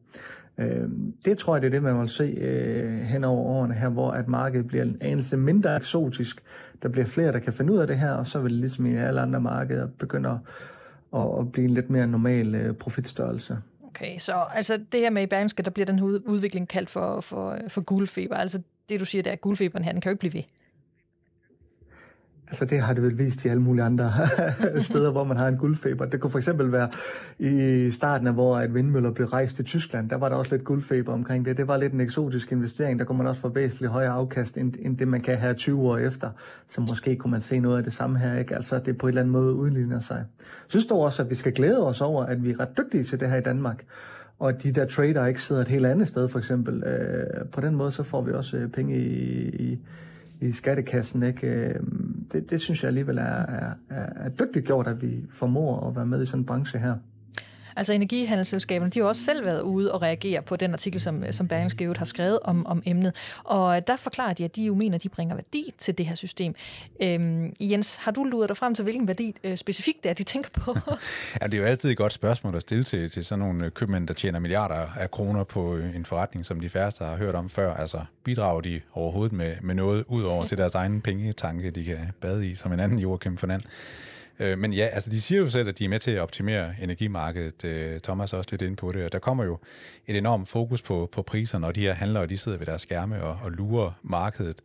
Øh, 0.57 0.89
det 1.25 1.37
tror 1.37 1.55
jeg, 1.55 1.61
det 1.61 1.67
er 1.67 1.71
det, 1.71 1.83
man 1.83 1.99
vil 1.99 2.09
se 2.09 2.23
øh, 2.23 2.99
hen 2.99 3.23
over 3.23 3.43
årene 3.43 3.73
her, 3.73 3.89
hvor 3.89 4.11
at 4.11 4.27
markedet 4.27 4.67
bliver 4.67 4.83
en 4.83 4.97
anelse 5.01 5.37
mindre 5.37 5.75
eksotisk. 5.75 6.41
Der 6.83 6.89
bliver 6.89 7.05
flere, 7.05 7.31
der 7.31 7.39
kan 7.39 7.53
finde 7.53 7.73
ud 7.73 7.77
af 7.77 7.87
det 7.87 7.97
her, 7.97 8.11
og 8.11 8.27
så 8.27 8.39
vil 8.39 8.51
det 8.51 8.59
ligesom 8.59 8.85
i 8.85 8.95
alle 8.95 9.21
andre 9.21 9.41
markeder 9.41 9.87
begynde 9.99 10.29
at, 11.13 11.21
at, 11.39 11.51
blive 11.51 11.65
en 11.65 11.73
lidt 11.73 11.89
mere 11.89 12.07
normal 12.07 12.73
profitstørrelse. 12.73 13.57
Okay, 13.87 14.17
så 14.17 14.33
altså 14.53 14.79
det 14.91 14.99
her 14.99 15.09
med 15.09 15.23
i 15.23 15.25
Bergenske, 15.25 15.63
der 15.63 15.71
bliver 15.71 15.85
den 15.85 15.99
her 15.99 16.05
udvikling 16.05 16.67
kaldt 16.67 16.89
for, 16.89 17.21
for, 17.21 17.57
for 17.67 17.81
guldfeber. 17.81 18.35
Altså 18.35 18.61
det, 18.89 18.99
du 18.99 19.05
siger, 19.05 19.23
det 19.23 19.29
er, 19.29 19.33
at 19.33 19.41
guldfeberen 19.41 19.83
her, 19.83 19.91
den 19.91 20.01
kan 20.01 20.09
jo 20.09 20.13
ikke 20.13 20.19
blive 20.19 20.33
ved. 20.33 20.43
Altså 22.47 22.65
det 22.65 22.81
har 22.81 22.93
det 22.93 23.03
vel 23.03 23.17
vist 23.17 23.45
i 23.45 23.47
alle 23.47 23.61
mulige 23.61 23.83
andre 23.83 24.13
steder, 24.81 25.11
hvor 25.11 25.23
man 25.23 25.37
har 25.37 25.47
en 25.47 25.57
guldfeber. 25.57 26.05
Det 26.05 26.19
kunne 26.19 26.31
for 26.31 26.37
eksempel 26.37 26.71
være 26.71 26.89
i 27.39 27.91
starten 27.91 28.27
af, 28.27 28.33
hvor 28.33 28.57
et 28.57 28.73
vindmøller 28.73 29.11
blev 29.11 29.27
rejst 29.27 29.55
til 29.55 29.65
Tyskland. 29.65 30.09
Der 30.09 30.15
var 30.15 30.29
der 30.29 30.35
også 30.35 30.55
lidt 30.55 30.63
guldfeber 30.63 31.13
omkring 31.13 31.45
det. 31.45 31.57
Det 31.57 31.67
var 31.67 31.77
lidt 31.77 31.93
en 31.93 32.01
eksotisk 32.01 32.51
investering. 32.51 32.99
Der 32.99 33.05
kunne 33.05 33.17
man 33.17 33.27
også 33.27 33.41
få 33.41 33.49
væsentligt 33.49 33.91
højere 33.91 34.11
afkast, 34.11 34.57
end, 34.57 34.73
end 34.79 34.97
det 34.97 35.07
man 35.07 35.21
kan 35.21 35.37
have 35.37 35.53
20 35.53 35.81
år 35.81 35.97
efter. 35.97 36.29
Så 36.67 36.81
måske 36.81 37.15
kunne 37.15 37.31
man 37.31 37.41
se 37.41 37.59
noget 37.59 37.77
af 37.77 37.83
det 37.83 37.93
samme 37.93 38.19
her. 38.19 38.39
Ikke? 38.39 38.55
Altså 38.55 38.79
det 38.79 38.97
på 38.97 39.07
en 39.07 39.09
eller 39.09 39.21
anden 39.21 39.31
måde 39.31 39.53
udligner 39.53 39.99
sig. 39.99 40.15
Jeg 40.15 40.25
synes 40.67 40.85
dog 40.85 40.99
også, 40.99 41.21
at 41.21 41.29
vi 41.29 41.35
skal 41.35 41.53
glæde 41.53 41.87
os 41.87 42.01
over, 42.01 42.23
at 42.25 42.43
vi 42.43 42.51
er 42.51 42.59
ret 42.59 42.77
dygtige 42.77 43.03
til 43.03 43.19
det 43.19 43.29
her 43.29 43.37
i 43.37 43.41
Danmark 43.41 43.83
og 44.39 44.49
at 44.49 44.63
de 44.63 44.71
der 44.71 44.85
trader 44.85 45.25
ikke 45.25 45.41
sidder 45.41 45.61
et 45.61 45.67
helt 45.67 45.85
andet 45.85 46.07
sted, 46.07 46.27
for 46.27 46.39
eksempel. 46.39 46.83
Øh, 46.83 47.45
på 47.51 47.61
den 47.61 47.75
måde, 47.75 47.91
så 47.91 48.03
får 48.03 48.21
vi 48.21 48.31
også 48.31 48.57
øh, 48.57 48.69
penge 48.69 48.97
i, 48.97 49.49
i, 49.49 49.79
i 50.47 50.51
skattekassen. 50.51 51.23
Ikke? 51.23 51.47
Øhm, 51.47 52.25
det, 52.31 52.49
det 52.49 52.61
synes 52.61 52.83
jeg 52.83 52.87
alligevel 52.87 53.17
er, 53.17 53.45
er, 53.49 53.73
er 53.89 54.29
dygtigt 54.29 54.65
gjort, 54.65 54.87
at 54.87 55.01
vi 55.01 55.25
formår 55.31 55.87
at 55.87 55.95
være 55.95 56.05
med 56.05 56.21
i 56.21 56.25
sådan 56.25 56.41
en 56.41 56.45
branche 56.45 56.79
her. 56.79 56.95
Altså 57.75 57.93
energihandelsselskaberne, 57.93 58.91
de 58.91 58.99
har 58.99 59.07
også 59.07 59.23
selv 59.23 59.45
været 59.45 59.61
ude 59.61 59.93
og 59.93 60.01
reagere 60.01 60.41
på 60.41 60.55
den 60.55 60.73
artikel, 60.73 61.01
som, 61.01 61.23
som 61.31 61.47
Berlingske 61.47 61.93
har 61.97 62.05
skrevet 62.05 62.39
om, 62.43 62.65
om 62.65 62.83
emnet. 62.85 63.15
Og 63.43 63.87
der 63.87 63.95
forklarer 63.95 64.33
de, 64.33 64.43
at 64.43 64.55
de 64.55 64.63
jo 64.63 64.75
mener, 64.75 64.95
at 64.95 65.03
de 65.03 65.09
bringer 65.09 65.35
værdi 65.35 65.73
til 65.77 65.97
det 65.97 66.05
her 66.05 66.15
system. 66.15 66.55
Øhm, 67.01 67.53
Jens, 67.61 67.95
har 67.95 68.11
du 68.11 68.23
luret 68.23 68.49
dig 68.49 68.57
frem 68.57 68.75
til, 68.75 68.83
hvilken 68.83 69.07
værdi 69.07 69.35
øh, 69.43 69.57
specifikt 69.57 70.03
det 70.03 70.09
er, 70.09 70.13
de 70.13 70.23
tænker 70.23 70.49
på? 70.53 70.77
ja, 71.41 71.45
det 71.45 71.53
er 71.53 71.57
jo 71.57 71.63
altid 71.63 71.91
et 71.91 71.97
godt 71.97 72.13
spørgsmål 72.13 72.55
at 72.55 72.61
stille 72.61 72.83
til, 72.83 73.11
til 73.11 73.25
sådan 73.25 73.39
nogle 73.39 73.69
købmænd, 73.69 74.07
der 74.07 74.13
tjener 74.13 74.39
milliarder 74.39 74.87
af 74.99 75.11
kroner 75.11 75.43
på 75.43 75.75
øh, 75.75 75.95
en 75.95 76.05
forretning, 76.05 76.45
som 76.45 76.59
de 76.59 76.69
færreste 76.69 77.03
har 77.03 77.15
hørt 77.15 77.35
om 77.35 77.49
før. 77.49 77.73
Altså, 77.73 77.99
bidrager 78.23 78.61
de 78.61 78.81
overhovedet 78.93 79.33
med, 79.33 79.55
med 79.61 79.75
noget 79.75 80.03
ud 80.07 80.23
over 80.23 80.47
til 80.47 80.57
deres 80.57 80.75
egen 80.75 81.01
pengetanke, 81.01 81.71
de 81.71 81.83
kan 81.83 82.11
bade 82.21 82.47
i, 82.47 82.55
som 82.55 82.73
en 82.73 82.79
anden 82.79 82.99
Joachim 82.99 83.37
Fernand? 83.37 83.61
Øh, 84.39 84.59
men 84.59 84.73
ja, 84.73 84.85
altså 84.85 85.09
de 85.09 85.21
siger 85.21 85.41
jo 85.41 85.49
selv, 85.49 85.69
at 85.69 85.79
de 85.79 85.85
er 85.85 85.89
med 85.89 85.99
til 85.99 86.11
at 86.11 86.21
optimere 86.21 86.73
energimarkedet. 86.81 87.65
Øh, 87.65 87.99
Thomas 87.99 88.33
er 88.33 88.37
også 88.37 88.49
lidt 88.51 88.61
inde 88.61 88.75
på 88.75 88.91
det, 88.91 89.05
og 89.05 89.11
der 89.11 89.19
kommer 89.19 89.43
jo 89.43 89.57
et 90.07 90.17
enormt 90.17 90.49
fokus 90.49 90.81
på, 90.81 91.09
på 91.11 91.21
priserne, 91.21 91.67
og 91.67 91.75
de 91.75 91.81
her 91.81 91.93
handlere, 91.93 92.27
de 92.27 92.37
sidder 92.37 92.57
ved 92.57 92.65
deres 92.65 92.81
skærme 92.81 93.23
og, 93.23 93.39
og 93.43 93.51
lurer 93.51 93.91
markedet. 94.03 94.61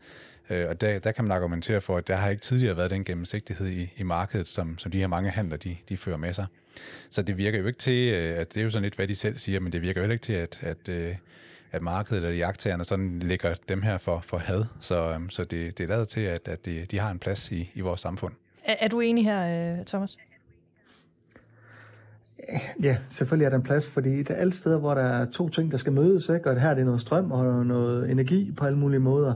Øh, 0.50 0.68
og 0.68 0.80
der, 0.80 0.98
der 0.98 1.12
kan 1.12 1.24
man 1.24 1.32
argumentere 1.32 1.80
for, 1.80 1.96
at 1.96 2.08
der 2.08 2.16
har 2.16 2.30
ikke 2.30 2.42
tidligere 2.42 2.76
været 2.76 2.90
den 2.90 3.04
gennemsigtighed 3.04 3.68
i, 3.68 3.92
i 3.96 4.02
markedet, 4.02 4.48
som, 4.48 4.78
som 4.78 4.90
de 4.90 4.98
her 4.98 5.06
mange 5.06 5.30
handler, 5.30 5.56
de, 5.56 5.76
de 5.88 5.96
fører 5.96 6.16
med 6.16 6.32
sig. 6.32 6.46
Så 7.10 7.22
det 7.22 7.36
virker 7.36 7.58
jo 7.58 7.66
ikke 7.66 7.78
til, 7.78 8.14
øh, 8.14 8.38
at 8.38 8.54
det 8.54 8.60
er 8.60 8.64
jo 8.64 8.70
sådan 8.70 8.82
lidt, 8.82 8.94
hvad 8.94 9.08
de 9.08 9.16
selv 9.16 9.38
siger, 9.38 9.60
men 9.60 9.72
det 9.72 9.82
virker 9.82 10.00
jo 10.00 10.02
heller 10.02 10.12
ikke 10.12 10.24
til, 10.24 10.32
at, 10.32 10.60
at, 10.62 10.88
øh, 10.88 11.16
at 11.72 11.82
markedet 11.82 12.24
eller 12.24 12.36
jagttagerne 12.36 12.84
sådan 12.84 13.18
lægger 13.18 13.54
dem 13.68 13.82
her 13.82 13.98
for, 13.98 14.20
for 14.20 14.38
had. 14.38 14.64
Så, 14.80 15.10
øhm, 15.10 15.30
så 15.30 15.44
det, 15.44 15.78
det 15.78 15.84
er 15.84 15.88
lavet 15.88 16.08
til, 16.08 16.20
at, 16.20 16.48
at 16.48 16.66
de, 16.66 16.84
de 16.84 16.98
har 16.98 17.10
en 17.10 17.18
plads 17.18 17.52
i, 17.52 17.70
i 17.74 17.80
vores 17.80 18.00
samfund. 18.00 18.34
Er, 18.64 18.74
er 18.80 18.88
du 18.88 19.00
enig 19.00 19.24
her, 19.24 19.78
øh, 19.78 19.84
Thomas? 19.84 20.18
Ja, 22.82 22.96
selvfølgelig 23.08 23.44
er 23.44 23.50
der 23.50 23.56
en 23.56 23.62
plads, 23.62 23.86
fordi 23.86 24.18
det 24.18 24.30
er 24.30 24.34
alle 24.34 24.54
steder, 24.54 24.78
hvor 24.78 24.94
der 24.94 25.02
er 25.02 25.24
to 25.24 25.48
ting, 25.48 25.72
der 25.72 25.76
skal 25.76 25.92
mødes, 25.92 26.28
ikke? 26.28 26.50
og 26.50 26.60
her 26.60 26.70
er 26.70 26.74
det 26.74 26.84
noget 26.84 27.00
strøm 27.00 27.32
og 27.32 27.66
noget 27.66 28.10
energi 28.10 28.52
på 28.56 28.64
alle 28.64 28.78
mulige 28.78 29.00
måder, 29.00 29.34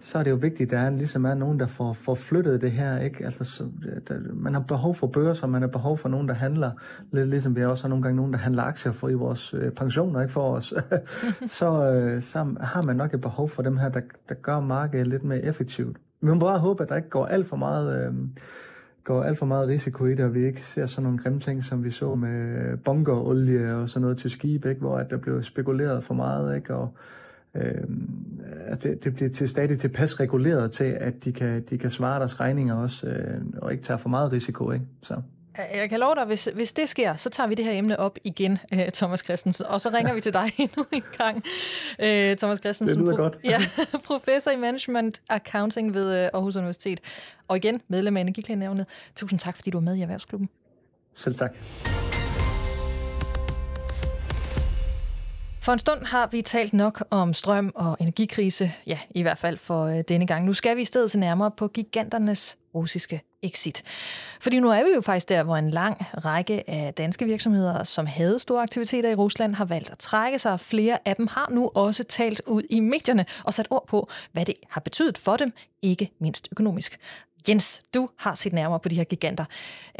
så 0.00 0.18
er 0.18 0.22
det 0.22 0.30
jo 0.30 0.36
vigtigt, 0.36 0.72
at 0.72 0.78
der 0.78 0.78
er, 0.78 0.90
ligesom 0.90 1.24
er 1.24 1.34
nogen, 1.34 1.60
der 1.60 1.66
får, 1.66 1.92
får 1.92 2.14
flyttet 2.14 2.60
det 2.60 2.70
her. 2.70 2.98
Ikke? 2.98 3.24
Altså, 3.24 3.44
så, 3.44 3.64
der, 4.08 4.18
man 4.32 4.54
har 4.54 4.60
behov 4.60 4.94
for 4.94 5.06
børser, 5.06 5.46
man 5.46 5.62
har 5.62 5.68
behov 5.68 5.98
for 5.98 6.08
nogen, 6.08 6.28
der 6.28 6.34
handler, 6.34 6.70
lidt 7.12 7.28
ligesom 7.28 7.56
vi 7.56 7.64
også 7.64 7.84
har 7.84 7.88
nogle 7.88 8.02
gange 8.02 8.16
nogen, 8.16 8.32
der 8.32 8.38
handler 8.38 8.62
aktier 8.62 8.92
for 8.92 9.08
i 9.08 9.14
vores 9.14 9.54
øh, 9.54 9.72
pensioner, 9.72 10.20
ikke 10.20 10.32
for 10.32 10.54
os. 10.54 10.74
så, 11.58 11.92
øh, 11.92 12.22
så 12.22 12.54
har 12.60 12.82
man 12.82 12.96
nok 12.96 13.14
et 13.14 13.20
behov 13.20 13.48
for 13.48 13.62
dem 13.62 13.76
her, 13.76 13.88
der, 13.88 14.00
der 14.28 14.34
gør 14.34 14.60
markedet 14.60 15.06
lidt 15.06 15.24
mere 15.24 15.42
effektivt. 15.42 15.96
Vi 16.20 16.28
må 16.28 16.38
bare 16.38 16.58
håbe, 16.58 16.82
at 16.82 16.88
der 16.88 16.96
ikke 16.96 17.08
går 17.08 17.26
alt 17.26 17.46
for 17.46 17.56
meget... 17.56 18.06
Øh, 18.06 18.14
går 19.04 19.22
alt 19.22 19.38
for 19.38 19.46
meget 19.46 19.68
risiko 19.68 20.06
i 20.06 20.14
det, 20.14 20.24
og 20.24 20.34
vi 20.34 20.46
ikke 20.46 20.60
ser 20.60 20.86
sådan 20.86 21.02
nogle 21.02 21.18
grimme 21.18 21.40
ting, 21.40 21.64
som 21.64 21.84
vi 21.84 21.90
så 21.90 22.14
med 22.14 22.76
bunkerolie 22.76 23.74
og 23.74 23.88
sådan 23.88 24.02
noget 24.02 24.18
til 24.18 24.30
skib, 24.30 24.66
ikke? 24.66 24.80
hvor 24.80 24.96
at 24.96 25.10
der 25.10 25.16
blev 25.16 25.42
spekuleret 25.42 26.04
for 26.04 26.14
meget, 26.14 26.56
ikke? 26.56 26.74
og 26.74 26.94
øh, 27.54 27.84
at 28.66 28.82
det, 28.82 29.04
det 29.04 29.14
bliver 29.14 29.30
til 29.30 29.48
stadig 29.48 29.78
tilpas 29.78 30.20
reguleret 30.20 30.70
til, 30.70 30.84
at 30.84 31.24
de 31.24 31.32
kan, 31.32 31.62
de 31.70 31.78
kan 31.78 31.90
svare 31.90 32.18
deres 32.18 32.40
regninger 32.40 32.74
også, 32.74 33.06
øh, 33.06 33.40
og 33.62 33.72
ikke 33.72 33.84
tage 33.84 33.98
for 33.98 34.08
meget 34.08 34.32
risiko. 34.32 34.70
Ikke? 34.70 34.84
Så. 35.02 35.22
Jeg 35.74 35.88
kan 35.88 36.00
love 36.00 36.14
dig, 36.14 36.24
hvis, 36.24 36.48
hvis 36.54 36.72
det 36.72 36.88
sker, 36.88 37.16
så 37.16 37.30
tager 37.30 37.46
vi 37.46 37.54
det 37.54 37.64
her 37.64 37.72
emne 37.72 38.00
op 38.00 38.18
igen, 38.24 38.58
øh, 38.72 38.90
Thomas 38.94 39.20
Christensen, 39.20 39.66
og 39.66 39.80
så 39.80 39.88
ringer 39.88 40.14
vi 40.14 40.20
til 40.20 40.32
dig 40.32 40.52
endnu 40.58 40.86
en 40.92 41.02
gang. 41.18 41.44
Øh, 41.98 42.36
Thomas 42.36 42.58
Christensen, 42.58 42.98
det 42.98 43.06
lyder 43.06 43.16
godt. 43.16 43.38
ja, 43.44 43.60
professor 44.06 44.50
i 44.50 44.56
Management 44.56 45.20
Accounting 45.28 45.94
ved 45.94 46.14
øh, 46.14 46.28
Aarhus 46.32 46.56
Universitet, 46.56 47.00
og 47.48 47.56
igen 47.56 47.80
medlem 47.88 48.16
af 48.16 48.20
Energiklagenævnet. 48.20 48.86
Tusind 49.16 49.40
tak, 49.40 49.56
fordi 49.56 49.70
du 49.70 49.78
var 49.78 49.84
med 49.84 49.96
i 49.96 50.02
Erhvervsklubben. 50.02 50.48
Selv 51.14 51.34
tak. 51.34 51.56
For 55.62 55.72
en 55.72 55.78
stund 55.78 56.04
har 56.04 56.28
vi 56.32 56.42
talt 56.42 56.72
nok 56.72 57.04
om 57.10 57.34
strøm 57.34 57.72
og 57.74 57.96
energikrise, 58.00 58.72
ja, 58.86 58.98
i 59.10 59.22
hvert 59.22 59.38
fald 59.38 59.56
for 59.56 59.86
denne 59.86 60.26
gang. 60.26 60.44
Nu 60.44 60.52
skal 60.52 60.76
vi 60.76 60.82
i 60.82 60.84
stedet 60.84 61.10
se 61.10 61.18
nærmere 61.18 61.50
på 61.50 61.68
giganternes 61.68 62.58
russiske 62.74 63.22
exit. 63.42 63.82
Fordi 64.40 64.60
nu 64.60 64.70
er 64.70 64.84
vi 64.84 64.90
jo 64.94 65.00
faktisk 65.00 65.28
der, 65.28 65.42
hvor 65.42 65.56
en 65.56 65.70
lang 65.70 66.06
række 66.24 66.70
af 66.70 66.94
danske 66.94 67.24
virksomheder, 67.24 67.84
som 67.84 68.06
havde 68.06 68.38
store 68.38 68.62
aktiviteter 68.62 69.10
i 69.10 69.14
Rusland, 69.14 69.54
har 69.54 69.64
valgt 69.64 69.90
at 69.90 69.98
trække 69.98 70.38
sig. 70.38 70.60
Flere 70.60 70.98
af 71.04 71.16
dem 71.16 71.26
har 71.26 71.48
nu 71.50 71.70
også 71.74 72.04
talt 72.04 72.42
ud 72.46 72.62
i 72.70 72.80
medierne 72.80 73.24
og 73.44 73.54
sat 73.54 73.66
ord 73.70 73.86
på, 73.86 74.08
hvad 74.32 74.44
det 74.44 74.54
har 74.70 74.80
betydet 74.80 75.18
for 75.18 75.36
dem, 75.36 75.52
ikke 75.82 76.10
mindst 76.18 76.48
økonomisk. 76.52 76.98
Jens, 77.48 77.82
du 77.94 78.08
har 78.16 78.34
set 78.34 78.52
nærmere 78.52 78.80
på 78.80 78.88
de 78.88 78.94
her 78.94 79.04
giganter. 79.04 79.44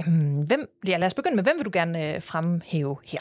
Øhm, 0.00 0.42
hvem, 0.42 0.70
ja, 0.88 0.96
lad 0.96 1.06
os 1.06 1.14
begynde 1.14 1.36
med, 1.36 1.42
hvem 1.42 1.56
vil 1.56 1.64
du 1.64 1.70
gerne 1.72 2.14
øh, 2.14 2.22
fremhæve 2.22 2.96
her? 3.04 3.18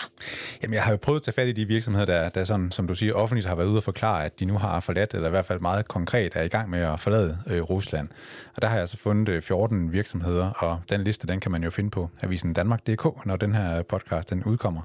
Jamen, 0.64 0.74
jeg 0.74 0.84
har 0.84 0.92
jo 0.92 0.98
prøvet 0.98 1.20
at 1.20 1.24
tage 1.24 1.34
fat 1.34 1.48
i 1.48 1.52
de 1.52 1.66
virksomheder, 1.66 2.06
der, 2.06 2.30
der 2.30 2.44
sådan, 2.44 2.72
som 2.72 2.88
du 2.88 2.96
siger, 2.96 3.14
offentligt 3.14 3.48
har 3.48 3.56
været 3.56 3.68
ude 3.68 3.78
og 3.78 3.84
forklare, 3.84 4.26
at 4.26 4.40
de 4.40 4.46
nu 4.46 4.58
har 4.58 4.80
forladt, 4.80 5.14
eller 5.14 5.28
i 5.28 5.32
hvert 5.32 5.46
fald 5.46 5.60
meget 5.60 5.88
konkret 5.88 6.36
er 6.36 6.44
i 6.44 6.48
gang 6.48 6.70
med 6.70 6.80
at 6.80 7.00
forlade 7.00 7.38
øh, 7.48 7.62
Rusland. 7.62 8.10
Og 8.56 8.62
der 8.62 8.68
har 8.68 8.78
jeg 8.78 8.90
så 8.90 8.98
fundet 8.98 9.30
øh, 9.30 9.42
14 9.42 9.92
virksomheder, 9.92 10.50
og 10.50 10.80
den 10.90 11.04
liste, 11.04 11.28
den 11.28 11.40
kan 11.40 11.52
man 11.52 11.64
jo 11.64 11.70
finde 11.70 11.90
på 11.90 12.10
avisen 12.22 12.54
Danmark.dk, 12.54 13.26
når 13.26 13.36
den 13.36 13.56
her 13.56 13.82
podcast 13.82 14.30
den 14.30 14.44
udkommer. 14.44 14.82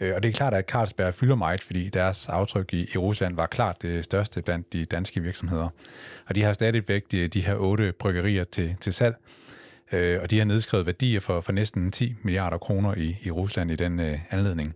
Øh, 0.00 0.14
og 0.14 0.22
det 0.22 0.28
er 0.28 0.32
klart, 0.32 0.54
at 0.54 0.64
Carlsberg 0.68 1.14
fylder 1.14 1.34
meget, 1.34 1.64
fordi 1.64 1.88
deres 1.88 2.28
aftryk 2.28 2.74
i, 2.74 2.90
i 2.94 2.96
Rusland 2.96 3.36
var 3.36 3.46
klart 3.46 3.82
det 3.82 4.04
største 4.04 4.42
blandt 4.42 4.72
de 4.72 4.84
danske 4.84 5.20
virksomheder. 5.20 5.68
Og 6.26 6.34
de 6.34 6.42
har 6.42 6.52
stadigvæk 6.52 7.04
de, 7.12 7.28
de 7.28 7.40
her 7.40 7.54
otte 7.54 7.92
bryggerier 7.92 8.44
til, 8.44 8.76
til 8.80 8.92
salg, 8.92 9.16
øh, 9.92 10.22
og 10.22 10.30
de 10.30 10.38
har 10.38 10.44
nedskrevet 10.44 10.86
værdier 10.86 11.20
for, 11.20 11.40
for 11.40 11.52
næsten 11.52 11.92
10 11.92 12.14
milliarder 12.22 12.58
kroner 12.58 12.94
i, 12.94 13.16
i 13.22 13.30
Rusland 13.30 13.70
i 13.70 13.76
den 13.76 14.00
øh, 14.00 14.18
anledning. 14.30 14.74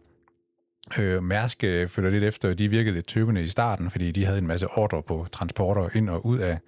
Øh, 0.99 1.23
Mærsk 1.23 1.65
øh, 1.65 1.89
følger 1.89 2.11
lidt 2.11 2.25
efter, 2.25 2.53
de 2.53 2.69
virkede 2.69 2.95
lidt 2.95 3.07
tøvende 3.07 3.43
i 3.43 3.49
starten, 3.49 3.91
fordi 3.91 4.11
de 4.11 4.25
havde 4.25 4.39
en 4.39 4.47
masse 4.47 4.67
ordre 4.67 5.03
på 5.03 5.27
transporter 5.33 5.97
ind 5.97 6.11
og 6.11 6.27
ud 6.27 6.39
af, 6.39 6.59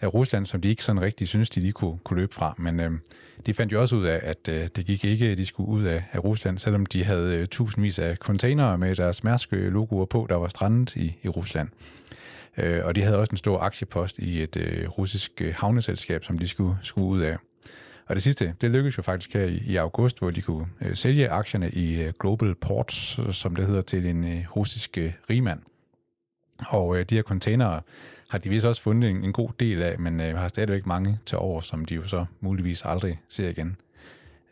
af 0.00 0.14
Rusland, 0.14 0.46
som 0.46 0.60
de 0.60 0.68
ikke 0.68 0.84
sådan 0.84 1.02
rigtig 1.02 1.28
synes, 1.28 1.50
de 1.50 1.60
lige 1.60 1.72
kunne, 1.72 1.98
kunne 2.04 2.20
løbe 2.20 2.34
fra. 2.34 2.54
Men 2.58 2.80
øh, 2.80 2.90
de 3.46 3.54
fandt 3.54 3.72
jo 3.72 3.80
også 3.80 3.96
ud 3.96 4.04
af, 4.04 4.20
at 4.22 4.48
øh, 4.48 4.68
det 4.76 4.86
gik 4.86 5.04
ikke, 5.04 5.26
at 5.26 5.38
de 5.38 5.46
skulle 5.46 5.68
ud 5.68 5.84
af, 5.84 6.04
af 6.12 6.24
Rusland, 6.24 6.58
selvom 6.58 6.86
de 6.86 7.04
havde 7.04 7.36
øh, 7.36 7.46
tusindvis 7.46 7.98
af 7.98 8.16
containere 8.16 8.78
med 8.78 8.96
deres 8.96 9.24
Mærsk-logoer 9.24 10.02
øh, 10.02 10.08
på, 10.08 10.26
der 10.28 10.34
var 10.34 10.48
strandet 10.48 10.96
i, 10.96 11.16
i 11.22 11.28
Rusland. 11.28 11.68
Øh, 12.56 12.84
og 12.84 12.96
de 12.96 13.02
havde 13.02 13.18
også 13.18 13.30
en 13.30 13.36
stor 13.36 13.58
aktiepost 13.58 14.18
i 14.18 14.42
et 14.42 14.56
øh, 14.56 14.88
russisk 14.88 15.32
øh, 15.40 15.54
havneselskab, 15.56 16.24
som 16.24 16.38
de 16.38 16.48
skulle, 16.48 16.76
skulle 16.82 17.08
ud 17.08 17.20
af. 17.20 17.36
Og 18.06 18.14
det 18.14 18.22
sidste, 18.22 18.54
det 18.60 18.70
lykkedes 18.70 18.98
jo 18.98 19.02
faktisk 19.02 19.34
her 19.34 19.44
i, 19.44 19.62
i 19.66 19.76
august, 19.76 20.18
hvor 20.18 20.30
de 20.30 20.42
kunne 20.42 20.66
øh, 20.80 20.96
sælge 20.96 21.28
aktierne 21.28 21.70
i 21.70 22.02
øh, 22.02 22.12
Global 22.20 22.54
Ports, 22.54 23.18
øh, 23.18 23.32
som 23.32 23.56
det 23.56 23.66
hedder, 23.66 23.82
til 23.82 24.06
en 24.06 24.24
øh, 24.24 24.56
russisk 24.56 24.98
øh, 24.98 25.12
rigmand. 25.30 25.60
Og 26.68 26.98
øh, 26.98 27.04
de 27.10 27.14
her 27.14 27.22
containere 27.22 27.80
har 28.30 28.38
de 28.38 28.48
vist 28.48 28.66
også 28.66 28.82
fundet 28.82 29.10
en, 29.10 29.24
en 29.24 29.32
god 29.32 29.48
del 29.60 29.82
af, 29.82 29.98
men 29.98 30.20
øh, 30.20 30.36
har 30.36 30.48
stadigvæk 30.48 30.86
mange 30.86 31.18
til 31.26 31.38
over, 31.38 31.60
som 31.60 31.84
de 31.84 31.94
jo 31.94 32.08
så 32.08 32.26
muligvis 32.40 32.84
aldrig 32.84 33.20
ser 33.28 33.48
igen. 33.48 33.76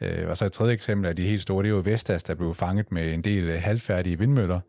Øh, 0.01 0.29
og 0.29 0.37
så 0.37 0.45
et 0.45 0.53
tredje 0.53 0.73
eksempel 0.73 1.09
af 1.09 1.17
de 1.17 1.23
helt 1.27 1.43
store, 1.43 1.63
det 1.63 1.69
er 1.69 1.75
jo 1.75 1.83
Vestas, 1.85 2.23
der 2.23 2.35
blev 2.35 2.55
fanget 2.55 2.93
med 2.93 3.15
en 3.15 3.23
del 3.23 3.45
øh, 3.45 3.63
halvfærdige 3.63 4.19
vindmøller, 4.19 4.61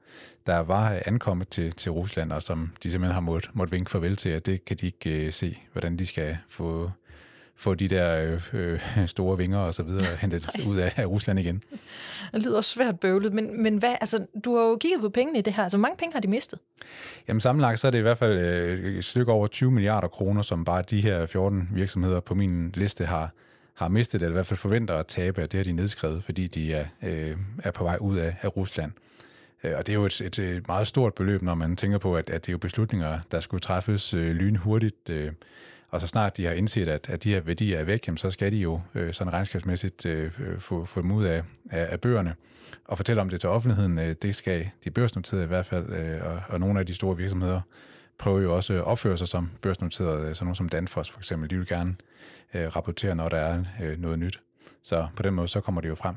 der 0.45 0.59
var 0.59 0.93
øh, 0.93 1.01
ankommet 1.05 1.47
til, 1.47 1.71
til 1.71 1.91
Rusland, 1.91 2.31
og 2.31 2.43
som 2.43 2.71
de 2.83 2.91
simpelthen 2.91 3.13
har 3.13 3.21
måttet, 3.21 3.51
måtte 3.53 3.71
vinke 3.71 3.91
farvel 3.91 4.15
til, 4.15 4.29
at 4.29 4.45
det 4.45 4.65
kan 4.65 4.77
de 4.77 4.85
ikke 4.85 5.25
øh, 5.25 5.33
se, 5.33 5.61
hvordan 5.71 5.97
de 5.97 6.05
skal 6.05 6.37
få 6.49 6.91
få 7.57 7.75
de 7.75 7.87
der 7.87 8.37
øh, 8.53 8.79
øh 8.97 9.07
store 9.07 9.37
vinger 9.37 9.57
og 9.57 9.73
så 9.73 9.83
videre 9.83 10.15
hentet 10.21 10.49
ud 10.67 10.77
af, 10.77 10.93
af 10.95 11.05
Rusland 11.05 11.39
igen. 11.39 11.63
Det 12.33 12.43
lyder 12.43 12.61
svært 12.61 12.99
bøvlet, 12.99 13.33
men, 13.33 13.63
men 13.63 13.77
hvad, 13.77 13.95
altså, 14.01 14.25
du 14.45 14.55
har 14.55 14.63
jo 14.63 14.77
kigget 14.77 15.01
på 15.01 15.09
pengene 15.09 15.39
i 15.39 15.41
det 15.41 15.53
her. 15.53 15.63
Altså, 15.63 15.77
hvor 15.77 15.81
mange 15.81 15.97
penge 15.97 16.13
har 16.13 16.19
de 16.19 16.27
mistet? 16.27 16.59
Jamen 17.27 17.41
sammenlagt 17.41 17.79
så 17.79 17.87
er 17.87 17.91
det 17.91 17.99
i 17.99 18.01
hvert 18.01 18.17
fald 18.17 18.37
øh, 18.37 18.95
et 18.97 19.05
stykke 19.05 19.31
over 19.31 19.47
20 19.47 19.71
milliarder 19.71 20.07
kroner, 20.07 20.41
som 20.41 20.65
bare 20.65 20.81
de 20.81 21.01
her 21.01 21.25
14 21.25 21.69
virksomheder 21.73 22.19
på 22.19 22.35
min 22.35 22.71
liste 22.75 23.05
har, 23.05 23.31
har 23.73 23.87
mistet, 23.87 24.21
eller 24.21 24.29
i 24.29 24.33
hvert 24.33 24.47
fald 24.47 24.57
forventer 24.57 24.95
at 24.95 25.07
tabe, 25.07 25.41
det 25.41 25.53
har 25.53 25.63
de 25.63 25.71
nedskrevet, 25.71 26.23
fordi 26.23 26.47
de 26.47 26.73
er, 26.73 26.85
øh, 27.03 27.37
er 27.63 27.71
på 27.71 27.83
vej 27.83 27.97
ud 28.01 28.17
af, 28.17 28.35
af 28.41 28.57
Rusland. 28.57 28.91
Øh, 29.63 29.77
og 29.77 29.87
det 29.87 29.93
er 29.93 29.97
jo 29.97 30.05
et, 30.05 30.21
et, 30.21 30.39
et 30.39 30.67
meget 30.67 30.87
stort 30.87 31.13
beløb, 31.13 31.41
når 31.41 31.55
man 31.55 31.75
tænker 31.75 31.97
på, 31.97 32.15
at, 32.15 32.29
at 32.29 32.45
det 32.45 32.49
er 32.49 32.53
jo 32.53 32.57
beslutninger, 32.57 33.19
der 33.31 33.39
skulle 33.39 33.61
træffes 33.61 34.13
øh, 34.13 34.35
lynhurtigt. 34.35 35.09
Øh, 35.09 35.31
og 35.95 36.01
så 36.01 36.07
snart 36.07 36.37
de 36.37 36.45
har 36.45 36.53
indset, 36.53 36.87
at, 36.87 37.09
at 37.09 37.23
de 37.23 37.33
her 37.33 37.41
værdier 37.41 37.79
er 37.79 37.83
væk, 37.83 38.07
jamen, 38.07 38.17
så 38.17 38.31
skal 38.31 38.51
de 38.51 38.57
jo 38.57 38.81
øh, 38.95 39.13
sådan 39.13 39.33
regnskabsmæssigt 39.33 40.05
øh, 40.05 40.31
øh, 40.39 40.59
få, 40.59 40.85
få 40.85 41.01
dem 41.01 41.11
ud 41.11 41.25
af, 41.25 41.43
af, 41.71 41.87
af 41.91 42.01
bøgerne 42.01 42.35
og 42.85 42.97
fortælle 42.97 43.21
om 43.21 43.29
det 43.29 43.39
til 43.39 43.49
offentligheden. 43.49 43.99
Øh, 43.99 44.15
det 44.21 44.35
skal 44.35 44.69
de 44.83 44.91
børsnoterede 44.91 45.43
i 45.43 45.47
hvert 45.47 45.65
fald, 45.65 45.89
øh, 45.89 46.25
og, 46.25 46.41
og 46.49 46.59
nogle 46.59 46.79
af 46.79 46.85
de 46.85 46.95
store 46.95 47.17
virksomheder 47.17 47.61
prøver 48.17 48.39
jo 48.39 48.55
også 48.55 48.73
at 48.73 48.83
opføre 48.83 49.17
sig 49.17 49.27
som 49.27 49.51
børsnoterede, 49.61 50.29
øh, 50.29 50.35
sådan 50.35 50.45
nogle 50.45 50.55
som 50.55 50.69
Danfoss 50.69 51.09
for 51.09 51.19
eksempel. 51.19 51.49
De 51.49 51.57
vil 51.57 51.67
gerne 51.67 51.95
øh, 52.53 52.75
rapportere, 52.75 53.15
når 53.15 53.29
der 53.29 53.37
er 53.37 53.63
øh, 53.83 54.01
noget 54.01 54.19
nyt. 54.19 54.39
Så 54.83 55.07
på 55.15 55.23
den 55.23 55.33
måde, 55.33 55.47
så 55.47 55.61
kommer 55.61 55.81
det 55.81 55.89
jo 55.89 55.95
frem. 55.95 56.15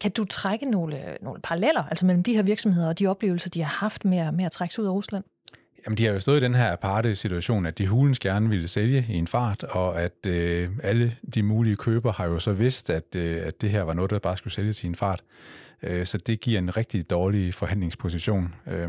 Kan 0.00 0.10
du 0.10 0.24
trække 0.24 0.70
nogle, 0.70 1.10
øh, 1.10 1.16
nogle 1.22 1.40
paralleller 1.42 1.82
altså 1.82 2.06
mellem 2.06 2.22
de 2.22 2.34
her 2.34 2.42
virksomheder 2.42 2.88
og 2.88 2.98
de 2.98 3.06
oplevelser, 3.06 3.50
de 3.50 3.62
har 3.62 3.78
haft 3.80 4.04
med, 4.04 4.32
med 4.32 4.44
at 4.44 4.52
trække 4.52 4.74
sig 4.74 4.82
ud 4.82 4.88
af 4.88 4.92
Rusland? 4.92 5.24
Jamen, 5.86 5.98
de 5.98 6.04
har 6.04 6.12
jo 6.12 6.20
stået 6.20 6.40
i 6.40 6.44
den 6.44 6.54
her 6.54 6.72
aparte 6.72 7.14
situation, 7.14 7.66
at 7.66 7.78
de 7.78 7.86
hulens 7.86 8.18
gerne 8.18 8.48
ville 8.48 8.68
sælge 8.68 9.06
i 9.08 9.14
en 9.14 9.26
fart, 9.26 9.62
og 9.62 10.02
at 10.02 10.26
øh, 10.26 10.70
alle 10.82 11.16
de 11.34 11.42
mulige 11.42 11.76
køber 11.76 12.12
har 12.12 12.26
jo 12.26 12.38
så 12.38 12.52
vidst, 12.52 12.90
at, 12.90 13.16
øh, 13.16 13.46
at 13.46 13.60
det 13.60 13.70
her 13.70 13.82
var 13.82 13.94
noget, 13.94 14.10
der 14.10 14.18
bare 14.18 14.36
skulle 14.36 14.54
sælges 14.54 14.84
i 14.84 14.86
en 14.86 14.94
fart. 14.94 15.22
Øh, 15.82 16.06
så 16.06 16.18
det 16.18 16.40
giver 16.40 16.58
en 16.58 16.76
rigtig 16.76 17.10
dårlig 17.10 17.54
forhandlingsposition. 17.54 18.54
Øh, 18.66 18.88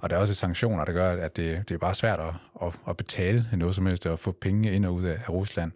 og 0.00 0.10
der 0.10 0.16
er 0.16 0.20
også 0.20 0.34
sanktioner, 0.34 0.84
der 0.84 0.92
gør, 0.92 1.12
at 1.12 1.36
det, 1.36 1.68
det 1.68 1.74
er 1.74 1.78
bare 1.78 1.94
svært 1.94 2.20
at, 2.20 2.34
at, 2.62 2.72
at 2.88 2.96
betale 2.96 3.48
noget 3.52 3.74
som 3.74 3.86
helst, 3.86 4.06
og 4.06 4.18
få 4.18 4.32
penge 4.32 4.72
ind 4.72 4.86
og 4.86 4.94
ud 4.94 5.04
af, 5.04 5.18
af 5.26 5.30
Rusland. 5.30 5.72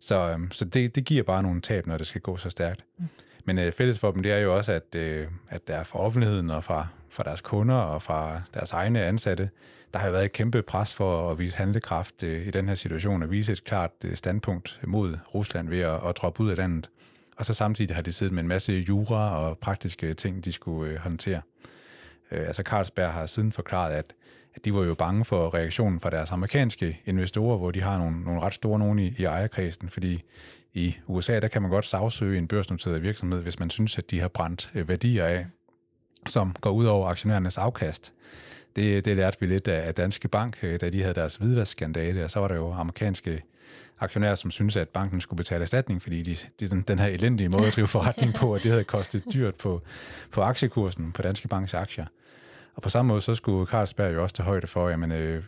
Så, 0.00 0.36
øh, 0.38 0.38
så 0.52 0.64
det, 0.64 0.94
det 0.94 1.04
giver 1.04 1.22
bare 1.22 1.42
nogle 1.42 1.60
tab, 1.60 1.86
når 1.86 1.98
det 1.98 2.06
skal 2.06 2.20
gå 2.20 2.36
så 2.36 2.50
stærkt. 2.50 2.84
Mm. 2.98 3.08
Men 3.44 3.58
øh, 3.58 3.72
fælles 3.72 3.98
for 3.98 4.10
dem, 4.10 4.22
det 4.22 4.32
er 4.32 4.38
jo 4.38 4.56
også, 4.56 4.72
at, 4.72 4.94
øh, 4.94 5.26
at 5.48 5.68
der 5.68 5.74
er 5.74 5.84
fra 5.84 5.98
offentligheden 5.98 6.50
og 6.50 6.64
fra, 6.64 6.86
fra 7.10 7.22
deres 7.22 7.40
kunder 7.40 7.74
og 7.74 8.02
fra 8.02 8.42
deres 8.54 8.72
egne 8.72 9.04
ansatte, 9.04 9.50
der 9.92 9.98
har 9.98 10.10
været 10.10 10.24
et 10.24 10.32
kæmpe 10.32 10.62
pres 10.62 10.94
for 10.94 11.30
at 11.30 11.38
vise 11.38 11.58
handlekraft 11.58 12.22
øh, 12.22 12.46
i 12.46 12.50
den 12.50 12.68
her 12.68 12.74
situation, 12.74 13.22
og 13.22 13.30
vise 13.30 13.52
et 13.52 13.64
klart 13.64 13.90
øh, 14.04 14.16
standpunkt 14.16 14.80
mod 14.86 15.16
Rusland 15.34 15.68
ved 15.68 15.80
at, 15.80 16.08
at 16.08 16.16
droppe 16.16 16.42
ud 16.42 16.50
af 16.50 16.56
landet. 16.56 16.90
Og 17.36 17.44
så 17.44 17.54
samtidig 17.54 17.94
har 17.96 18.02
de 18.02 18.12
siddet 18.12 18.34
med 18.34 18.42
en 18.42 18.48
masse 18.48 18.72
jura 18.72 19.36
og 19.36 19.58
praktiske 19.58 20.14
ting, 20.14 20.44
de 20.44 20.52
skulle 20.52 20.92
øh, 20.92 20.98
håndtere. 20.98 21.40
Øh, 22.30 22.46
altså 22.46 22.62
Carlsberg 22.62 23.12
har 23.12 23.26
siden 23.26 23.52
forklaret, 23.52 23.92
at, 23.92 24.14
at 24.54 24.64
de 24.64 24.74
var 24.74 24.82
jo 24.82 24.94
bange 24.94 25.24
for 25.24 25.54
reaktionen 25.54 26.00
fra 26.00 26.10
deres 26.10 26.30
amerikanske 26.30 27.00
investorer, 27.04 27.58
hvor 27.58 27.70
de 27.70 27.80
har 27.80 27.98
nogle, 27.98 28.20
nogle 28.20 28.40
ret 28.40 28.54
store 28.54 28.78
nogen 28.78 28.98
i, 28.98 29.14
i 29.18 29.24
ejerkredsen, 29.24 29.88
fordi 29.88 30.22
i 30.74 30.96
USA, 31.06 31.40
der 31.40 31.48
kan 31.48 31.62
man 31.62 31.70
godt 31.70 31.86
sagsøge 31.86 32.38
en 32.38 32.48
børsnoteret 32.48 33.02
virksomhed, 33.02 33.40
hvis 33.42 33.58
man 33.58 33.70
synes, 33.70 33.98
at 33.98 34.10
de 34.10 34.20
har 34.20 34.28
brændt 34.28 34.70
øh, 34.74 34.88
værdier 34.88 35.24
af, 35.24 35.46
som 36.28 36.56
går 36.60 36.70
ud 36.70 36.86
over 36.86 37.08
aktionærernes 37.08 37.58
afkast. 37.58 38.14
Det, 38.76 39.04
det 39.04 39.16
lærte 39.16 39.36
vi 39.40 39.46
lidt 39.46 39.68
af 39.68 39.94
Danske 39.94 40.28
Bank, 40.28 40.58
øh, 40.62 40.80
da 40.80 40.88
de 40.88 41.00
havde 41.02 41.14
deres 41.14 41.36
hvidvaskskandale, 41.36 42.24
og 42.24 42.30
så 42.30 42.40
var 42.40 42.48
der 42.48 42.54
jo 42.54 42.72
amerikanske 42.72 43.42
aktionærer, 44.00 44.34
som 44.34 44.50
syntes, 44.50 44.76
at 44.76 44.88
banken 44.88 45.20
skulle 45.20 45.36
betale 45.36 45.62
erstatning, 45.62 46.02
fordi 46.02 46.22
de, 46.22 46.36
de, 46.60 46.68
den, 46.68 46.82
den 46.82 46.98
her 46.98 47.06
elendige 47.06 47.48
måde 47.48 47.66
at 47.66 47.76
drive 47.76 47.88
forretning 47.96 48.34
på, 48.34 48.54
og 48.54 48.62
det 48.62 48.70
havde 48.70 48.84
kostet 48.84 49.24
dyrt 49.34 49.54
på, 49.54 49.82
på 50.32 50.42
aktiekursen 50.42 51.12
på 51.12 51.22
Danske 51.22 51.48
Banks 51.48 51.74
aktier. 51.74 52.06
Og 52.74 52.82
på 52.82 52.88
samme 52.88 53.08
måde, 53.08 53.20
så 53.20 53.34
skulle 53.34 53.66
Carlsberg 53.66 54.14
jo 54.14 54.22
også 54.22 54.34
tage 54.34 54.46
højde 54.46 54.66
for, 54.66 54.88
jamen, 54.88 55.12
øh, 55.12 55.42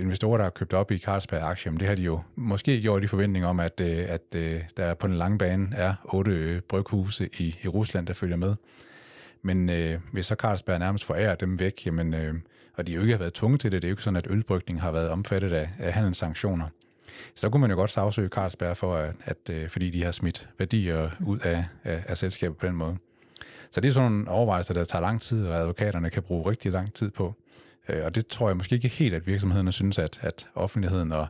investorer, 0.00 0.36
der 0.36 0.44
har 0.44 0.50
købt 0.50 0.72
op 0.72 0.90
i 0.90 0.98
Carlsberg 0.98 1.42
aktier, 1.42 1.72
det 1.72 1.88
har 1.88 1.94
de 1.94 2.02
jo 2.02 2.20
måske 2.36 2.80
gjort 2.80 3.04
i 3.04 3.06
forventning 3.06 3.46
om, 3.46 3.60
at, 3.60 3.80
øh, 3.80 4.04
at 4.08 4.34
øh, 4.36 4.60
der 4.76 4.94
på 4.94 5.06
den 5.06 5.16
lange 5.16 5.38
bane 5.38 5.68
er 5.76 5.94
otte 6.04 6.62
bryghuse 6.68 7.28
i, 7.38 7.58
i 7.62 7.68
Rusland, 7.68 8.06
der 8.06 8.12
følger 8.12 8.36
med. 8.36 8.54
Men 9.42 9.70
øh, 9.70 10.00
hvis 10.12 10.26
så 10.26 10.34
Carlsberg 10.34 10.78
nærmest 10.78 11.04
forærer 11.04 11.34
dem 11.34 11.58
væk, 11.58 11.86
jamen, 11.86 12.14
øh, 12.14 12.34
og 12.74 12.86
de 12.86 12.92
jo 12.92 13.00
ikke 13.00 13.12
har 13.12 13.18
været 13.18 13.34
tvunget 13.34 13.60
til 13.60 13.72
det, 13.72 13.82
det 13.82 13.88
er 13.88 13.90
jo 13.90 13.92
ikke 13.92 14.02
sådan, 14.02 14.16
at 14.16 14.26
ølbrygning 14.30 14.80
har 14.80 14.92
været 14.92 15.08
omfattet 15.08 15.52
af, 15.52 15.68
af 15.78 15.92
handelssanktioner, 15.92 16.66
så 17.34 17.50
kunne 17.50 17.60
man 17.60 17.70
jo 17.70 17.76
godt 17.76 17.90
sagsøge 17.90 18.28
Carlsberg 18.28 18.76
for, 18.76 18.96
at, 18.96 19.14
at, 19.24 19.50
øh, 19.50 19.68
fordi 19.68 19.90
de 19.90 20.04
har 20.04 20.12
smidt 20.12 20.48
værdier 20.58 21.10
ud 21.26 21.38
af, 21.38 21.64
af, 21.84 22.04
af 22.06 22.16
selskabet 22.16 22.56
på 22.56 22.66
den 22.66 22.74
måde. 22.74 22.96
Så 23.70 23.80
det 23.80 23.88
er 23.88 23.92
sådan 23.92 24.10
nogle 24.10 24.28
overvejelser, 24.28 24.74
der 24.74 24.84
tager 24.84 25.02
lang 25.02 25.20
tid, 25.20 25.46
og 25.46 25.56
advokaterne 25.56 26.10
kan 26.10 26.22
bruge 26.22 26.50
rigtig 26.50 26.72
lang 26.72 26.94
tid 26.94 27.10
på. 27.10 27.34
Øh, 27.88 28.04
og 28.04 28.14
det 28.14 28.26
tror 28.26 28.48
jeg 28.48 28.56
måske 28.56 28.74
ikke 28.74 28.88
helt, 28.88 29.14
at 29.14 29.26
virksomhederne 29.26 29.72
synes, 29.72 29.98
at, 29.98 30.18
at 30.22 30.48
offentligheden 30.54 31.12
og 31.12 31.26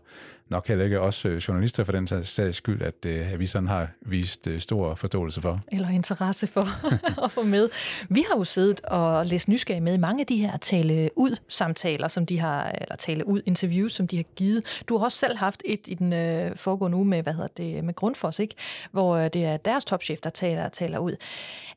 nok 0.51 0.69
heller 0.69 0.85
ikke 0.85 1.01
også 1.01 1.29
øh, 1.29 1.37
journalister 1.37 1.85
for 1.85 1.93
den 1.93 2.25
sags 2.25 2.57
skyld, 2.57 2.83
at, 2.83 2.95
øh, 3.07 3.33
at 3.33 3.39
vi 3.39 3.47
sådan 3.47 3.69
har 3.69 3.89
vist 4.01 4.47
øh, 4.47 4.61
stor 4.61 4.95
forståelse 4.95 5.43
for. 5.43 5.61
Eller 5.73 5.89
interesse 5.89 6.47
for 6.47 6.67
at 7.25 7.31
få 7.31 7.43
med. 7.43 7.69
Vi 8.09 8.25
har 8.31 8.39
jo 8.39 8.45
siddet 8.45 8.81
og 8.81 9.27
læst 9.27 9.49
nysgerrig 9.49 9.83
med 9.83 9.95
i 9.95 9.97
mange 9.97 10.21
af 10.21 10.27
de 10.27 10.37
her 10.37 10.57
tale 10.57 11.11
ud 11.17 11.37
samtaler, 11.49 12.09
som 12.09 12.27
de 12.27 12.39
har, 12.39 12.71
eller 12.81 12.97
tale 12.97 13.27
ud 13.27 13.43
interviews, 13.47 13.93
som 13.93 14.07
de 14.07 14.17
har 14.17 14.25
givet. 14.37 14.83
Du 14.89 14.99
har 14.99 15.05
også 15.05 15.19
selv 15.19 15.37
haft 15.37 15.63
et 15.65 15.81
i 15.89 15.95
den 15.95 16.13
øh, 16.13 16.57
foregående 16.57 16.97
uge 16.97 17.07
med, 17.07 17.23
hvad 17.23 17.33
hedder 17.33 17.49
det, 17.57 17.85
med 17.85 17.95
Grundfos, 17.95 18.39
ikke? 18.39 18.55
hvor 18.93 19.17
øh, 19.17 19.31
det 19.33 19.45
er 19.45 19.57
deres 19.57 19.85
topchef, 19.85 20.21
der 20.21 20.31
taler, 20.31 20.69
taler 20.69 20.99
ud. 20.99 21.17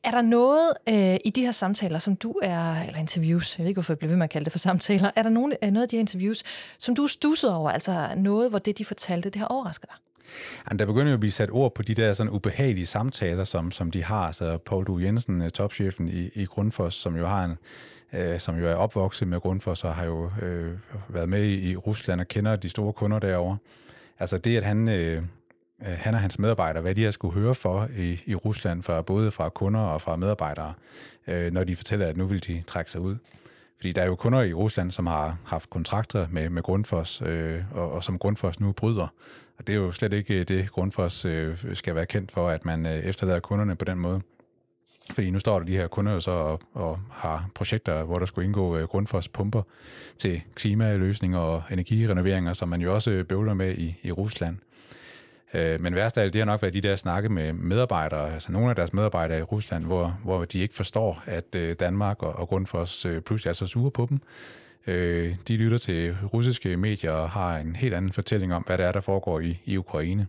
Er 0.04 0.10
der 0.10 0.22
noget 0.22 0.72
øh, 0.88 1.16
i 1.24 1.30
de 1.30 1.42
her 1.42 1.52
samtaler, 1.52 1.98
som 1.98 2.16
du 2.16 2.34
er, 2.42 2.82
eller 2.82 2.98
interviews, 2.98 3.58
jeg 3.58 3.64
ved 3.64 3.68
ikke, 3.68 3.76
hvorfor 3.76 3.92
jeg 3.92 3.98
bliver 3.98 4.08
ved 4.08 4.16
med 4.16 4.24
at 4.24 4.30
kalde 4.30 4.44
det 4.44 4.52
for 4.52 4.58
samtaler, 4.58 5.10
er 5.16 5.22
der 5.22 5.30
nogen, 5.30 5.54
noget 5.62 5.82
af 5.82 5.88
de 5.88 5.96
her 5.96 6.00
interviews, 6.00 6.42
som 6.78 6.94
du 6.94 7.02
er 7.02 7.06
stusset 7.06 7.52
over, 7.52 7.70
altså 7.70 8.08
noget, 8.16 8.50
hvor 8.50 8.58
det, 8.64 8.78
de 8.78 8.84
fortalte, 8.84 9.30
det 9.30 9.36
har 9.36 9.46
overrasket 9.46 9.88
dig? 9.90 9.96
Jamen, 10.68 10.78
der 10.78 10.86
begynder 10.86 11.06
jo 11.06 11.14
at 11.14 11.20
blive 11.20 11.32
sat 11.32 11.50
ord 11.50 11.74
på 11.74 11.82
de 11.82 11.94
der 11.94 12.12
sådan 12.12 12.32
ubehagelige 12.32 12.86
samtaler, 12.86 13.44
som, 13.44 13.70
som 13.70 13.90
de 13.90 14.04
har. 14.04 14.26
Altså, 14.26 14.44
Så 14.44 14.58
Paul 14.58 14.84
Du 14.86 14.98
Jensen, 14.98 15.42
øh, 15.42 15.50
topchefen 15.50 16.08
i, 16.08 16.28
i 16.34 16.44
Grundfos, 16.44 16.94
som 16.94 17.16
jo 17.16 17.26
har 17.26 17.44
en, 17.44 17.58
øh, 18.12 18.40
som 18.40 18.58
jo 18.58 18.68
er 18.68 18.74
opvokset 18.74 19.28
med 19.28 19.40
Grundfos 19.40 19.84
og 19.84 19.94
har 19.94 20.04
jo 20.04 20.30
øh, 20.42 20.78
været 21.08 21.28
med 21.28 21.42
i, 21.42 21.70
i 21.70 21.76
Rusland 21.76 22.20
og 22.20 22.28
kender 22.28 22.56
de 22.56 22.68
store 22.68 22.92
kunder 22.92 23.18
derovre. 23.18 23.56
Altså 24.18 24.38
det, 24.38 24.56
at 24.56 24.62
han, 24.62 24.88
øh, 24.88 25.16
øh 25.16 25.22
han 25.80 26.14
og 26.14 26.20
hans 26.20 26.38
medarbejdere, 26.38 26.82
hvad 26.82 26.94
de 26.94 27.04
har 27.04 27.10
skulle 27.10 27.34
høre 27.34 27.54
for 27.54 27.88
i, 27.96 28.20
i 28.26 28.34
Rusland, 28.34 28.82
for 28.82 29.02
både 29.02 29.30
fra 29.30 29.48
kunder 29.48 29.80
og 29.80 30.02
fra 30.02 30.16
medarbejdere, 30.16 30.74
øh, 31.26 31.52
når 31.52 31.64
de 31.64 31.76
fortæller, 31.76 32.06
at 32.06 32.16
nu 32.16 32.26
vil 32.26 32.46
de 32.46 32.62
trække 32.66 32.90
sig 32.90 33.00
ud. 33.00 33.16
Fordi 33.84 33.92
der 33.92 34.02
er 34.02 34.06
jo 34.06 34.14
kunder 34.14 34.42
i 34.42 34.52
Rusland, 34.52 34.90
som 34.90 35.06
har 35.06 35.36
haft 35.44 35.70
kontrakter 35.70 36.26
med, 36.30 36.50
med 36.50 36.62
Grundfos, 36.62 37.22
øh, 37.26 37.62
og, 37.72 37.92
og 37.92 38.04
som 38.04 38.18
Grundfos 38.18 38.60
nu 38.60 38.72
bryder. 38.72 39.08
Og 39.58 39.66
det 39.66 39.72
er 39.72 39.76
jo 39.76 39.92
slet 39.92 40.12
ikke 40.12 40.34
øh, 40.34 40.48
det, 40.48 40.70
Grundfos 40.70 41.24
øh, 41.24 41.58
skal 41.74 41.94
være 41.94 42.06
kendt 42.06 42.32
for, 42.32 42.48
at 42.48 42.64
man 42.64 42.86
øh, 42.86 42.92
efterlader 42.92 43.40
kunderne 43.40 43.76
på 43.76 43.84
den 43.84 43.98
måde. 43.98 44.20
Fordi 45.12 45.30
nu 45.30 45.38
står 45.38 45.58
der 45.58 45.66
de 45.66 45.76
her 45.76 45.86
kunder 45.86 46.12
jo 46.12 46.20
så 46.20 46.30
og, 46.30 46.60
og 46.72 47.00
har 47.10 47.50
projekter, 47.54 48.02
hvor 48.02 48.18
der 48.18 48.26
skulle 48.26 48.44
indgå 48.44 48.76
øh, 48.76 48.84
Grundfos 48.84 49.28
pumper 49.28 49.62
til 50.18 50.42
klimaløsninger 50.54 51.38
og 51.38 51.62
energirenoveringer, 51.70 52.52
som 52.52 52.68
man 52.68 52.80
jo 52.80 52.94
også 52.94 53.10
øh, 53.10 53.24
bøvler 53.24 53.54
med 53.54 53.74
i, 53.74 53.96
i 54.02 54.12
Rusland. 54.12 54.56
Øh, 55.54 55.80
men 55.80 55.94
værst 55.94 56.18
af 56.18 56.22
alt, 56.22 56.32
det 56.32 56.40
har 56.40 56.46
nok 56.46 56.62
været 56.62 56.74
de 56.74 56.80
der 56.80 56.96
snakke 56.96 57.28
med 57.28 57.52
medarbejdere, 57.52 58.32
altså 58.32 58.52
nogle 58.52 58.70
af 58.70 58.76
deres 58.76 58.92
medarbejdere 58.92 59.38
i 59.38 59.42
Rusland, 59.42 59.84
hvor, 59.84 60.18
hvor 60.24 60.44
de 60.44 60.58
ikke 60.58 60.74
forstår, 60.74 61.22
at 61.26 61.54
øh, 61.56 61.76
Danmark 61.80 62.22
og, 62.22 62.32
og 62.32 62.48
Grundfos 62.48 63.06
øh, 63.06 63.20
pludselig 63.20 63.48
er 63.50 63.54
så 63.54 63.66
sure 63.66 63.90
på 63.90 64.06
dem. 64.10 64.20
Øh, 64.86 65.34
de 65.48 65.56
lytter 65.56 65.78
til 65.78 66.16
russiske 66.32 66.76
medier 66.76 67.12
og 67.12 67.30
har 67.30 67.58
en 67.58 67.76
helt 67.76 67.94
anden 67.94 68.12
fortælling 68.12 68.54
om, 68.54 68.62
hvad 68.62 68.78
der 68.78 68.86
er, 68.86 68.92
der 68.92 69.00
foregår 69.00 69.40
i, 69.40 69.60
i 69.64 69.76
Ukraine. 69.76 70.26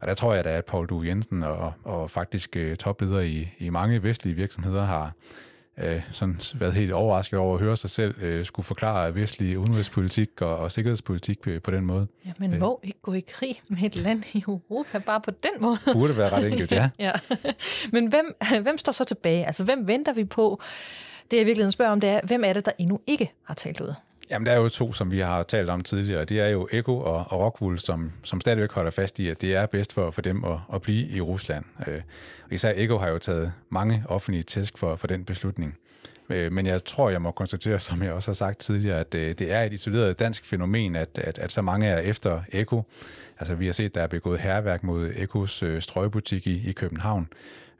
Og 0.00 0.08
der 0.08 0.14
tror 0.14 0.34
jeg, 0.34 0.46
at 0.46 0.64
Paul 0.64 0.86
Du 0.86 1.02
Jensen 1.02 1.42
og, 1.42 1.72
og 1.84 2.10
faktisk 2.10 2.50
topleder 2.50 2.74
topledere 2.74 3.28
i, 3.28 3.48
i 3.58 3.70
mange 3.70 4.02
vestlige 4.02 4.36
virksomheder 4.36 4.84
har 4.84 5.12
øh, 5.78 6.02
sådan 6.12 6.40
været 6.54 6.74
helt 6.74 6.92
overrasket 6.92 7.38
over 7.38 7.54
at 7.54 7.60
høre 7.60 7.76
sig 7.76 7.90
selv 7.90 8.22
øh, 8.22 8.44
skulle 8.44 8.64
forklare 8.64 9.14
vestlig 9.14 9.58
udenrigspolitik 9.58 10.42
og, 10.42 10.56
og 10.56 10.72
sikkerhedspolitik 10.72 11.40
på, 11.40 11.50
på 11.64 11.70
den 11.70 11.84
måde. 11.84 12.06
Ja, 12.26 12.32
men 12.38 12.58
må 12.58 12.80
ikke 12.82 12.98
gå 13.02 13.12
i 13.12 13.20
krig 13.20 13.60
med 13.68 13.82
et 13.82 13.96
land 13.96 14.22
i 14.32 14.44
Europa 14.46 14.98
bare 14.98 15.20
på 15.20 15.30
den 15.30 15.50
måde. 15.60 15.78
Burde 15.92 16.16
være 16.16 16.28
ret 16.28 16.46
enkelt, 16.46 16.72
ja. 16.72 16.90
ja. 16.98 17.12
Men 17.92 18.06
hvem, 18.06 18.34
hvem 18.62 18.78
står 18.78 18.92
så 18.92 19.04
tilbage? 19.04 19.46
Altså, 19.46 19.64
hvem 19.64 19.86
venter 19.86 20.12
vi 20.12 20.24
på? 20.24 20.60
Det 21.30 21.36
jeg 21.36 21.46
virkelig 21.46 21.72
spørger 21.72 21.92
om, 21.92 22.00
det 22.00 22.10
er, 22.10 22.20
hvem 22.24 22.44
er 22.44 22.52
det, 22.52 22.66
der 22.66 22.72
endnu 22.78 23.00
ikke 23.06 23.32
har 23.44 23.54
talt 23.54 23.80
ud? 23.80 23.94
Jamen, 24.32 24.46
der 24.46 24.52
er 24.52 24.56
jo 24.56 24.68
to, 24.68 24.92
som 24.92 25.10
vi 25.10 25.20
har 25.20 25.42
talt 25.42 25.70
om 25.70 25.82
tidligere. 25.82 26.24
Det 26.24 26.40
er 26.40 26.48
jo 26.48 26.68
Eko 26.72 26.98
og, 26.98 27.26
og 27.28 27.40
Rockwool, 27.40 27.78
som, 27.78 28.12
som 28.22 28.40
stadigvæk 28.40 28.72
holder 28.72 28.90
fast 28.90 29.18
i, 29.18 29.28
at 29.28 29.40
det 29.40 29.54
er 29.54 29.66
bedst 29.66 29.92
for, 29.92 30.10
for 30.10 30.22
dem 30.22 30.44
at, 30.44 30.58
at 30.74 30.82
blive 30.82 31.08
i 31.08 31.20
Rusland. 31.20 31.64
Øh, 31.86 32.00
især 32.50 32.72
Eko 32.76 32.98
har 32.98 33.08
jo 33.08 33.18
taget 33.18 33.52
mange 33.70 34.04
offentlige 34.08 34.42
tæsk 34.42 34.78
for, 34.78 34.96
for 34.96 35.06
den 35.06 35.24
beslutning. 35.24 35.78
Øh, 36.28 36.52
men 36.52 36.66
jeg 36.66 36.84
tror, 36.84 37.10
jeg 37.10 37.22
må 37.22 37.30
konstatere, 37.30 37.80
som 37.80 38.02
jeg 38.02 38.12
også 38.12 38.30
har 38.30 38.34
sagt 38.34 38.58
tidligere, 38.58 39.00
at 39.00 39.14
øh, 39.14 39.32
det 39.32 39.52
er 39.52 39.62
et 39.62 39.72
isoleret 39.72 40.18
dansk 40.18 40.44
fænomen, 40.44 40.96
at, 40.96 41.18
at, 41.18 41.38
at 41.38 41.52
så 41.52 41.62
mange 41.62 41.86
er 41.86 41.98
efter 41.98 42.40
Eko. 42.52 42.82
Altså, 43.38 43.54
vi 43.54 43.66
har 43.66 43.72
set, 43.72 43.94
der 43.94 44.02
er 44.02 44.06
begået 44.06 44.40
herværk 44.40 44.82
mod 44.82 45.10
Ekos 45.16 45.62
øh, 45.62 45.82
strøgbutik 45.82 46.46
i, 46.46 46.68
i 46.68 46.72
København. 46.72 47.28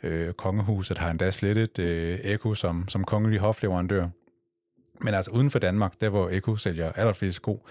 Øh, 0.02 0.32
kongehuset 0.32 0.98
har 0.98 1.10
endda 1.10 1.30
slettet 1.30 1.78
øh, 1.78 2.18
Eko 2.22 2.54
som, 2.54 2.88
som 2.88 3.04
kongelig 3.04 3.40
hofleverandør. 3.40 4.08
Men 5.02 5.14
altså 5.14 5.30
uden 5.30 5.50
for 5.50 5.58
Danmark, 5.58 6.00
der 6.00 6.08
hvor 6.08 6.28
Eko 6.30 6.56
sælger 6.56 6.92
allerflest 6.92 7.36
sko, 7.36 7.66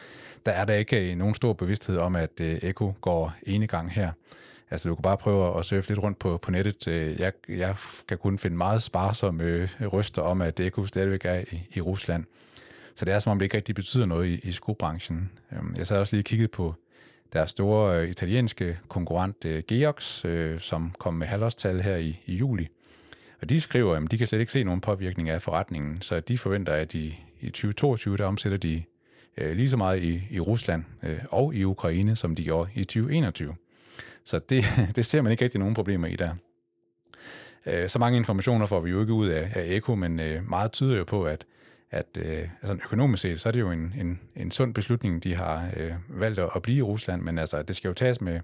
der 0.46 0.52
er 0.52 0.66
der 0.66 0.74
ikke 0.74 1.12
øh, 1.12 1.18
nogen 1.18 1.36
stor 1.36 1.54
bevidsthed 1.54 1.98
om, 1.98 2.16
at 2.16 2.42
øh, 2.42 2.60
Eko 2.62 2.94
går 3.02 3.34
ene 3.44 3.68
gang 3.68 3.92
her. 3.92 4.12
Altså 4.72 4.90
du 4.90 4.96
kan 4.96 5.02
bare 5.02 5.18
prøve 5.18 5.60
at 5.60 5.66
surfe 5.66 5.90
lidt 5.90 6.04
rundt 6.04 6.20
på, 6.20 6.38
på 6.38 6.52
nettet. 6.52 6.88
Øh, 6.88 7.20
jeg, 7.20 7.34
jeg 7.50 7.76
kan 8.08 8.18
kun 8.18 8.38
finde 8.38 8.58
meget 8.58 8.84
sparsomme 8.84 9.70
ryster 9.92 10.22
om, 10.22 10.42
at 10.42 10.60
Eko 10.60 10.86
stadigvæk 10.86 11.26
er 11.26 11.44
i, 11.52 11.68
i 11.74 11.82
Rusland. 11.82 12.26
Så 12.96 13.06
det 13.06 13.14
er 13.14 13.20
som 13.20 13.32
om, 13.32 13.40
det 13.40 13.46
ikke 13.46 13.58
rigtig 13.58 13.76
betyder 13.76 14.06
noget 14.06 14.28
i, 14.28 14.40
i 14.44 14.52
skobranchen. 14.52 15.32
Øhm, 15.52 15.76
jeg 15.78 15.88
sad 15.88 15.98
også 15.98 16.16
lige 16.16 16.22
og 16.22 16.26
kigget 16.26 16.52
på 16.52 16.76
deres 17.34 17.50
store 17.50 18.10
italienske 18.10 18.80
konkurrent 18.88 19.46
Geox, 19.68 20.26
som 20.60 20.94
kom 21.00 21.14
med 21.14 21.28
halvårstal 21.28 21.82
her 21.82 21.96
i, 21.96 22.20
i 22.26 22.36
juli. 22.36 22.68
Og 23.42 23.50
de 23.50 23.62
skriver, 23.62 23.96
at 23.96 24.12
de 24.12 24.18
kan 24.18 24.28
slet 24.28 24.40
ikke 24.40 24.52
se 24.52 24.64
nogen 24.64 24.82
påvirkning 24.82 25.30
af 25.30 25.42
forretningen, 25.42 26.02
så 26.02 26.20
de 26.20 26.38
forventer, 26.38 26.74
at 26.74 26.94
de 26.94 27.16
i 27.40 27.50
2022, 27.50 28.18
der 28.18 28.26
omsætter 28.26 28.58
de 28.58 28.84
øh, 29.38 29.56
lige 29.56 29.70
så 29.70 29.78
meget 29.78 30.04
i, 30.04 30.24
i 30.32 30.40
Rusland 30.40 30.84
øh, 31.04 31.20
og 31.30 31.56
i 31.56 31.64
Ukraine, 31.64 32.16
som 32.16 32.36
de 32.36 32.44
gjorde 32.44 32.70
i 32.74 32.84
2021. 32.84 33.56
Så 34.26 34.40
det, 34.40 34.66
det 34.96 35.06
ser 35.06 35.22
man 35.22 35.32
ikke 35.32 35.44
rigtig 35.44 35.60
nogen 35.60 35.74
problemer 35.74 36.08
i 36.08 36.16
der. 36.16 36.36
Øh, 37.66 37.90
så 37.90 38.00
mange 38.00 38.18
informationer 38.18 38.66
får 38.66 38.80
vi 38.80 38.90
jo 38.90 39.02
ikke 39.02 39.14
ud 39.14 39.28
af, 39.28 39.52
af 39.56 39.66
Eko, 39.68 39.96
men 39.96 40.20
øh, 40.20 40.50
meget 40.50 40.72
tyder 40.72 40.98
jo 40.98 41.04
på, 41.04 41.26
at, 41.26 41.46
at 41.92 42.18
øh, 42.18 42.48
altså 42.62 42.74
økonomisk 42.74 43.22
set, 43.22 43.42
så 43.42 43.50
er 43.50 43.54
det 43.54 43.60
jo 43.60 43.72
en, 43.72 43.94
en, 44.00 44.20
en 44.36 44.52
sund 44.52 44.74
beslutning, 44.74 45.24
de 45.24 45.36
har 45.36 45.70
øh, 45.78 45.92
valgt 46.10 46.40
at 46.40 46.62
blive 46.62 46.78
i 46.78 46.82
Rusland, 46.82 47.22
men 47.22 47.38
altså, 47.38 47.62
det 47.62 47.76
skal 47.76 47.88
jo 47.88 47.94
tages 47.94 48.22
med, 48.22 48.40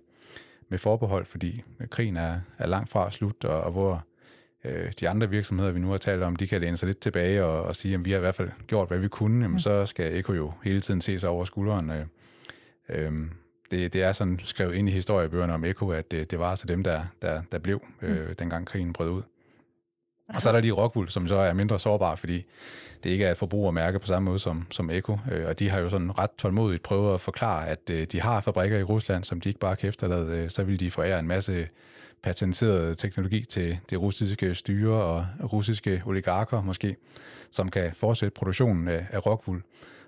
med 0.70 0.78
forbehold, 0.78 1.26
fordi 1.26 1.64
krigen 1.90 2.18
er, 2.18 2.40
er 2.58 2.68
langt 2.68 2.90
fra 2.90 3.12
slut, 3.12 3.46
og, 3.46 3.62
og 3.62 3.72
hvor 3.72 4.06
øh, 4.68 4.92
de 5.00 5.10
andre 5.10 5.30
virksomheder, 5.30 5.72
vi 5.72 5.80
nu 5.80 5.90
har 5.90 5.98
talt 5.98 6.24
om, 6.24 6.36
de 6.36 6.48
kan 6.48 6.62
læne 6.62 6.78
sig 6.78 6.88
lidt 6.88 7.00
tilbage 7.00 7.44
og, 7.44 7.64
og 7.64 7.76
sige, 7.76 7.94
at 7.94 8.06
vi 8.06 8.12
har 8.12 8.18
i 8.18 8.22
hvert 8.22 8.36
fald 8.36 8.50
gjort, 8.68 8.88
hvad 8.88 9.00
vi 9.00 9.08
kunne, 9.08 9.44
jamen, 9.44 9.56
mm. 9.56 9.60
så 9.60 9.86
skal 9.86 10.18
Eko 10.18 10.34
jo 10.34 10.54
hele 10.64 10.82
tiden 10.82 11.02
se 11.02 11.20
sig 11.20 11.30
over 11.30 11.46
skulderen. 11.46 11.90
Øh, 11.90 12.06
øh, 12.90 13.12
det, 13.72 13.94
det 13.94 14.04
er 14.04 14.12
sådan 14.12 14.40
skrevet 14.44 14.76
ind 14.76 14.90
i 14.90 14.92
historiebøgerne 14.92 15.54
om 15.54 15.66
Eko, 15.66 15.90
at 15.90 16.12
det, 16.12 16.32
det 16.32 16.40
var 16.40 16.50
altså 16.50 16.68
dem, 16.68 16.84
der, 16.84 17.02
der, 17.22 17.42
der 17.52 17.60
blev, 17.60 17.82
øh, 18.02 18.28
mm. 18.28 18.36
dengang 18.36 18.68
krigen 18.68 18.94
brød 18.94 19.10
ud. 19.10 19.22
Og 20.34 20.42
så 20.42 20.50
er 20.50 20.54
der 20.54 20.60
lige 20.60 20.74
Rockwool, 20.74 21.10
som 21.10 21.28
så 21.28 21.36
er 21.36 21.54
mindre 21.54 21.80
sårbar, 21.80 22.16
fordi 22.16 22.46
det 23.04 23.10
ikke 23.10 23.26
er 23.26 23.32
et 23.32 23.38
forbrugermærke 23.38 24.00
på 24.00 24.08
samme 24.08 24.26
måde 24.26 24.40
som, 24.40 24.68
som 24.72 24.90
Eko. 24.90 25.18
Øh, 25.32 25.48
og 25.48 25.60
de 25.60 25.70
har 25.70 25.80
jo 25.80 25.90
sådan 25.90 26.20
ret 26.20 26.30
tålmodigt 26.38 26.84
prøvet 26.84 27.14
at 27.14 27.22
forklare, 27.22 27.68
at 27.68 27.90
øh, 27.92 28.08
de 28.12 28.22
har 28.22 28.42
fabrikker 28.42 28.78
i 28.78 28.84
Rusland, 28.84 29.24
som 29.24 29.42
de 29.42 29.50
ikke 29.50 29.60
bare 29.60 29.76
kan 29.76 29.90
efterlade. 29.90 30.38
Øh, 30.38 30.50
så 30.50 30.64
vil 30.64 30.80
de 30.80 30.92
forære 30.92 31.20
en 31.20 31.28
masse 31.28 31.68
patenteret 32.22 32.98
teknologi 32.98 33.46
til 33.46 33.80
det 33.90 34.02
russiske 34.02 34.56
styre 34.56 35.04
og 35.04 35.26
russiske 35.54 36.02
oligarker 36.06 36.62
måske, 36.62 36.96
som 37.52 37.70
kan 37.70 37.92
fortsætte 37.94 38.34
produktionen 38.34 38.88
af, 38.88 39.08
af 39.12 39.26
Rockwool 39.26 39.64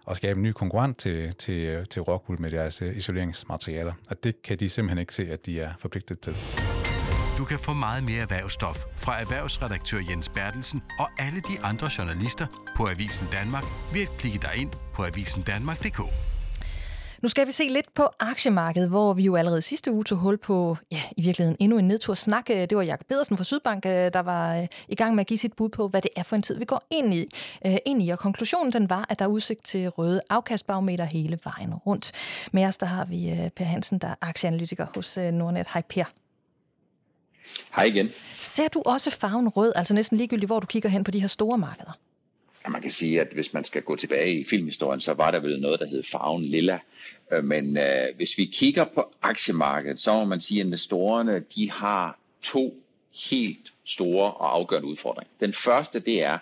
og 0.06 0.16
skabe 0.16 0.38
en 0.38 0.44
ny 0.44 0.52
konkurrent 0.52 0.98
til, 0.98 1.36
til, 1.36 1.86
til 1.88 2.02
Rockwool 2.02 2.42
med 2.42 2.52
deres 2.52 2.82
øh, 2.82 2.98
isoleringsmaterialer. 2.98 3.94
Og 4.10 4.24
det 4.24 4.42
kan 4.42 4.60
de 4.60 4.70
simpelthen 4.70 5.00
ikke 5.00 5.16
se, 5.16 5.32
at 5.32 5.46
de 5.46 5.60
er 5.62 5.72
forpligtet 5.80 6.20
til. 6.20 6.36
Du 7.38 7.46
kan 7.46 7.60
få 7.60 7.74
meget 7.74 8.04
mere 8.04 8.22
erhvervsstof 8.22 8.86
fra 8.98 9.22
erhvervsredaktør 9.22 10.00
Jens 10.10 10.30
Bertelsen 10.30 10.82
og 11.00 11.10
alle 11.18 11.40
de 11.40 11.60
andre 11.64 11.90
journalister 11.98 12.48
på 12.78 12.88
Avisen 12.88 13.28
Danmark 13.32 13.64
ved 13.94 14.02
at 14.02 14.10
klikke 14.18 14.40
dig 14.40 14.52
ind 14.56 14.72
på 14.94 15.06
avisendanmark.dk. 15.06 16.00
Nu 17.22 17.30
skal 17.30 17.48
vi 17.48 17.52
se 17.52 17.64
lidt 17.64 17.94
på 17.94 18.08
aktiemarkedet, 18.20 18.90
hvor 18.90 19.14
vi 19.14 19.24
jo 19.24 19.36
allerede 19.36 19.62
sidste 19.62 19.92
uge 19.92 20.04
tog 20.04 20.18
hul 20.18 20.38
på, 20.38 20.78
ja, 20.92 21.02
i 21.18 21.22
virkeligheden 21.22 21.58
endnu 21.60 21.78
en 21.78 21.88
nedtur 21.88 22.14
snak. 22.14 22.48
Det 22.48 22.78
var 22.78 22.82
Jakob 22.82 23.08
Pedersen 23.08 23.38
fra 23.38 23.44
Sydbank, 23.44 23.86
øh, 23.86 23.92
der 23.92 24.20
var 24.20 24.56
øh, 24.56 24.68
i 24.88 24.96
gang 24.96 25.16
med 25.16 25.22
at 25.22 25.28
give 25.28 25.38
sit 25.38 25.54
bud 25.54 25.70
på, 25.70 25.88
hvad 25.88 26.02
det 26.02 26.12
er 26.16 26.24
for 26.24 26.36
en 26.36 26.42
tid, 26.42 26.58
vi 26.58 26.66
går 26.66 26.88
ind 26.90 27.14
i. 27.14 27.30
Øh, 27.66 27.78
ind 27.86 28.02
i. 28.02 28.10
Og 28.10 28.20
konklusionen 28.20 28.74
den 28.74 28.90
var, 28.90 29.06
at 29.10 29.20
der 29.20 29.26
er 29.26 29.30
udsigt 29.30 29.66
til 29.66 29.90
røde 29.90 30.22
afkastbarometer 30.30 31.06
hele 31.06 31.40
vejen 31.44 31.74
rundt. 31.74 32.12
Med 32.52 32.66
os 32.66 32.78
der 32.78 32.86
har 32.86 33.06
vi 33.06 33.50
Per 33.56 33.66
Hansen, 33.66 34.00
der 34.00 34.08
er 34.08 34.16
aktieanalytiker 34.22 34.86
hos 34.96 35.18
Nordnet. 35.18 35.68
Hej 35.74 35.82
Per. 35.90 36.04
Hej 37.76 37.84
igen. 37.84 38.10
Ser 38.40 38.68
du 38.68 38.82
også 38.86 39.12
farven 39.12 39.48
rød, 39.48 39.72
altså 39.76 39.94
næsten 39.94 40.18
ligegyldigt, 40.18 40.50
hvor 40.50 40.60
du 40.60 40.68
kigger 40.68 40.90
hen 40.90 41.04
på 41.04 41.12
de 41.12 41.20
her 41.20 41.28
store 41.28 41.58
markeder? 41.58 41.92
Man 42.72 42.82
kan 42.82 42.92
sige, 42.92 43.22
at 43.22 43.28
hvis 43.34 43.54
man 43.54 43.64
skal 43.64 43.82
gå 43.82 43.96
tilbage 43.96 44.40
i 44.40 44.44
filmhistorien, 44.44 45.02
så 45.02 45.14
var 45.14 45.32
der 45.32 45.40
vel 45.40 45.62
noget, 45.62 45.80
der 45.80 45.88
hed 45.88 46.04
farven 46.04 46.46
lilla. 46.46 46.80
Øh, 47.32 47.44
men 47.44 47.78
øh, 47.78 48.16
hvis 48.16 48.38
vi 48.38 48.46
kigger 48.46 48.86
på 48.86 49.14
aktiemarkedet, 49.22 50.00
så 50.00 50.14
må 50.14 50.26
man 50.26 50.40
sige, 50.40 50.60
at 50.60 50.66
investorerne 50.66 51.44
de 51.56 51.72
har 51.72 52.20
to 52.42 52.84
helt 53.30 53.74
store 53.86 54.34
og 54.34 54.56
afgørende 54.56 54.88
udfordringer. 54.88 55.32
Den 55.40 55.54
første 55.54 56.00
det 56.00 56.24
er, 56.24 56.38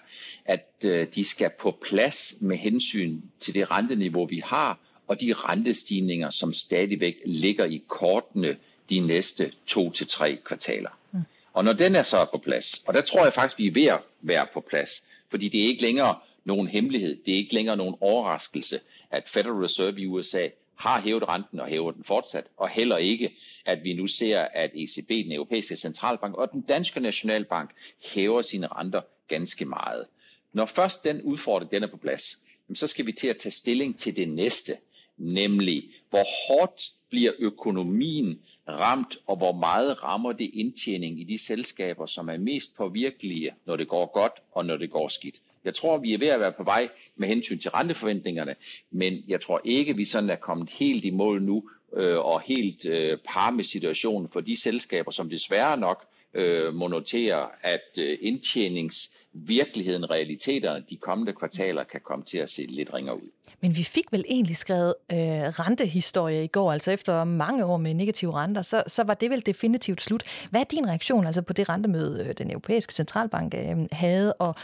at 0.45 0.73
øh, 0.83 1.07
de 1.15 1.25
skal 1.25 1.49
på 1.59 1.77
plads 1.89 2.41
med 2.41 2.57
hensyn 2.57 3.21
til 3.39 3.53
det 3.53 3.71
renteniveau, 3.71 4.25
vi 4.25 4.41
har, 4.45 4.79
og 5.07 5.21
de 5.21 5.33
rentestigninger, 5.33 6.29
som 6.29 6.53
stadigvæk 6.53 7.15
ligger 7.25 7.65
i 7.65 7.83
kortene 7.87 8.57
de 8.89 8.99
næste 8.99 9.51
to 9.65 9.91
til 9.91 10.07
tre 10.07 10.37
kvartaler. 10.45 10.99
Mm. 11.11 11.19
Og 11.53 11.63
når 11.63 11.73
den 11.73 11.95
er 11.95 12.03
så 12.03 12.25
på 12.31 12.37
plads, 12.37 12.83
og 12.87 12.93
der 12.93 13.01
tror 13.01 13.23
jeg 13.23 13.33
faktisk, 13.33 13.57
vi 13.57 13.67
er 13.67 13.71
ved 13.71 13.85
at 13.85 13.99
være 14.21 14.47
på 14.53 14.61
plads, 14.69 15.03
fordi 15.29 15.49
det 15.49 15.63
er 15.63 15.67
ikke 15.67 15.81
længere 15.81 16.15
nogen 16.45 16.67
hemmelighed, 16.67 17.17
det 17.25 17.33
er 17.33 17.37
ikke 17.37 17.53
længere 17.53 17.77
nogen 17.77 17.95
overraskelse, 18.01 18.79
at 19.11 19.29
Federal 19.29 19.53
Reserve 19.53 20.01
i 20.01 20.05
USA 20.05 20.47
har 20.75 21.01
hævet 21.01 21.27
renten 21.27 21.59
og 21.59 21.67
hæver 21.67 21.91
den 21.91 22.03
fortsat, 22.03 22.45
og 22.57 22.69
heller 22.69 22.97
ikke, 22.97 23.35
at 23.65 23.83
vi 23.83 23.93
nu 23.93 24.07
ser, 24.07 24.41
at 24.41 24.71
ECB, 24.75 25.09
den 25.09 25.31
europæiske 25.31 25.75
centralbank 25.75 26.35
og 26.35 26.51
den 26.51 26.61
danske 26.61 26.99
nationalbank 26.99 27.71
hæver 27.99 28.41
sine 28.41 28.67
renter 28.67 29.01
ganske 29.27 29.65
meget. 29.65 30.05
Når 30.53 30.65
først 30.65 31.03
den 31.03 31.21
udfordring 31.21 31.71
den 31.71 31.83
er 31.83 31.87
på 31.87 31.97
plads, 31.97 32.37
så 32.75 32.87
skal 32.87 33.05
vi 33.05 33.11
til 33.11 33.27
at 33.27 33.37
tage 33.37 33.51
stilling 33.51 33.99
til 33.99 34.15
det 34.17 34.29
næste, 34.29 34.73
nemlig 35.17 35.89
hvor 36.09 36.25
hårdt 36.47 36.91
bliver 37.09 37.31
økonomien 37.39 38.39
ramt, 38.67 39.17
og 39.27 39.37
hvor 39.37 39.51
meget 39.51 40.03
rammer 40.03 40.31
det 40.31 40.51
indtjening 40.53 41.21
i 41.21 41.23
de 41.23 41.39
selskaber, 41.39 42.05
som 42.05 42.29
er 42.29 42.37
mest 42.37 42.75
påvirkelige, 42.77 43.51
når 43.65 43.75
det 43.75 43.87
går 43.87 44.05
godt 44.13 44.33
og 44.51 44.65
når 44.65 44.77
det 44.77 44.91
går 44.91 45.07
skidt. 45.07 45.35
Jeg 45.65 45.75
tror, 45.75 45.97
vi 45.97 46.13
er 46.13 46.17
ved 46.17 46.27
at 46.27 46.39
være 46.39 46.51
på 46.51 46.63
vej 46.63 46.89
med 47.15 47.27
hensyn 47.27 47.59
til 47.59 47.71
renteforventningerne, 47.71 48.55
men 48.91 49.23
jeg 49.27 49.41
tror 49.41 49.61
ikke, 49.63 49.95
vi 49.95 50.05
sådan 50.05 50.29
er 50.29 50.35
kommet 50.35 50.69
helt 50.69 51.05
i 51.05 51.09
mål 51.09 51.41
nu 51.41 51.69
øh, 51.93 52.17
og 52.17 52.41
helt 52.41 52.85
øh, 52.85 53.17
par 53.17 53.51
med 53.51 53.63
situationen 53.63 54.29
for 54.29 54.41
de 54.41 54.61
selskaber, 54.61 55.11
som 55.11 55.29
desværre 55.29 55.77
nok 55.77 56.05
øh, 56.33 56.73
må 56.73 56.87
notere, 56.87 57.47
at 57.63 57.97
øh, 57.99 58.17
indtjenings 58.21 59.26
virkeligheden, 59.33 60.11
realiteterne, 60.11 60.83
de 60.89 60.97
kommende 60.97 61.33
kvartaler 61.33 61.83
kan 61.83 62.01
komme 62.03 62.25
til 62.25 62.37
at 62.37 62.49
se 62.49 62.61
lidt 62.61 62.93
ringere 62.93 63.15
ud. 63.15 63.29
Men 63.61 63.77
vi 63.77 63.83
fik 63.83 64.05
vel 64.11 64.25
egentlig 64.29 64.57
skrevet 64.57 64.93
øh, 65.11 65.17
rentehistorie 65.17 66.43
i 66.43 66.47
går, 66.47 66.71
altså 66.71 66.91
efter 66.91 67.23
mange 67.23 67.65
år 67.65 67.77
med 67.77 67.93
negative 67.93 68.33
renter, 68.33 68.61
så, 68.61 68.83
så 68.87 69.03
var 69.03 69.13
det 69.13 69.29
vel 69.29 69.45
definitivt 69.45 70.01
slut. 70.01 70.23
Hvad 70.49 70.61
er 70.61 70.65
din 70.65 70.87
reaktion 70.87 71.25
altså 71.25 71.41
på 71.41 71.53
det 71.53 71.69
rentemøde, 71.69 72.25
øh, 72.25 72.33
den 72.37 72.51
europæiske 72.51 72.93
centralbank 72.93 73.53
øh, 73.53 73.77
havde, 73.91 74.33
og, 74.33 74.55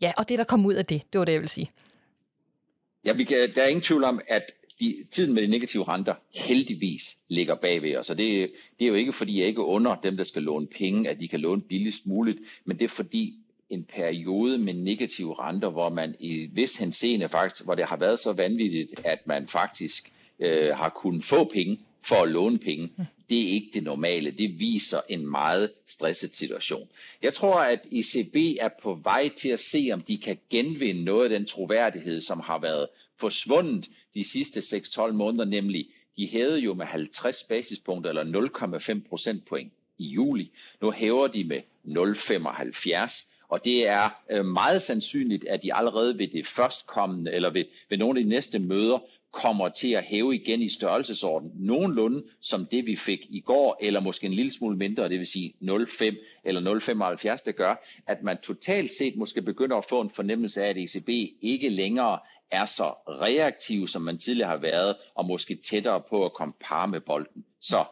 ja, 0.00 0.12
og 0.16 0.28
det, 0.28 0.38
der 0.38 0.44
kom 0.44 0.66
ud 0.66 0.74
af 0.74 0.86
det? 0.86 1.02
Det 1.12 1.18
var 1.18 1.24
det, 1.24 1.32
jeg 1.32 1.40
vil 1.40 1.48
sige. 1.48 1.70
Ja, 3.04 3.12
vi 3.12 3.24
kan, 3.24 3.36
der 3.54 3.62
er 3.62 3.66
ingen 3.66 3.82
tvivl 3.82 4.04
om, 4.04 4.20
at 4.28 4.52
de, 4.80 5.04
tiden 5.10 5.34
med 5.34 5.42
de 5.42 5.48
negative 5.48 5.88
renter 5.88 6.14
heldigvis 6.34 7.18
ligger 7.28 7.54
bagved 7.54 7.96
os. 7.96 8.10
Og 8.10 8.18
det, 8.18 8.52
det 8.78 8.84
er 8.84 8.88
jo 8.88 8.94
ikke, 8.94 9.12
fordi 9.12 9.38
jeg 9.38 9.46
ikke 9.46 9.64
under 9.64 9.96
dem, 10.02 10.16
der 10.16 10.24
skal 10.24 10.42
låne 10.42 10.66
penge, 10.66 11.10
at 11.10 11.20
de 11.20 11.28
kan 11.28 11.40
låne 11.40 11.60
billigst 11.60 12.06
muligt, 12.06 12.38
men 12.64 12.78
det 12.78 12.84
er 12.84 12.88
fordi 12.88 13.34
en 13.72 13.84
periode 13.84 14.58
med 14.58 14.74
negative 14.74 15.34
renter, 15.38 15.70
hvor 15.70 15.88
man 15.88 16.14
i 16.18 16.48
vis 16.52 16.76
henseende 16.76 17.28
faktisk, 17.28 17.64
hvor 17.64 17.74
det 17.74 17.84
har 17.84 17.96
været 17.96 18.20
så 18.20 18.32
vanvittigt, 18.32 19.00
at 19.04 19.26
man 19.26 19.48
faktisk 19.48 20.12
øh, 20.38 20.70
har 20.74 20.88
kunnet 20.88 21.24
få 21.24 21.44
penge 21.44 21.80
for 22.02 22.16
at 22.16 22.28
låne 22.28 22.58
penge. 22.58 22.92
Det 23.30 23.38
er 23.42 23.52
ikke 23.52 23.70
det 23.74 23.82
normale. 23.82 24.30
Det 24.30 24.60
viser 24.60 25.00
en 25.08 25.26
meget 25.26 25.70
stresset 25.86 26.34
situation. 26.34 26.88
Jeg 27.22 27.34
tror, 27.34 27.54
at 27.54 27.80
ECB 27.92 28.36
er 28.60 28.68
på 28.82 28.94
vej 29.02 29.28
til 29.28 29.48
at 29.48 29.60
se, 29.60 29.90
om 29.92 30.00
de 30.00 30.18
kan 30.18 30.38
genvinde 30.50 31.04
noget 31.04 31.24
af 31.24 31.30
den 31.30 31.46
troværdighed, 31.46 32.20
som 32.20 32.40
har 32.40 32.58
været 32.58 32.86
forsvundet 33.20 33.90
de 34.14 34.24
sidste 34.24 34.60
6-12 34.60 35.12
måneder, 35.12 35.44
nemlig 35.44 35.88
de 36.16 36.28
hævede 36.28 36.58
jo 36.58 36.74
med 36.74 36.86
50 36.86 37.44
basispunkter 37.44 38.10
eller 38.10 38.94
0,5 38.94 39.08
procentpoint 39.08 39.72
i 39.98 40.04
juli. 40.04 40.50
Nu 40.80 40.90
hæver 40.90 41.26
de 41.26 41.44
med 41.44 41.60
0,75 41.84 43.31
og 43.52 43.64
det 43.64 43.88
er 43.88 44.08
øh, 44.30 44.44
meget 44.44 44.82
sandsynligt, 44.82 45.44
at 45.44 45.62
de 45.62 45.74
allerede 45.74 46.18
ved 46.18 46.28
det 46.28 46.46
førstkommende, 46.46 47.32
eller 47.32 47.50
ved, 47.50 47.64
ved 47.90 47.98
nogle 47.98 48.18
af 48.20 48.24
de 48.24 48.30
næste 48.30 48.58
møder, 48.58 48.98
kommer 49.32 49.68
til 49.68 49.92
at 49.92 50.04
hæve 50.04 50.34
igen 50.34 50.62
i 50.62 50.68
størrelsesorden 50.68 51.50
nogenlunde 51.54 52.22
som 52.40 52.66
det 52.66 52.86
vi 52.86 52.96
fik 52.96 53.26
i 53.30 53.40
går, 53.40 53.78
eller 53.80 54.00
måske 54.00 54.26
en 54.26 54.32
lille 54.32 54.52
smule 54.52 54.76
mindre, 54.76 55.08
det 55.08 55.18
vil 55.18 55.26
sige 55.26 55.54
0,5 55.62 56.42
eller 56.44 56.80
0,75, 57.36 57.42
det 57.46 57.56
gør, 57.56 57.84
at 58.06 58.22
man 58.22 58.38
totalt 58.42 58.90
set 58.90 59.16
måske 59.16 59.42
begynder 59.42 59.76
at 59.76 59.84
få 59.84 60.00
en 60.00 60.10
fornemmelse 60.10 60.64
af, 60.64 60.68
at 60.68 60.76
ECB 60.76 61.08
ikke 61.42 61.68
længere 61.68 62.18
er 62.50 62.64
så 62.64 62.84
reaktiv, 63.08 63.88
som 63.88 64.02
man 64.02 64.18
tidligere 64.18 64.50
har 64.50 64.56
været, 64.56 64.96
og 65.14 65.26
måske 65.26 65.54
tættere 65.54 66.02
på 66.10 66.24
at 66.24 66.32
komme 66.32 66.54
par 66.60 66.86
med 66.86 67.00
bolden. 67.00 67.44
Så 67.60 67.84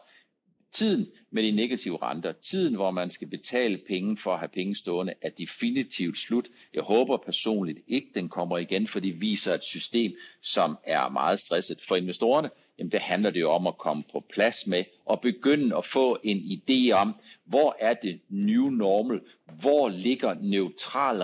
tiden 0.71 1.07
med 1.31 1.43
de 1.43 1.51
negative 1.51 1.97
renter, 2.01 2.31
tiden 2.31 2.75
hvor 2.75 2.91
man 2.91 3.09
skal 3.09 3.27
betale 3.27 3.79
penge 3.87 4.17
for 4.17 4.33
at 4.33 4.39
have 4.39 4.49
penge 4.49 4.75
stående, 4.75 5.13
er 5.21 5.29
definitivt 5.29 6.17
slut. 6.17 6.47
Jeg 6.73 6.83
håber 6.83 7.17
personligt 7.17 7.79
ikke, 7.87 8.07
den 8.15 8.29
kommer 8.29 8.57
igen, 8.57 8.87
for 8.87 8.99
det 8.99 9.21
viser 9.21 9.53
et 9.53 9.63
system, 9.63 10.13
som 10.41 10.77
er 10.83 11.09
meget 11.09 11.39
stresset 11.39 11.81
for 11.87 11.95
investorerne. 11.95 12.49
Jamen 12.79 12.91
det 12.91 12.99
handler 12.99 13.29
det 13.29 13.39
jo 13.39 13.51
om 13.51 13.67
at 13.67 13.77
komme 13.77 14.03
på 14.11 14.23
plads 14.29 14.67
med 14.67 14.83
og 15.05 15.21
begynde 15.21 15.77
at 15.77 15.85
få 15.85 16.17
en 16.23 16.37
idé 16.37 16.91
om, 16.91 17.15
hvor 17.45 17.75
er 17.79 17.93
det 17.93 18.19
new 18.29 18.69
normal, 18.69 19.21
hvor 19.61 19.89
ligger 19.89 20.29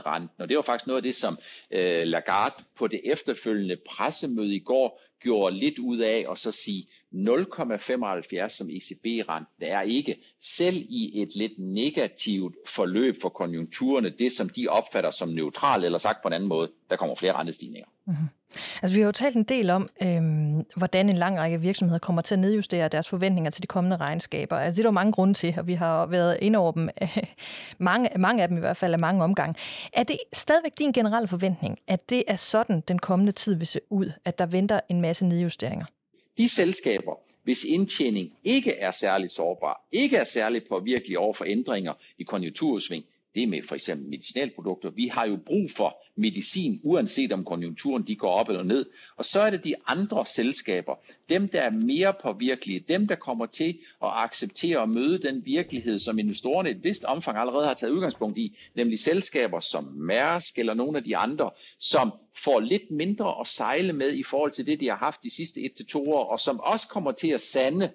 renten. 0.06 0.42
Og 0.42 0.50
det 0.50 0.56
var 0.56 0.62
faktisk 0.62 0.88
noget 0.88 0.98
af 0.98 1.04
det, 1.04 1.16
som 1.16 1.38
øh, 1.72 2.04
Lagarde 2.04 2.64
på 2.76 2.88
det 2.88 3.02
efterfølgende 3.04 3.76
pressemøde 3.90 4.56
i 4.56 4.60
går 4.60 5.02
gjorde 5.20 5.56
lidt 5.56 5.80
ud 5.80 5.98
af 5.98 6.26
og 6.28 6.38
så 6.38 6.52
sige, 6.52 6.88
0,75 7.14 8.50
som 8.50 8.68
ECB-renten 8.70 9.62
er 9.62 9.82
ikke, 9.82 10.16
selv 10.42 10.76
i 10.76 11.22
et 11.22 11.36
lidt 11.36 11.60
negativt 11.60 12.56
forløb 12.66 13.16
for 13.22 13.30
konjunkturerne, 13.30 14.10
det 14.10 14.34
som 14.34 14.50
de 14.50 14.68
opfatter 14.68 15.12
som 15.12 15.30
neutral, 15.30 15.84
eller 15.84 15.98
sagt 15.98 16.22
på 16.22 16.28
en 16.28 16.34
anden 16.34 16.50
måde, 16.50 16.72
der 16.90 16.96
kommer 16.96 17.16
flere 17.16 17.34
rentestigninger. 17.34 17.88
Mm-hmm. 18.08 18.28
Altså, 18.82 18.96
vi 18.96 19.02
har 19.02 19.06
jo 19.06 19.12
talt 19.12 19.36
en 19.36 19.44
del 19.44 19.70
om, 19.70 19.90
øhm, 20.04 20.66
hvordan 20.76 21.10
en 21.10 21.18
lang 21.18 21.40
række 21.40 21.62
virksomheder 21.62 22.00
kommer 22.00 22.22
til 22.22 22.36
at 22.36 22.40
nedjustere 22.40 22.88
deres 22.88 23.08
forventninger 23.08 23.52
til 23.52 23.62
de 23.62 23.68
kommende 23.68 23.98
regnskaber. 23.98 24.58
Altså, 24.58 24.78
det 24.78 24.86
er 24.86 24.90
der 24.90 24.94
mange 24.94 25.12
grunde 25.12 25.34
til, 25.34 25.56
og 25.58 25.68
vi 25.68 25.74
har 25.74 26.06
været 26.06 26.38
inde 26.42 26.60
over 26.60 26.72
dem, 26.72 26.90
mange, 27.78 28.10
mange 28.18 28.42
af 28.44 28.48
dem 28.48 28.58
i 28.58 28.60
hvert 28.60 28.78
fald, 28.78 28.94
af 28.94 29.00
mange 29.00 29.24
omgange. 29.24 29.56
Er 29.94 30.04
det 30.04 30.18
stadigvæk 30.34 30.72
din 30.80 30.92
generelle 30.92 31.28
forventning, 31.28 31.78
at 31.88 32.10
det 32.10 32.24
er 32.28 32.36
sådan, 32.36 32.84
den 32.88 33.00
kommende 33.00 33.32
tid 33.32 33.56
vil 33.56 33.68
se 33.68 33.80
ud, 33.90 34.12
at 34.26 34.40
der 34.40 34.46
venter 34.46 34.80
en 34.90 35.02
masse 35.02 35.26
nedjusteringer? 35.26 35.86
De 36.38 36.50
selskaber, 36.50 37.20
hvis 37.44 37.64
indtjening 37.64 38.34
ikke 38.44 38.72
er 38.72 38.92
særlig 38.92 39.32
sårbar, 39.32 39.88
ikke 39.92 40.18
er 40.18 40.24
særlig 40.24 40.64
påvirkelig 40.70 41.18
over 41.18 41.34
for 41.34 41.46
ændringer 41.46 41.94
i 42.18 42.24
konjunktursving, 42.24 43.06
det 43.38 43.44
er 43.44 43.48
med 43.48 43.64
for 43.64 43.76
eksempel 43.76 44.10
medicinalprodukter. 44.10 44.90
Vi 44.90 45.08
har 45.08 45.28
jo 45.28 45.38
brug 45.46 45.72
for 45.72 46.04
medicin, 46.16 46.80
uanset 46.84 47.32
om 47.32 47.46
konjunkturen 47.46 48.04
de 48.08 48.16
går 48.16 48.30
op 48.30 48.50
eller 48.50 48.64
ned. 48.64 48.86
Og 49.18 49.26
så 49.26 49.40
er 49.40 49.50
det 49.50 49.64
de 49.64 49.76
andre 49.88 50.26
selskaber, 50.26 50.96
dem 51.30 51.48
der 51.48 51.62
er 51.62 51.72
mere 51.72 52.14
påvirkelige, 52.22 52.80
dem 52.80 53.08
der 53.08 53.16
kommer 53.16 53.46
til 53.46 53.70
at 54.04 54.10
acceptere 54.14 54.80
og 54.80 54.90
møde 54.90 55.18
den 55.18 55.46
virkelighed, 55.46 56.00
som 56.00 56.20
investorerne 56.20 56.70
i 56.70 56.72
et 56.72 56.84
vist 56.84 57.04
omfang 57.04 57.38
allerede 57.38 57.66
har 57.66 57.74
taget 57.74 57.94
udgangspunkt 57.94 58.38
i, 58.38 58.58
nemlig 58.76 59.00
selskaber 59.00 59.60
som 59.60 59.84
Mærsk 59.84 60.60
eller 60.60 60.74
nogle 60.74 60.98
af 60.98 61.04
de 61.04 61.18
andre, 61.18 61.50
som 61.80 62.14
får 62.44 62.60
lidt 62.60 62.92
mindre 62.92 63.36
at 63.42 63.48
sejle 63.48 63.94
med 63.94 64.14
i 64.14 64.24
forhold 64.24 64.52
til 64.52 64.66
det, 64.66 64.80
de 64.80 64.88
har 64.88 64.98
haft 64.98 65.24
de 65.24 65.30
sidste 65.30 65.62
et 65.62 65.74
til 65.74 65.86
to 65.86 66.12
år, 66.12 66.24
og 66.24 66.40
som 66.40 66.60
også 66.60 66.88
kommer 66.88 67.12
til 67.12 67.28
at 67.28 67.42
sande, 67.42 67.92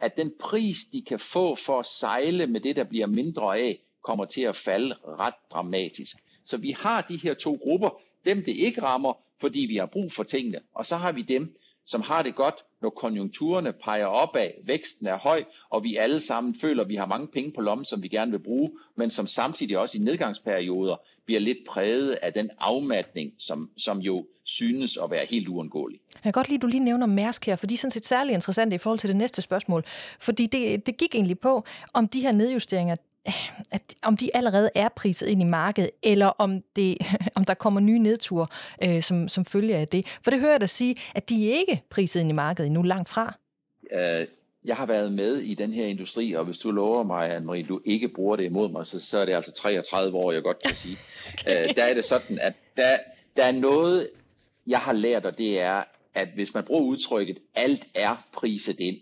at 0.00 0.16
den 0.16 0.32
pris, 0.40 0.84
de 0.92 1.02
kan 1.02 1.18
få 1.18 1.54
for 1.54 1.80
at 1.80 1.86
sejle 1.86 2.46
med 2.46 2.60
det, 2.60 2.76
der 2.76 2.84
bliver 2.84 3.06
mindre 3.06 3.58
af, 3.58 3.80
kommer 4.04 4.24
til 4.24 4.42
at 4.42 4.56
falde 4.56 4.94
ret 5.04 5.34
dramatisk. 5.52 6.16
Så 6.44 6.56
vi 6.56 6.70
har 6.70 7.00
de 7.00 7.16
her 7.16 7.34
to 7.34 7.58
grupper, 7.62 7.90
dem 8.24 8.44
det 8.44 8.52
ikke 8.52 8.82
rammer, 8.82 9.12
fordi 9.40 9.66
vi 9.68 9.76
har 9.76 9.86
brug 9.86 10.12
for 10.12 10.22
tingene, 10.22 10.58
og 10.74 10.86
så 10.86 10.96
har 10.96 11.12
vi 11.12 11.22
dem, 11.22 11.56
som 11.86 12.00
har 12.00 12.22
det 12.22 12.34
godt, 12.34 12.54
når 12.82 12.90
konjunkturerne 12.90 13.72
peger 13.72 14.06
opad, 14.06 14.50
væksten 14.64 15.06
er 15.06 15.18
høj, 15.18 15.44
og 15.70 15.84
vi 15.84 15.96
alle 15.96 16.20
sammen 16.20 16.54
føler, 16.54 16.82
at 16.82 16.88
vi 16.88 16.96
har 16.96 17.06
mange 17.06 17.26
penge 17.26 17.52
på 17.52 17.60
lommen, 17.60 17.84
som 17.84 18.02
vi 18.02 18.08
gerne 18.08 18.30
vil 18.30 18.38
bruge, 18.38 18.70
men 18.96 19.10
som 19.10 19.26
samtidig 19.26 19.78
også 19.78 19.98
i 19.98 20.00
nedgangsperioder 20.00 20.96
bliver 21.26 21.40
lidt 21.40 21.58
præget 21.68 22.12
af 22.12 22.32
den 22.32 22.50
afmatning, 22.58 23.32
som, 23.38 23.70
som 23.76 23.98
jo 23.98 24.26
synes 24.44 24.98
at 25.04 25.10
være 25.10 25.26
helt 25.26 25.48
uundgåelig. 25.48 26.00
Jeg 26.14 26.22
kan 26.22 26.32
godt 26.32 26.48
lide, 26.48 26.58
at 26.58 26.62
du 26.62 26.66
lige 26.66 26.84
nævner 26.84 27.06
Mærsk 27.06 27.46
her, 27.46 27.56
for 27.56 27.66
de 27.66 27.74
er 27.74 27.78
sådan 27.78 27.90
set 27.90 28.04
særlig 28.04 28.34
interessante 28.34 28.74
i 28.74 28.78
forhold 28.78 28.98
til 28.98 29.08
det 29.08 29.16
næste 29.16 29.42
spørgsmål. 29.42 29.84
Fordi 30.18 30.46
det, 30.46 30.86
det 30.86 30.96
gik 30.96 31.14
egentlig 31.14 31.38
på, 31.38 31.64
om 31.92 32.08
de 32.08 32.20
her 32.20 32.32
nedjusteringer, 32.32 32.96
at 33.70 33.94
om 34.02 34.16
de 34.16 34.36
allerede 34.36 34.70
er 34.74 34.88
priset 34.88 35.26
ind 35.26 35.42
i 35.42 35.44
markedet, 35.44 35.90
eller 36.02 36.26
om, 36.26 36.62
det, 36.76 36.98
om 37.36 37.44
der 37.44 37.54
kommer 37.54 37.80
nye 37.80 37.98
nedture 37.98 38.46
øh, 38.84 39.02
som, 39.02 39.28
som 39.28 39.44
følge 39.44 39.76
af 39.76 39.88
det. 39.88 40.18
For 40.22 40.30
det 40.30 40.40
hører 40.40 40.50
jeg 40.50 40.60
dig 40.60 40.70
sige, 40.70 40.96
at 41.14 41.28
de 41.28 41.44
ikke 41.44 41.72
er 41.72 41.76
priset 41.90 42.20
ind 42.20 42.30
i 42.30 42.32
markedet 42.32 42.66
endnu 42.66 42.82
langt 42.82 43.08
fra. 43.08 43.36
Uh, 43.82 44.26
jeg 44.64 44.76
har 44.76 44.86
været 44.86 45.12
med 45.12 45.36
i 45.36 45.54
den 45.54 45.72
her 45.72 45.86
industri, 45.86 46.32
og 46.32 46.44
hvis 46.44 46.58
du 46.58 46.70
lover 46.70 47.02
mig, 47.02 47.36
Anne-Marie, 47.36 47.68
du 47.68 47.80
ikke 47.84 48.08
bruger 48.08 48.36
det 48.36 48.44
imod 48.44 48.68
mig, 48.72 48.86
så, 48.86 49.00
så 49.00 49.18
er 49.18 49.24
det 49.24 49.32
altså 49.32 49.52
33 49.52 50.16
år, 50.16 50.32
jeg 50.32 50.42
godt 50.42 50.62
kan 50.62 50.76
sige. 50.76 50.96
okay. 51.34 51.68
uh, 51.68 51.74
der 51.76 51.84
er 51.84 51.94
det 51.94 52.04
sådan, 52.04 52.38
at 52.38 52.52
der, 52.76 52.96
der 53.36 53.44
er 53.44 53.52
noget, 53.52 54.08
jeg 54.66 54.78
har 54.78 54.92
lært, 54.92 55.26
og 55.26 55.38
det 55.38 55.60
er, 55.60 55.82
at 56.14 56.28
hvis 56.34 56.54
man 56.54 56.64
bruger 56.64 56.82
udtrykket, 56.82 57.38
alt 57.54 57.86
er 57.94 58.26
priset 58.32 58.80
ind, 58.80 58.96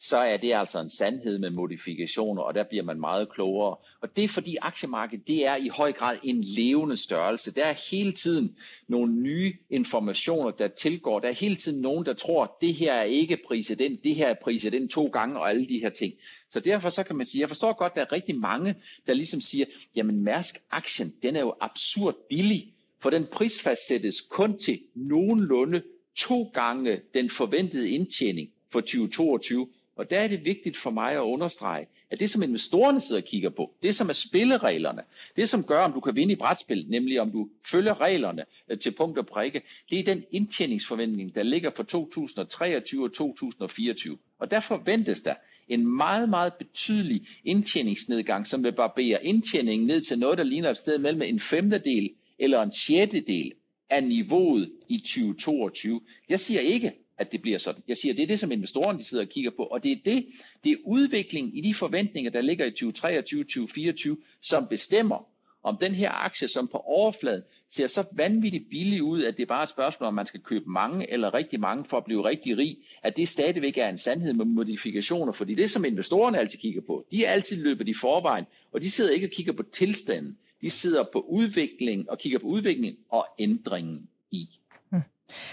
så 0.00 0.16
er 0.16 0.36
det 0.36 0.54
altså 0.54 0.80
en 0.80 0.90
sandhed 0.90 1.38
med 1.38 1.50
modifikationer, 1.50 2.42
og 2.42 2.54
der 2.54 2.62
bliver 2.62 2.84
man 2.84 3.00
meget 3.00 3.28
klogere. 3.28 3.76
Og 4.00 4.16
det 4.16 4.24
er 4.24 4.28
fordi 4.28 4.56
aktiemarkedet, 4.62 5.28
det 5.28 5.46
er 5.46 5.56
i 5.56 5.68
høj 5.68 5.92
grad 5.92 6.16
en 6.22 6.40
levende 6.40 6.96
størrelse. 6.96 7.54
Der 7.54 7.64
er 7.64 7.74
hele 7.90 8.12
tiden 8.12 8.56
nogle 8.88 9.12
nye 9.12 9.54
informationer, 9.70 10.50
der 10.50 10.68
tilgår. 10.68 11.18
Der 11.18 11.28
er 11.28 11.32
hele 11.32 11.56
tiden 11.56 11.82
nogen, 11.82 12.06
der 12.06 12.12
tror, 12.12 12.44
at 12.44 12.50
det 12.60 12.74
her 12.74 12.92
er 12.92 13.02
ikke 13.02 13.38
priset 13.46 13.80
ind, 13.80 13.98
det 13.98 14.14
her 14.14 14.28
er 14.28 14.34
priset 14.42 14.74
ind 14.74 14.88
to 14.88 15.06
gange, 15.06 15.40
og 15.40 15.50
alle 15.50 15.68
de 15.68 15.78
her 15.78 15.90
ting. 15.90 16.14
Så 16.50 16.60
derfor 16.60 16.88
så 16.88 17.02
kan 17.02 17.16
man 17.16 17.26
sige, 17.26 17.40
jeg 17.40 17.48
forstår 17.48 17.72
godt, 17.72 17.92
at 17.92 17.96
der 17.96 18.02
er 18.02 18.12
rigtig 18.12 18.38
mange, 18.38 18.74
der 19.06 19.14
ligesom 19.14 19.40
siger, 19.40 19.66
jamen 19.96 20.24
Mærsk-aktien, 20.24 21.14
den 21.22 21.36
er 21.36 21.40
jo 21.40 21.54
absurd 21.60 22.14
billig, 22.28 22.72
for 23.00 23.10
den 23.10 23.26
prisfastsættes 23.26 24.20
kun 24.20 24.58
til 24.58 24.80
nogenlunde 24.94 25.82
to 26.16 26.42
gange 26.54 27.00
den 27.14 27.30
forventede 27.30 27.90
indtjening 27.90 28.48
for 28.72 28.80
2022. 28.80 29.68
Og 29.98 30.10
der 30.10 30.20
er 30.20 30.28
det 30.28 30.44
vigtigt 30.44 30.76
for 30.76 30.90
mig 30.90 31.12
at 31.12 31.20
understrege, 31.20 31.86
at 32.10 32.20
det 32.20 32.30
som 32.30 32.42
investorerne 32.42 33.00
sidder 33.00 33.22
og 33.22 33.28
kigger 33.28 33.50
på, 33.50 33.74
det 33.82 33.94
som 33.94 34.08
er 34.08 34.12
spillereglerne, 34.12 35.02
det 35.36 35.48
som 35.48 35.64
gør, 35.64 35.80
om 35.80 35.92
du 35.92 36.00
kan 36.00 36.16
vinde 36.16 36.32
i 36.32 36.36
brætspil, 36.36 36.86
nemlig 36.88 37.20
om 37.20 37.30
du 37.30 37.48
følger 37.66 38.00
reglerne 38.00 38.44
øh, 38.68 38.78
til 38.78 38.90
punkt 38.90 39.18
og 39.18 39.26
prikke, 39.26 39.62
det 39.90 39.98
er 39.98 40.04
den 40.04 40.24
indtjeningsforventning, 40.30 41.34
der 41.34 41.42
ligger 41.42 41.70
for 41.76 41.82
2023 41.82 43.04
og 43.04 43.12
2024. 43.12 44.18
Og 44.38 44.50
der 44.50 44.60
forventes 44.60 45.20
der 45.20 45.34
en 45.68 45.96
meget, 45.96 46.28
meget 46.28 46.52
betydelig 46.54 47.26
indtjeningsnedgang, 47.44 48.46
som 48.46 48.64
vil 48.64 48.72
barbere 48.72 49.24
indtjeningen 49.24 49.86
ned 49.86 50.00
til 50.00 50.18
noget, 50.18 50.38
der 50.38 50.44
ligner 50.44 50.70
et 50.70 50.78
sted 50.78 50.98
mellem 50.98 51.22
en 51.22 51.40
femtedel 51.40 52.10
eller 52.38 52.62
en 52.62 52.72
sjettedel 52.72 53.52
af 53.90 54.04
niveauet 54.04 54.72
i 54.88 54.98
2022. 54.98 56.00
Jeg 56.28 56.40
siger 56.40 56.60
ikke, 56.60 56.92
at 57.18 57.32
det 57.32 57.42
bliver 57.42 57.58
sådan. 57.58 57.82
Jeg 57.88 57.96
siger, 57.96 58.14
det 58.14 58.22
er 58.22 58.26
det, 58.26 58.40
som 58.40 58.52
investorerne 58.52 58.98
de 58.98 59.04
sidder 59.04 59.24
og 59.24 59.30
kigger 59.30 59.50
på, 59.56 59.62
og 59.62 59.82
det 59.82 59.92
er 59.92 59.96
det, 60.04 60.26
det 60.64 60.72
er 60.72 60.76
udviklingen 60.84 61.54
i 61.54 61.60
de 61.60 61.74
forventninger, 61.74 62.30
der 62.30 62.40
ligger 62.40 62.66
i 62.66 62.70
2023-2024, 62.70 64.16
som 64.40 64.66
bestemmer, 64.66 65.28
om 65.62 65.76
den 65.80 65.94
her 65.94 66.10
aktie, 66.10 66.48
som 66.48 66.68
på 66.68 66.78
overfladen 66.78 67.42
ser 67.70 67.86
så 67.86 68.06
vanvittigt 68.12 68.70
billig 68.70 69.02
ud, 69.02 69.22
at 69.22 69.36
det 69.36 69.42
er 69.42 69.46
bare 69.46 69.62
et 69.62 69.68
spørgsmål, 69.68 70.06
om 70.06 70.14
man 70.14 70.26
skal 70.26 70.40
købe 70.40 70.70
mange 70.70 71.12
eller 71.12 71.34
rigtig 71.34 71.60
mange 71.60 71.84
for 71.84 71.96
at 71.96 72.04
blive 72.04 72.24
rigtig 72.24 72.58
rig, 72.58 72.76
at 73.02 73.16
det 73.16 73.28
stadigvæk 73.28 73.78
er 73.78 73.88
en 73.88 73.98
sandhed 73.98 74.34
med 74.34 74.44
modifikationer, 74.44 75.32
fordi 75.32 75.54
det, 75.54 75.70
som 75.70 75.84
investorerne 75.84 76.38
altid 76.38 76.58
kigger 76.58 76.80
på, 76.80 77.06
de 77.10 77.24
er 77.24 77.30
altid 77.30 77.62
løbet 77.62 77.88
i 77.88 77.94
forvejen, 77.94 78.44
og 78.72 78.82
de 78.82 78.90
sidder 78.90 79.10
ikke 79.10 79.26
og 79.26 79.30
kigger 79.30 79.52
på 79.52 79.62
tilstanden, 79.62 80.38
de 80.60 80.70
sidder 80.70 81.04
på 81.12 81.20
udvikling 81.20 82.10
og 82.10 82.18
kigger 82.18 82.38
på 82.38 82.46
udviklingen 82.46 82.98
og 83.08 83.26
ændringen 83.38 84.08
i. 84.30 84.48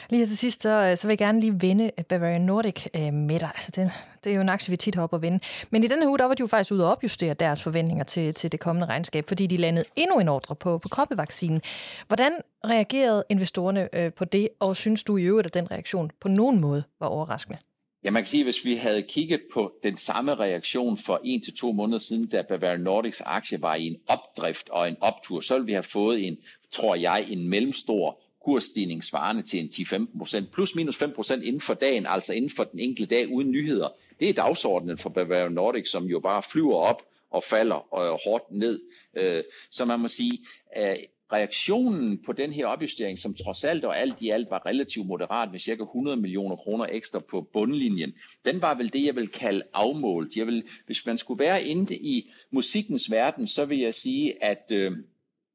Lige 0.09 0.19
her 0.19 0.27
til 0.27 0.37
sidst, 0.37 0.61
så, 0.61 0.69
øh, 0.69 0.97
så 0.97 1.07
vil 1.07 1.11
jeg 1.11 1.17
gerne 1.17 1.39
lige 1.39 1.61
vende 1.61 1.91
øh, 1.97 2.05
Bavarian 2.05 2.41
Nordic 2.41 2.85
øh, 2.95 3.13
med 3.13 3.39
dig. 3.39 3.51
Altså, 3.55 3.71
det, 3.75 3.91
det 4.23 4.31
er 4.31 4.35
jo 4.35 4.41
en 4.41 4.49
aktie, 4.49 4.71
vi 4.71 4.77
tit 4.77 4.95
har 4.95 5.03
op 5.03 5.13
at 5.13 5.21
vinde. 5.21 5.39
Men 5.69 5.83
i 5.83 5.87
denne 5.87 6.09
uge, 6.09 6.17
der 6.17 6.25
var 6.25 6.33
de 6.33 6.41
jo 6.41 6.47
faktisk 6.47 6.71
ude 6.71 6.85
og 6.85 6.91
opjustere 6.91 7.33
deres 7.33 7.63
forventninger 7.63 8.03
til, 8.03 8.33
til 8.33 8.51
det 8.51 8.59
kommende 8.59 8.87
regnskab, 8.87 9.27
fordi 9.27 9.47
de 9.47 9.57
landede 9.57 9.85
endnu 9.95 10.19
en 10.19 10.27
ordre 10.27 10.55
på, 10.55 10.77
på 10.77 10.89
koppevaccinen. 10.89 11.61
Hvordan 12.07 12.31
reagerede 12.65 13.23
investorerne 13.29 13.89
øh, 13.93 14.13
på 14.13 14.25
det, 14.25 14.49
og 14.59 14.75
synes 14.75 15.03
du 15.03 15.17
i 15.17 15.23
øvrigt, 15.23 15.45
at 15.45 15.53
den 15.53 15.71
reaktion 15.71 16.11
på 16.19 16.27
nogen 16.27 16.59
måde 16.59 16.83
var 16.99 17.07
overraskende? 17.07 17.57
Ja, 18.03 18.11
man 18.11 18.21
kan 18.21 18.27
sige, 18.27 18.41
at 18.41 18.45
hvis 18.45 18.65
vi 18.65 18.75
havde 18.75 19.01
kigget 19.01 19.41
på 19.53 19.73
den 19.83 19.97
samme 19.97 20.35
reaktion 20.35 20.97
for 20.97 21.21
en 21.23 21.41
til 21.41 21.53
to 21.53 21.71
måneder 21.71 21.99
siden, 21.99 22.27
da 22.27 22.41
Bavarian 22.41 22.79
Nordics 22.79 23.21
aktie 23.25 23.61
var 23.61 23.75
i 23.75 23.87
en 23.87 23.95
opdrift 24.07 24.69
og 24.69 24.87
en 24.87 24.97
optur, 25.01 25.39
så 25.39 25.53
ville 25.53 25.65
vi 25.65 25.73
have 25.73 25.83
fået 25.83 26.27
en, 26.27 26.37
tror 26.71 26.95
jeg, 26.95 27.25
en 27.29 27.49
mellemstor 27.49 28.19
kursstigning 28.45 29.03
svarende 29.03 29.41
til 29.41 29.59
en 29.59 29.69
10-15% 29.73 30.43
plus 30.53 30.75
minus 30.75 31.03
5% 31.03 31.33
inden 31.33 31.61
for 31.61 31.73
dagen, 31.73 32.05
altså 32.05 32.33
inden 32.33 32.49
for 32.49 32.63
den 32.63 32.79
enkelte 32.79 33.15
dag 33.15 33.31
uden 33.31 33.51
nyheder. 33.51 33.89
Det 34.19 34.29
er 34.29 34.33
dagsordenen 34.33 34.97
for 34.97 35.09
Bavarian 35.09 35.51
Nordic, 35.51 35.89
som 35.89 36.05
jo 36.05 36.19
bare 36.19 36.43
flyver 36.43 36.75
op 36.75 37.01
og 37.31 37.43
falder 37.43 37.93
og 37.93 38.19
hårdt 38.25 38.51
ned. 38.51 38.81
Øh, 39.17 39.43
så 39.71 39.85
man 39.85 39.99
må 39.99 40.07
sige, 40.07 40.39
at 40.71 40.97
reaktionen 41.33 42.23
på 42.25 42.33
den 42.33 42.53
her 42.53 42.65
opjustering, 42.65 43.19
som 43.19 43.33
trods 43.33 43.63
alt 43.63 43.85
og 43.85 43.99
alt 43.99 44.21
i 44.21 44.29
alt 44.29 44.49
var 44.49 44.65
relativt 44.65 45.07
moderat 45.07 45.51
med 45.51 45.59
cirka 45.59 45.83
100 45.83 46.17
millioner 46.17 46.55
kroner 46.55 46.85
ekstra 46.91 47.19
på 47.19 47.41
bundlinjen, 47.53 48.13
den 48.45 48.61
var 48.61 48.75
vel 48.75 48.93
det, 48.93 49.05
jeg 49.05 49.15
vil 49.15 49.27
kalde 49.27 49.63
afmålt. 49.73 50.35
Jeg 50.35 50.47
vil, 50.47 50.63
hvis 50.85 51.05
man 51.05 51.17
skulle 51.17 51.39
være 51.39 51.63
inde 51.63 51.95
i 51.95 52.31
musikkens 52.51 53.11
verden, 53.11 53.47
så 53.47 53.65
vil 53.65 53.79
jeg 53.79 53.95
sige, 53.95 54.43
at 54.43 54.71
øh, 54.71 54.91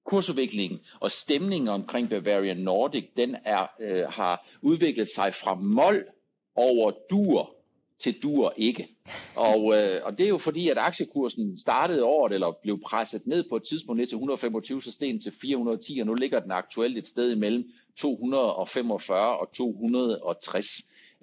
kursudviklingen 0.05 0.81
og 1.01 1.11
stemningen 1.11 1.69
omkring 1.69 2.09
Bavarian 2.09 2.57
Nordic, 2.57 3.05
den 3.17 3.37
er, 3.45 3.67
øh, 3.81 4.05
har 4.09 4.49
udviklet 4.63 5.11
sig 5.11 5.35
fra 5.35 5.55
mol 5.55 6.05
over 6.57 6.93
dur 7.11 7.57
til 8.01 8.23
dur 8.23 8.55
ikke. 8.57 8.89
Og, 9.35 9.77
øh, 9.77 10.01
og 10.05 10.19
det 10.19 10.25
er 10.25 10.29
jo 10.29 10.39
fordi, 10.39 10.69
at 10.69 10.79
aktiekursen 10.79 11.59
startede 11.59 12.05
året, 12.05 12.33
eller 12.33 12.59
blev 12.63 12.81
presset 12.81 13.27
ned 13.27 13.45
på 13.49 13.57
et 13.57 13.63
tidspunkt 13.69 13.99
ned 13.99 14.07
til 14.07 14.17
125, 14.17 14.83
så 14.83 14.93
steg 14.93 15.21
til 15.23 15.33
410, 15.41 15.99
og 16.01 16.07
nu 16.07 16.15
ligger 16.15 16.41
den 16.41 16.53
aktuelt 16.53 16.99
et 16.99 17.09
sted 17.09 17.33
imellem 17.33 17.71
245 17.97 19.39
og 19.39 19.53
260. 19.53 20.67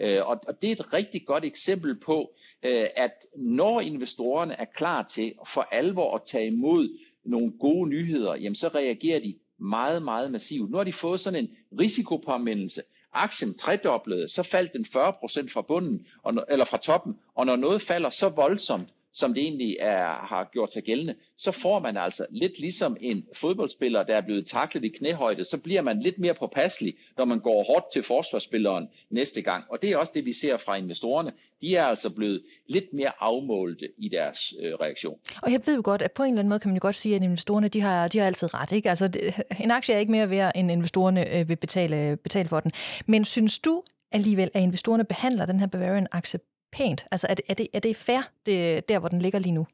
Øh, 0.02 0.20
og, 0.26 0.40
og 0.48 0.62
det 0.62 0.68
er 0.68 0.72
et 0.72 0.94
rigtig 0.94 1.26
godt 1.26 1.46
eksempel 1.46 2.00
på, 2.00 2.34
øh, 2.64 2.86
at 2.96 3.26
når 3.36 3.82
investorerne 3.82 4.54
er 4.54 4.66
klar 4.76 5.04
til 5.04 5.34
for 5.48 5.62
alvor 5.62 6.16
at 6.16 6.22
tage 6.26 6.48
imod 6.48 6.98
nogle 7.28 7.52
gode 7.60 7.90
nyheder, 7.90 8.36
jamen 8.36 8.56
så 8.56 8.68
reagerer 8.68 9.20
de 9.20 9.36
meget, 9.60 10.04
meget 10.04 10.32
massivt. 10.32 10.72
Nu 10.72 10.78
har 10.78 10.84
de 10.84 10.94
fået 10.94 11.20
sådan 11.20 11.44
en 11.44 11.50
risikopåmindelse. 11.80 12.82
Aktien 13.14 13.54
tredoblede, 13.54 14.30
så 14.30 14.44
faldt 14.44 14.74
den 14.74 14.86
40% 14.86 15.54
fra 15.54 15.62
bunden, 15.62 16.08
eller 16.50 16.66
fra 16.66 16.78
toppen, 16.78 17.14
og 17.36 17.46
når 17.46 17.56
noget 17.56 17.82
falder 17.82 18.10
så 18.10 18.30
voldsomt, 18.30 18.90
som 19.18 19.34
det 19.34 19.44
egentlig 19.44 19.78
er, 19.80 20.06
har 20.06 20.50
gjort 20.54 20.74
sig 20.74 20.84
gældende, 20.84 21.16
så 21.38 21.52
får 21.52 21.80
man 21.80 21.98
altså 21.98 22.26
lidt 22.30 22.60
ligesom 22.60 22.98
en 23.02 23.26
fodboldspiller, 23.34 24.04
der 24.04 24.16
er 24.16 24.22
blevet 24.22 24.46
taklet 24.46 24.84
i 24.84 24.88
knæhøjde, 24.88 25.46
så 25.46 25.58
bliver 25.58 25.82
man 25.82 26.02
lidt 26.02 26.20
mere 26.20 26.34
påpasselig, 26.34 26.94
når 27.18 27.26
man 27.26 27.40
går 27.40 27.64
hårdt 27.64 27.86
til 27.94 28.04
forsvarsspilleren 28.04 28.88
næste 29.10 29.42
gang. 29.42 29.64
Og 29.70 29.82
det 29.82 29.92
er 29.92 29.98
også 29.98 30.12
det, 30.16 30.26
vi 30.26 30.34
ser 30.34 30.58
fra 30.58 30.76
investorerne. 30.76 31.32
De 31.62 31.76
er 31.76 31.84
altså 31.84 32.16
blevet 32.16 32.44
lidt 32.68 32.94
mere 32.94 33.12
afmålte 33.20 33.90
i 33.98 34.10
deres 34.10 34.54
øh, 34.62 34.74
reaktion. 34.74 35.20
Og 35.42 35.52
jeg 35.52 35.62
ved 35.66 35.76
jo 35.76 35.82
godt, 35.84 36.02
at 36.02 36.12
på 36.12 36.24
en 36.24 36.30
eller 36.30 36.40
anden 36.40 36.50
måde 36.50 36.60
kan 36.60 36.70
man 36.70 36.76
jo 36.76 36.82
godt 36.82 36.96
sige, 36.96 37.16
at 37.16 37.24
investorerne 37.24 37.68
de 37.68 37.82
har, 37.82 38.08
de 38.08 38.20
har 38.20 38.26
altid 38.26 38.54
ret. 38.54 38.72
Ikke? 38.72 38.90
Altså, 38.90 39.08
det, 39.08 39.42
en 39.64 39.72
aktie 39.72 39.96
er 39.96 40.00
ikke 40.00 40.12
mere 40.12 40.30
værd, 40.30 40.52
end 40.56 40.72
investorerne 40.72 41.38
øh, 41.38 41.50
vil 41.50 41.56
betale, 41.56 42.10
øh, 42.10 42.18
betale 42.18 42.50
for 42.50 42.60
den. 42.60 42.72
Men 43.06 43.26
synes 43.26 43.60
du 43.60 43.84
alligevel, 44.12 44.52
at 44.54 44.62
investorerne 44.62 45.04
behandler 45.04 45.46
den 45.46 45.60
her 45.60 45.68
Bavarian-aktie 45.68 46.40
pænt? 46.72 47.06
Altså 47.12 47.28
er 47.30 47.34
det, 47.34 47.46
er 47.50 47.54
det, 47.54 47.68
er 47.74 47.80
det 47.80 47.96
fair, 47.96 48.22
det, 48.46 48.90
der 48.90 49.00
hvor 49.00 49.10
den 49.10 49.22
ligger 49.22 49.40
lige 49.40 49.52
nu? 49.52 49.68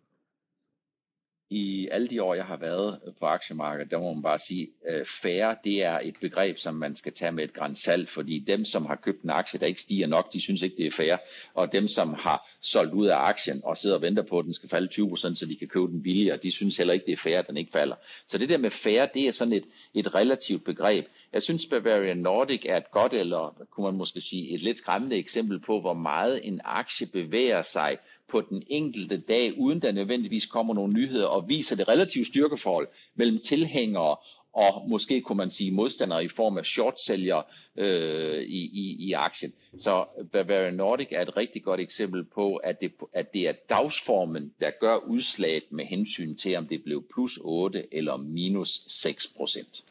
I 1.55 1.87
alle 1.91 2.07
de 2.07 2.23
år, 2.23 2.33
jeg 2.33 2.45
har 2.45 2.57
været 2.57 2.99
øh, 3.07 3.13
på 3.19 3.25
aktiemarkedet, 3.25 3.91
der 3.91 3.99
må 3.99 4.13
man 4.13 4.23
bare 4.23 4.39
sige, 4.39 4.67
øh, 4.89 5.05
færre, 5.05 5.55
det 5.63 5.83
er 5.83 5.99
et 6.03 6.15
begreb, 6.21 6.57
som 6.57 6.75
man 6.75 6.95
skal 6.95 7.13
tage 7.13 7.31
med 7.31 7.43
et 7.43 7.53
græns 7.53 7.79
salt, 7.79 8.09
fordi 8.09 8.39
dem, 8.39 8.65
som 8.65 8.85
har 8.85 8.95
købt 8.95 9.21
en 9.21 9.29
aktie, 9.29 9.59
der 9.59 9.65
ikke 9.65 9.81
stiger 9.81 10.07
nok, 10.07 10.33
de 10.33 10.41
synes 10.41 10.61
ikke, 10.61 10.75
det 10.77 10.85
er 10.85 10.91
fair. 10.91 11.17
Og 11.53 11.71
dem, 11.71 11.87
som 11.87 12.13
har 12.13 12.49
solgt 12.61 12.93
ud 12.93 13.07
af 13.07 13.17
aktien 13.17 13.61
og 13.63 13.77
sidder 13.77 13.95
og 13.95 14.01
venter 14.01 14.23
på, 14.23 14.39
at 14.39 14.45
den 14.45 14.53
skal 14.53 14.69
falde 14.69 14.89
20%, 14.93 15.17
så 15.17 15.45
de 15.49 15.55
kan 15.55 15.67
købe 15.67 15.87
den 15.87 16.03
billigere, 16.03 16.37
de 16.37 16.51
synes 16.51 16.77
heller 16.77 16.93
ikke, 16.93 17.05
det 17.05 17.11
er 17.13 17.17
fair, 17.17 17.39
at 17.39 17.47
den 17.47 17.57
ikke 17.57 17.71
falder. 17.71 17.95
Så 18.27 18.37
det 18.37 18.49
der 18.49 18.57
med 18.57 18.69
fair, 18.69 19.05
det 19.05 19.27
er 19.27 19.31
sådan 19.31 19.53
et, 19.53 19.65
et 19.93 20.15
relativt 20.15 20.63
begreb. 20.65 21.05
Jeg 21.33 21.43
synes, 21.43 21.65
Bavarian 21.65 22.17
Nordic 22.17 22.61
er 22.65 22.77
et 22.77 22.91
godt, 22.91 23.13
eller 23.13 23.65
kunne 23.71 23.85
man 23.85 23.95
måske 23.95 24.21
sige, 24.21 24.53
et 24.53 24.63
lidt 24.63 24.77
skræmmende 24.77 25.15
eksempel 25.15 25.59
på, 25.59 25.81
hvor 25.81 25.93
meget 25.93 26.47
en 26.47 26.61
aktie 26.63 27.07
bevæger 27.07 27.61
sig 27.61 27.97
på 28.33 28.41
den 28.41 28.63
enkelte 28.67 29.17
dag, 29.17 29.53
uden 29.57 29.81
der 29.81 29.91
nødvendigvis 29.91 30.45
kommer 30.45 30.73
nogle 30.73 30.93
nyheder, 30.93 31.27
og 31.27 31.49
viser 31.49 31.75
det 31.75 31.87
relativt 31.87 32.27
styrkeforhold 32.27 32.87
mellem 33.15 33.39
tilhængere 33.39 34.15
og 34.53 34.89
måske 34.89 35.21
kunne 35.21 35.37
man 35.37 35.51
sige 35.51 35.71
modstandere 35.71 36.23
i 36.23 36.27
form 36.27 36.57
af 36.57 36.65
shortsælgere 36.65 37.43
øh, 37.77 38.41
i, 38.41 38.61
i, 38.83 39.07
i 39.07 39.13
aktien. 39.13 39.53
Så 39.79 40.05
Bavarian 40.31 40.73
Nordic 40.73 41.07
er 41.11 41.21
et 41.21 41.37
rigtig 41.37 41.63
godt 41.63 41.79
eksempel 41.79 42.23
på, 42.23 42.55
at 42.55 42.81
det, 42.81 42.91
at 43.13 43.33
det 43.33 43.47
er 43.49 43.53
dagsformen, 43.69 44.53
der 44.59 44.71
gør 44.79 44.95
udslaget 44.95 45.63
med 45.71 45.85
hensyn 45.85 46.35
til, 46.35 46.55
om 46.55 46.67
det 46.67 46.83
blev 46.83 47.03
plus 47.13 47.39
8 47.41 47.95
eller 47.95 48.17
minus 48.17 48.69
6 48.87 49.27
procent. 49.37 49.83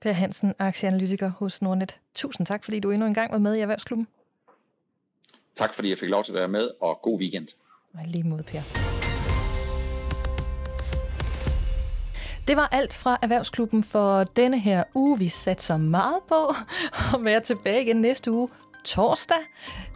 Per 0.00 0.12
Hansen, 0.12 0.54
aktieanalytiker 0.58 1.30
hos 1.38 1.62
Nordnet. 1.62 1.98
Tusind 2.14 2.46
tak, 2.46 2.64
fordi 2.64 2.80
du 2.80 2.90
endnu 2.90 3.06
en 3.06 3.14
gang 3.14 3.32
var 3.32 3.38
med 3.38 3.56
i 3.56 3.60
Erhvervsklubben. 3.60 4.06
Tak, 5.54 5.74
fordi 5.74 5.88
jeg 5.88 5.98
fik 5.98 6.08
lov 6.08 6.24
til 6.24 6.32
at 6.32 6.38
være 6.38 6.48
med, 6.48 6.70
og 6.80 7.00
god 7.02 7.20
weekend. 7.20 7.48
Og 7.94 8.00
lige 8.06 8.24
mod, 8.24 8.42
Per. 8.42 8.60
Det 12.48 12.56
var 12.56 12.68
alt 12.72 12.94
fra 12.94 13.18
Erhvervsklubben 13.22 13.84
for 13.84 14.24
denne 14.24 14.58
her 14.58 14.84
uge. 14.94 15.18
Vi 15.18 15.28
satte 15.28 15.62
så 15.62 15.76
meget 15.76 16.18
på 16.28 16.54
at 17.14 17.24
være 17.24 17.40
tilbage 17.40 17.82
igen 17.82 17.96
næste 17.96 18.32
uge 18.32 18.48
torsdag. 18.84 19.36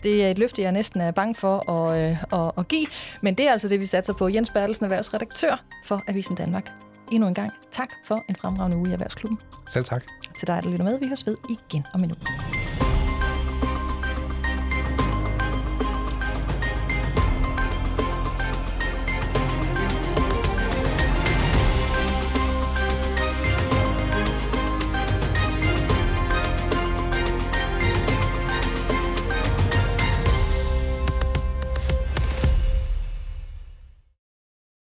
Det 0.02 0.24
er 0.24 0.30
et 0.30 0.38
løfte, 0.38 0.62
jeg 0.62 0.72
næsten 0.72 1.00
er 1.00 1.10
bange 1.10 1.34
for 1.34 1.70
at, 1.70 2.10
øh, 2.10 2.22
at, 2.32 2.52
at 2.58 2.68
give, 2.68 2.86
men 3.20 3.34
det 3.34 3.48
er 3.48 3.52
altså 3.52 3.68
det, 3.68 3.80
vi 3.80 3.86
satser 3.86 4.12
på. 4.12 4.28
Jens 4.28 4.50
Bertelsen, 4.50 4.84
erhvervsredaktør 4.84 5.64
for 5.84 6.02
Avisen 6.08 6.36
Danmark. 6.36 6.70
Endnu 7.12 7.28
en 7.28 7.34
gang 7.34 7.52
tak 7.72 7.88
for 8.04 8.24
en 8.28 8.36
fremragende 8.36 8.76
uge 8.76 8.90
i 8.90 8.92
Erhvervsklubben. 8.92 9.38
Selv 9.68 9.84
tak. 9.84 10.04
Til 10.38 10.46
dig, 10.46 10.62
der 10.62 10.70
lytter 10.70 10.84
med. 10.84 10.98
Vi 10.98 11.06
høres 11.06 11.26
ved 11.26 11.36
igen 11.50 11.86
om 11.94 12.04
en 12.04 12.10
uge. 12.10 12.63